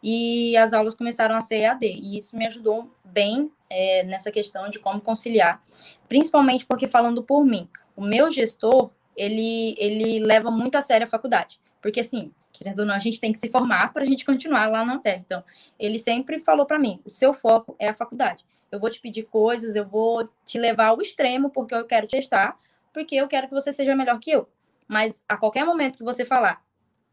e 0.02 0.58
as 0.58 0.74
aulas 0.74 0.96
começaram 0.96 1.36
a 1.36 1.42
ser 1.42 1.58
EAD, 1.58 1.86
e 1.86 2.18
isso 2.18 2.36
me 2.36 2.48
ajudou 2.48 2.92
bem 3.04 3.52
é, 3.70 4.04
nessa 4.04 4.32
questão 4.32 4.70
de 4.70 4.80
como 4.80 5.00
conciliar, 5.00 5.62
principalmente 6.08 6.66
porque, 6.66 6.88
falando 6.88 7.24
por 7.24 7.46
mim, 7.46 7.70
o 7.96 8.02
meu 8.02 8.32
gestor, 8.32 8.90
ele, 9.16 9.76
ele 9.78 10.20
leva 10.20 10.50
muito 10.50 10.76
a 10.76 10.82
sério 10.82 11.06
a 11.06 11.10
faculdade, 11.10 11.60
porque, 11.82 12.00
assim, 12.00 12.32
querendo 12.52 12.80
ou 12.80 12.86
não, 12.86 12.96
a 12.96 13.00
gente 13.00 13.20
tem 13.20 13.32
que 13.32 13.40
se 13.40 13.50
formar 13.50 13.94
para 13.94 14.02
a 14.04 14.06
gente 14.06 14.26
continuar 14.26 14.68
lá 14.68 14.84
na 14.84 14.96
Ambev. 14.96 15.20
Então, 15.20 15.44
ele 15.78 16.00
sempre 16.00 16.40
falou 16.40 16.66
para 16.66 16.80
mim: 16.80 17.00
o 17.06 17.10
seu 17.10 17.34
foco 17.34 17.76
é 17.80 17.88
a 17.88 17.96
faculdade. 17.96 18.44
Eu 18.72 18.80
vou 18.80 18.90
te 18.90 19.00
pedir 19.00 19.24
coisas, 19.24 19.76
eu 19.76 19.88
vou 19.88 20.30
te 20.46 20.60
levar 20.60 20.88
ao 20.88 21.02
extremo, 21.02 21.50
porque 21.50 21.74
eu 21.74 21.86
quero 21.86 22.08
testar, 22.08 22.58
porque 22.94 23.16
eu 23.16 23.28
quero 23.28 23.48
que 23.48 23.54
você 23.54 23.72
seja 23.74 23.96
melhor 23.96 24.20
que 24.20 24.32
eu. 24.32 24.50
Mas 24.88 25.24
a 25.28 25.38
qualquer 25.38 25.66
momento 25.66 25.98
que 25.98 26.04
você 26.04 26.26
falar, 26.26 26.64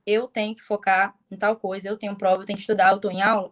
eu 0.06 0.28
tenho 0.28 0.54
que 0.54 0.62
focar 0.62 1.14
em 1.30 1.36
tal 1.36 1.56
coisa, 1.56 1.88
eu 1.88 1.96
tenho 1.96 2.16
prova, 2.16 2.42
eu 2.42 2.46
tenho 2.46 2.56
que 2.56 2.62
estudar, 2.62 2.90
eu 2.90 2.96
estou 2.96 3.10
em 3.10 3.22
aula, 3.22 3.50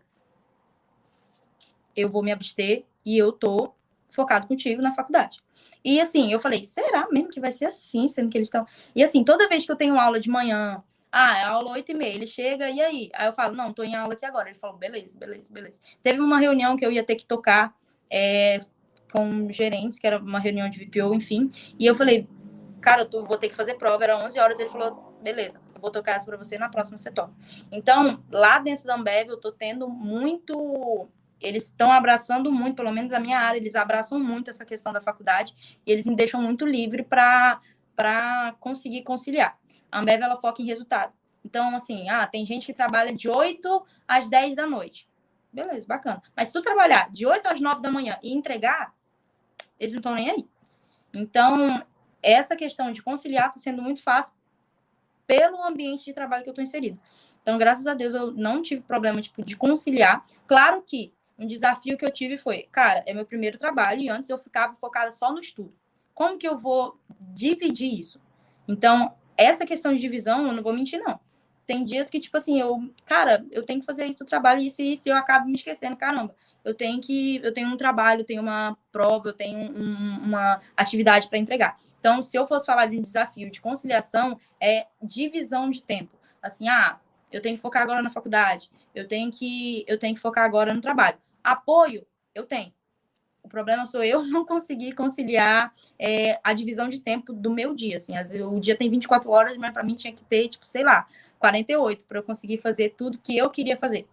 eu 1.96 2.08
vou 2.08 2.22
me 2.22 2.32
abster 2.32 2.84
e 3.04 3.18
eu 3.18 3.32
tô 3.32 3.74
focado 4.08 4.46
contigo 4.46 4.80
na 4.80 4.92
faculdade. 4.92 5.42
E 5.84 6.00
assim, 6.00 6.32
eu 6.32 6.40
falei, 6.40 6.64
será 6.64 7.08
mesmo 7.10 7.28
que 7.28 7.40
vai 7.40 7.52
ser 7.52 7.66
assim, 7.66 8.08
sendo 8.08 8.30
que 8.30 8.38
eles 8.38 8.48
estão. 8.48 8.66
E 8.94 9.02
assim, 9.02 9.22
toda 9.22 9.48
vez 9.48 9.66
que 9.66 9.72
eu 9.72 9.76
tenho 9.76 9.98
aula 9.98 10.18
de 10.18 10.30
manhã, 10.30 10.82
ah, 11.12 11.38
é 11.38 11.42
aula 11.44 11.72
8 11.72 11.92
e 11.92 11.94
meia, 11.94 12.14
ele 12.14 12.26
chega, 12.26 12.70
e 12.70 12.80
aí? 12.80 13.10
Aí 13.14 13.26
eu 13.26 13.32
falo, 13.32 13.54
não, 13.54 13.72
tô 13.72 13.82
em 13.82 13.94
aula 13.94 14.14
aqui 14.14 14.24
agora. 14.24 14.48
Ele 14.48 14.58
falou, 14.58 14.76
beleza, 14.76 15.16
beleza, 15.16 15.52
beleza. 15.52 15.80
Teve 16.02 16.20
uma 16.20 16.38
reunião 16.38 16.76
que 16.76 16.84
eu 16.84 16.90
ia 16.90 17.04
ter 17.04 17.16
que 17.16 17.26
tocar 17.26 17.74
é, 18.10 18.58
com 19.12 19.50
gerentes, 19.50 19.98
que 19.98 20.06
era 20.06 20.18
uma 20.18 20.38
reunião 20.38 20.68
de 20.68 20.84
VPO, 20.84 21.14
enfim, 21.14 21.52
e 21.78 21.86
eu 21.86 21.94
falei, 21.94 22.28
cara, 22.80 23.02
eu 23.02 23.08
tô, 23.08 23.24
vou 23.24 23.38
ter 23.38 23.48
que 23.48 23.54
fazer 23.54 23.74
prova, 23.74 24.02
era 24.04 24.18
11 24.18 24.38
horas, 24.38 24.58
ele 24.58 24.70
falou, 24.70 25.16
beleza, 25.22 25.60
vou 25.80 25.90
tocar 25.90 26.12
essa 26.12 26.26
para 26.26 26.36
você, 26.36 26.58
na 26.58 26.68
próxima 26.68 26.98
você. 26.98 27.10
Então, 27.70 28.22
lá 28.30 28.58
dentro 28.58 28.86
da 28.86 28.94
Ambev, 28.94 29.28
eu 29.28 29.36
tô 29.36 29.52
tendo 29.52 29.88
muito 29.88 31.08
eles 31.40 31.64
estão 31.64 31.92
abraçando 31.92 32.50
muito, 32.50 32.76
pelo 32.76 32.90
menos 32.90 33.12
a 33.12 33.20
minha 33.20 33.38
área, 33.38 33.58
eles 33.58 33.74
abraçam 33.74 34.18
muito 34.18 34.48
essa 34.48 34.64
questão 34.64 34.92
da 34.92 35.00
faculdade 35.00 35.54
e 35.86 35.92
eles 35.92 36.06
me 36.06 36.16
deixam 36.16 36.40
muito 36.40 36.64
livre 36.64 37.02
para 37.02 37.60
conseguir 38.60 39.02
conciliar. 39.02 39.58
A 39.92 40.00
Ambev, 40.00 40.22
ela 40.22 40.40
foca 40.40 40.62
em 40.62 40.64
resultado. 40.64 41.12
Então, 41.44 41.76
assim, 41.76 42.08
ah, 42.08 42.26
tem 42.26 42.46
gente 42.46 42.64
que 42.64 42.72
trabalha 42.72 43.14
de 43.14 43.28
8 43.28 43.86
às 44.08 44.28
10 44.28 44.56
da 44.56 44.66
noite. 44.66 45.06
Beleza, 45.52 45.86
bacana. 45.86 46.22
Mas 46.34 46.48
se 46.48 46.54
tu 46.54 46.62
trabalhar 46.62 47.10
de 47.12 47.26
8 47.26 47.46
às 47.46 47.60
9 47.60 47.82
da 47.82 47.90
manhã 47.90 48.18
e 48.22 48.32
entregar, 48.32 48.93
eles 49.84 49.94
não 49.94 50.00
estão 50.00 50.14
nem 50.14 50.30
aí. 50.30 50.46
Então, 51.12 51.84
essa 52.22 52.56
questão 52.56 52.90
de 52.90 53.02
conciliar 53.02 53.48
está 53.48 53.60
sendo 53.60 53.82
muito 53.82 54.02
fácil 54.02 54.34
pelo 55.26 55.62
ambiente 55.62 56.04
de 56.04 56.12
trabalho 56.12 56.42
que 56.42 56.48
eu 56.48 56.52
estou 56.52 56.64
inserido. 56.64 56.98
Então, 57.42 57.58
graças 57.58 57.86
a 57.86 57.94
Deus, 57.94 58.14
eu 58.14 58.32
não 58.32 58.62
tive 58.62 58.82
problema 58.82 59.20
tipo, 59.20 59.44
de 59.44 59.56
conciliar. 59.56 60.24
Claro 60.46 60.82
que 60.82 61.12
um 61.38 61.46
desafio 61.46 61.96
que 61.96 62.04
eu 62.04 62.10
tive 62.10 62.36
foi, 62.36 62.68
cara, 62.70 63.02
é 63.06 63.12
meu 63.12 63.26
primeiro 63.26 63.58
trabalho 63.58 64.00
e 64.00 64.08
antes 64.08 64.30
eu 64.30 64.38
ficava 64.38 64.74
focada 64.74 65.12
só 65.12 65.32
no 65.32 65.40
estudo. 65.40 65.74
Como 66.14 66.38
que 66.38 66.48
eu 66.48 66.56
vou 66.56 66.98
dividir 67.20 67.98
isso? 67.98 68.20
Então, 68.68 69.14
essa 69.36 69.66
questão 69.66 69.92
de 69.92 69.98
divisão, 69.98 70.46
eu 70.46 70.52
não 70.52 70.62
vou 70.62 70.72
mentir, 70.72 71.00
não. 71.00 71.20
Tem 71.66 71.84
dias 71.84 72.08
que, 72.08 72.20
tipo 72.20 72.36
assim, 72.36 72.60
eu, 72.60 72.78
cara, 73.04 73.44
eu 73.50 73.62
tenho 73.64 73.80
que 73.80 73.86
fazer 73.86 74.06
isso 74.06 74.18
do 74.18 74.24
trabalho, 74.24 74.60
isso 74.60 74.80
e 74.80 74.92
isso, 74.92 75.08
e 75.08 75.10
eu 75.10 75.16
acabo 75.16 75.46
me 75.46 75.54
esquecendo, 75.54 75.96
caramba. 75.96 76.34
Eu 76.64 76.74
tenho 76.74 77.00
que, 77.00 77.40
eu 77.42 77.52
tenho 77.52 77.68
um 77.68 77.76
trabalho, 77.76 78.24
tenho 78.24 78.40
uma 78.40 78.76
prova, 78.90 79.28
eu 79.28 79.32
tenho 79.32 79.58
um, 79.58 80.24
uma 80.24 80.60
atividade 80.76 81.28
para 81.28 81.38
entregar. 81.38 81.78
Então, 81.98 82.22
se 82.22 82.36
eu 82.36 82.46
fosse 82.46 82.66
falar 82.66 82.86
de 82.86 82.98
um 82.98 83.02
desafio 83.02 83.50
de 83.50 83.60
conciliação, 83.60 84.38
é 84.60 84.86
divisão 85.02 85.68
de 85.68 85.82
tempo. 85.82 86.16
Assim, 86.42 86.68
ah, 86.68 86.98
eu 87.30 87.42
tenho 87.42 87.56
que 87.56 87.62
focar 87.62 87.82
agora 87.82 88.02
na 88.02 88.10
faculdade, 88.10 88.70
eu 88.94 89.06
tenho 89.06 89.30
que, 89.30 89.84
eu 89.86 89.98
tenho 89.98 90.14
que 90.14 90.20
focar 90.20 90.44
agora 90.44 90.72
no 90.72 90.80
trabalho. 90.80 91.18
Apoio, 91.42 92.06
eu 92.34 92.44
tenho. 92.44 92.72
O 93.42 93.48
problema 93.48 93.84
sou 93.84 94.02
eu 94.02 94.22
não 94.28 94.44
conseguir 94.44 94.92
conciliar 94.92 95.70
é, 95.98 96.40
a 96.42 96.54
divisão 96.54 96.88
de 96.88 96.98
tempo 96.98 97.32
do 97.32 97.50
meu 97.50 97.74
dia. 97.74 97.98
Assim, 97.98 98.14
o 98.42 98.58
dia 98.58 98.76
tem 98.76 98.88
24 98.88 99.30
horas, 99.30 99.56
mas 99.58 99.72
para 99.72 99.84
mim 99.84 99.94
tinha 99.94 100.12
que 100.12 100.24
ter, 100.24 100.48
tipo, 100.48 100.66
sei 100.66 100.82
lá, 100.82 101.06
48 101.38 102.06
para 102.06 102.18
eu 102.18 102.22
conseguir 102.22 102.56
fazer 102.56 102.94
tudo 102.96 103.18
que 103.18 103.36
eu 103.36 103.50
queria 103.50 103.76
fazer. 103.76 104.08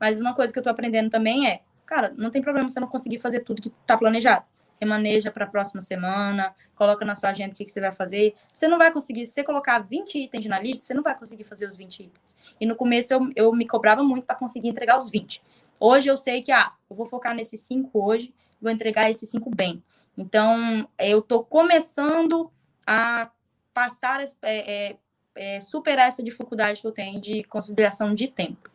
Mas 0.00 0.20
uma 0.20 0.34
coisa 0.34 0.52
que 0.52 0.58
eu 0.58 0.60
estou 0.60 0.72
aprendendo 0.72 1.08
também 1.08 1.48
é, 1.48 1.60
cara, 1.86 2.12
não 2.16 2.30
tem 2.30 2.42
problema 2.42 2.68
você 2.68 2.80
não 2.80 2.88
conseguir 2.88 3.18
fazer 3.18 3.40
tudo 3.40 3.62
que 3.62 3.68
está 3.68 3.96
planejado 3.96 4.44
remaneja 4.80 5.30
para 5.30 5.44
a 5.44 5.48
próxima 5.48 5.80
semana, 5.80 6.54
coloca 6.74 7.04
na 7.04 7.14
sua 7.14 7.30
agenda 7.30 7.52
o 7.52 7.56
que, 7.56 7.64
que, 7.64 7.70
você 7.70 7.80
vai 7.80 7.92
fazer. 7.92 8.34
Você 8.52 8.68
não 8.68 8.78
vai 8.78 8.92
conseguir, 8.92 9.26
se 9.26 9.32
você 9.32 9.44
colocar 9.44 9.78
20 9.78 10.18
itens 10.18 10.46
na 10.46 10.58
lista, 10.58 10.84
você 10.84 10.94
não 10.94 11.02
vai 11.02 11.16
conseguir 11.16 11.44
fazer 11.44 11.66
os 11.66 11.76
20 11.76 12.04
itens. 12.04 12.36
E 12.60 12.66
no 12.66 12.76
começo 12.76 13.12
eu, 13.12 13.30
eu 13.34 13.52
me 13.52 13.66
cobrava 13.66 14.02
muito 14.02 14.24
para 14.24 14.36
conseguir 14.36 14.68
entregar 14.68 14.98
os 14.98 15.10
20. 15.10 15.42
Hoje 15.80 16.08
eu 16.08 16.16
sei 16.16 16.42
que, 16.42 16.52
ah, 16.52 16.72
eu 16.88 16.96
vou 16.96 17.06
focar 17.06 17.34
nesses 17.34 17.60
5 17.62 17.90
hoje, 17.98 18.34
vou 18.60 18.70
entregar 18.70 19.10
esses 19.10 19.28
5 19.30 19.50
bem. 19.54 19.82
Então, 20.16 20.88
eu 20.98 21.18
estou 21.18 21.44
começando 21.44 22.50
a 22.86 23.30
passar, 23.72 24.22
é, 24.22 24.28
é, 24.42 24.96
é, 25.34 25.60
superar 25.60 26.08
essa 26.08 26.22
dificuldade 26.22 26.80
que 26.80 26.86
eu 26.86 26.92
tenho 26.92 27.20
de 27.20 27.42
consideração 27.44 28.14
de 28.14 28.28
tempo. 28.28 28.70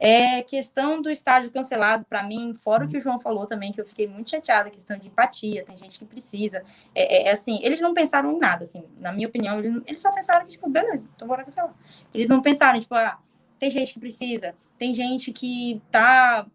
É 0.00 0.42
questão 0.42 1.02
do 1.02 1.10
estádio 1.10 1.50
cancelado, 1.50 2.04
para 2.04 2.22
mim, 2.22 2.54
fora 2.54 2.84
o 2.84 2.88
que 2.88 2.96
o 2.96 3.00
João 3.00 3.18
falou 3.18 3.46
também, 3.46 3.72
que 3.72 3.80
eu 3.80 3.86
fiquei 3.86 4.06
muito 4.06 4.30
chateada, 4.30 4.70
questão 4.70 4.96
de 4.96 5.08
empatia, 5.08 5.64
tem 5.64 5.76
gente 5.76 5.98
que 5.98 6.04
precisa. 6.04 6.62
É, 6.94 7.16
é, 7.16 7.28
é 7.28 7.32
assim, 7.32 7.58
eles 7.62 7.80
não 7.80 7.92
pensaram 7.92 8.30
em 8.30 8.38
nada, 8.38 8.62
assim, 8.62 8.84
na 8.98 9.12
minha 9.12 9.26
opinião, 9.26 9.58
eles, 9.58 9.82
eles 9.86 10.00
só 10.00 10.12
pensaram 10.12 10.46
que, 10.46 10.52
tipo, 10.52 10.68
beleza, 10.70 11.08
então 11.16 11.26
bora 11.26 11.42
cancelar. 11.42 11.74
Eles 12.14 12.28
não 12.28 12.40
pensaram, 12.40 12.78
tipo, 12.78 12.94
ah, 12.94 13.18
tem 13.58 13.70
gente 13.70 13.94
que 13.94 14.00
precisa, 14.00 14.54
tem 14.78 14.94
gente 14.94 15.32
que 15.32 15.82
tá, 15.90 16.46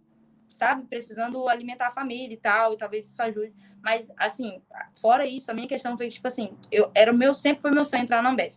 sabe, 0.47 0.83
precisando 0.83 1.49
alimentar 1.49 1.87
a 1.87 1.91
família 1.91 2.33
e 2.33 2.37
tal, 2.37 2.73
e 2.73 2.77
talvez 2.77 3.05
isso 3.05 3.21
ajude. 3.21 3.53
Mas, 3.81 4.09
assim, 4.15 4.61
fora 4.95 5.25
isso, 5.25 5.51
a 5.51 5.53
minha 5.53 5.67
questão 5.67 5.97
foi 5.97 6.07
que, 6.07 6.13
tipo 6.13 6.27
assim, 6.27 6.53
eu, 6.71 6.89
era 6.95 7.11
o 7.11 7.17
meu, 7.17 7.33
sempre 7.33 7.61
foi 7.61 7.71
meu 7.71 7.83
sonho 7.83 8.03
entrar 8.03 8.23
na 8.23 8.29
Ambev. 8.29 8.53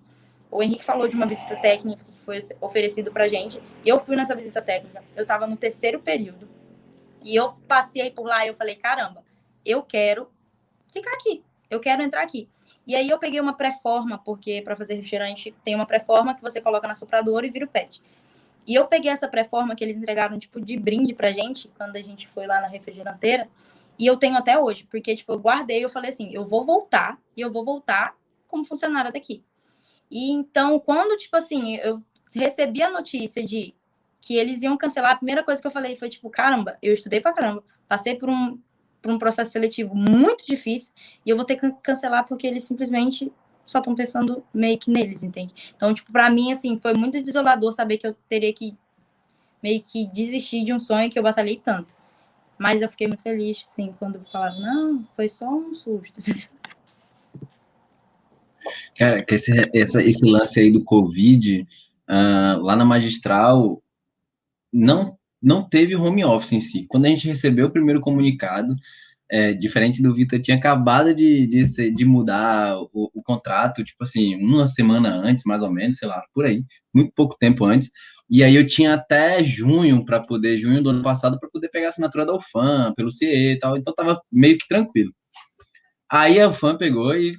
O 0.51 0.63
Henrique 0.63 0.85
falou 0.85 1.09
de 1.09 1.17
uma 1.17 1.27
visita 1.27 1.57
técnica 1.57 2.05
que 2.05 2.19
foi 2.19 2.39
oferecido 2.61 3.13
para 3.13 3.29
gente. 3.29 3.61
E 3.85 3.89
eu 3.89 3.99
fui 3.99 4.17
nessa 4.17 4.35
visita 4.35 4.63
técnica. 4.63 5.03
Eu 5.15 5.23
estava 5.23 5.47
no 5.47 5.57
terceiro 5.57 6.01
período. 6.01 6.49
E 7.23 7.35
eu 7.35 7.53
passei 7.67 8.11
por 8.11 8.27
lá 8.27 8.45
e 8.45 8.49
eu 8.49 8.55
falei: 8.55 8.77
caramba, 8.77 9.25
eu 9.65 9.83
quero 9.83 10.31
ficar 10.93 11.13
aqui. 11.13 11.45
Eu 11.69 11.81
quero 11.81 12.03
entrar 12.03 12.23
aqui. 12.23 12.49
E 12.87 12.95
aí 12.95 13.09
eu 13.11 13.19
peguei 13.19 13.41
uma 13.41 13.53
pré-forma, 13.53 14.17
porque 14.17 14.63
para 14.63 14.77
fazer 14.77 14.95
refrigerante 14.95 15.53
tem 15.65 15.75
uma 15.75 15.87
pré-forma 15.87 16.35
que 16.35 16.43
você 16.43 16.61
coloca 16.61 16.87
na 16.87 16.95
sopradora 16.95 17.45
e 17.45 17.51
vira 17.51 17.65
o 17.65 17.69
pet. 17.69 18.01
E 18.65 18.75
eu 18.75 18.87
peguei 18.87 19.11
essa 19.11 19.27
pré-forma 19.29 19.75
que 19.75 19.83
eles 19.83 19.97
entregaram, 19.97 20.39
tipo, 20.39 20.61
de 20.61 20.77
brinde 20.77 21.13
pra 21.13 21.33
gente, 21.33 21.69
quando 21.77 21.97
a 21.97 22.03
gente 22.03 22.29
foi 22.29 22.47
lá 22.47 22.61
na 22.61 22.69
refrigeranteira. 22.69 23.49
E 23.99 24.07
eu 24.07 24.17
tenho 24.17 24.37
até 24.37 24.59
hoje, 24.59 24.85
porque, 24.85 25.17
tipo, 25.17 25.33
eu 25.33 25.39
guardei, 25.39 25.85
eu 25.85 25.89
falei 25.89 26.11
assim, 26.11 26.31
eu 26.33 26.45
vou 26.45 26.65
voltar, 26.65 27.19
e 27.37 27.41
eu 27.41 27.51
vou 27.51 27.65
voltar 27.65 28.17
como 28.47 28.65
funcionária 28.65 29.11
daqui. 29.11 29.43
E 30.11 30.31
então, 30.31 30.79
quando, 30.79 31.17
tipo 31.17 31.37
assim, 31.37 31.77
eu 31.77 32.03
recebi 32.35 32.83
a 32.83 32.91
notícia 32.91 33.43
de 33.45 33.75
que 34.21 34.37
eles 34.37 34.63
iam 34.63 34.77
cancelar, 34.77 35.13
a 35.13 35.17
primeira 35.17 35.45
coisa 35.45 35.61
que 35.61 35.67
eu 35.67 35.71
falei 35.71 35.97
foi, 35.97 36.09
tipo, 36.09 36.29
caramba, 36.29 36.77
eu 36.83 36.93
estudei 36.93 37.21
pra 37.21 37.33
caramba, 37.33 37.63
passei 37.87 38.17
por 38.17 38.29
um, 38.29 38.59
por 39.01 39.13
um 39.13 39.19
processo 39.19 39.53
seletivo 39.53 39.95
muito 39.95 40.45
difícil 40.45 40.93
e 41.25 41.31
eu 41.31 41.37
vou 41.37 41.45
ter 41.45 41.57
que 41.57 41.71
cancelar 41.83 42.27
porque 42.27 42.47
eles 42.47 42.65
simplesmente 42.65 43.33
só 43.65 43.79
estão 43.79 43.95
pensando 43.95 44.45
meio 44.55 44.79
que 44.79 44.91
neles, 44.91 45.23
entende? 45.23 45.73
Então, 45.75 45.93
tipo, 45.93 46.13
pra 46.13 46.31
mim, 46.31 46.53
assim, 46.53 46.79
foi 46.81 46.95
muito 46.95 47.23
desolador 47.23 47.73
saber 47.73 47.99
que 47.99 48.07
eu 48.07 48.17
teria 48.29 48.53
que 48.53 48.77
meio 49.63 49.83
que 49.83 50.07
desistir 50.07 50.65
de 50.65 50.73
um 50.73 50.79
sonho 50.79 51.11
que 51.11 51.19
eu 51.19 51.23
batalhei 51.23 51.57
tanto. 51.57 51.95
Mas 52.59 52.81
eu 52.81 52.89
fiquei 52.89 53.07
muito 53.07 53.23
feliz, 53.23 53.63
sim, 53.67 53.95
quando 53.99 54.25
falaram, 54.33 54.61
não, 54.61 55.09
foi 55.15 55.29
só 55.29 55.49
um 55.49 55.75
susto. 55.75 56.19
Cara, 58.97 59.25
que 59.25 59.35
esse, 59.35 59.53
essa, 59.75 60.03
esse 60.03 60.25
lance 60.25 60.61
aí 60.61 60.71
do 60.71 60.85
Covid, 60.85 61.67
uh, 62.09 62.63
lá 62.63 62.77
na 62.77 62.85
magistral, 62.85 63.83
não, 64.73 65.17
não 65.43 65.69
teve 65.69 65.97
home 65.97 66.25
office 66.25 66.53
em 66.53 66.61
si. 66.61 66.87
Quando 66.89 67.07
a 67.07 67.09
gente 67.09 67.29
recebeu 67.29 67.67
o 67.67 67.71
primeiro 67.71 68.01
comunicado, 68.01 68.77
é, 69.31 69.53
diferente 69.53 70.03
do 70.03 70.15
Vitor, 70.15 70.41
tinha 70.41 70.57
acabado 70.57 71.15
de, 71.15 71.47
de, 71.47 71.67
ser, 71.67 71.93
de 71.93 72.05
mudar 72.05 72.79
o, 72.93 73.11
o, 73.13 73.23
contrato, 73.23 73.85
tipo 73.85 74.05
assim, 74.05 74.37
uma 74.37 74.67
semana 74.67 75.11
antes, 75.17 75.45
mais 75.45 75.63
ou 75.63 75.71
menos, 75.71 75.97
sei 75.97 76.09
lá, 76.09 76.23
por 76.33 76.45
aí, 76.45 76.65
muito 76.95 77.13
pouco 77.15 77.37
tempo 77.39 77.65
antes. 77.65 77.91
E 78.29 78.43
aí 78.43 78.55
eu 78.55 78.67
tinha 78.67 78.95
até 78.95 79.43
junho 79.45 80.05
para 80.05 80.21
poder, 80.21 80.59
junho 80.59 80.83
do 80.83 80.91
ano 80.91 81.03
passado, 81.03 81.39
para 81.39 81.49
poder 81.51 81.69
pegar 81.71 81.87
a 81.87 81.89
assinatura 81.91 82.27
da 82.27 82.35
UFAM, 82.35 82.93
pelo 82.95 83.11
CIE 83.11 83.53
e 83.53 83.59
tal, 83.59 83.77
então 83.77 83.95
tava 83.95 84.21
meio 84.31 84.59
que 84.59 84.69
tranquilo. 84.69 85.13
Aí 86.11 86.41
a 86.41 86.49
UFAM 86.49 86.77
pegou 86.77 87.15
e 87.17 87.33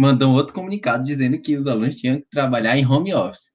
mandou 0.00 0.32
outro 0.32 0.54
comunicado 0.54 1.04
dizendo 1.04 1.38
que 1.38 1.56
os 1.58 1.66
alunos 1.66 1.96
tinham 1.96 2.18
que 2.18 2.26
trabalhar 2.30 2.74
em 2.74 2.86
home 2.86 3.12
office. 3.12 3.50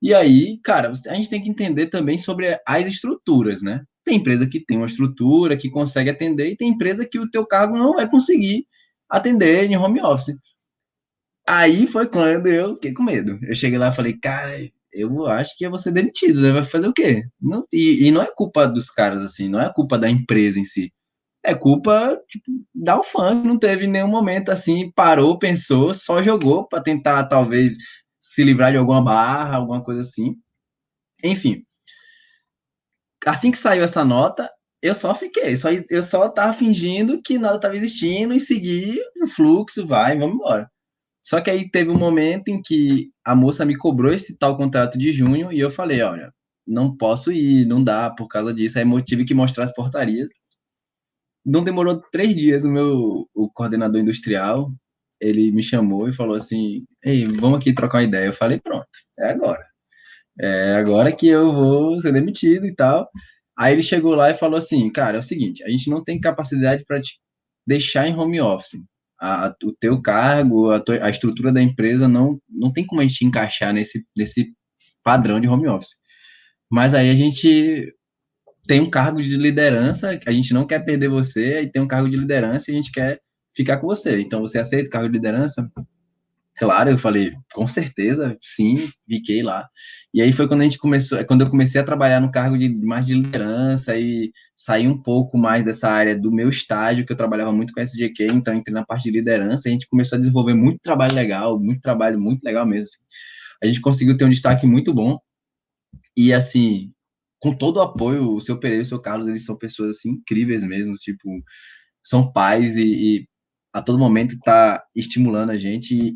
E 0.00 0.14
aí, 0.14 0.60
cara, 0.62 0.92
a 1.08 1.14
gente 1.14 1.28
tem 1.28 1.42
que 1.42 1.50
entender 1.50 1.88
também 1.88 2.16
sobre 2.16 2.56
as 2.64 2.86
estruturas, 2.86 3.62
né? 3.62 3.82
Tem 4.04 4.16
empresa 4.16 4.46
que 4.46 4.64
tem 4.64 4.76
uma 4.76 4.86
estrutura, 4.86 5.56
que 5.56 5.68
consegue 5.68 6.08
atender, 6.08 6.50
e 6.50 6.56
tem 6.56 6.68
empresa 6.68 7.04
que 7.04 7.18
o 7.18 7.28
teu 7.28 7.44
cargo 7.44 7.76
não 7.76 7.94
vai 7.94 8.08
conseguir 8.08 8.64
atender 9.08 9.64
em 9.64 9.76
home 9.76 10.00
office. 10.00 10.36
Aí 11.48 11.88
foi 11.88 12.06
quando 12.06 12.46
eu 12.46 12.74
fiquei 12.74 12.92
com 12.92 13.02
medo. 13.02 13.38
Eu 13.42 13.54
cheguei 13.54 13.78
lá 13.78 13.88
e 13.88 13.94
falei, 13.94 14.16
cara, 14.20 14.52
eu 14.92 15.26
acho 15.26 15.56
que 15.58 15.68
vou 15.68 15.78
ser 15.80 15.90
demitido, 15.90 16.40
né? 16.40 16.52
Vai 16.52 16.64
fazer 16.64 16.86
o 16.86 16.92
quê? 16.92 17.24
Não, 17.40 17.66
e, 17.72 18.06
e 18.06 18.10
não 18.12 18.22
é 18.22 18.26
culpa 18.32 18.66
dos 18.68 18.88
caras, 18.88 19.22
assim, 19.22 19.48
não 19.48 19.60
é 19.60 19.72
culpa 19.72 19.98
da 19.98 20.08
empresa 20.08 20.60
em 20.60 20.64
si 20.64 20.92
é 21.44 21.54
culpa 21.54 22.20
tipo, 22.28 22.44
da 22.74 22.98
UFAM, 23.00 23.42
não 23.44 23.58
teve 23.58 23.86
nenhum 23.86 24.08
momento 24.08 24.50
assim, 24.50 24.90
parou, 24.92 25.38
pensou, 25.38 25.94
só 25.94 26.22
jogou 26.22 26.66
para 26.66 26.82
tentar 26.82 27.26
talvez 27.26 27.76
se 28.20 28.44
livrar 28.44 28.70
de 28.72 28.78
alguma 28.78 29.02
barra, 29.02 29.56
alguma 29.56 29.82
coisa 29.82 30.02
assim. 30.02 30.36
Enfim. 31.24 31.64
Assim 33.26 33.50
que 33.50 33.58
saiu 33.58 33.84
essa 33.84 34.04
nota, 34.04 34.48
eu 34.82 34.94
só 34.94 35.14
fiquei, 35.14 35.54
só, 35.56 35.68
eu 35.90 36.02
só 36.02 36.28
tava 36.28 36.52
fingindo 36.54 37.22
que 37.22 37.38
nada 37.38 37.56
estava 37.56 37.76
existindo 37.76 38.34
e 38.34 38.40
segui 38.40 38.98
o 39.22 39.28
fluxo, 39.28 39.86
vai, 39.86 40.18
vamos 40.18 40.36
embora. 40.36 40.68
Só 41.22 41.40
que 41.40 41.50
aí 41.50 41.70
teve 41.70 41.90
um 41.90 41.98
momento 41.98 42.48
em 42.48 42.60
que 42.60 43.10
a 43.24 43.34
moça 43.34 43.64
me 43.64 43.76
cobrou 43.76 44.12
esse 44.12 44.36
tal 44.36 44.56
contrato 44.56 44.98
de 44.98 45.12
junho 45.12 45.52
e 45.52 45.60
eu 45.60 45.70
falei, 45.70 46.02
olha, 46.02 46.32
não 46.66 46.96
posso 46.96 47.30
ir, 47.30 47.64
não 47.64 47.82
dá 47.82 48.10
por 48.10 48.26
causa 48.26 48.52
disso. 48.52 48.78
Aí 48.78 48.84
eu 48.84 49.02
tive 49.02 49.24
que 49.24 49.34
mostrar 49.34 49.64
as 49.64 49.74
portarias. 49.74 50.28
Não 51.44 51.64
demorou 51.64 52.00
três 52.12 52.34
dias, 52.34 52.64
o 52.64 52.70
meu 52.70 53.28
o 53.34 53.50
coordenador 53.52 54.00
industrial, 54.00 54.72
ele 55.20 55.52
me 55.52 55.62
chamou 55.62 56.08
e 56.08 56.14
falou 56.14 56.34
assim, 56.36 56.84
ei, 57.04 57.24
vamos 57.24 57.58
aqui 57.58 57.72
trocar 57.72 57.98
uma 57.98 58.04
ideia. 58.04 58.26
Eu 58.26 58.32
falei, 58.32 58.60
pronto, 58.60 58.88
é 59.18 59.30
agora. 59.30 59.64
É 60.40 60.74
agora 60.74 61.12
que 61.12 61.28
eu 61.28 61.52
vou 61.52 62.00
ser 62.00 62.12
demitido 62.12 62.66
e 62.66 62.74
tal. 62.74 63.08
Aí 63.56 63.74
ele 63.74 63.82
chegou 63.82 64.14
lá 64.14 64.30
e 64.30 64.34
falou 64.34 64.58
assim, 64.58 64.90
cara, 64.90 65.16
é 65.18 65.20
o 65.20 65.22
seguinte, 65.22 65.62
a 65.64 65.68
gente 65.68 65.88
não 65.90 66.02
tem 66.02 66.20
capacidade 66.20 66.84
para 66.86 67.00
te 67.00 67.20
deixar 67.66 68.08
em 68.08 68.14
home 68.16 68.40
office. 68.40 68.80
A, 69.20 69.54
o 69.62 69.72
teu 69.78 70.02
cargo, 70.02 70.70
a, 70.70 70.80
tua, 70.80 71.04
a, 71.04 71.10
estrutura 71.10 71.52
da 71.52 71.62
empresa 71.62 72.08
não, 72.08 72.40
não 72.48 72.72
tem 72.72 72.84
como 72.84 73.00
a 73.00 73.06
gente 73.06 73.24
encaixar 73.24 73.72
nesse, 73.72 74.04
nesse 74.16 74.52
padrão 75.04 75.40
de 75.40 75.46
home 75.46 75.68
office. 75.68 75.96
Mas 76.70 76.94
aí 76.94 77.10
a 77.10 77.14
gente 77.14 77.94
tem 78.66 78.80
um 78.80 78.90
cargo 78.90 79.22
de 79.22 79.36
liderança, 79.36 80.18
a 80.26 80.32
gente 80.32 80.54
não 80.54 80.66
quer 80.66 80.80
perder 80.80 81.08
você, 81.08 81.62
e 81.62 81.70
tem 81.70 81.82
um 81.82 81.88
cargo 81.88 82.08
de 82.08 82.16
liderança 82.16 82.70
e 82.70 82.74
a 82.74 82.76
gente 82.76 82.92
quer 82.92 83.20
ficar 83.54 83.78
com 83.78 83.86
você. 83.86 84.20
Então 84.20 84.40
você 84.40 84.58
aceita 84.58 84.88
o 84.88 84.92
cargo 84.92 85.08
de 85.08 85.14
liderança? 85.14 85.70
Claro, 86.58 86.90
eu 86.90 86.98
falei, 86.98 87.32
com 87.54 87.66
certeza, 87.66 88.36
sim, 88.40 88.88
fiquei 89.08 89.42
lá. 89.42 89.66
E 90.14 90.20
aí 90.20 90.32
foi 90.32 90.46
quando 90.46 90.60
a 90.60 90.64
gente 90.64 90.78
começou, 90.78 91.18
é 91.18 91.24
quando 91.24 91.40
eu 91.40 91.50
comecei 91.50 91.80
a 91.80 91.84
trabalhar 91.84 92.20
no 92.20 92.30
cargo 92.30 92.58
de 92.58 92.68
mais 92.68 93.06
de 93.06 93.14
liderança 93.14 93.96
e 93.96 94.30
sair 94.54 94.86
um 94.86 94.96
pouco 95.02 95.38
mais 95.38 95.64
dessa 95.64 95.88
área 95.88 96.18
do 96.18 96.30
meu 96.30 96.50
estágio, 96.50 97.06
que 97.06 97.12
eu 97.12 97.16
trabalhava 97.16 97.52
muito 97.52 97.72
com 97.72 97.80
SGQ, 97.80 98.26
então 98.26 98.54
entrei 98.54 98.74
na 98.74 98.84
parte 98.84 99.04
de 99.04 99.10
liderança, 99.10 99.68
e 99.68 99.70
a 99.70 99.72
gente 99.72 99.88
começou 99.88 100.16
a 100.16 100.20
desenvolver 100.20 100.54
muito 100.54 100.78
trabalho 100.82 101.14
legal, 101.14 101.58
muito 101.58 101.80
trabalho 101.80 102.20
muito 102.20 102.42
legal 102.44 102.66
mesmo. 102.66 102.84
Assim. 102.84 102.98
A 103.62 103.66
gente 103.66 103.80
conseguiu 103.80 104.16
ter 104.16 104.24
um 104.26 104.30
destaque 104.30 104.66
muito 104.66 104.92
bom. 104.92 105.18
E 106.16 106.32
assim, 106.32 106.92
com 107.42 107.52
todo 107.52 107.78
o 107.78 107.82
apoio, 107.82 108.30
o 108.30 108.40
seu 108.40 108.56
Pereira 108.58 108.82
e 108.82 108.86
o 108.86 108.88
seu 108.88 109.00
Carlos, 109.00 109.26
eles 109.26 109.44
são 109.44 109.58
pessoas 109.58 109.96
assim 109.96 110.10
incríveis 110.10 110.62
mesmo, 110.62 110.94
tipo, 110.94 111.28
são 112.02 112.32
pais 112.32 112.76
e, 112.76 112.84
e 112.84 113.28
a 113.72 113.82
todo 113.82 113.98
momento 113.98 114.34
está 114.34 114.82
estimulando 114.94 115.50
a 115.50 115.58
gente. 115.58 115.92
E 115.94 116.14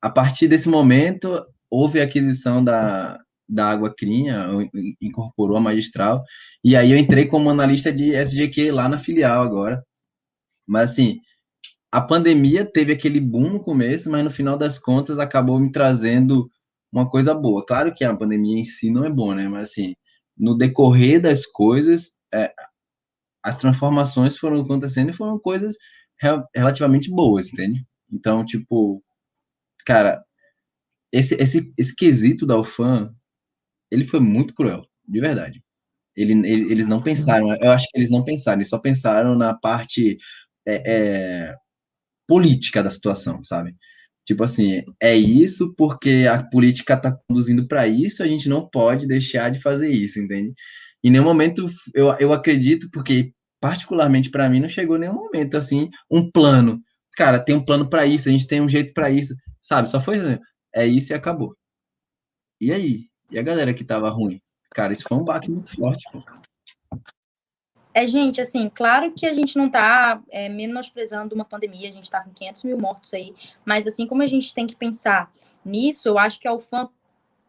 a 0.00 0.08
partir 0.08 0.46
desse 0.46 0.68
momento, 0.68 1.44
houve 1.68 2.00
a 2.00 2.04
aquisição 2.04 2.62
da, 2.62 3.18
da 3.48 3.68
Água 3.68 3.92
Crinha, 3.92 4.46
incorporou 5.02 5.56
a 5.56 5.60
magistral, 5.60 6.22
e 6.62 6.76
aí 6.76 6.92
eu 6.92 6.98
entrei 6.98 7.26
como 7.26 7.50
analista 7.50 7.92
de 7.92 8.14
SGQ 8.14 8.70
lá 8.70 8.88
na 8.88 8.98
filial 8.98 9.42
agora. 9.42 9.84
Mas 10.68 10.92
assim, 10.92 11.18
a 11.90 12.00
pandemia 12.00 12.64
teve 12.64 12.92
aquele 12.92 13.20
boom 13.20 13.50
no 13.54 13.60
começo, 13.60 14.08
mas 14.08 14.22
no 14.22 14.30
final 14.30 14.56
das 14.56 14.78
contas 14.78 15.18
acabou 15.18 15.58
me 15.58 15.72
trazendo 15.72 16.48
uma 16.92 17.08
coisa 17.08 17.34
boa. 17.34 17.66
Claro 17.66 17.92
que 17.92 18.04
a 18.04 18.16
pandemia 18.16 18.60
em 18.60 18.64
si 18.64 18.88
não 18.90 19.04
é 19.04 19.10
boa, 19.10 19.34
né? 19.34 19.48
Mas 19.48 19.70
assim, 19.70 19.94
no 20.40 20.56
decorrer 20.56 21.20
das 21.20 21.44
coisas, 21.44 22.18
é, 22.32 22.52
as 23.42 23.58
transformações 23.58 24.38
foram 24.38 24.60
acontecendo 24.62 25.10
e 25.10 25.14
foram 25.14 25.38
coisas 25.38 25.76
relativamente 26.54 27.10
boas, 27.10 27.52
entende? 27.52 27.86
Então, 28.10 28.44
tipo, 28.44 29.02
cara, 29.86 30.22
esse, 31.12 31.34
esse, 31.34 31.72
esse 31.76 31.94
quesito 31.94 32.46
da 32.46 32.58
UFAM, 32.58 33.14
ele 33.90 34.04
foi 34.04 34.20
muito 34.20 34.54
cruel, 34.54 34.86
de 35.06 35.20
verdade. 35.20 35.62
Ele, 36.16 36.32
ele, 36.32 36.72
eles 36.72 36.88
não 36.88 37.02
pensaram, 37.02 37.54
eu 37.62 37.70
acho 37.70 37.86
que 37.90 37.98
eles 37.98 38.10
não 38.10 38.24
pensaram, 38.24 38.58
eles 38.58 38.68
só 38.68 38.78
pensaram 38.78 39.34
na 39.36 39.54
parte 39.54 40.18
é, 40.66 41.48
é, 41.50 41.56
política 42.26 42.82
da 42.82 42.90
situação, 42.90 43.42
sabe? 43.44 43.74
Tipo 44.24 44.44
assim, 44.44 44.82
é 45.00 45.16
isso 45.16 45.74
porque 45.76 46.26
a 46.30 46.42
política 46.42 46.94
está 46.94 47.16
conduzindo 47.26 47.66
para 47.66 47.86
isso, 47.88 48.22
a 48.22 48.28
gente 48.28 48.48
não 48.48 48.68
pode 48.68 49.06
deixar 49.06 49.50
de 49.50 49.60
fazer 49.60 49.90
isso, 49.90 50.20
entende? 50.20 50.52
Em 51.02 51.10
nenhum 51.10 51.24
momento 51.24 51.66
eu, 51.94 52.08
eu 52.18 52.32
acredito, 52.32 52.88
porque 52.92 53.32
particularmente 53.60 54.30
para 54.30 54.48
mim 54.48 54.60
não 54.60 54.68
chegou 54.68 54.98
nenhum 54.98 55.14
momento 55.14 55.56
assim, 55.56 55.88
um 56.10 56.30
plano. 56.30 56.80
Cara, 57.16 57.38
tem 57.38 57.54
um 57.54 57.64
plano 57.64 57.88
para 57.88 58.06
isso, 58.06 58.28
a 58.28 58.32
gente 58.32 58.46
tem 58.46 58.60
um 58.60 58.68
jeito 58.68 58.92
para 58.94 59.10
isso, 59.10 59.34
sabe? 59.62 59.88
Só 59.90 60.00
foi 60.00 60.18
assim, 60.18 60.38
é 60.74 60.86
isso 60.86 61.12
e 61.12 61.14
acabou. 61.14 61.56
E 62.60 62.72
aí? 62.72 63.06
E 63.30 63.38
a 63.38 63.42
galera 63.42 63.74
que 63.74 63.84
tava 63.84 64.10
ruim? 64.10 64.40
Cara, 64.72 64.92
isso 64.92 65.04
foi 65.08 65.16
um 65.16 65.24
baque 65.24 65.50
muito 65.50 65.74
forte, 65.74 66.04
pô. 66.12 66.22
É, 67.92 68.06
gente, 68.06 68.40
assim, 68.40 68.68
claro 68.68 69.12
que 69.12 69.26
a 69.26 69.32
gente 69.32 69.56
não 69.56 69.66
está 69.66 70.22
é, 70.30 70.48
menosprezando 70.48 71.34
uma 71.34 71.44
pandemia, 71.44 71.88
a 71.88 71.92
gente 71.92 72.04
está 72.04 72.22
com 72.22 72.30
500 72.30 72.64
mil 72.64 72.78
mortos 72.78 73.12
aí, 73.12 73.34
mas 73.64 73.86
assim 73.86 74.06
como 74.06 74.22
a 74.22 74.26
gente 74.26 74.54
tem 74.54 74.66
que 74.66 74.76
pensar 74.76 75.32
nisso, 75.64 76.08
eu 76.08 76.18
acho 76.18 76.38
que 76.38 76.46
a 76.46 76.52
UFAM, 76.52 76.88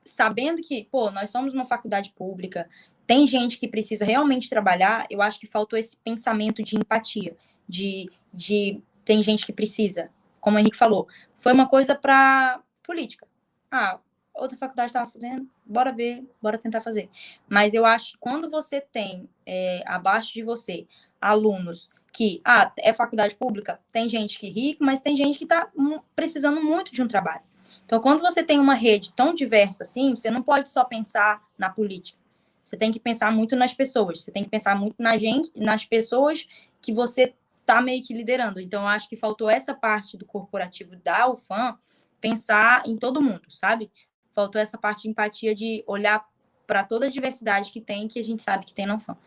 sabendo 0.04 0.62
que, 0.62 0.88
pô, 0.92 1.12
nós 1.12 1.30
somos 1.30 1.54
uma 1.54 1.66
faculdade 1.66 2.12
pública, 2.16 2.68
tem 3.06 3.28
gente 3.28 3.60
que 3.60 3.68
precisa 3.68 4.04
realmente 4.04 4.50
trabalhar, 4.50 5.06
eu 5.10 5.22
acho 5.22 5.40
que 5.40 5.46
faltou 5.46 5.78
esse 5.78 5.96
pensamento 5.98 6.64
de 6.64 6.76
empatia, 6.76 7.36
de, 7.68 8.10
de 8.34 8.82
tem 9.06 9.22
gente 9.22 9.46
que 9.46 9.54
precisa, 9.54 10.10
como 10.40 10.58
o 10.58 10.60
Henrique 10.60 10.78
falou, 10.78 11.08
foi 11.38 11.54
uma 11.54 11.68
coisa 11.68 11.94
para 11.94 12.62
política. 12.82 13.28
Ah, 13.70 14.00
outra 14.34 14.58
faculdade 14.58 14.90
estava 14.90 15.10
fazendo, 15.10 15.50
bora 15.66 15.92
ver, 15.92 16.28
bora 16.42 16.58
tentar 16.58 16.82
fazer. 16.82 17.10
Mas 17.50 17.74
eu 17.74 17.86
acho 17.86 18.14
que 18.14 18.18
quando 18.20 18.50
você 18.50 18.82
tem 18.82 19.30
é, 19.46 19.84
abaixo 19.86 20.34
de 20.34 20.44
você 20.44 20.88
alunos 21.20 21.90
que, 22.14 22.42
ah, 22.44 22.72
é 22.78 22.94
faculdade 22.94 23.36
pública, 23.36 23.80
tem 23.92 24.10
gente 24.10 24.38
que 24.38 24.48
é 24.48 24.50
rica, 24.50 24.84
mas 24.84 25.02
tem 25.02 25.16
gente 25.16 25.38
que 25.38 25.46
está 25.46 25.72
precisando 26.16 26.62
muito 26.62 26.92
de 26.92 27.02
um 27.02 27.08
trabalho. 27.08 27.44
Então, 27.86 28.02
quando 28.02 28.22
você 28.22 28.44
tem 28.44 28.60
uma 28.60 28.74
rede 28.74 29.14
tão 29.14 29.34
diversa 29.34 29.84
assim, 29.84 30.16
você 30.16 30.30
não 30.30 30.42
pode 30.42 30.70
só 30.70 30.84
pensar 30.84 31.42
na 31.58 31.70
política. 31.70 32.20
Você 32.64 32.76
tem 32.76 32.92
que 32.92 33.00
pensar 33.00 33.32
muito 33.32 33.56
nas 33.56 33.74
pessoas. 33.74 34.22
Você 34.22 34.32
tem 34.32 34.44
que 34.44 34.50
pensar 34.50 34.76
muito 34.76 34.96
na 35.00 35.18
gente, 35.18 35.52
nas 35.56 35.86
pessoas 35.86 36.48
que 36.82 36.94
você 36.94 37.34
está 37.62 37.82
meio 37.82 38.04
que 38.04 38.14
liderando. 38.14 38.60
Então, 38.60 38.88
acho 38.88 39.08
que 39.08 39.16
faltou 39.16 39.50
essa 39.50 39.74
parte 39.74 40.18
do 40.18 40.26
corporativo 40.26 40.96
da 40.98 41.30
UFAM 41.30 41.78
pensar 42.20 42.84
em 42.86 42.96
todo 42.98 43.22
mundo, 43.22 43.50
sabe? 43.50 43.92
Faltou 44.34 44.62
essa 44.62 44.78
parte 44.78 45.04
de 45.04 45.10
empatia 45.10 45.54
de 45.54 45.84
olhar 45.88 46.26
para 46.66 46.84
toda 46.84 47.08
a 47.08 47.10
diversidade 47.10 47.72
que 47.72 47.82
tem, 47.82 48.08
que 48.08 48.20
a 48.20 48.24
gente 48.24 48.42
sabe 48.42 48.66
que 48.66 48.74
tem 48.74 48.86
na 48.86 48.96
UFAM. 48.96 49.18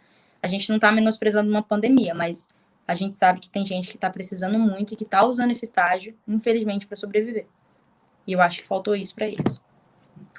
A 0.43 0.47
gente 0.47 0.69
não 0.69 0.77
está 0.77 0.91
menosprezando 0.91 1.51
uma 1.51 1.63
pandemia, 1.63 2.15
mas 2.15 2.49
a 2.87 2.95
gente 2.95 3.15
sabe 3.15 3.41
que 3.41 3.49
tem 3.49 3.65
gente 3.65 3.89
que 3.89 3.97
está 3.97 4.11
precisando 4.11 4.59
muito 4.59 4.93
e 4.93 4.97
que 4.97 5.05
está 5.05 5.25
usando 5.25 5.51
esse 5.51 5.65
estágio, 5.65 6.15
infelizmente, 6.29 6.87
para 6.87 6.97
sobreviver. 6.97 7.47
E 8.27 8.33
eu 8.33 8.41
acho 8.41 8.63
que 8.63 8.69
faltou 8.69 8.95
isso 8.95 9.15
para 9.15 9.27
eles. 9.27 9.63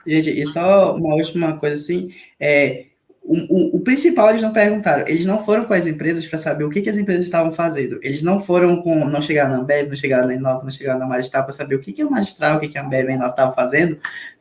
Gente, 0.05 0.29
e 0.29 0.45
só 0.45 0.95
uma 0.95 1.15
última 1.15 1.57
coisa 1.57 1.75
assim, 1.75 2.13
é, 2.39 2.85
o, 3.23 3.33
o, 3.33 3.75
o, 3.77 3.79
principal 3.79 4.29
eles 4.29 4.43
não 4.43 4.53
perguntaram, 4.53 5.07
eles 5.07 5.25
não 5.25 5.43
foram 5.43 5.65
com 5.65 5.73
as 5.73 5.87
empresas 5.87 6.27
para 6.27 6.37
saber 6.37 6.63
o 6.63 6.69
que, 6.69 6.81
que 6.81 6.89
as 6.89 6.97
empresas 6.97 7.23
estavam 7.25 7.51
fazendo. 7.51 7.99
Eles 8.03 8.21
não 8.21 8.39
foram 8.39 8.81
com, 8.83 9.03
não 9.05 9.19
chegaram 9.19 9.55
na 9.55 9.61
Ambev, 9.61 9.89
não 9.89 9.95
chegaram 9.95 10.27
na 10.27 10.35
Inova, 10.35 10.63
não 10.63 10.69
chegaram 10.69 10.99
na 10.99 11.07
Magistral 11.07 11.43
para 11.43 11.51
saber 11.51 11.75
o 11.75 11.79
que, 11.79 11.91
que 11.91 12.03
o 12.03 12.11
Magistral, 12.11 12.57
o 12.57 12.59
que, 12.59 12.67
que 12.67 12.77
a 12.77 12.85
Ambev 12.85 13.07
e 13.07 13.11
a 13.11 13.15
Inova 13.15 13.31
estavam 13.31 13.55
fazendo, 13.55 13.97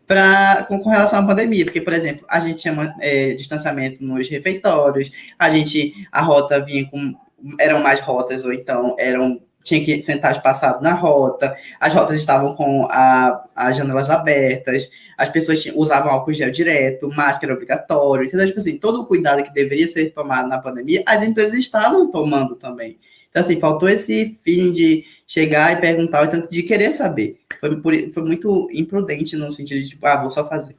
pra, 0.07 0.65
com, 0.69 0.79
com, 0.79 0.91
relação 0.91 1.21
à 1.21 1.27
pandemia, 1.27 1.65
porque, 1.65 1.81
por 1.81 1.93
exemplo, 1.93 2.27
a 2.29 2.39
gente 2.41 2.63
tinha 2.63 2.95
é, 3.01 3.33
distanciamento 3.35 4.05
nos 4.05 4.29
refeitórios, 4.29 5.11
a 5.39 5.51
gente, 5.51 6.07
a 6.11 6.21
rota 6.21 6.61
vinha 6.61 6.89
com, 6.89 7.15
eram 7.59 7.83
mais 7.83 8.01
rotas, 8.01 8.45
ou 8.45 8.53
então 8.53 8.95
eram, 8.99 9.41
tinha 9.63 9.83
que 9.85 10.03
sentar 10.03 10.33
espaçado 10.33 10.83
na 10.83 10.93
rota, 10.93 11.57
as 11.81 11.95
rotas 11.95 12.19
estavam 12.19 12.55
com 12.55 12.87
a, 12.91 13.45
as 13.57 13.77
janelas 13.77 14.11
abertas, 14.11 14.91
as 15.17 15.29
pessoas 15.29 15.63
tinham, 15.63 15.79
usavam 15.79 16.13
álcool 16.13 16.35
gel 16.35 16.51
direto, 16.51 17.09
máscara 17.09 17.55
obrigatório, 17.55 18.27
entendeu? 18.27 18.47
Tipo 18.47 18.59
assim, 18.59 18.79
todo 18.79 19.01
o 19.01 19.07
cuidado 19.07 19.43
que 19.43 19.53
deveria 19.53 19.89
ser 19.89 20.11
tomado 20.11 20.49
na 20.49 20.59
pandemia, 20.59 21.03
as 21.07 21.23
empresas 21.23 21.59
estavam 21.59 22.11
tomando 22.11 22.57
também. 22.57 22.99
Então, 23.31 23.41
assim, 23.41 23.59
faltou 23.59 23.89
esse 23.89 24.39
fim 24.45 24.71
de 24.71 25.05
chegar 25.35 25.73
e 25.73 25.81
perguntar, 25.81 26.27
então, 26.27 26.47
de 26.47 26.63
querer 26.63 26.93
saber. 26.93 27.41
Foi, 27.59 28.09
foi 28.11 28.23
muito 28.23 28.69
imprudente 28.73 29.37
no 29.37 29.51
sentido 29.51 29.81
de, 29.81 29.89
tipo, 29.89 30.07
ah, 30.07 30.21
vou 30.21 30.31
só 30.31 30.49
fazer. 30.49 30.77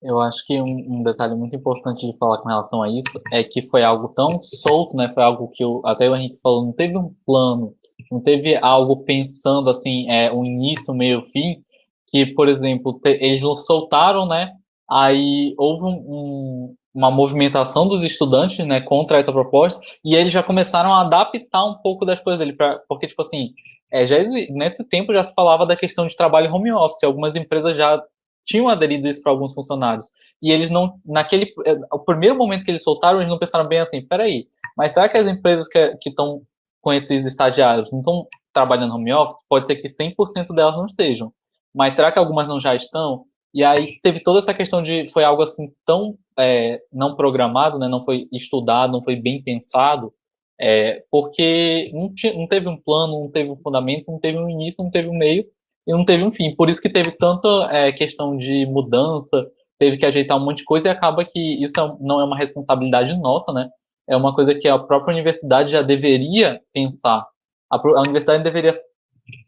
Eu 0.00 0.20
acho 0.20 0.44
que 0.46 0.60
um, 0.60 0.98
um, 0.98 1.02
detalhe 1.02 1.34
muito 1.34 1.54
importante 1.54 2.06
de 2.06 2.16
falar 2.18 2.38
com 2.38 2.48
relação 2.48 2.82
a 2.82 2.88
isso 2.88 3.20
é 3.32 3.42
que 3.42 3.68
foi 3.68 3.82
algo 3.82 4.08
tão 4.08 4.40
solto, 4.40 4.96
né? 4.96 5.10
Foi 5.12 5.22
algo 5.22 5.48
que 5.48 5.62
eu, 5.62 5.80
até 5.84 6.08
o 6.08 6.16
Henrique 6.16 6.38
falou, 6.42 6.64
não 6.64 6.72
teve 6.72 6.96
um 6.96 7.14
plano, 7.26 7.74
não 8.10 8.20
teve 8.20 8.56
algo 8.56 9.04
pensando 9.04 9.70
assim, 9.70 10.08
é, 10.08 10.32
um 10.32 10.44
início, 10.44 10.94
meio, 10.94 11.22
fim, 11.32 11.62
que, 12.08 12.26
por 12.26 12.48
exemplo, 12.48 12.98
te, 13.00 13.10
eles 13.10 13.42
soltaram, 13.64 14.26
né? 14.26 14.52
Aí 14.90 15.54
houve 15.56 15.84
um, 15.84 15.88
um, 15.88 16.74
uma 16.94 17.10
movimentação 17.10 17.88
dos 17.88 18.02
estudantes, 18.02 18.66
né, 18.66 18.80
contra 18.80 19.18
essa 19.18 19.32
proposta, 19.32 19.80
e 20.04 20.14
eles 20.14 20.32
já 20.32 20.42
começaram 20.42 20.92
a 20.92 21.00
adaptar 21.00 21.64
um 21.64 21.74
pouco 21.74 22.04
das 22.04 22.20
coisas 22.20 22.38
dele, 22.38 22.52
pra, 22.52 22.80
porque, 22.88 23.08
tipo 23.08 23.22
assim, 23.22 23.54
é, 23.90 24.06
já, 24.06 24.16
nesse 24.50 24.84
tempo 24.84 25.12
já 25.12 25.24
se 25.24 25.34
falava 25.34 25.66
da 25.66 25.76
questão 25.76 26.06
de 26.06 26.16
trabalho 26.16 26.52
home 26.52 26.72
office, 26.72 27.02
algumas 27.02 27.36
empresas 27.36 27.76
já 27.76 28.02
tinham 28.44 28.68
aderido 28.68 29.08
isso 29.08 29.22
para 29.22 29.32
alguns 29.32 29.54
funcionários. 29.54 30.06
E 30.40 30.50
eles 30.50 30.70
não, 30.70 30.94
naquele, 31.04 31.52
eh, 31.66 31.78
o 31.92 32.00
primeiro 32.00 32.36
momento 32.36 32.64
que 32.64 32.70
eles 32.70 32.82
soltaram, 32.82 33.20
eles 33.20 33.30
não 33.30 33.38
pensaram 33.38 33.68
bem 33.68 33.78
assim, 33.80 34.02
peraí, 34.02 34.46
mas 34.76 34.92
será 34.92 35.08
que 35.08 35.16
as 35.16 35.28
empresas 35.28 35.68
que 35.68 36.08
estão 36.08 36.42
com 36.80 36.92
esses 36.92 37.24
estagiários 37.24 37.90
não 37.92 38.00
estão 38.00 38.26
trabalhando 38.52 38.94
home 38.94 39.12
office? 39.12 39.44
Pode 39.48 39.66
ser 39.66 39.76
que 39.76 39.88
100% 39.88 40.54
delas 40.54 40.74
não 40.76 40.86
estejam, 40.86 41.32
mas 41.74 41.94
será 41.94 42.10
que 42.10 42.18
algumas 42.18 42.48
não 42.48 42.60
já 42.60 42.74
estão? 42.74 43.24
E 43.54 43.62
aí 43.62 43.98
teve 44.02 44.20
toda 44.20 44.38
essa 44.38 44.54
questão 44.54 44.82
de, 44.82 45.10
foi 45.12 45.24
algo 45.24 45.42
assim 45.42 45.70
tão 45.86 46.16
é, 46.38 46.80
não 46.92 47.14
programado, 47.16 47.78
né, 47.78 47.88
não 47.88 48.04
foi 48.04 48.26
estudado, 48.32 48.92
não 48.92 49.02
foi 49.02 49.16
bem 49.16 49.42
pensado, 49.42 50.12
é, 50.58 51.02
porque 51.10 51.90
não, 51.92 52.12
tinha, 52.14 52.32
não 52.34 52.46
teve 52.46 52.68
um 52.68 52.76
plano, 52.76 53.20
não 53.20 53.30
teve 53.30 53.50
um 53.50 53.56
fundamento, 53.56 54.10
não 54.10 54.18
teve 54.18 54.38
um 54.38 54.48
início, 54.48 54.82
não 54.82 54.90
teve 54.90 55.08
um 55.08 55.16
meio, 55.16 55.44
e 55.86 55.92
não 55.92 56.04
teve 56.04 56.24
um 56.24 56.32
fim. 56.32 56.54
Por 56.54 56.70
isso 56.70 56.80
que 56.80 56.88
teve 56.88 57.10
tanta 57.12 57.48
é, 57.70 57.92
questão 57.92 58.36
de 58.36 58.66
mudança, 58.66 59.46
teve 59.78 59.96
que 59.98 60.06
ajeitar 60.06 60.36
um 60.38 60.44
monte 60.44 60.58
de 60.58 60.64
coisa 60.64 60.88
e 60.88 60.90
acaba 60.90 61.24
que 61.24 61.62
isso 61.62 61.78
é, 61.78 61.96
não 62.00 62.20
é 62.20 62.24
uma 62.24 62.38
responsabilidade 62.38 63.14
nossa, 63.18 63.52
né? 63.52 63.68
É 64.08 64.16
uma 64.16 64.34
coisa 64.34 64.54
que 64.54 64.68
a 64.68 64.78
própria 64.78 65.12
universidade 65.12 65.70
já 65.70 65.82
deveria 65.82 66.60
pensar. 66.72 67.26
A, 67.70 67.76
a 67.76 68.00
universidade 68.00 68.44
deveria 68.44 68.78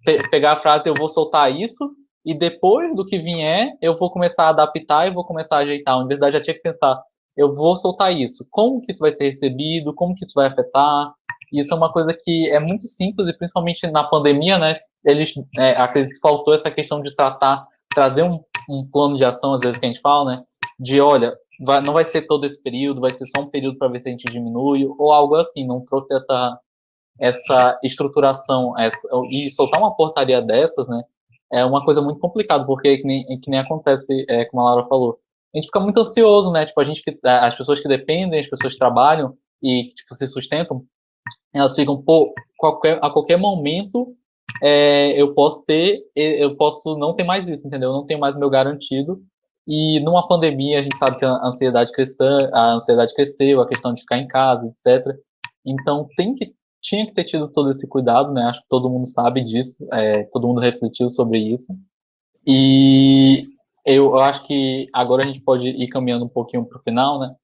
pe 0.04 0.28
pegar 0.30 0.52
a 0.52 0.60
frase 0.60 0.88
eu 0.88 0.94
vou 0.96 1.08
soltar 1.08 1.52
isso 1.54 1.90
e 2.24 2.34
depois 2.34 2.94
do 2.94 3.04
que 3.04 3.18
vier 3.18 3.76
eu 3.80 3.98
vou 3.98 4.10
começar 4.10 4.44
a 4.44 4.48
adaptar 4.50 5.06
e 5.06 5.14
vou 5.14 5.24
começar 5.24 5.56
a 5.56 5.60
ajeitar. 5.60 5.94
A 5.94 5.98
universidade 5.98 6.36
já 6.36 6.42
tinha 6.42 6.54
que 6.54 6.62
pensar 6.62 7.02
eu 7.36 7.52
vou 7.54 7.76
soltar 7.76 8.12
isso. 8.12 8.46
Como 8.48 8.80
que 8.80 8.92
isso 8.92 9.00
vai 9.00 9.12
ser 9.12 9.30
recebido? 9.30 9.92
Como 9.92 10.14
que 10.14 10.24
isso 10.24 10.34
vai 10.34 10.46
afetar? 10.46 11.12
Isso 11.52 11.74
é 11.74 11.76
uma 11.76 11.92
coisa 11.92 12.16
que 12.16 12.48
é 12.50 12.60
muito 12.60 12.84
simples 12.86 13.28
e 13.28 13.36
principalmente 13.36 13.84
na 13.88 14.04
pandemia, 14.04 14.56
né? 14.56 14.78
eles 15.04 15.32
é, 15.58 15.72
acredito 15.72 16.14
que 16.14 16.20
faltou 16.20 16.54
essa 16.54 16.70
questão 16.70 17.02
de 17.02 17.14
tratar, 17.14 17.66
trazer 17.94 18.22
um, 18.22 18.40
um, 18.68 18.88
plano 18.90 19.16
de 19.16 19.24
ação, 19.24 19.52
às 19.52 19.60
vezes 19.60 19.78
que 19.78 19.84
a 19.84 19.88
gente 19.88 20.00
fala, 20.00 20.36
né? 20.36 20.42
De 20.80 21.00
olha, 21.00 21.36
vai, 21.64 21.80
não 21.82 21.92
vai 21.92 22.06
ser 22.06 22.22
todo 22.22 22.46
esse 22.46 22.60
período, 22.62 23.00
vai 23.00 23.10
ser 23.10 23.26
só 23.26 23.42
um 23.42 23.50
período 23.50 23.78
para 23.78 23.88
ver 23.88 24.02
se 24.02 24.08
a 24.08 24.10
gente 24.10 24.24
diminui, 24.24 24.86
ou 24.98 25.12
algo 25.12 25.34
assim, 25.36 25.66
não 25.66 25.84
trouxe 25.84 26.14
essa, 26.14 26.58
essa 27.20 27.78
estruturação, 27.84 28.76
essa, 28.78 28.98
e 29.30 29.50
soltar 29.50 29.80
uma 29.80 29.94
portaria 29.94 30.40
dessas, 30.40 30.88
né? 30.88 31.02
É 31.52 31.64
uma 31.64 31.84
coisa 31.84 32.00
muito 32.00 32.18
complicada, 32.20 32.64
porque 32.64 32.98
que 32.98 33.04
nem, 33.04 33.24
que 33.40 33.50
nem 33.50 33.60
acontece, 33.60 34.26
é, 34.28 34.44
como 34.46 34.62
a 34.62 34.70
Laura 34.70 34.88
falou, 34.88 35.18
a 35.54 35.58
gente 35.58 35.66
fica 35.66 35.80
muito 35.80 36.00
ansioso, 36.00 36.50
né? 36.50 36.66
Tipo, 36.66 36.80
a 36.80 36.84
gente 36.84 37.02
que, 37.02 37.18
as 37.22 37.56
pessoas 37.56 37.80
que 37.80 37.88
dependem, 37.88 38.40
as 38.40 38.48
pessoas 38.48 38.72
que 38.72 38.78
trabalham 38.78 39.34
e 39.62 39.92
tipo, 39.94 40.14
se 40.14 40.26
sustentam, 40.26 40.84
elas 41.52 41.74
ficam, 41.74 42.02
pô, 42.02 42.34
qualquer, 42.58 42.98
a 43.02 43.10
qualquer 43.10 43.36
momento 43.36 44.16
é, 44.62 45.20
eu 45.20 45.34
posso 45.34 45.62
ter, 45.64 46.02
eu 46.16 46.56
posso 46.56 46.96
não 46.96 47.14
ter 47.14 47.24
mais 47.24 47.48
isso, 47.48 47.66
entendeu? 47.66 47.90
Eu 47.90 47.94
não 47.94 48.06
tenho 48.06 48.20
mais 48.20 48.34
o 48.34 48.38
meu 48.38 48.50
garantido. 48.50 49.20
E 49.66 50.00
numa 50.00 50.28
pandemia, 50.28 50.80
a 50.80 50.82
gente 50.82 50.98
sabe 50.98 51.16
que 51.18 51.24
a 51.24 51.46
ansiedade 51.46 51.92
cresceu, 51.92 52.26
a 52.52 52.72
ansiedade 52.74 53.14
cresceu, 53.14 53.60
a 53.60 53.68
questão 53.68 53.94
de 53.94 54.02
ficar 54.02 54.18
em 54.18 54.28
casa, 54.28 54.66
etc. 54.66 55.16
Então, 55.64 56.06
tem 56.16 56.34
que, 56.34 56.52
tinha 56.84 57.06
que 57.06 57.14
ter 57.14 57.24
tido 57.24 57.48
todo 57.48 57.72
esse 57.72 57.88
cuidado, 57.88 58.32
né? 58.32 58.42
Acho 58.42 58.60
que 58.60 58.68
todo 58.68 58.90
mundo 58.90 59.06
sabe 59.06 59.42
disso, 59.42 59.76
é, 59.92 60.24
todo 60.24 60.46
mundo 60.46 60.60
refletiu 60.60 61.08
sobre 61.08 61.38
isso. 61.38 61.72
E 62.46 63.48
eu, 63.86 64.14
acho 64.16 64.46
que 64.46 64.86
agora 64.92 65.24
a 65.24 65.26
gente 65.26 65.40
pode 65.40 65.66
ir 65.66 65.88
caminhando 65.88 66.26
um 66.26 66.28
pouquinho 66.28 66.64
para 66.66 66.78
o 66.78 66.82
final, 66.82 67.18
né? 67.18 67.34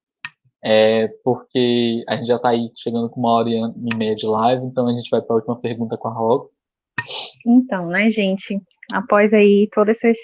É, 0.63 1.07
porque 1.23 2.03
a 2.07 2.15
gente 2.15 2.27
já 2.27 2.35
está 2.35 2.49
aí 2.49 2.69
chegando 2.77 3.09
com 3.09 3.19
uma 3.19 3.31
hora 3.31 3.49
e 3.49 3.95
meia 3.97 4.15
de 4.15 4.27
live, 4.27 4.63
então 4.63 4.87
a 4.87 4.93
gente 4.93 5.09
vai 5.09 5.19
para 5.19 5.33
a 5.33 5.37
última 5.37 5.59
pergunta 5.59 5.97
com 5.97 6.07
a 6.07 6.13
Rox. 6.13 6.51
Então, 7.45 7.87
né, 7.87 8.11
gente, 8.11 8.61
após 8.93 9.33
aí 9.33 9.67
todas 9.73 9.97
essas 9.97 10.17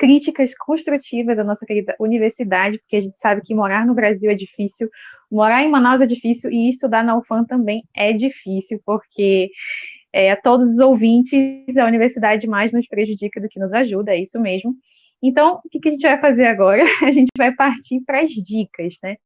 críticas 0.00 0.54
construtivas 0.54 1.38
à 1.38 1.44
nossa 1.44 1.66
querida 1.66 1.94
universidade, 2.00 2.78
porque 2.78 2.96
a 2.96 3.02
gente 3.02 3.18
sabe 3.18 3.42
que 3.42 3.54
morar 3.54 3.84
no 3.84 3.92
Brasil 3.92 4.30
é 4.30 4.34
difícil, 4.34 4.88
morar 5.30 5.62
em 5.62 5.70
Manaus 5.70 6.00
é 6.00 6.06
difícil 6.06 6.50
e 6.50 6.70
estudar 6.70 7.04
na 7.04 7.18
UFAM 7.18 7.44
também 7.44 7.84
é 7.94 8.10
difícil, 8.10 8.80
porque 8.86 9.50
é, 10.10 10.30
a 10.32 10.40
todos 10.40 10.70
os 10.70 10.78
ouvintes, 10.78 11.76
a 11.76 11.84
universidade 11.84 12.46
mais 12.46 12.72
nos 12.72 12.88
prejudica 12.88 13.38
do 13.42 13.48
que 13.48 13.60
nos 13.60 13.74
ajuda, 13.74 14.12
é 14.12 14.22
isso 14.22 14.40
mesmo. 14.40 14.74
Então, 15.22 15.60
o 15.62 15.68
que, 15.68 15.86
a 15.86 15.92
gente 15.92 16.00
vai 16.00 16.18
fazer 16.18 16.46
agora? 16.46 16.82
A 17.04 17.12
gente 17.12 17.28
vai 17.36 17.54
partir 17.54 18.00
para 18.06 18.20
as 18.22 18.30
dicas, 18.30 18.94
né? 19.02 19.16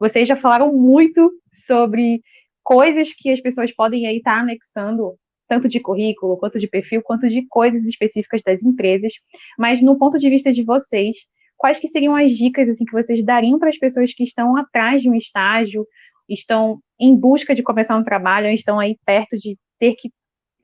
Vocês 0.00 0.26
já 0.26 0.34
falaram 0.36 0.72
muito 0.72 1.30
sobre 1.64 2.20
coisas 2.64 3.12
que 3.12 3.30
as 3.30 3.40
pessoas 3.40 3.72
podem 3.72 4.04
aí 4.08 4.16
estar 4.16 4.34
tá 4.34 4.40
anexando 4.40 5.14
tanto 5.52 5.68
de 5.68 5.80
currículo, 5.80 6.38
quanto 6.38 6.58
de 6.58 6.66
perfil, 6.66 7.02
quanto 7.02 7.28
de 7.28 7.46
coisas 7.46 7.84
específicas 7.84 8.40
das 8.40 8.62
empresas, 8.62 9.12
mas 9.58 9.82
no 9.82 9.98
ponto 9.98 10.18
de 10.18 10.30
vista 10.30 10.50
de 10.50 10.62
vocês, 10.62 11.14
quais 11.58 11.78
que 11.78 11.88
seriam 11.88 12.16
as 12.16 12.32
dicas 12.32 12.70
assim 12.70 12.86
que 12.86 12.92
vocês 12.92 13.22
dariam 13.22 13.58
para 13.58 13.68
as 13.68 13.76
pessoas 13.76 14.14
que 14.14 14.24
estão 14.24 14.56
atrás 14.56 15.02
de 15.02 15.10
um 15.10 15.14
estágio, 15.14 15.86
estão 16.26 16.80
em 16.98 17.14
busca 17.14 17.54
de 17.54 17.62
começar 17.62 17.98
um 17.98 18.02
trabalho, 18.02 18.48
estão 18.48 18.80
aí 18.80 18.96
perto 19.04 19.36
de 19.36 19.58
ter 19.78 19.94
que 19.94 20.10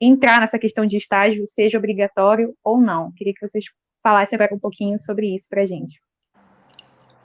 entrar 0.01 0.41
nessa 0.41 0.57
questão 0.57 0.87
de 0.87 0.97
estágio, 0.97 1.45
seja 1.47 1.77
obrigatório 1.77 2.55
ou 2.63 2.81
não? 2.81 3.11
Queria 3.11 3.33
que 3.35 3.47
vocês 3.47 3.65
falassem 4.01 4.37
agora 4.37 4.55
um 4.55 4.59
pouquinho 4.59 4.99
sobre 4.99 5.35
isso 5.35 5.45
para 5.47 5.61
a 5.61 5.67
gente. 5.67 6.01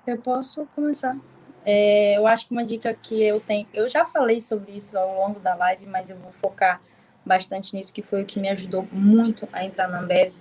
Eu 0.06 0.18
posso 0.18 0.66
começar. 0.74 1.16
É, 1.64 2.18
eu 2.18 2.26
acho 2.26 2.46
que 2.46 2.52
uma 2.52 2.64
dica 2.64 2.92
que 2.92 3.22
eu 3.22 3.40
tenho, 3.40 3.66
eu 3.72 3.88
já 3.88 4.04
falei 4.04 4.42
sobre 4.42 4.72
isso 4.72 4.98
ao 4.98 5.16
longo 5.16 5.40
da 5.40 5.54
live, 5.54 5.86
mas 5.86 6.10
eu 6.10 6.18
vou 6.18 6.30
focar 6.32 6.78
bastante 7.24 7.74
nisso, 7.74 7.92
que 7.92 8.02
foi 8.02 8.22
o 8.22 8.26
que 8.26 8.38
me 8.38 8.48
ajudou 8.48 8.86
muito 8.92 9.48
a 9.52 9.64
entrar 9.64 9.88
na 9.88 10.00
Ambev. 10.00 10.32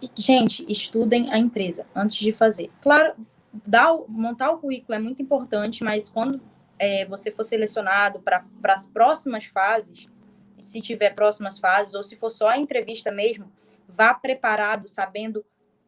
E, 0.00 0.10
gente, 0.14 0.64
estudem 0.70 1.32
a 1.32 1.38
empresa 1.38 1.86
antes 1.94 2.16
de 2.16 2.32
fazer. 2.32 2.70
Claro, 2.80 3.14
dar, 3.66 3.96
montar 4.08 4.50
o 4.50 4.58
currículo 4.58 4.94
é 4.94 4.98
muito 4.98 5.22
importante, 5.22 5.82
mas 5.82 6.08
quando 6.08 6.40
é, 6.78 7.04
você 7.06 7.30
for 7.30 7.44
selecionado 7.44 8.20
para 8.20 8.44
as 8.68 8.86
próximas 8.86 9.46
fases, 9.46 10.06
se 10.58 10.80
tiver 10.80 11.14
próximas 11.14 11.58
fases, 11.58 11.94
ou 11.94 12.02
se 12.02 12.16
for 12.16 12.30
só 12.30 12.48
a 12.48 12.58
entrevista 12.58 13.10
mesmo, 13.10 13.50
vá 13.88 14.12
preparado, 14.14 14.88
sabendo 14.88 15.44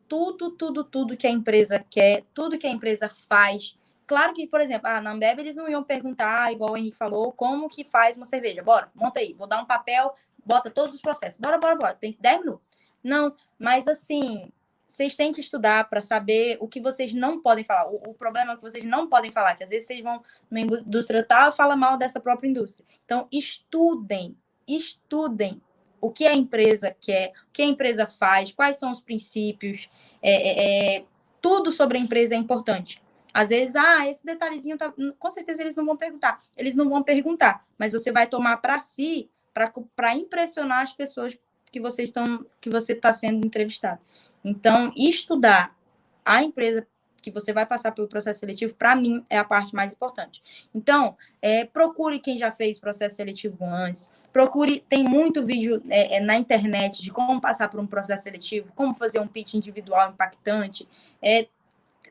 tudo, 0.06 0.50
tudo, 0.50 0.82
tudo 0.82 1.16
que 1.16 1.26
a 1.26 1.30
empresa 1.30 1.84
quer, 1.90 2.24
tudo 2.32 2.58
que 2.58 2.66
a 2.66 2.70
empresa 2.70 3.10
faz, 3.28 3.77
Claro 4.08 4.32
que, 4.32 4.46
por 4.46 4.58
exemplo, 4.62 4.88
ah, 4.88 5.02
na 5.02 5.12
Ambev 5.12 5.38
eles 5.38 5.54
não 5.54 5.68
iam 5.68 5.84
perguntar, 5.84 6.50
igual 6.50 6.72
o 6.72 6.76
Henrique 6.78 6.96
falou, 6.96 7.30
como 7.30 7.68
que 7.68 7.84
faz 7.84 8.16
uma 8.16 8.24
cerveja. 8.24 8.62
Bora, 8.62 8.90
monta 8.94 9.20
aí. 9.20 9.34
Vou 9.34 9.46
dar 9.46 9.60
um 9.60 9.66
papel, 9.66 10.14
bota 10.42 10.70
todos 10.70 10.94
os 10.94 11.02
processos. 11.02 11.38
Bora, 11.38 11.58
bora, 11.58 11.76
bora. 11.76 11.94
Tem 11.94 12.16
10 12.18 12.40
minutos. 12.40 12.66
Não, 13.04 13.36
mas 13.58 13.86
assim, 13.86 14.50
vocês 14.86 15.14
têm 15.14 15.30
que 15.30 15.42
estudar 15.42 15.90
para 15.90 16.00
saber 16.00 16.56
o 16.58 16.66
que 16.66 16.80
vocês 16.80 17.12
não 17.12 17.42
podem 17.42 17.62
falar. 17.62 17.86
O, 17.86 17.96
o, 17.96 18.14
problema 18.14 18.52
é 18.52 18.56
que 18.56 18.62
vocês 18.62 18.82
não 18.82 19.06
podem 19.06 19.30
falar, 19.30 19.54
que 19.54 19.62
às 19.62 19.68
vezes 19.68 19.86
vocês 19.86 20.02
vão 20.02 20.22
numa 20.50 20.60
indústria 20.62 21.22
tal 21.22 21.50
e 21.50 21.52
falam 21.52 21.76
mal 21.76 21.98
dessa 21.98 22.18
própria 22.18 22.48
indústria. 22.48 22.86
Então, 23.04 23.28
estudem, 23.30 24.34
estudem 24.66 25.60
o 26.00 26.10
que 26.10 26.26
a 26.26 26.34
empresa 26.34 26.96
quer, 26.98 27.32
o 27.46 27.52
que 27.52 27.60
a 27.60 27.66
empresa 27.66 28.06
faz, 28.06 28.52
quais 28.52 28.78
são 28.78 28.90
os 28.90 29.02
princípios. 29.02 29.90
É, 30.22 30.32
é, 30.32 30.96
é, 30.96 31.04
tudo 31.42 31.70
sobre 31.70 31.98
a 31.98 32.00
empresa 32.00 32.34
é 32.34 32.38
importante. 32.38 33.02
Às 33.32 33.50
vezes, 33.50 33.76
ah, 33.76 34.08
esse 34.08 34.24
detalhezinho 34.24 34.76
tá... 34.76 34.92
com 35.18 35.30
certeza 35.30 35.62
eles 35.62 35.76
não 35.76 35.84
vão 35.84 35.96
perguntar. 35.96 36.42
Eles 36.56 36.74
não 36.74 36.88
vão 36.88 37.02
perguntar, 37.02 37.64
mas 37.78 37.92
você 37.92 38.10
vai 38.10 38.26
tomar 38.26 38.58
para 38.58 38.78
si 38.80 39.30
para 39.52 40.14
impressionar 40.14 40.82
as 40.82 40.92
pessoas 40.92 41.36
que 41.72 41.80
você 41.80 42.04
estão 42.04 42.46
que 42.60 42.70
você 42.70 42.92
está 42.92 43.12
sendo 43.12 43.44
entrevistado. 43.44 44.00
Então, 44.44 44.92
estudar 44.96 45.76
a 46.24 46.42
empresa 46.42 46.86
que 47.20 47.30
você 47.30 47.52
vai 47.52 47.66
passar 47.66 47.92
pelo 47.92 48.08
processo 48.08 48.40
seletivo, 48.40 48.74
para 48.74 48.94
mim, 48.94 49.24
é 49.28 49.36
a 49.36 49.44
parte 49.44 49.74
mais 49.74 49.92
importante. 49.92 50.42
Então, 50.74 51.16
é, 51.42 51.64
procure 51.64 52.18
quem 52.20 52.38
já 52.38 52.52
fez 52.52 52.78
processo 52.78 53.16
seletivo 53.16 53.64
antes, 53.64 54.10
procure, 54.32 54.84
tem 54.88 55.02
muito 55.02 55.44
vídeo 55.44 55.82
é, 55.88 56.16
é, 56.16 56.20
na 56.20 56.36
internet 56.36 57.02
de 57.02 57.10
como 57.10 57.40
passar 57.40 57.68
por 57.68 57.80
um 57.80 57.86
processo 57.86 58.24
seletivo, 58.24 58.72
como 58.74 58.94
fazer 58.94 59.18
um 59.18 59.26
pitch 59.26 59.54
individual 59.54 60.10
impactante, 60.10 60.88
é, 61.20 61.48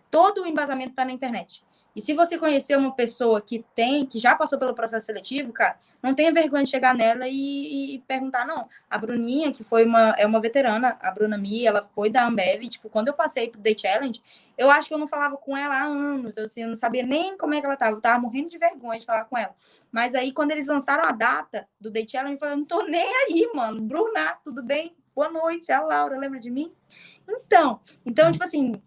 todo 0.10 0.44
o 0.44 0.48
embasamento 0.48 0.92
está 0.92 1.06
na 1.06 1.12
internet. 1.12 1.64
E 1.98 2.02
se 2.02 2.14
você 2.14 2.38
conhecer 2.38 2.78
uma 2.78 2.94
pessoa 2.94 3.42
que 3.42 3.66
tem, 3.74 4.06
que 4.06 4.20
já 4.20 4.36
passou 4.36 4.60
pelo 4.60 4.76
processo 4.76 5.08
seletivo, 5.08 5.52
cara, 5.52 5.80
não 6.02 6.14
tenha 6.14 6.32
vergonha 6.32 6.64
de 6.64 6.70
chegar 6.70 6.94
nela 6.94 7.28
e, 7.28 7.96
e 7.96 8.00
perguntar, 8.08 8.46
não. 8.46 8.70
A 8.88 9.00
Bruninha, 9.00 9.52
que 9.52 9.64
foi 9.64 9.84
uma, 9.84 10.12
é 10.12 10.24
uma 10.24 10.40
veterana, 10.40 10.96
a 11.02 11.10
Bruna 11.10 11.40
Mi, 11.40 11.66
ela 11.66 11.82
foi 11.96 12.12
da 12.12 12.28
Ambev, 12.28 12.70
tipo, 12.70 12.88
quando 12.88 13.08
eu 13.08 13.16
passei 13.16 13.50
pro 13.50 13.60
Day 13.60 13.76
Challenge, 13.76 14.22
eu 14.56 14.70
acho 14.70 14.88
que 14.88 14.94
eu 14.94 14.98
não 15.00 15.08
falava 15.08 15.38
com 15.38 15.58
ela 15.58 15.74
há 15.74 15.86
anos, 15.86 16.38
assim, 16.38 16.62
eu 16.62 16.68
não 16.68 16.76
sabia 16.76 17.02
nem 17.02 17.36
como 17.36 17.56
é 17.56 17.60
que 17.60 17.66
ela 17.66 17.76
tava, 17.76 17.98
eu 17.98 18.02
tava 18.02 18.20
morrendo 18.20 18.50
de 18.50 18.60
vergonha 18.60 19.00
de 19.00 19.06
falar 19.08 19.26
com 19.26 19.36
ela. 19.36 19.56
Mas 19.92 20.14
aí, 20.14 20.32
quando 20.32 20.52
eles 20.52 20.68
lançaram 20.68 21.04
a 21.04 21.12
data 21.12 21.68
do 21.82 21.90
Day 21.90 22.06
Challenge, 22.08 22.34
eu 22.36 22.40
falei, 22.40 22.58
não 22.58 22.66
tô 22.66 22.84
nem 22.84 23.08
aí, 23.26 23.50
mano. 23.56 23.82
Bruna, 23.82 24.38
tudo 24.44 24.62
bem? 24.62 24.96
Boa 25.16 25.32
noite, 25.32 25.72
é 25.72 25.74
a 25.76 25.82
Laura, 25.82 26.16
lembra 26.16 26.40
de 26.40 26.52
mim? 26.52 26.72
Então, 27.28 27.80
então, 28.06 28.32
tipo 28.32 28.44
assim, 28.44 28.80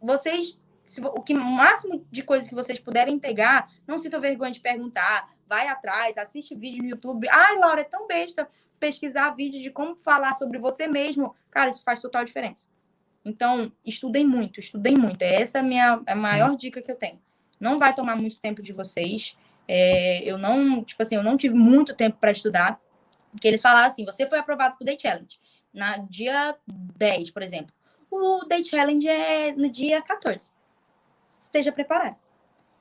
vocês, 0.00 0.60
se, 0.84 1.00
o 1.00 1.22
que 1.22 1.34
máximo 1.34 2.04
de 2.10 2.22
coisas 2.22 2.48
que 2.48 2.54
vocês 2.54 2.80
puderem 2.80 3.18
pegar, 3.18 3.70
não 3.86 3.98
sintam 3.98 4.20
vergonha 4.20 4.52
de 4.52 4.60
perguntar, 4.60 5.30
vai 5.48 5.68
atrás, 5.68 6.16
assiste 6.18 6.54
vídeo 6.54 6.82
no 6.82 6.88
YouTube. 6.88 7.28
Ai, 7.30 7.56
Laura, 7.58 7.80
é 7.80 7.84
tão 7.84 8.06
besta 8.06 8.48
pesquisar 8.78 9.30
vídeo 9.30 9.60
de 9.60 9.70
como 9.70 9.96
falar 9.96 10.34
sobre 10.34 10.58
você 10.58 10.86
mesmo. 10.86 11.34
Cara, 11.50 11.70
isso 11.70 11.82
faz 11.82 11.98
total 11.98 12.24
diferença. 12.24 12.68
Então, 13.24 13.72
estudem 13.84 14.26
muito, 14.26 14.60
estudem 14.60 14.96
muito. 14.96 15.22
Essa 15.22 15.58
é 15.58 15.60
a 15.60 15.64
minha 15.64 16.02
a 16.06 16.14
maior 16.14 16.56
dica 16.56 16.80
que 16.80 16.90
eu 16.90 16.96
tenho. 16.96 17.20
Não 17.58 17.78
vai 17.78 17.94
tomar 17.94 18.16
muito 18.16 18.40
tempo 18.40 18.62
de 18.62 18.72
vocês. 18.72 19.36
É, 19.66 20.22
eu 20.24 20.38
não, 20.38 20.82
tipo 20.84 21.02
assim, 21.02 21.16
eu 21.16 21.22
não 21.22 21.36
tive 21.36 21.54
muito 21.54 21.94
tempo 21.94 22.16
para 22.20 22.30
estudar. 22.30 22.80
Porque 23.30 23.48
eles 23.48 23.60
falaram 23.60 23.86
assim: 23.86 24.04
você 24.04 24.28
foi 24.28 24.38
aprovado 24.38 24.76
para 24.76 24.84
o 24.84 24.86
Day 24.86 24.96
Challenge 25.00 25.38
na 25.72 25.98
dia 25.98 26.56
10, 26.66 27.30
por 27.30 27.42
exemplo. 27.42 27.74
O 28.10 28.44
Day 28.44 28.64
Challenge 28.64 29.08
é 29.08 29.52
no 29.52 29.68
dia 29.68 30.00
14. 30.02 30.50
Esteja 31.40 31.72
preparado. 31.72 32.16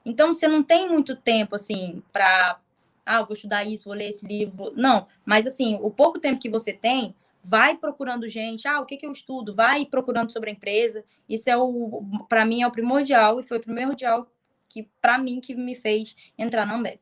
Então, 0.06 0.34
você 0.34 0.48
não 0.48 0.64
tem 0.64 0.90
muito 0.90 1.16
tempo, 1.16 1.56
assim, 1.56 2.02
para. 2.12 2.60
Ah, 3.06 3.24
vou 3.24 3.34
estudar 3.34 3.64
isso, 3.64 3.86
vou 3.86 3.94
ler 3.94 4.10
esse 4.10 4.26
livro. 4.26 4.72
Não, 4.76 5.08
mas, 5.26 5.46
assim, 5.46 5.78
o 5.82 5.90
pouco 5.90 6.20
tempo 6.20 6.40
que 6.40 6.50
você 6.50 6.74
tem, 6.74 7.16
vai 7.44 7.76
procurando 7.76 8.28
gente. 8.28 8.68
Ah, 8.68 8.80
o 8.80 8.86
que, 8.86 8.98
que 8.98 9.06
eu 9.06 9.12
estudo? 9.12 9.56
Vai 9.56 9.86
procurando 9.86 10.32
sobre 10.32 10.50
a 10.50 10.54
empresa. 10.54 11.04
Isso 11.28 11.50
é 11.50 11.58
o. 11.58 12.04
Para 12.30 12.46
mim, 12.46 12.62
é 12.62 12.68
o 12.68 12.72
primordial, 12.72 13.40
e 13.40 13.44
foi 13.44 13.58
o 13.58 13.62
primordial 13.62 14.28
que, 14.70 14.90
para 15.02 15.18
mim, 15.18 15.40
que 15.40 15.56
me 15.56 15.76
fez 15.76 16.16
entrar 16.38 16.66
na 16.66 16.76
Ambev 16.76 17.00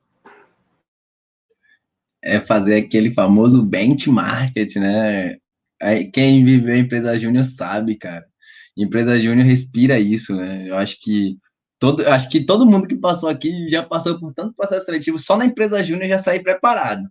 é 2.25 2.39
fazer 2.39 2.75
aquele 2.75 3.11
famoso 3.11 3.61
benchmark, 3.61 4.55
né? 4.77 5.37
Quem 6.13 6.43
vive 6.45 6.71
a 6.71 6.77
empresa 6.77 7.17
júnior 7.17 7.45
sabe, 7.45 7.95
cara. 7.97 8.25
Empresa 8.77 9.19
júnior 9.19 9.45
respira 9.45 9.99
isso, 9.99 10.35
né? 10.35 10.69
Eu 10.69 10.77
acho 10.77 10.97
que 11.01 11.37
todo, 11.79 12.07
acho 12.07 12.29
que 12.29 12.45
todo 12.45 12.65
mundo 12.65 12.87
que 12.87 12.95
passou 12.95 13.29
aqui 13.29 13.69
já 13.69 13.83
passou 13.83 14.19
por 14.19 14.33
tanto 14.33 14.55
processo 14.55 14.85
seletivo, 14.85 15.19
só 15.19 15.37
na 15.37 15.45
empresa 15.45 15.83
júnior 15.83 16.09
já 16.09 16.19
sair 16.19 16.41
preparado. 16.41 17.03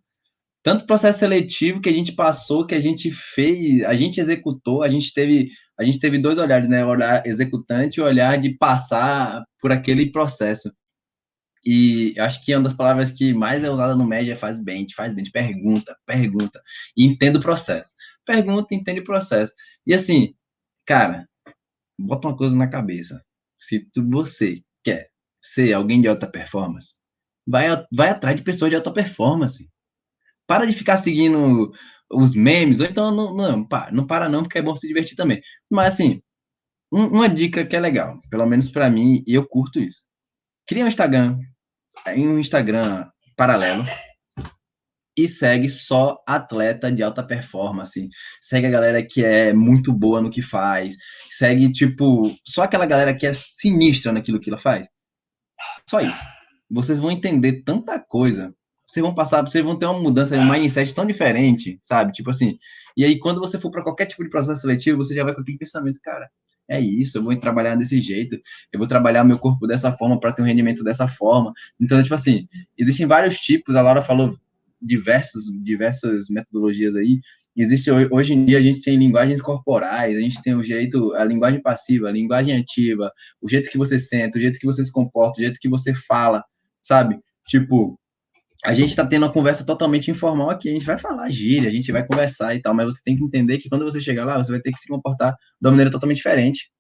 Tanto 0.62 0.86
processo 0.86 1.18
seletivo 1.18 1.80
que 1.80 1.88
a 1.90 1.92
gente 1.92 2.12
passou, 2.12 2.66
que 2.66 2.74
a 2.74 2.80
gente 2.80 3.10
fez, 3.10 3.84
a 3.84 3.94
gente 3.94 4.20
executou, 4.20 4.82
a 4.82 4.88
gente 4.88 5.12
teve, 5.12 5.50
a 5.78 5.84
gente 5.84 5.98
teve 5.98 6.18
dois 6.18 6.38
olhares, 6.38 6.68
né? 6.68 6.84
O 6.84 6.88
olhar 6.88 7.26
executante 7.26 8.00
e 8.00 8.02
o 8.02 8.06
olhar 8.06 8.38
de 8.40 8.56
passar 8.56 9.44
por 9.60 9.72
aquele 9.72 10.10
processo. 10.10 10.72
E 11.66 12.14
acho 12.18 12.44
que 12.44 12.52
é 12.52 12.56
uma 12.56 12.64
das 12.64 12.74
palavras 12.74 13.12
que 13.12 13.32
mais 13.32 13.64
é 13.64 13.70
usada 13.70 13.96
no 13.96 14.06
média 14.06 14.32
é 14.32 14.36
faz 14.36 14.62
bem, 14.62 14.86
faz 14.94 15.14
bem, 15.14 15.24
pergunta, 15.30 15.96
pergunta, 16.06 16.62
e 16.96 17.04
entenda 17.04 17.38
o 17.38 17.42
processo. 17.42 17.94
Pergunta, 18.24 18.74
entende 18.74 19.00
o 19.00 19.04
processo. 19.04 19.52
E 19.86 19.94
assim, 19.94 20.34
cara, 20.86 21.28
bota 21.98 22.28
uma 22.28 22.36
coisa 22.36 22.56
na 22.56 22.68
cabeça. 22.68 23.22
Se 23.58 23.80
tu, 23.92 24.08
você 24.08 24.62
quer 24.82 25.10
ser 25.42 25.72
alguém 25.72 26.00
de 26.00 26.08
alta 26.08 26.26
performance, 26.26 26.94
vai, 27.46 27.66
vai 27.92 28.10
atrás 28.10 28.36
de 28.36 28.42
pessoas 28.42 28.70
de 28.70 28.76
alta 28.76 28.92
performance. 28.92 29.70
Para 30.46 30.66
de 30.66 30.72
ficar 30.72 30.98
seguindo 30.98 31.72
os 32.10 32.34
memes, 32.34 32.80
ou 32.80 32.86
então 32.86 33.14
não, 33.14 33.34
não, 33.34 33.68
não 33.92 34.06
para 34.06 34.28
não, 34.28 34.42
porque 34.42 34.58
é 34.58 34.62
bom 34.62 34.76
se 34.76 34.86
divertir 34.86 35.16
também. 35.16 35.40
Mas 35.70 35.94
assim, 35.94 36.22
um, 36.92 37.06
uma 37.06 37.28
dica 37.28 37.66
que 37.66 37.76
é 37.76 37.80
legal, 37.80 38.20
pelo 38.30 38.46
menos 38.46 38.68
para 38.68 38.90
mim, 38.90 39.22
e 39.26 39.34
eu 39.34 39.46
curto 39.46 39.80
isso. 39.80 40.02
Cria 40.66 40.84
um 40.84 40.88
Instagram, 40.88 41.38
um 42.16 42.38
Instagram 42.38 43.08
paralelo 43.36 43.84
e 45.16 45.28
segue 45.28 45.68
só 45.68 46.22
atleta 46.26 46.90
de 46.90 47.02
alta 47.02 47.22
performance. 47.22 48.08
Segue 48.40 48.66
a 48.66 48.70
galera 48.70 49.02
que 49.02 49.24
é 49.24 49.52
muito 49.52 49.92
boa 49.92 50.20
no 50.20 50.30
que 50.30 50.42
faz. 50.42 50.96
Segue, 51.30 51.70
tipo, 51.72 52.34
só 52.44 52.62
aquela 52.62 52.86
galera 52.86 53.14
que 53.14 53.26
é 53.26 53.32
sinistra 53.32 54.12
naquilo 54.12 54.40
que 54.40 54.50
ela 54.50 54.58
faz. 54.58 54.86
Só 55.88 56.00
isso. 56.00 56.24
Vocês 56.70 56.98
vão 56.98 57.10
entender 57.10 57.62
tanta 57.62 57.98
coisa. 57.98 58.54
Vocês 58.86 59.02
vão 59.02 59.14
passar, 59.14 59.42
vocês 59.42 59.64
vão 59.64 59.78
ter 59.78 59.86
uma 59.86 60.00
mudança 60.00 60.38
de 60.38 60.44
mindset 60.44 60.94
tão 60.94 61.06
diferente, 61.06 61.78
sabe? 61.82 62.12
Tipo 62.12 62.30
assim. 62.30 62.58
E 62.96 63.04
aí, 63.04 63.18
quando 63.18 63.40
você 63.40 63.58
for 63.58 63.70
para 63.70 63.82
qualquer 63.82 64.06
tipo 64.06 64.22
de 64.22 64.30
processo 64.30 64.60
seletivo, 64.60 64.98
você 64.98 65.14
já 65.14 65.24
vai 65.24 65.34
com 65.34 65.40
aquele 65.40 65.58
pensamento, 65.58 66.00
cara, 66.02 66.28
é 66.68 66.80
isso, 66.80 67.18
eu 67.18 67.22
vou 67.22 67.36
trabalhar 67.38 67.76
desse 67.76 68.00
jeito, 68.00 68.36
eu 68.72 68.78
vou 68.78 68.88
trabalhar 68.88 69.24
meu 69.24 69.38
corpo 69.38 69.66
dessa 69.66 69.92
forma 69.92 70.18
para 70.18 70.32
ter 70.32 70.42
um 70.42 70.46
rendimento 70.46 70.82
dessa 70.82 71.06
forma. 71.06 71.52
Então, 71.78 72.02
tipo 72.02 72.14
assim, 72.14 72.48
existem 72.78 73.06
vários 73.06 73.38
tipos, 73.38 73.76
a 73.76 73.82
Laura 73.82 74.02
falou 74.02 74.34
diversos, 74.84 75.44
diversas 75.62 76.28
metodologias 76.28 76.94
aí. 76.96 77.20
Existe 77.56 77.90
hoje 77.90 78.34
em 78.34 78.44
dia 78.44 78.58
a 78.58 78.60
gente 78.60 78.82
tem 78.82 78.96
linguagens 78.96 79.40
corporais, 79.40 80.16
a 80.16 80.20
gente 80.20 80.42
tem 80.42 80.54
o 80.54 80.62
jeito, 80.62 81.12
a 81.14 81.24
linguagem 81.24 81.62
passiva, 81.62 82.08
a 82.08 82.12
linguagem 82.12 82.56
ativa, 82.56 83.10
o 83.40 83.48
jeito 83.48 83.70
que 83.70 83.78
você 83.78 83.98
sente, 83.98 84.38
o 84.38 84.40
jeito 84.40 84.58
que 84.58 84.66
você 84.66 84.84
se 84.84 84.92
comporta, 84.92 85.40
o 85.40 85.42
jeito 85.42 85.60
que 85.60 85.68
você 85.68 85.94
fala, 85.94 86.44
sabe? 86.82 87.18
Tipo, 87.46 87.98
a 88.64 88.72
gente 88.72 88.90
está 88.90 89.06
tendo 89.06 89.24
uma 89.24 89.32
conversa 89.32 89.64
totalmente 89.64 90.10
informal 90.10 90.48
aqui. 90.48 90.70
A 90.70 90.72
gente 90.72 90.86
vai 90.86 90.98
falar 90.98 91.30
gíria, 91.30 91.68
a 91.68 91.72
gente 91.72 91.92
vai 91.92 92.04
conversar 92.04 92.54
e 92.54 92.62
tal, 92.62 92.74
mas 92.74 92.86
você 92.86 93.02
tem 93.04 93.16
que 93.16 93.22
entender 93.22 93.58
que 93.58 93.68
quando 93.68 93.84
você 93.84 94.00
chegar 94.00 94.24
lá, 94.24 94.38
você 94.38 94.50
vai 94.50 94.60
ter 94.60 94.72
que 94.72 94.80
se 94.80 94.88
comportar 94.88 95.32
de 95.32 95.66
uma 95.66 95.70
maneira 95.70 95.90
totalmente 95.90 96.16
diferente. 96.16 96.70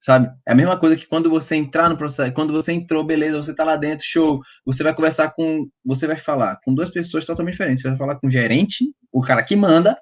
Sabe? 0.00 0.30
É 0.46 0.52
a 0.52 0.54
mesma 0.54 0.78
coisa 0.78 0.96
que 0.96 1.06
quando 1.06 1.28
você 1.28 1.56
entrar 1.56 1.88
no 1.88 1.96
processo, 1.96 2.32
quando 2.32 2.52
você 2.52 2.72
entrou, 2.72 3.04
beleza, 3.04 3.42
você 3.42 3.54
tá 3.54 3.64
lá 3.64 3.76
dentro, 3.76 4.06
show. 4.06 4.40
Você 4.64 4.82
vai 4.82 4.94
conversar 4.94 5.32
com, 5.32 5.68
você 5.84 6.06
vai 6.06 6.16
falar 6.16 6.58
com 6.64 6.72
duas 6.72 6.90
pessoas 6.90 7.24
totalmente 7.24 7.54
diferentes. 7.54 7.82
Você 7.82 7.88
vai 7.88 7.98
falar 7.98 8.14
com 8.16 8.28
o 8.28 8.30
gerente, 8.30 8.84
o 9.12 9.20
cara 9.20 9.42
que 9.42 9.56
manda, 9.56 9.98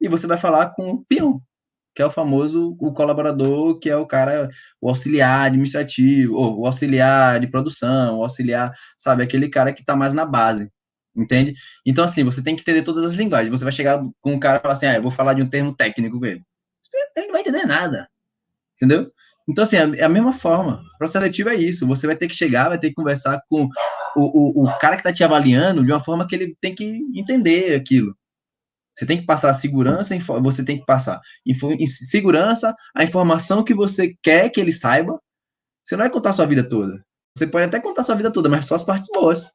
e 0.00 0.08
você 0.08 0.26
vai 0.26 0.38
falar 0.38 0.70
com 0.70 0.90
o 0.90 1.04
peão, 1.04 1.40
que 1.94 2.02
é 2.02 2.06
o 2.06 2.10
famoso 2.10 2.76
o 2.80 2.92
colaborador, 2.92 3.78
que 3.78 3.88
é 3.88 3.96
o 3.96 4.06
cara, 4.06 4.50
o 4.80 4.88
auxiliar 4.88 5.46
administrativo, 5.46 6.34
ou 6.34 6.60
o 6.60 6.66
auxiliar 6.66 7.38
de 7.40 7.46
produção, 7.46 8.18
o 8.18 8.22
auxiliar, 8.22 8.72
sabe, 8.98 9.22
aquele 9.22 9.48
cara 9.48 9.72
que 9.72 9.80
está 9.80 9.94
mais 9.94 10.12
na 10.12 10.26
base, 10.26 10.70
entende? 11.16 11.54
Então, 11.86 12.04
assim, 12.04 12.24
você 12.24 12.42
tem 12.42 12.56
que 12.56 12.62
entender 12.62 12.82
todas 12.82 13.04
as 13.04 13.14
linguagens. 13.14 13.50
Você 13.50 13.64
vai 13.64 13.72
chegar 13.72 14.02
com 14.20 14.32
um 14.32 14.40
cara 14.40 14.58
e 14.58 14.62
falar 14.62 14.74
assim, 14.74 14.86
ah, 14.86 14.96
eu 14.96 15.02
vou 15.02 15.10
falar 15.12 15.34
de 15.34 15.42
um 15.42 15.48
termo 15.48 15.74
técnico 15.74 16.18
com 16.18 16.26
ele. 16.26 16.42
Ele 17.16 17.26
não 17.26 17.32
vai 17.32 17.42
entender 17.42 17.64
nada, 17.64 18.08
entendeu? 18.76 19.10
Então, 19.48 19.64
assim, 19.64 19.76
é 19.76 20.04
a 20.04 20.08
mesma 20.08 20.32
forma. 20.32 20.82
O 20.94 20.98
processo 20.98 21.20
seletivo 21.20 21.50
é 21.50 21.54
isso. 21.54 21.86
Você 21.86 22.06
vai 22.06 22.16
ter 22.16 22.28
que 22.28 22.34
chegar, 22.34 22.70
vai 22.70 22.78
ter 22.78 22.88
que 22.88 22.94
conversar 22.94 23.40
com 23.48 23.68
o, 24.16 24.62
o, 24.62 24.64
o 24.64 24.78
cara 24.78 24.96
que 24.96 25.00
está 25.00 25.12
te 25.12 25.22
avaliando 25.22 25.84
de 25.84 25.92
uma 25.92 26.00
forma 26.00 26.26
que 26.26 26.34
ele 26.34 26.56
tem 26.60 26.74
que 26.74 27.00
entender 27.14 27.74
aquilo. 27.74 28.16
Você 28.96 29.04
tem 29.04 29.18
que 29.18 29.26
passar 29.26 29.50
a 29.50 29.54
segurança, 29.54 30.16
você 30.40 30.64
tem 30.64 30.78
que 30.78 30.86
passar 30.86 31.20
segurança, 31.86 32.74
a 32.94 33.02
informação 33.02 33.64
que 33.64 33.74
você 33.74 34.14
quer 34.22 34.50
que 34.50 34.60
ele 34.60 34.72
saiba. 34.72 35.20
Você 35.84 35.96
não 35.96 36.04
vai 36.04 36.10
contar 36.10 36.32
sua 36.32 36.46
vida 36.46 36.66
toda. 36.66 37.04
Você 37.36 37.46
pode 37.46 37.66
até 37.66 37.80
contar 37.80 38.04
sua 38.04 38.14
vida 38.14 38.32
toda, 38.32 38.48
mas 38.48 38.66
só 38.66 38.76
as 38.76 38.84
partes 38.84 39.08
boas. 39.12 39.50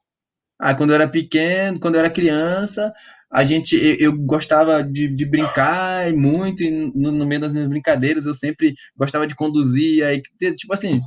Ah, 0.58 0.74
quando 0.74 0.90
eu 0.90 0.96
era 0.96 1.08
pequeno, 1.08 1.80
quando 1.80 1.94
eu 1.94 2.00
era 2.00 2.10
criança, 2.10 2.92
a 3.30 3.44
gente, 3.44 3.76
eu, 3.76 3.96
eu 4.00 4.16
gostava 4.16 4.82
de, 4.82 5.08
de, 5.08 5.24
brincar 5.24 6.12
muito, 6.12 6.62
e 6.64 6.70
no, 6.70 7.12
no, 7.12 7.26
meio 7.26 7.40
das 7.40 7.52
minhas 7.52 7.68
brincadeiras 7.68 8.26
eu 8.26 8.34
sempre 8.34 8.74
gostava 8.96 9.26
de 9.26 9.36
conduzir, 9.36 10.04
aí, 10.04 10.20
tipo 10.56 10.72
assim, 10.72 11.00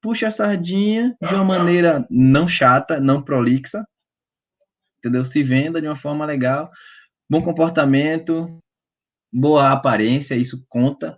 puxa 0.00 0.28
a 0.28 0.30
sardinha 0.30 1.16
de 1.20 1.34
uma 1.34 1.44
maneira 1.44 2.06
não 2.10 2.48
chata, 2.48 3.00
não 3.00 3.22
prolixa, 3.22 3.86
entendeu? 4.98 5.24
Se 5.24 5.42
venda 5.42 5.80
de 5.80 5.86
uma 5.86 5.96
forma 5.96 6.24
legal, 6.24 6.70
bom 7.30 7.42
comportamento, 7.42 8.58
boa 9.32 9.70
aparência, 9.72 10.34
isso 10.34 10.64
conta. 10.68 11.16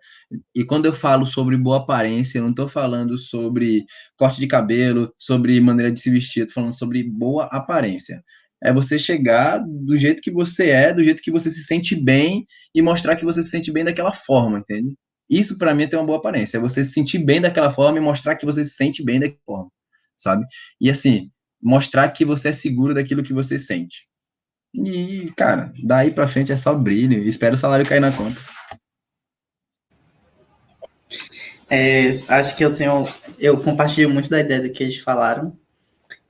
E 0.55 0.65
quando 0.65 0.87
eu 0.87 0.93
falo 0.93 1.27
sobre 1.27 1.57
boa 1.57 1.79
aparência, 1.79 2.39
eu 2.39 2.43
não 2.43 2.51
estou 2.51 2.69
falando 2.69 3.17
sobre 3.17 3.85
corte 4.17 4.41
de 4.41 4.47
cabelo, 4.47 5.15
sobre 5.19 5.61
maneira 5.61 5.93
de 5.93 6.01
se 6.01 6.11
vestir, 6.11 6.43
estou 6.43 6.57
falando 6.57 6.77
sobre 6.77 7.03
boa 7.03 7.47
aparência. 7.47 8.23
É 8.63 8.73
você 8.73 8.99
chegar 8.99 9.59
do 9.59 9.97
jeito 9.97 10.23
que 10.23 10.31
você 10.31 10.69
é, 10.69 10.93
do 10.93 11.03
jeito 11.03 11.23
que 11.23 11.31
você 11.31 11.51
se 11.51 11.65
sente 11.65 11.97
bem 11.97 12.45
e 12.75 12.83
mostrar 12.83 13.17
que 13.17 13.25
você 13.25 13.43
se 13.43 13.51
sente 13.51 13.73
bem 13.73 13.85
daquela 13.85 14.13
forma, 14.13 14.59
entende? 14.59 14.97
Isso 15.29 15.57
para 15.57 15.75
mim 15.75 15.85
é 15.85 15.87
ter 15.87 15.97
uma 15.97 16.07
boa 16.07 16.19
aparência, 16.19 16.59
é 16.59 16.61
você 16.61 16.83
se 16.83 16.93
sentir 16.93 17.19
bem 17.19 17.41
daquela 17.41 17.73
forma 17.73 17.99
e 17.99 18.03
mostrar 18.03 18.37
que 18.37 18.45
você 18.45 18.65
se 18.65 18.73
sente 18.73 19.03
bem 19.03 19.21
daquela 19.21 19.41
forma, 19.47 19.71
sabe? 20.17 20.45
E 20.81 20.91
assim, 20.91 21.31
mostrar 21.63 22.09
que 22.11 22.25
você 22.25 22.49
é 22.49 22.53
seguro 22.53 22.95
daquilo 22.95 23.23
que 23.23 23.33
você 23.33 23.59
sente. 23.59 24.09
E, 24.75 25.33
cara, 25.37 25.73
daí 25.83 26.11
pra 26.11 26.29
frente 26.29 26.53
é 26.53 26.57
só 26.57 26.75
brilho. 26.75 27.23
Espero 27.25 27.55
o 27.55 27.59
salário 27.59 27.87
cair 27.87 28.01
na 28.01 28.13
conta. 28.13 28.41
É, 31.69 32.09
acho 32.29 32.57
que 32.57 32.65
eu 32.65 32.75
tenho. 32.75 33.05
Eu 33.39 33.61
compartilho 33.61 34.11
muito 34.11 34.31
da 34.31 34.41
ideia 34.41 34.63
do 34.63 34.71
que 34.71 34.83
eles 34.83 34.99
falaram. 34.99 35.57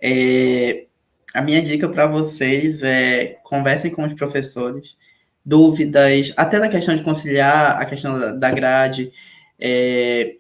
É, 0.01 0.87
a 1.35 1.43
minha 1.43 1.63
dica 1.63 1.89
para 1.89 2.07
vocês 2.07 2.83
é 2.83 3.39
conversem 3.45 3.91
com 3.91 4.05
os 4.05 4.13
professores, 4.15 4.97
dúvidas, 5.45 6.33
até 6.37 6.59
da 6.59 6.69
questão 6.69 6.97
de 6.97 7.03
conciliar 7.03 7.81
a 7.81 7.85
questão 7.85 8.39
da 8.39 8.51
grade. 8.51 9.13
É, 9.59 10.37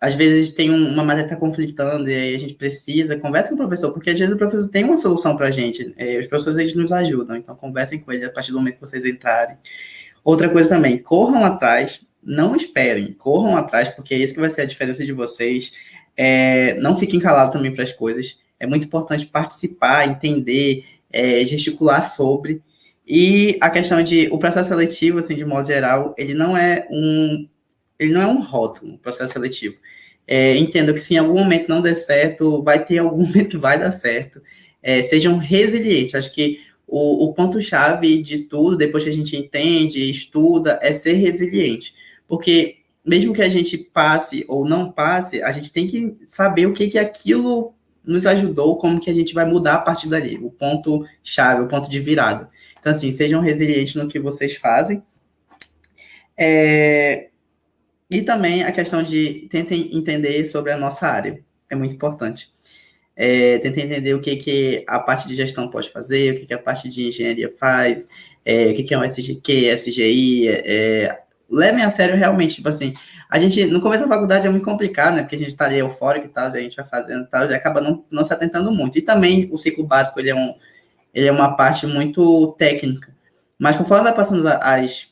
às 0.00 0.14
vezes 0.14 0.52
tem 0.52 0.68
uma 0.68 1.04
matéria 1.04 1.28
que 1.28 1.34
está 1.34 1.36
conflitando 1.36 2.10
e 2.10 2.14
aí 2.14 2.34
a 2.34 2.38
gente 2.38 2.54
precisa, 2.54 3.18
conversa 3.18 3.50
com 3.50 3.54
o 3.54 3.58
professor, 3.58 3.92
porque 3.92 4.10
às 4.10 4.18
vezes 4.18 4.34
o 4.34 4.36
professor 4.38 4.68
tem 4.68 4.84
uma 4.84 4.96
solução 4.96 5.36
para 5.36 5.46
a 5.46 5.50
gente. 5.50 5.94
É, 5.96 6.18
os 6.18 6.26
professores 6.26 6.58
eles 6.58 6.74
nos 6.74 6.90
ajudam, 6.90 7.36
então 7.36 7.54
conversem 7.54 8.00
com 8.00 8.12
ele 8.12 8.24
a 8.24 8.30
partir 8.30 8.50
do 8.50 8.58
momento 8.58 8.74
que 8.74 8.80
vocês 8.80 9.04
entrarem. 9.04 9.56
Outra 10.24 10.48
coisa 10.48 10.68
também, 10.68 10.98
corram 10.98 11.44
atrás, 11.44 12.04
não 12.22 12.56
esperem, 12.56 13.12
corram 13.12 13.56
atrás, 13.56 13.88
porque 13.90 14.14
é 14.14 14.18
isso 14.18 14.34
que 14.34 14.40
vai 14.40 14.50
ser 14.50 14.62
a 14.62 14.66
diferença 14.66 15.04
de 15.04 15.12
vocês. 15.12 15.72
É, 16.16 16.74
não 16.80 16.96
fiquem 16.96 17.20
calados 17.20 17.52
também 17.52 17.72
para 17.72 17.84
as 17.84 17.92
coisas. 17.92 18.41
É 18.62 18.66
muito 18.66 18.86
importante 18.86 19.26
participar, 19.26 20.08
entender, 20.08 20.84
é, 21.12 21.44
gesticular 21.44 22.08
sobre. 22.08 22.62
E 23.04 23.58
a 23.60 23.68
questão 23.68 24.00
de 24.04 24.28
o 24.30 24.38
processo 24.38 24.68
seletivo, 24.68 25.18
assim, 25.18 25.34
de 25.34 25.44
modo 25.44 25.66
geral, 25.66 26.14
ele 26.16 26.32
não 26.32 26.56
é 26.56 26.86
um 26.88 27.48
ele 27.98 28.12
não 28.12 28.22
é 28.22 28.26
um 28.26 28.40
rótulo, 28.40 28.98
processo 28.98 29.32
seletivo. 29.32 29.74
É, 30.28 30.56
entendo 30.56 30.94
que 30.94 31.00
se 31.00 31.14
em 31.14 31.18
algum 31.18 31.40
momento 31.40 31.68
não 31.68 31.82
der 31.82 31.96
certo, 31.96 32.62
vai 32.62 32.84
ter 32.84 32.98
algum 32.98 33.26
momento 33.26 33.50
que 33.50 33.56
vai 33.56 33.78
dar 33.78 33.90
certo. 33.90 34.40
É, 34.80 35.02
sejam 35.02 35.38
resilientes. 35.38 36.14
Acho 36.14 36.32
que 36.32 36.60
o, 36.86 37.24
o 37.24 37.34
ponto-chave 37.34 38.22
de 38.22 38.44
tudo, 38.44 38.76
depois 38.76 39.02
que 39.02 39.10
a 39.10 39.12
gente 39.12 39.36
entende, 39.36 40.08
estuda, 40.08 40.78
é 40.80 40.92
ser 40.92 41.14
resiliente. 41.14 41.94
Porque 42.28 42.76
mesmo 43.04 43.34
que 43.34 43.42
a 43.42 43.48
gente 43.48 43.76
passe 43.76 44.44
ou 44.46 44.64
não 44.64 44.88
passe, 44.88 45.42
a 45.42 45.50
gente 45.50 45.72
tem 45.72 45.88
que 45.88 46.16
saber 46.26 46.66
o 46.66 46.72
que, 46.72 46.88
que 46.88 46.98
aquilo 46.98 47.74
nos 48.04 48.26
ajudou, 48.26 48.76
como 48.76 49.00
que 49.00 49.10
a 49.10 49.14
gente 49.14 49.32
vai 49.34 49.44
mudar 49.44 49.74
a 49.74 49.80
partir 49.80 50.08
dali, 50.08 50.38
o 50.42 50.50
ponto 50.50 51.06
chave, 51.22 51.62
o 51.62 51.68
ponto 51.68 51.88
de 51.88 52.00
virada. 52.00 52.48
Então, 52.78 52.92
assim, 52.92 53.12
sejam 53.12 53.40
resilientes 53.40 53.94
no 53.94 54.08
que 54.08 54.18
vocês 54.18 54.56
fazem. 54.56 55.02
É... 56.36 57.28
E 58.10 58.22
também 58.22 58.62
a 58.64 58.72
questão 58.72 59.02
de 59.02 59.46
tentem 59.50 59.96
entender 59.96 60.44
sobre 60.46 60.72
a 60.72 60.76
nossa 60.76 61.06
área, 61.06 61.40
é 61.70 61.74
muito 61.74 61.94
importante. 61.94 62.50
É, 63.14 63.58
tentem 63.58 63.84
entender 63.84 64.14
o 64.14 64.20
que, 64.20 64.36
que 64.36 64.84
a 64.86 64.98
parte 64.98 65.28
de 65.28 65.34
gestão 65.34 65.68
pode 65.70 65.90
fazer, 65.90 66.34
o 66.34 66.40
que, 66.40 66.46
que 66.46 66.54
a 66.54 66.58
parte 66.58 66.88
de 66.88 67.08
engenharia 67.08 67.52
faz, 67.58 68.08
é, 68.44 68.66
o 68.66 68.74
que, 68.74 68.82
que 68.82 68.94
é 68.94 68.98
um 68.98 69.04
SGQ, 69.04 69.74
SGI, 69.74 70.48
é, 70.48 71.21
levem 71.52 71.84
a 71.84 71.90
sério 71.90 72.16
realmente, 72.16 72.56
tipo 72.56 72.68
assim, 72.68 72.94
a 73.28 73.38
gente, 73.38 73.66
no 73.66 73.80
começo 73.80 74.02
da 74.02 74.08
faculdade 74.08 74.46
é 74.46 74.50
muito 74.50 74.64
complicado, 74.64 75.16
né, 75.16 75.22
porque 75.22 75.36
a 75.36 75.38
gente 75.38 75.54
tá 75.54 75.66
ali 75.66 75.78
eufórico 75.78 76.26
e 76.26 76.30
tal, 76.30 76.46
a 76.46 76.60
gente 76.60 76.76
vai 76.76 76.86
fazendo 76.86 77.24
e 77.24 77.26
tal, 77.26 77.50
e 77.50 77.54
acaba 77.54 77.80
não, 77.80 78.04
não 78.10 78.24
se 78.24 78.32
atentando 78.32 78.72
muito. 78.72 78.98
E 78.98 79.02
também 79.02 79.48
o 79.52 79.58
ciclo 79.58 79.86
básico, 79.86 80.18
ele 80.18 80.30
é, 80.30 80.34
um, 80.34 80.54
ele 81.14 81.26
é 81.26 81.32
uma 81.32 81.54
parte 81.54 81.86
muito 81.86 82.52
técnica. 82.58 83.14
Mas 83.58 83.76
conforme 83.76 84.04
vai 84.04 84.14
passando 84.14 84.46
as, 84.48 85.08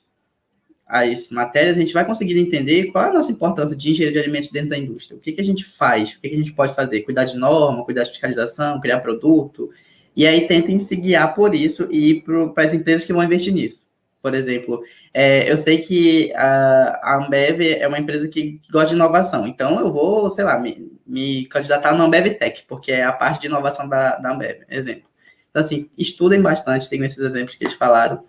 as 0.87 1.29
matérias, 1.31 1.77
a 1.77 1.81
gente 1.81 1.95
vai 1.95 2.05
conseguindo 2.05 2.41
entender 2.41 2.87
qual 2.87 3.05
é 3.05 3.09
a 3.11 3.13
nossa 3.13 3.31
importância 3.31 3.77
de 3.77 3.91
engenharia 3.91 4.21
de 4.21 4.25
alimentos 4.25 4.51
dentro 4.51 4.71
da 4.71 4.79
indústria. 4.79 5.17
O 5.17 5.21
que, 5.21 5.33
que 5.33 5.41
a 5.41 5.45
gente 5.45 5.65
faz, 5.65 6.13
o 6.15 6.21
que, 6.21 6.29
que 6.29 6.35
a 6.35 6.39
gente 6.39 6.53
pode 6.53 6.75
fazer? 6.75 7.03
Cuidar 7.03 7.25
de 7.25 7.37
norma, 7.37 7.85
cuidar 7.85 8.05
de 8.05 8.11
fiscalização, 8.11 8.81
criar 8.81 9.01
produto, 9.01 9.71
e 10.17 10.27
aí 10.27 10.47
tentem 10.47 10.79
se 10.79 10.97
guiar 10.97 11.33
por 11.35 11.55
isso 11.55 11.87
e 11.91 12.11
ir 12.11 12.23
para 12.23 12.65
as 12.65 12.75
empresas 12.75 13.07
que 13.07 13.13
vão 13.13 13.23
investir 13.23 13.55
nisso. 13.55 13.90
Por 14.23 14.35
exemplo, 14.35 14.83
é, 15.15 15.51
eu 15.51 15.57
sei 15.57 15.79
que 15.79 16.33
a, 16.35 17.01
a 17.03 17.25
Ambev 17.25 17.63
é 17.63 17.89
uma 17.89 17.99
empresa 17.99 18.29
que 18.29 18.61
gosta 18.71 18.91
de 18.91 18.95
inovação, 18.95 19.47
então 19.47 19.81
eu 19.81 19.91
vou, 19.91 20.31
sei 20.31 20.45
lá, 20.45 20.59
me, 20.59 20.93
me 21.07 21.47
candidatar 21.47 21.95
no 21.95 22.05
Ambev 22.05 22.35
Tech, 22.35 22.65
porque 22.69 22.93
é 22.93 23.03
a 23.03 23.13
parte 23.13 23.41
de 23.41 23.47
inovação 23.47 23.89
da, 23.89 24.17
da 24.17 24.33
Ambev, 24.33 24.63
exemplo. 24.69 25.09
Então, 25.51 25.63
assim, 25.63 25.91
estudem 25.99 26.41
bastante, 26.41 26.89
tenham 26.89 27.05
esses 27.05 27.19
exemplos 27.19 27.57
que 27.57 27.65
eles 27.65 27.75
falaram. 27.75 28.23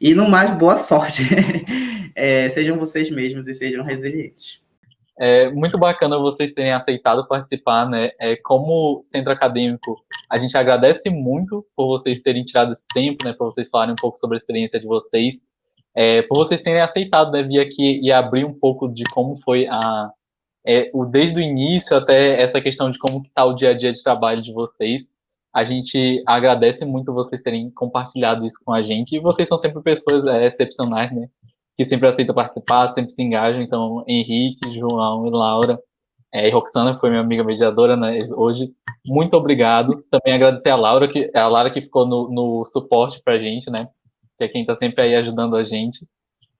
E, 0.00 0.14
no 0.14 0.28
mais, 0.28 0.56
boa 0.56 0.76
sorte. 0.76 1.22
é, 2.14 2.48
sejam 2.48 2.78
vocês 2.78 3.10
mesmos 3.10 3.48
e 3.48 3.54
sejam 3.54 3.84
resilientes. 3.84 4.61
É 5.18 5.50
muito 5.50 5.78
bacana 5.78 6.18
vocês 6.18 6.52
terem 6.52 6.72
aceitado 6.72 7.26
participar, 7.28 7.88
né? 7.88 8.10
É, 8.18 8.36
como 8.36 9.02
centro 9.04 9.30
acadêmico, 9.32 9.96
a 10.28 10.38
gente 10.38 10.56
agradece 10.56 11.10
muito 11.10 11.66
por 11.76 11.98
vocês 11.98 12.20
terem 12.20 12.44
tirado 12.44 12.72
esse 12.72 12.86
tempo, 12.94 13.24
né? 13.24 13.32
Para 13.32 13.46
vocês 13.46 13.68
falarem 13.68 13.92
um 13.92 14.00
pouco 14.00 14.18
sobre 14.18 14.36
a 14.36 14.38
experiência 14.38 14.80
de 14.80 14.86
vocês, 14.86 15.36
é, 15.94 16.22
por 16.22 16.38
vocês 16.38 16.62
terem 16.62 16.80
aceitado, 16.80 17.30
né? 17.32 17.42
Vir 17.42 17.60
aqui 17.60 18.00
e 18.02 18.10
abrir 18.10 18.44
um 18.44 18.58
pouco 18.58 18.88
de 18.88 19.04
como 19.12 19.38
foi 19.44 19.66
a, 19.68 20.10
é, 20.66 20.90
o 20.94 21.04
desde 21.04 21.36
o 21.36 21.42
início 21.42 21.96
até 21.96 22.42
essa 22.42 22.60
questão 22.60 22.90
de 22.90 22.98
como 22.98 23.22
está 23.22 23.44
o 23.44 23.54
dia 23.54 23.70
a 23.70 23.74
dia 23.74 23.92
de 23.92 24.02
trabalho 24.02 24.40
de 24.42 24.52
vocês. 24.52 25.04
A 25.54 25.64
gente 25.64 26.22
agradece 26.26 26.84
muito 26.86 27.12
vocês 27.12 27.42
terem 27.42 27.70
compartilhado 27.70 28.46
isso 28.46 28.58
com 28.64 28.72
a 28.72 28.82
gente. 28.82 29.14
E 29.14 29.20
vocês 29.20 29.46
são 29.48 29.58
sempre 29.58 29.82
pessoas 29.82 30.24
é, 30.26 30.46
excepcionais, 30.46 31.12
né? 31.12 31.28
Que 31.76 31.86
sempre 31.86 32.08
aceita 32.08 32.34
participar, 32.34 32.92
sempre 32.92 33.12
se 33.12 33.22
engaja. 33.22 33.60
Então, 33.60 34.04
Henrique, 34.06 34.70
João 34.70 35.26
e 35.26 35.30
Laura, 35.30 35.78
é, 36.32 36.48
e 36.48 36.50
Roxana, 36.50 36.94
que 36.94 37.00
foi 37.00 37.10
minha 37.10 37.20
amiga 37.20 37.44
mediadora 37.44 37.96
né, 37.96 38.26
hoje, 38.32 38.72
muito 39.04 39.36
obrigado. 39.36 40.02
Também 40.10 40.34
agradecer 40.34 40.70
a 40.70 40.76
Laura, 40.76 41.08
que 41.08 41.30
a 41.34 41.48
Laura 41.48 41.70
que 41.70 41.82
ficou 41.82 42.06
no, 42.06 42.30
no 42.30 42.64
suporte 42.64 43.20
pra 43.22 43.38
gente, 43.38 43.70
né? 43.70 43.88
Que 44.38 44.44
é 44.44 44.48
quem 44.48 44.62
está 44.62 44.76
sempre 44.76 45.02
aí 45.02 45.14
ajudando 45.16 45.56
a 45.56 45.64
gente. 45.64 46.06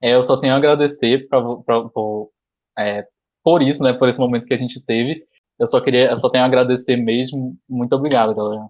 É, 0.00 0.14
eu 0.14 0.22
só 0.22 0.36
tenho 0.36 0.54
a 0.54 0.56
agradecer 0.56 1.28
pra, 1.28 1.40
pra, 1.64 1.88
por, 1.88 2.30
é, 2.78 3.06
por 3.42 3.62
isso, 3.62 3.82
né? 3.82 3.92
Por 3.92 4.08
esse 4.08 4.18
momento 4.18 4.46
que 4.46 4.54
a 4.54 4.58
gente 4.58 4.80
teve. 4.84 5.24
Eu 5.58 5.66
só 5.66 5.80
queria, 5.80 6.10
eu 6.10 6.18
só 6.18 6.28
tenho 6.28 6.44
a 6.44 6.46
agradecer 6.46 6.96
mesmo. 6.96 7.56
Muito 7.68 7.94
obrigado, 7.94 8.34
galera. 8.34 8.62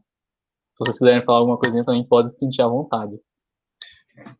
Se 0.75 0.85
vocês 0.85 0.99
quiserem 0.99 1.25
falar 1.25 1.39
alguma 1.39 1.59
coisinha 1.59 1.85
também, 1.85 2.05
pode 2.05 2.33
se 2.33 2.39
sentir 2.39 2.63
à 2.63 2.69
vontade. 2.69 3.19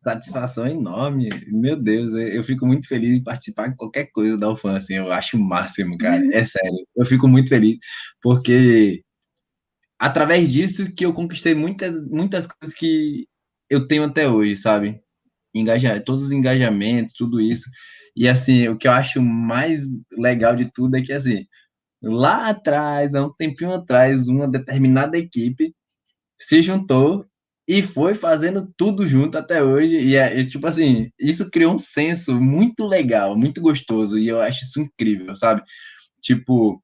Satisfação 0.03 0.67
enorme. 0.67 1.31
Meu 1.47 1.77
Deus, 1.77 2.13
eu 2.15 2.43
fico 2.43 2.67
muito 2.67 2.89
feliz 2.89 3.11
em 3.13 3.23
participar 3.23 3.69
de 3.69 3.77
qualquer 3.77 4.07
coisa 4.13 4.37
da 4.37 4.53
UFAM, 4.53 4.77
assim, 4.77 4.95
eu 4.95 5.13
acho 5.13 5.37
o 5.37 5.41
máximo, 5.41 5.97
cara. 5.97 6.23
É 6.33 6.45
sério. 6.45 6.87
Eu 6.97 7.07
fico 7.07 7.29
muito 7.29 7.49
feliz, 7.49 7.79
porque 8.21 9.03
através 9.99 10.49
disso 10.49 10.93
que 10.93 11.07
eu 11.07 11.15
conquistei 11.15 11.55
muitas, 11.55 12.05
muitas 12.09 12.47
coisas 12.47 12.77
que 12.77 13.27
eu 13.71 13.87
tenho 13.87 14.05
até 14.05 14.29
hoje, 14.29 14.57
sabe? 14.57 15.01
Engajar, 15.55 16.03
todos 16.03 16.25
os 16.25 16.33
engajamentos, 16.33 17.15
tudo 17.15 17.41
isso. 17.41 17.71
E 18.17 18.29
assim, 18.29 18.69
o 18.69 18.77
que 18.77 18.89
eu 18.89 18.93
acho 18.93 19.23
mais 19.23 19.83
legal 20.19 20.57
de 20.57 20.71
tudo 20.73 20.97
é 20.97 21.03
que 21.03 21.13
assim, 21.13 21.47
lá 22.03 22.49
atrás, 22.49 23.15
há 23.15 23.25
um 23.25 23.33
tempinho 23.33 23.73
atrás, 23.73 24.29
uma 24.29 24.49
determinada 24.49 25.17
equipe 25.17 25.75
se 26.41 26.61
juntou 26.63 27.25
e 27.73 27.81
foi 27.81 28.15
fazendo 28.15 28.71
tudo 28.77 29.07
junto 29.07 29.39
até 29.39 29.63
hoje. 29.63 29.99
E, 29.99 30.15
é, 30.15 30.45
tipo 30.45 30.67
assim, 30.67 31.11
isso 31.19 31.51
criou 31.51 31.75
um 31.75 31.79
senso 31.79 32.39
muito 32.39 32.87
legal, 32.87 33.35
muito 33.35 33.63
gostoso. 33.63 34.19
E 34.19 34.29
eu 34.29 34.43
acho 34.43 34.63
isso 34.63 34.79
incrível, 34.79 35.35
sabe? 35.35 35.63
Tipo, 36.21 36.83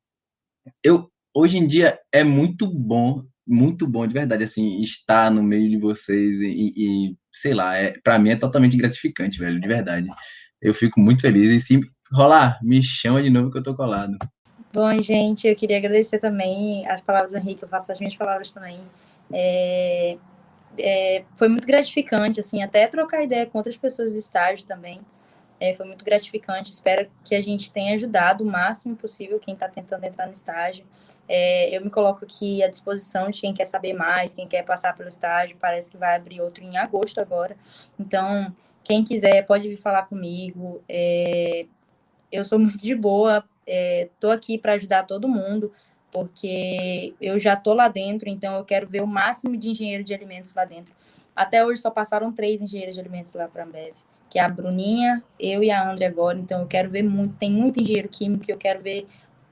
eu 0.82 1.10
hoje 1.34 1.58
em 1.58 1.66
dia 1.66 1.98
é 2.10 2.24
muito 2.24 2.66
bom, 2.66 3.22
muito 3.46 3.86
bom 3.86 4.06
de 4.06 4.14
verdade, 4.14 4.44
assim, 4.44 4.80
estar 4.80 5.30
no 5.30 5.42
meio 5.42 5.68
de 5.68 5.76
vocês 5.76 6.40
e, 6.40 6.72
e 6.74 7.16
sei 7.34 7.52
lá, 7.52 7.76
é, 7.76 7.92
para 8.02 8.18
mim 8.18 8.30
é 8.30 8.36
totalmente 8.36 8.76
gratificante, 8.78 9.38
velho, 9.38 9.60
de 9.60 9.68
verdade. 9.68 10.08
Eu 10.58 10.72
fico 10.72 10.98
muito 10.98 11.20
feliz 11.20 11.50
e 11.50 11.60
se 11.60 11.80
rolar, 12.10 12.58
me 12.62 12.82
chama 12.82 13.22
de 13.22 13.28
novo 13.28 13.50
que 13.50 13.58
eu 13.58 13.62
tô 13.62 13.74
colado. 13.74 14.16
Bom, 14.72 15.02
gente, 15.02 15.46
eu 15.46 15.54
queria 15.54 15.76
agradecer 15.76 16.18
também 16.18 16.88
as 16.88 17.02
palavras 17.02 17.32
do 17.32 17.38
Henrique, 17.38 17.62
eu 17.62 17.68
faço 17.68 17.92
as 17.92 17.98
minhas 17.98 18.16
palavras 18.16 18.50
também. 18.52 18.80
É, 19.30 20.16
é, 20.76 21.24
foi 21.36 21.48
muito 21.48 21.66
gratificante, 21.66 22.40
assim, 22.40 22.62
até 22.62 22.86
trocar 22.86 23.22
ideia 23.22 23.46
com 23.46 23.58
outras 23.58 23.76
pessoas 23.76 24.12
do 24.12 24.18
estágio 24.18 24.66
também. 24.66 25.00
É, 25.60 25.74
foi 25.74 25.86
muito 25.86 26.04
gratificante. 26.04 26.70
Espero 26.70 27.10
que 27.24 27.34
a 27.34 27.42
gente 27.42 27.72
tenha 27.72 27.94
ajudado 27.94 28.44
o 28.44 28.46
máximo 28.46 28.94
possível 28.94 29.40
quem 29.40 29.54
está 29.54 29.68
tentando 29.68 30.04
entrar 30.04 30.26
no 30.26 30.32
estágio. 30.32 30.86
É, 31.28 31.76
eu 31.76 31.82
me 31.82 31.90
coloco 31.90 32.24
aqui 32.24 32.62
à 32.62 32.68
disposição 32.68 33.28
de 33.28 33.40
quem 33.40 33.52
quer 33.52 33.66
saber 33.66 33.92
mais, 33.92 34.34
quem 34.34 34.46
quer 34.46 34.64
passar 34.64 34.96
pelo 34.96 35.08
estágio. 35.08 35.56
Parece 35.60 35.90
que 35.90 35.96
vai 35.96 36.14
abrir 36.14 36.40
outro 36.40 36.62
em 36.62 36.76
agosto 36.76 37.20
agora. 37.20 37.56
Então, 37.98 38.54
quem 38.84 39.02
quiser 39.02 39.44
pode 39.46 39.68
vir 39.68 39.76
falar 39.76 40.04
comigo. 40.04 40.82
É, 40.88 41.66
eu 42.30 42.44
sou 42.44 42.58
muito 42.58 42.78
de 42.78 42.94
boa, 42.94 43.44
estou 43.66 44.30
é, 44.30 44.34
aqui 44.34 44.58
para 44.58 44.74
ajudar 44.74 45.04
todo 45.04 45.28
mundo 45.28 45.72
porque 46.24 47.14
eu 47.20 47.38
já 47.38 47.54
estou 47.54 47.74
lá 47.74 47.88
dentro, 47.88 48.28
então 48.28 48.56
eu 48.56 48.64
quero 48.64 48.86
ver 48.86 49.02
o 49.02 49.06
máximo 49.06 49.56
de 49.56 49.70
engenheiro 49.70 50.02
de 50.02 50.12
alimentos 50.12 50.54
lá 50.54 50.64
dentro. 50.64 50.92
Até 51.34 51.64
hoje 51.64 51.80
só 51.80 51.90
passaram 51.90 52.32
três 52.32 52.60
engenheiros 52.60 52.94
de 52.94 53.00
alimentos 53.00 53.32
lá 53.34 53.46
para 53.46 53.62
a 53.62 53.66
Ambev, 53.66 53.94
que 54.28 54.38
é 54.38 54.42
a 54.42 54.48
Bruninha, 54.48 55.22
eu 55.38 55.62
e 55.62 55.70
a 55.70 55.88
André 55.88 56.06
agora, 56.06 56.38
então 56.38 56.60
eu 56.60 56.66
quero 56.66 56.90
ver 56.90 57.02
muito, 57.02 57.36
tem 57.36 57.50
muito 57.50 57.80
engenheiro 57.80 58.08
químico, 58.08 58.44
eu 58.48 58.58
quero 58.58 58.82
ver 58.82 59.06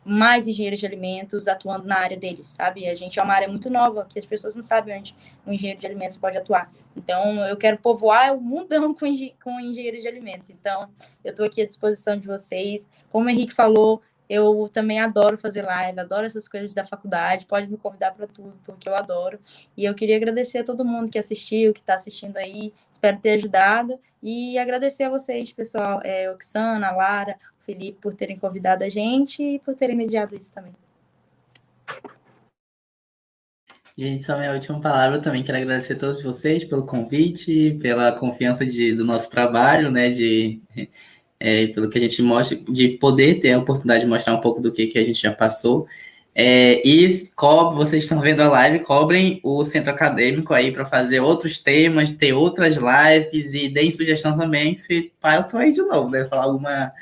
mais 0.05 0.47
engenheiros 0.47 0.79
de 0.79 0.87
alimentos 0.87 1.49
atuando 1.49 1.85
na 1.85 1.99
área 1.99 2.17
deles, 2.17 2.47
sabe? 2.47 2.89
A 2.89 2.95
gente 2.95 3.19
é 3.19 3.23
uma 3.23 3.35
área 3.35 3.49
muito 3.49 3.69
nova, 3.69 4.07
que 4.09 4.19
as 4.19 4.25
pessoas 4.25 4.55
não 4.55 4.63
sabem 4.63 4.97
onde 4.97 5.17
um 5.45 5.53
engenheiro 5.53 5.81
de 5.81 5.87
alimentos 5.87 6.17
pode 6.17 6.37
atuar. 6.37 6.71
Então, 6.97 7.45
eu 7.45 7.57
quero 7.57 7.77
povoar 7.79 8.33
o 8.37 8.41
mundão 8.41 8.95
com, 8.95 9.07
com 9.43 9.61
engenheiro 9.61 10.01
de 10.01 10.07
alimentos. 10.07 10.51
Então, 10.51 10.89
eu 11.25 11.31
estou 11.31 11.45
aqui 11.45 11.61
à 11.61 11.67
disposição 11.67 12.17
de 12.17 12.27
vocês. 12.27 12.89
Como 13.11 13.27
o 13.27 13.29
Henrique 13.29 13.53
falou, 13.53 14.01
eu 14.29 14.69
também 14.73 14.99
adoro 15.01 15.39
fazer 15.39 15.63
live, 15.63 16.01
adoro 16.01 16.27
essas 16.27 16.49
coisas 16.49 16.75
da 16.75 16.85
faculdade. 16.85 17.47
Pode 17.47 17.69
me 17.69 17.77
convidar 17.77 18.13
para 18.13 18.27
tudo, 18.27 18.55
porque 18.65 18.89
eu 18.89 18.95
adoro. 18.95 19.39
E 19.77 19.85
eu 19.85 19.95
queria 19.95 20.17
agradecer 20.17 20.59
a 20.59 20.65
todo 20.65 20.85
mundo 20.85 21.11
que 21.11 21.19
assistiu, 21.19 21.73
que 21.73 21.81
está 21.81 21.95
assistindo 21.95 22.37
aí. 22.37 22.73
Espero 22.91 23.19
ter 23.19 23.31
ajudado. 23.33 23.99
E 24.23 24.59
agradecer 24.59 25.05
a 25.05 25.11
vocês, 25.11 25.53
pessoal, 25.53 26.01
é, 26.03 26.31
Oxana, 26.31 26.91
Lara, 26.91 27.39
Felipe, 27.61 27.99
por 28.01 28.15
terem 28.15 28.39
convidado 28.39 28.85
a 28.85 28.89
gente 28.89 29.43
e 29.43 29.59
por 29.61 29.75
terem 29.75 29.97
mediado 29.97 30.37
isso 30.37 30.53
também. 30.53 30.75
Gente, 33.99 34.25
só 34.25 34.37
minha 34.37 34.53
última 34.53 34.79
palavra 34.79 35.23
também. 35.23 35.43
Quero 35.43 35.57
agradecer 35.57 35.95
a 35.95 35.99
todos 35.99 36.23
vocês 36.23 36.63
pelo 36.65 36.85
convite, 36.85 37.79
pela 37.81 38.13
confiança 38.13 38.67
de, 38.67 38.93
do 38.93 39.07
nosso 39.07 39.31
trabalho, 39.31 39.91
né? 39.91 40.11
De 40.11 40.61
é, 41.39 41.67
pelo 41.69 41.89
que 41.89 41.99
a 41.99 42.01
gente 42.01 42.23
mostra, 42.23 42.59
de 42.69 42.89
poder 42.89 43.41
ter 43.41 43.53
a 43.53 43.59
oportunidade 43.59 44.05
de 44.05 44.11
mostrar 44.11 44.35
um 44.35 44.41
pouco 44.41 44.61
do 44.61 44.73
que, 44.73 44.87
que 44.87 44.99
a 44.99 45.05
gente 45.05 45.21
já 45.21 45.33
passou. 45.33 45.87
É, 46.39 46.87
e 46.87 47.31
cobre, 47.35 47.77
vocês 47.77 48.03
estão 48.03 48.21
vendo 48.21 48.41
a 48.41 48.49
live, 48.49 48.81
cobrem 48.81 49.41
o 49.43 49.65
centro 49.65 49.91
acadêmico 49.91 50.53
aí 50.53 50.71
para 50.71 50.85
fazer 50.85 51.21
outros 51.21 51.59
temas, 51.61 52.11
ter 52.11 52.35
outras 52.35 52.77
lives 52.77 53.55
e 53.55 53.69
deem 53.69 53.91
sugestão 53.91 54.37
também. 54.37 54.77
Se 54.77 55.11
pá, 55.19 55.37
eu 55.37 55.45
tô 55.45 55.57
aí 55.57 55.73
de 55.73 55.81
novo, 55.81 56.11
né? 56.11 56.27
Falar 56.27 56.45
alguma 56.45 56.93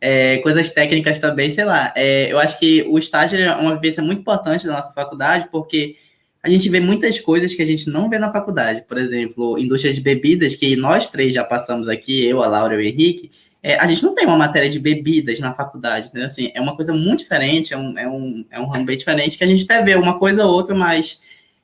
é, 0.00 0.38
coisas 0.38 0.70
técnicas 0.70 1.20
também, 1.20 1.50
sei 1.50 1.64
lá. 1.64 1.92
É, 1.94 2.32
eu 2.32 2.38
acho 2.40 2.58
que 2.58 2.84
o 2.88 2.98
estágio 2.98 3.38
é 3.38 3.54
uma 3.54 3.76
vivência 3.76 4.02
muito 4.02 4.20
importante 4.20 4.66
da 4.66 4.72
nossa 4.72 4.92
faculdade, 4.92 5.48
porque 5.52 5.94
a 6.42 6.48
gente 6.48 6.68
vê 6.68 6.80
muitas 6.80 7.20
coisas 7.20 7.54
que 7.54 7.62
a 7.62 7.66
gente 7.66 7.88
não 7.90 8.08
vê 8.08 8.18
na 8.18 8.32
faculdade. 8.32 8.82
Por 8.88 8.98
exemplo, 8.98 9.58
indústria 9.58 9.92
de 9.92 10.00
bebidas, 10.00 10.56
que 10.56 10.74
nós 10.74 11.06
três 11.06 11.34
já 11.34 11.44
passamos 11.44 11.86
aqui, 11.86 12.24
eu, 12.24 12.42
a 12.42 12.48
Laura 12.48 12.74
e 12.74 12.78
o 12.78 12.80
Henrique, 12.80 13.30
é, 13.62 13.76
a 13.76 13.86
gente 13.86 14.02
não 14.02 14.14
tem 14.14 14.26
uma 14.26 14.36
matéria 14.36 14.70
de 14.70 14.78
bebidas 14.78 15.38
na 15.38 15.52
faculdade, 15.54 16.10
né? 16.14 16.24
Assim, 16.24 16.50
é 16.54 16.60
uma 16.60 16.74
coisa 16.74 16.92
muito 16.92 17.20
diferente, 17.20 17.74
é 17.74 17.76
um, 17.76 17.98
é 17.98 18.08
um, 18.08 18.44
é 18.50 18.60
um 18.60 18.66
ramo 18.66 18.86
bem 18.86 18.96
diferente, 18.96 19.36
que 19.36 19.44
a 19.44 19.46
gente 19.46 19.64
até 19.64 19.82
vê 19.82 19.94
uma 19.96 20.18
coisa 20.18 20.44
ou 20.46 20.52
outra, 20.52 20.74
mas 20.74 21.20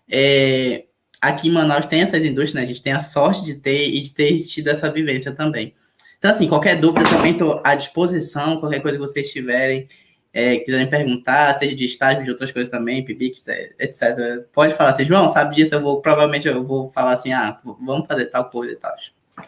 é, 0.09 0.85
aqui 1.21 1.49
em 1.49 1.53
Manaus 1.53 1.87
tem 1.87 2.03
essas 2.03 2.23
indústrias, 2.23 2.55
né? 2.55 2.63
A 2.63 2.67
gente 2.67 2.83
tem 2.83 2.93
a 2.93 3.01
sorte 3.01 3.45
de 3.45 3.55
ter 3.55 3.89
e 3.89 4.03
de 4.03 4.13
ter 4.13 4.37
tido 4.39 4.69
essa 4.69 4.91
vivência 4.91 5.33
também. 5.33 5.73
Então, 6.19 6.31
assim, 6.31 6.49
qualquer 6.49 6.77
dúvida 6.79 7.09
também 7.09 7.33
estou 7.33 7.61
à 7.65 7.75
disposição, 7.75 8.61
qualquer 8.61 8.81
coisa 8.81 8.99
que 8.99 9.03
vocês 9.03 9.31
tiverem, 9.31 9.89
é, 10.33 10.59
quiserem 10.59 10.91
perguntar, 10.91 11.57
seja 11.59 11.75
de 11.75 11.87
estágio, 11.87 12.25
de 12.25 12.31
outras 12.31 12.53
coisas 12.53 12.71
também, 12.71 13.05
PIBIX, 13.05 13.49
etc. 13.79 14.47
Pode 14.53 14.75
falar 14.75 14.91
assim, 14.91 15.05
João, 15.05 15.31
sabe 15.31 15.55
disso? 15.55 15.75
Eu 15.75 15.81
vou, 15.81 16.01
provavelmente, 16.03 16.47
eu 16.47 16.63
vou 16.63 16.91
falar 16.91 17.13
assim, 17.13 17.33
ah, 17.33 17.59
vamos 17.65 18.07
fazer 18.07 18.27
tal 18.27 18.51
coisa 18.51 18.73
e 18.73 18.77
tal. 18.77 18.95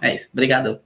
É 0.01 0.15
isso, 0.15 0.31
obrigado. 0.33 0.81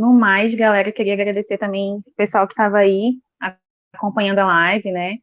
No 0.00 0.14
mais, 0.14 0.54
galera, 0.54 0.90
queria 0.90 1.12
agradecer 1.12 1.58
também 1.58 1.96
o 1.96 2.02
pessoal 2.16 2.46
que 2.46 2.54
estava 2.54 2.78
aí 2.78 3.18
acompanhando 3.92 4.38
a 4.38 4.46
live, 4.46 4.90
né? 4.90 5.16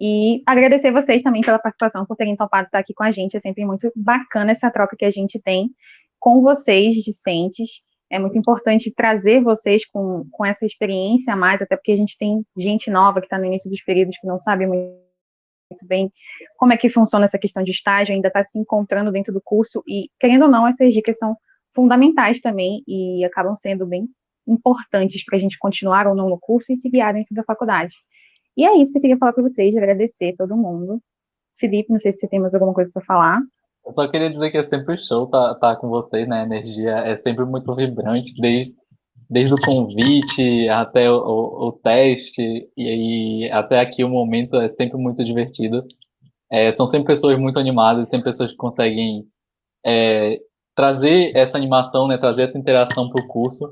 E 0.00 0.42
agradecer 0.44 0.90
vocês 0.90 1.22
também 1.22 1.42
pela 1.42 1.60
participação, 1.60 2.04
por 2.04 2.16
terem 2.16 2.34
topado 2.34 2.66
estar 2.66 2.80
aqui 2.80 2.92
com 2.92 3.04
a 3.04 3.12
gente. 3.12 3.36
É 3.36 3.40
sempre 3.40 3.64
muito 3.64 3.88
bacana 3.94 4.50
essa 4.50 4.68
troca 4.68 4.96
que 4.96 5.04
a 5.04 5.12
gente 5.12 5.40
tem 5.40 5.70
com 6.18 6.42
vocês, 6.42 6.96
discentes. 7.04 7.68
É 8.10 8.18
muito 8.18 8.36
importante 8.36 8.92
trazer 8.92 9.40
vocês 9.44 9.86
com, 9.86 10.28
com 10.32 10.44
essa 10.44 10.66
experiência 10.66 11.32
a 11.32 11.36
mais, 11.36 11.62
até 11.62 11.76
porque 11.76 11.92
a 11.92 11.96
gente 11.96 12.18
tem 12.18 12.44
gente 12.58 12.90
nova 12.90 13.20
que 13.20 13.26
está 13.26 13.38
no 13.38 13.44
início 13.44 13.70
dos 13.70 13.84
períodos 13.84 14.18
que 14.18 14.26
não 14.26 14.40
sabe 14.40 14.66
muito 14.66 14.96
bem 15.84 16.10
como 16.56 16.72
é 16.72 16.76
que 16.76 16.88
funciona 16.88 17.26
essa 17.26 17.38
questão 17.38 17.62
de 17.62 17.70
estágio, 17.70 18.12
ainda 18.12 18.26
está 18.26 18.42
se 18.42 18.58
encontrando 18.58 19.12
dentro 19.12 19.32
do 19.32 19.40
curso 19.40 19.84
e, 19.86 20.10
querendo 20.18 20.46
ou 20.46 20.50
não, 20.50 20.66
essas 20.66 20.92
dicas 20.92 21.16
são 21.16 21.36
fundamentais 21.76 22.40
também 22.40 22.82
e 22.88 23.24
acabam 23.24 23.54
sendo 23.54 23.86
bem 23.86 24.08
importantes 24.48 25.24
para 25.24 25.36
a 25.36 25.40
gente 25.40 25.58
continuar 25.58 26.06
ou 26.06 26.14
não 26.14 26.28
no 26.28 26.38
curso 26.40 26.72
e 26.72 26.76
se 26.76 26.88
guiar 26.88 27.14
dentro 27.14 27.34
da 27.34 27.44
faculdade. 27.44 27.94
E 28.56 28.64
é 28.64 28.76
isso 28.78 28.90
que 28.90 28.98
eu 28.98 29.02
queria 29.02 29.18
falar 29.18 29.34
para 29.34 29.42
vocês, 29.42 29.76
agradecer 29.76 30.34
todo 30.36 30.56
mundo. 30.56 31.00
Felipe, 31.60 31.92
não 31.92 32.00
sei 32.00 32.12
se 32.12 32.20
você 32.20 32.28
tem 32.28 32.40
mais 32.40 32.54
alguma 32.54 32.72
coisa 32.72 32.90
para 32.92 33.04
falar. 33.04 33.40
Eu 33.86 33.92
só 33.92 34.08
queria 34.08 34.30
dizer 34.30 34.50
que 34.50 34.58
é 34.58 34.68
sempre 34.68 34.98
show 34.98 35.24
estar 35.24 35.54
tá, 35.54 35.74
tá 35.74 35.76
com 35.76 35.88
vocês, 35.88 36.26
né? 36.26 36.40
A 36.40 36.44
energia 36.44 36.92
é 36.98 37.16
sempre 37.18 37.44
muito 37.44 37.72
vibrante, 37.74 38.34
desde, 38.40 38.74
desde 39.28 39.54
o 39.54 39.60
convite 39.60 40.68
até 40.68 41.10
o, 41.10 41.16
o, 41.16 41.68
o 41.68 41.72
teste, 41.72 42.68
e 42.76 42.88
aí 42.88 43.50
até 43.52 43.78
aqui 43.78 44.02
o 44.04 44.08
momento 44.08 44.56
é 44.56 44.68
sempre 44.70 44.96
muito 44.96 45.24
divertido. 45.24 45.86
É, 46.50 46.74
são 46.74 46.86
sempre 46.86 47.06
pessoas 47.06 47.38
muito 47.38 47.58
animadas, 47.58 48.08
sempre 48.08 48.30
pessoas 48.30 48.50
que 48.50 48.56
conseguem 48.56 49.26
é, 49.84 50.40
trazer 50.76 51.32
essa 51.34 51.56
animação, 51.56 52.06
né? 52.06 52.18
Trazer 52.18 52.42
essa 52.42 52.58
interação 52.58 53.08
para 53.10 53.24
o 53.24 53.26
curso. 53.26 53.68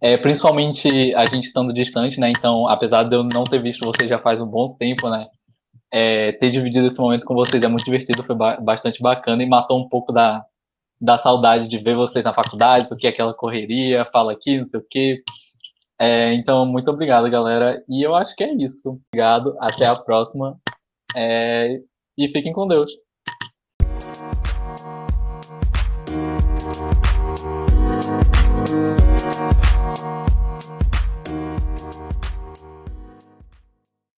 É, 0.00 0.16
principalmente 0.16 1.14
a 1.14 1.24
gente 1.24 1.44
estando 1.44 1.72
distante, 1.72 2.20
né? 2.20 2.30
Então, 2.30 2.68
apesar 2.68 3.04
de 3.04 3.16
eu 3.16 3.24
não 3.24 3.44
ter 3.44 3.62
visto 3.62 3.86
vocês 3.86 4.08
já 4.08 4.18
faz 4.18 4.40
um 4.40 4.46
bom 4.46 4.74
tempo, 4.74 5.08
né? 5.08 5.26
é, 5.92 6.32
ter 6.32 6.50
dividido 6.50 6.86
esse 6.86 7.00
momento 7.00 7.24
com 7.24 7.34
vocês 7.34 7.62
é 7.62 7.68
muito 7.68 7.84
divertido, 7.84 8.22
foi 8.22 8.36
ba 8.36 8.58
bastante 8.60 9.00
bacana 9.00 9.42
e 9.42 9.48
matou 9.48 9.78
um 9.78 9.88
pouco 9.88 10.12
da, 10.12 10.44
da 11.00 11.18
saudade 11.18 11.68
de 11.68 11.78
ver 11.78 11.96
vocês 11.96 12.24
na 12.24 12.34
faculdade, 12.34 12.88
o 12.92 12.96
que 12.96 13.06
é 13.06 13.10
aquela 13.10 13.34
correria, 13.34 14.08
fala 14.12 14.32
aqui, 14.32 14.58
não 14.58 14.68
sei 14.68 14.80
o 14.80 14.86
quê. 14.88 15.22
É, 16.00 16.32
então, 16.34 16.64
muito 16.66 16.90
obrigado, 16.90 17.28
galera. 17.30 17.82
E 17.88 18.02
eu 18.02 18.14
acho 18.14 18.34
que 18.36 18.44
é 18.44 18.52
isso. 18.54 19.00
Obrigado, 19.10 19.56
até 19.60 19.86
a 19.86 19.96
próxima. 19.96 20.56
É, 21.16 21.80
e 22.16 22.28
fiquem 22.28 22.52
com 22.52 22.68
Deus. 22.68 22.90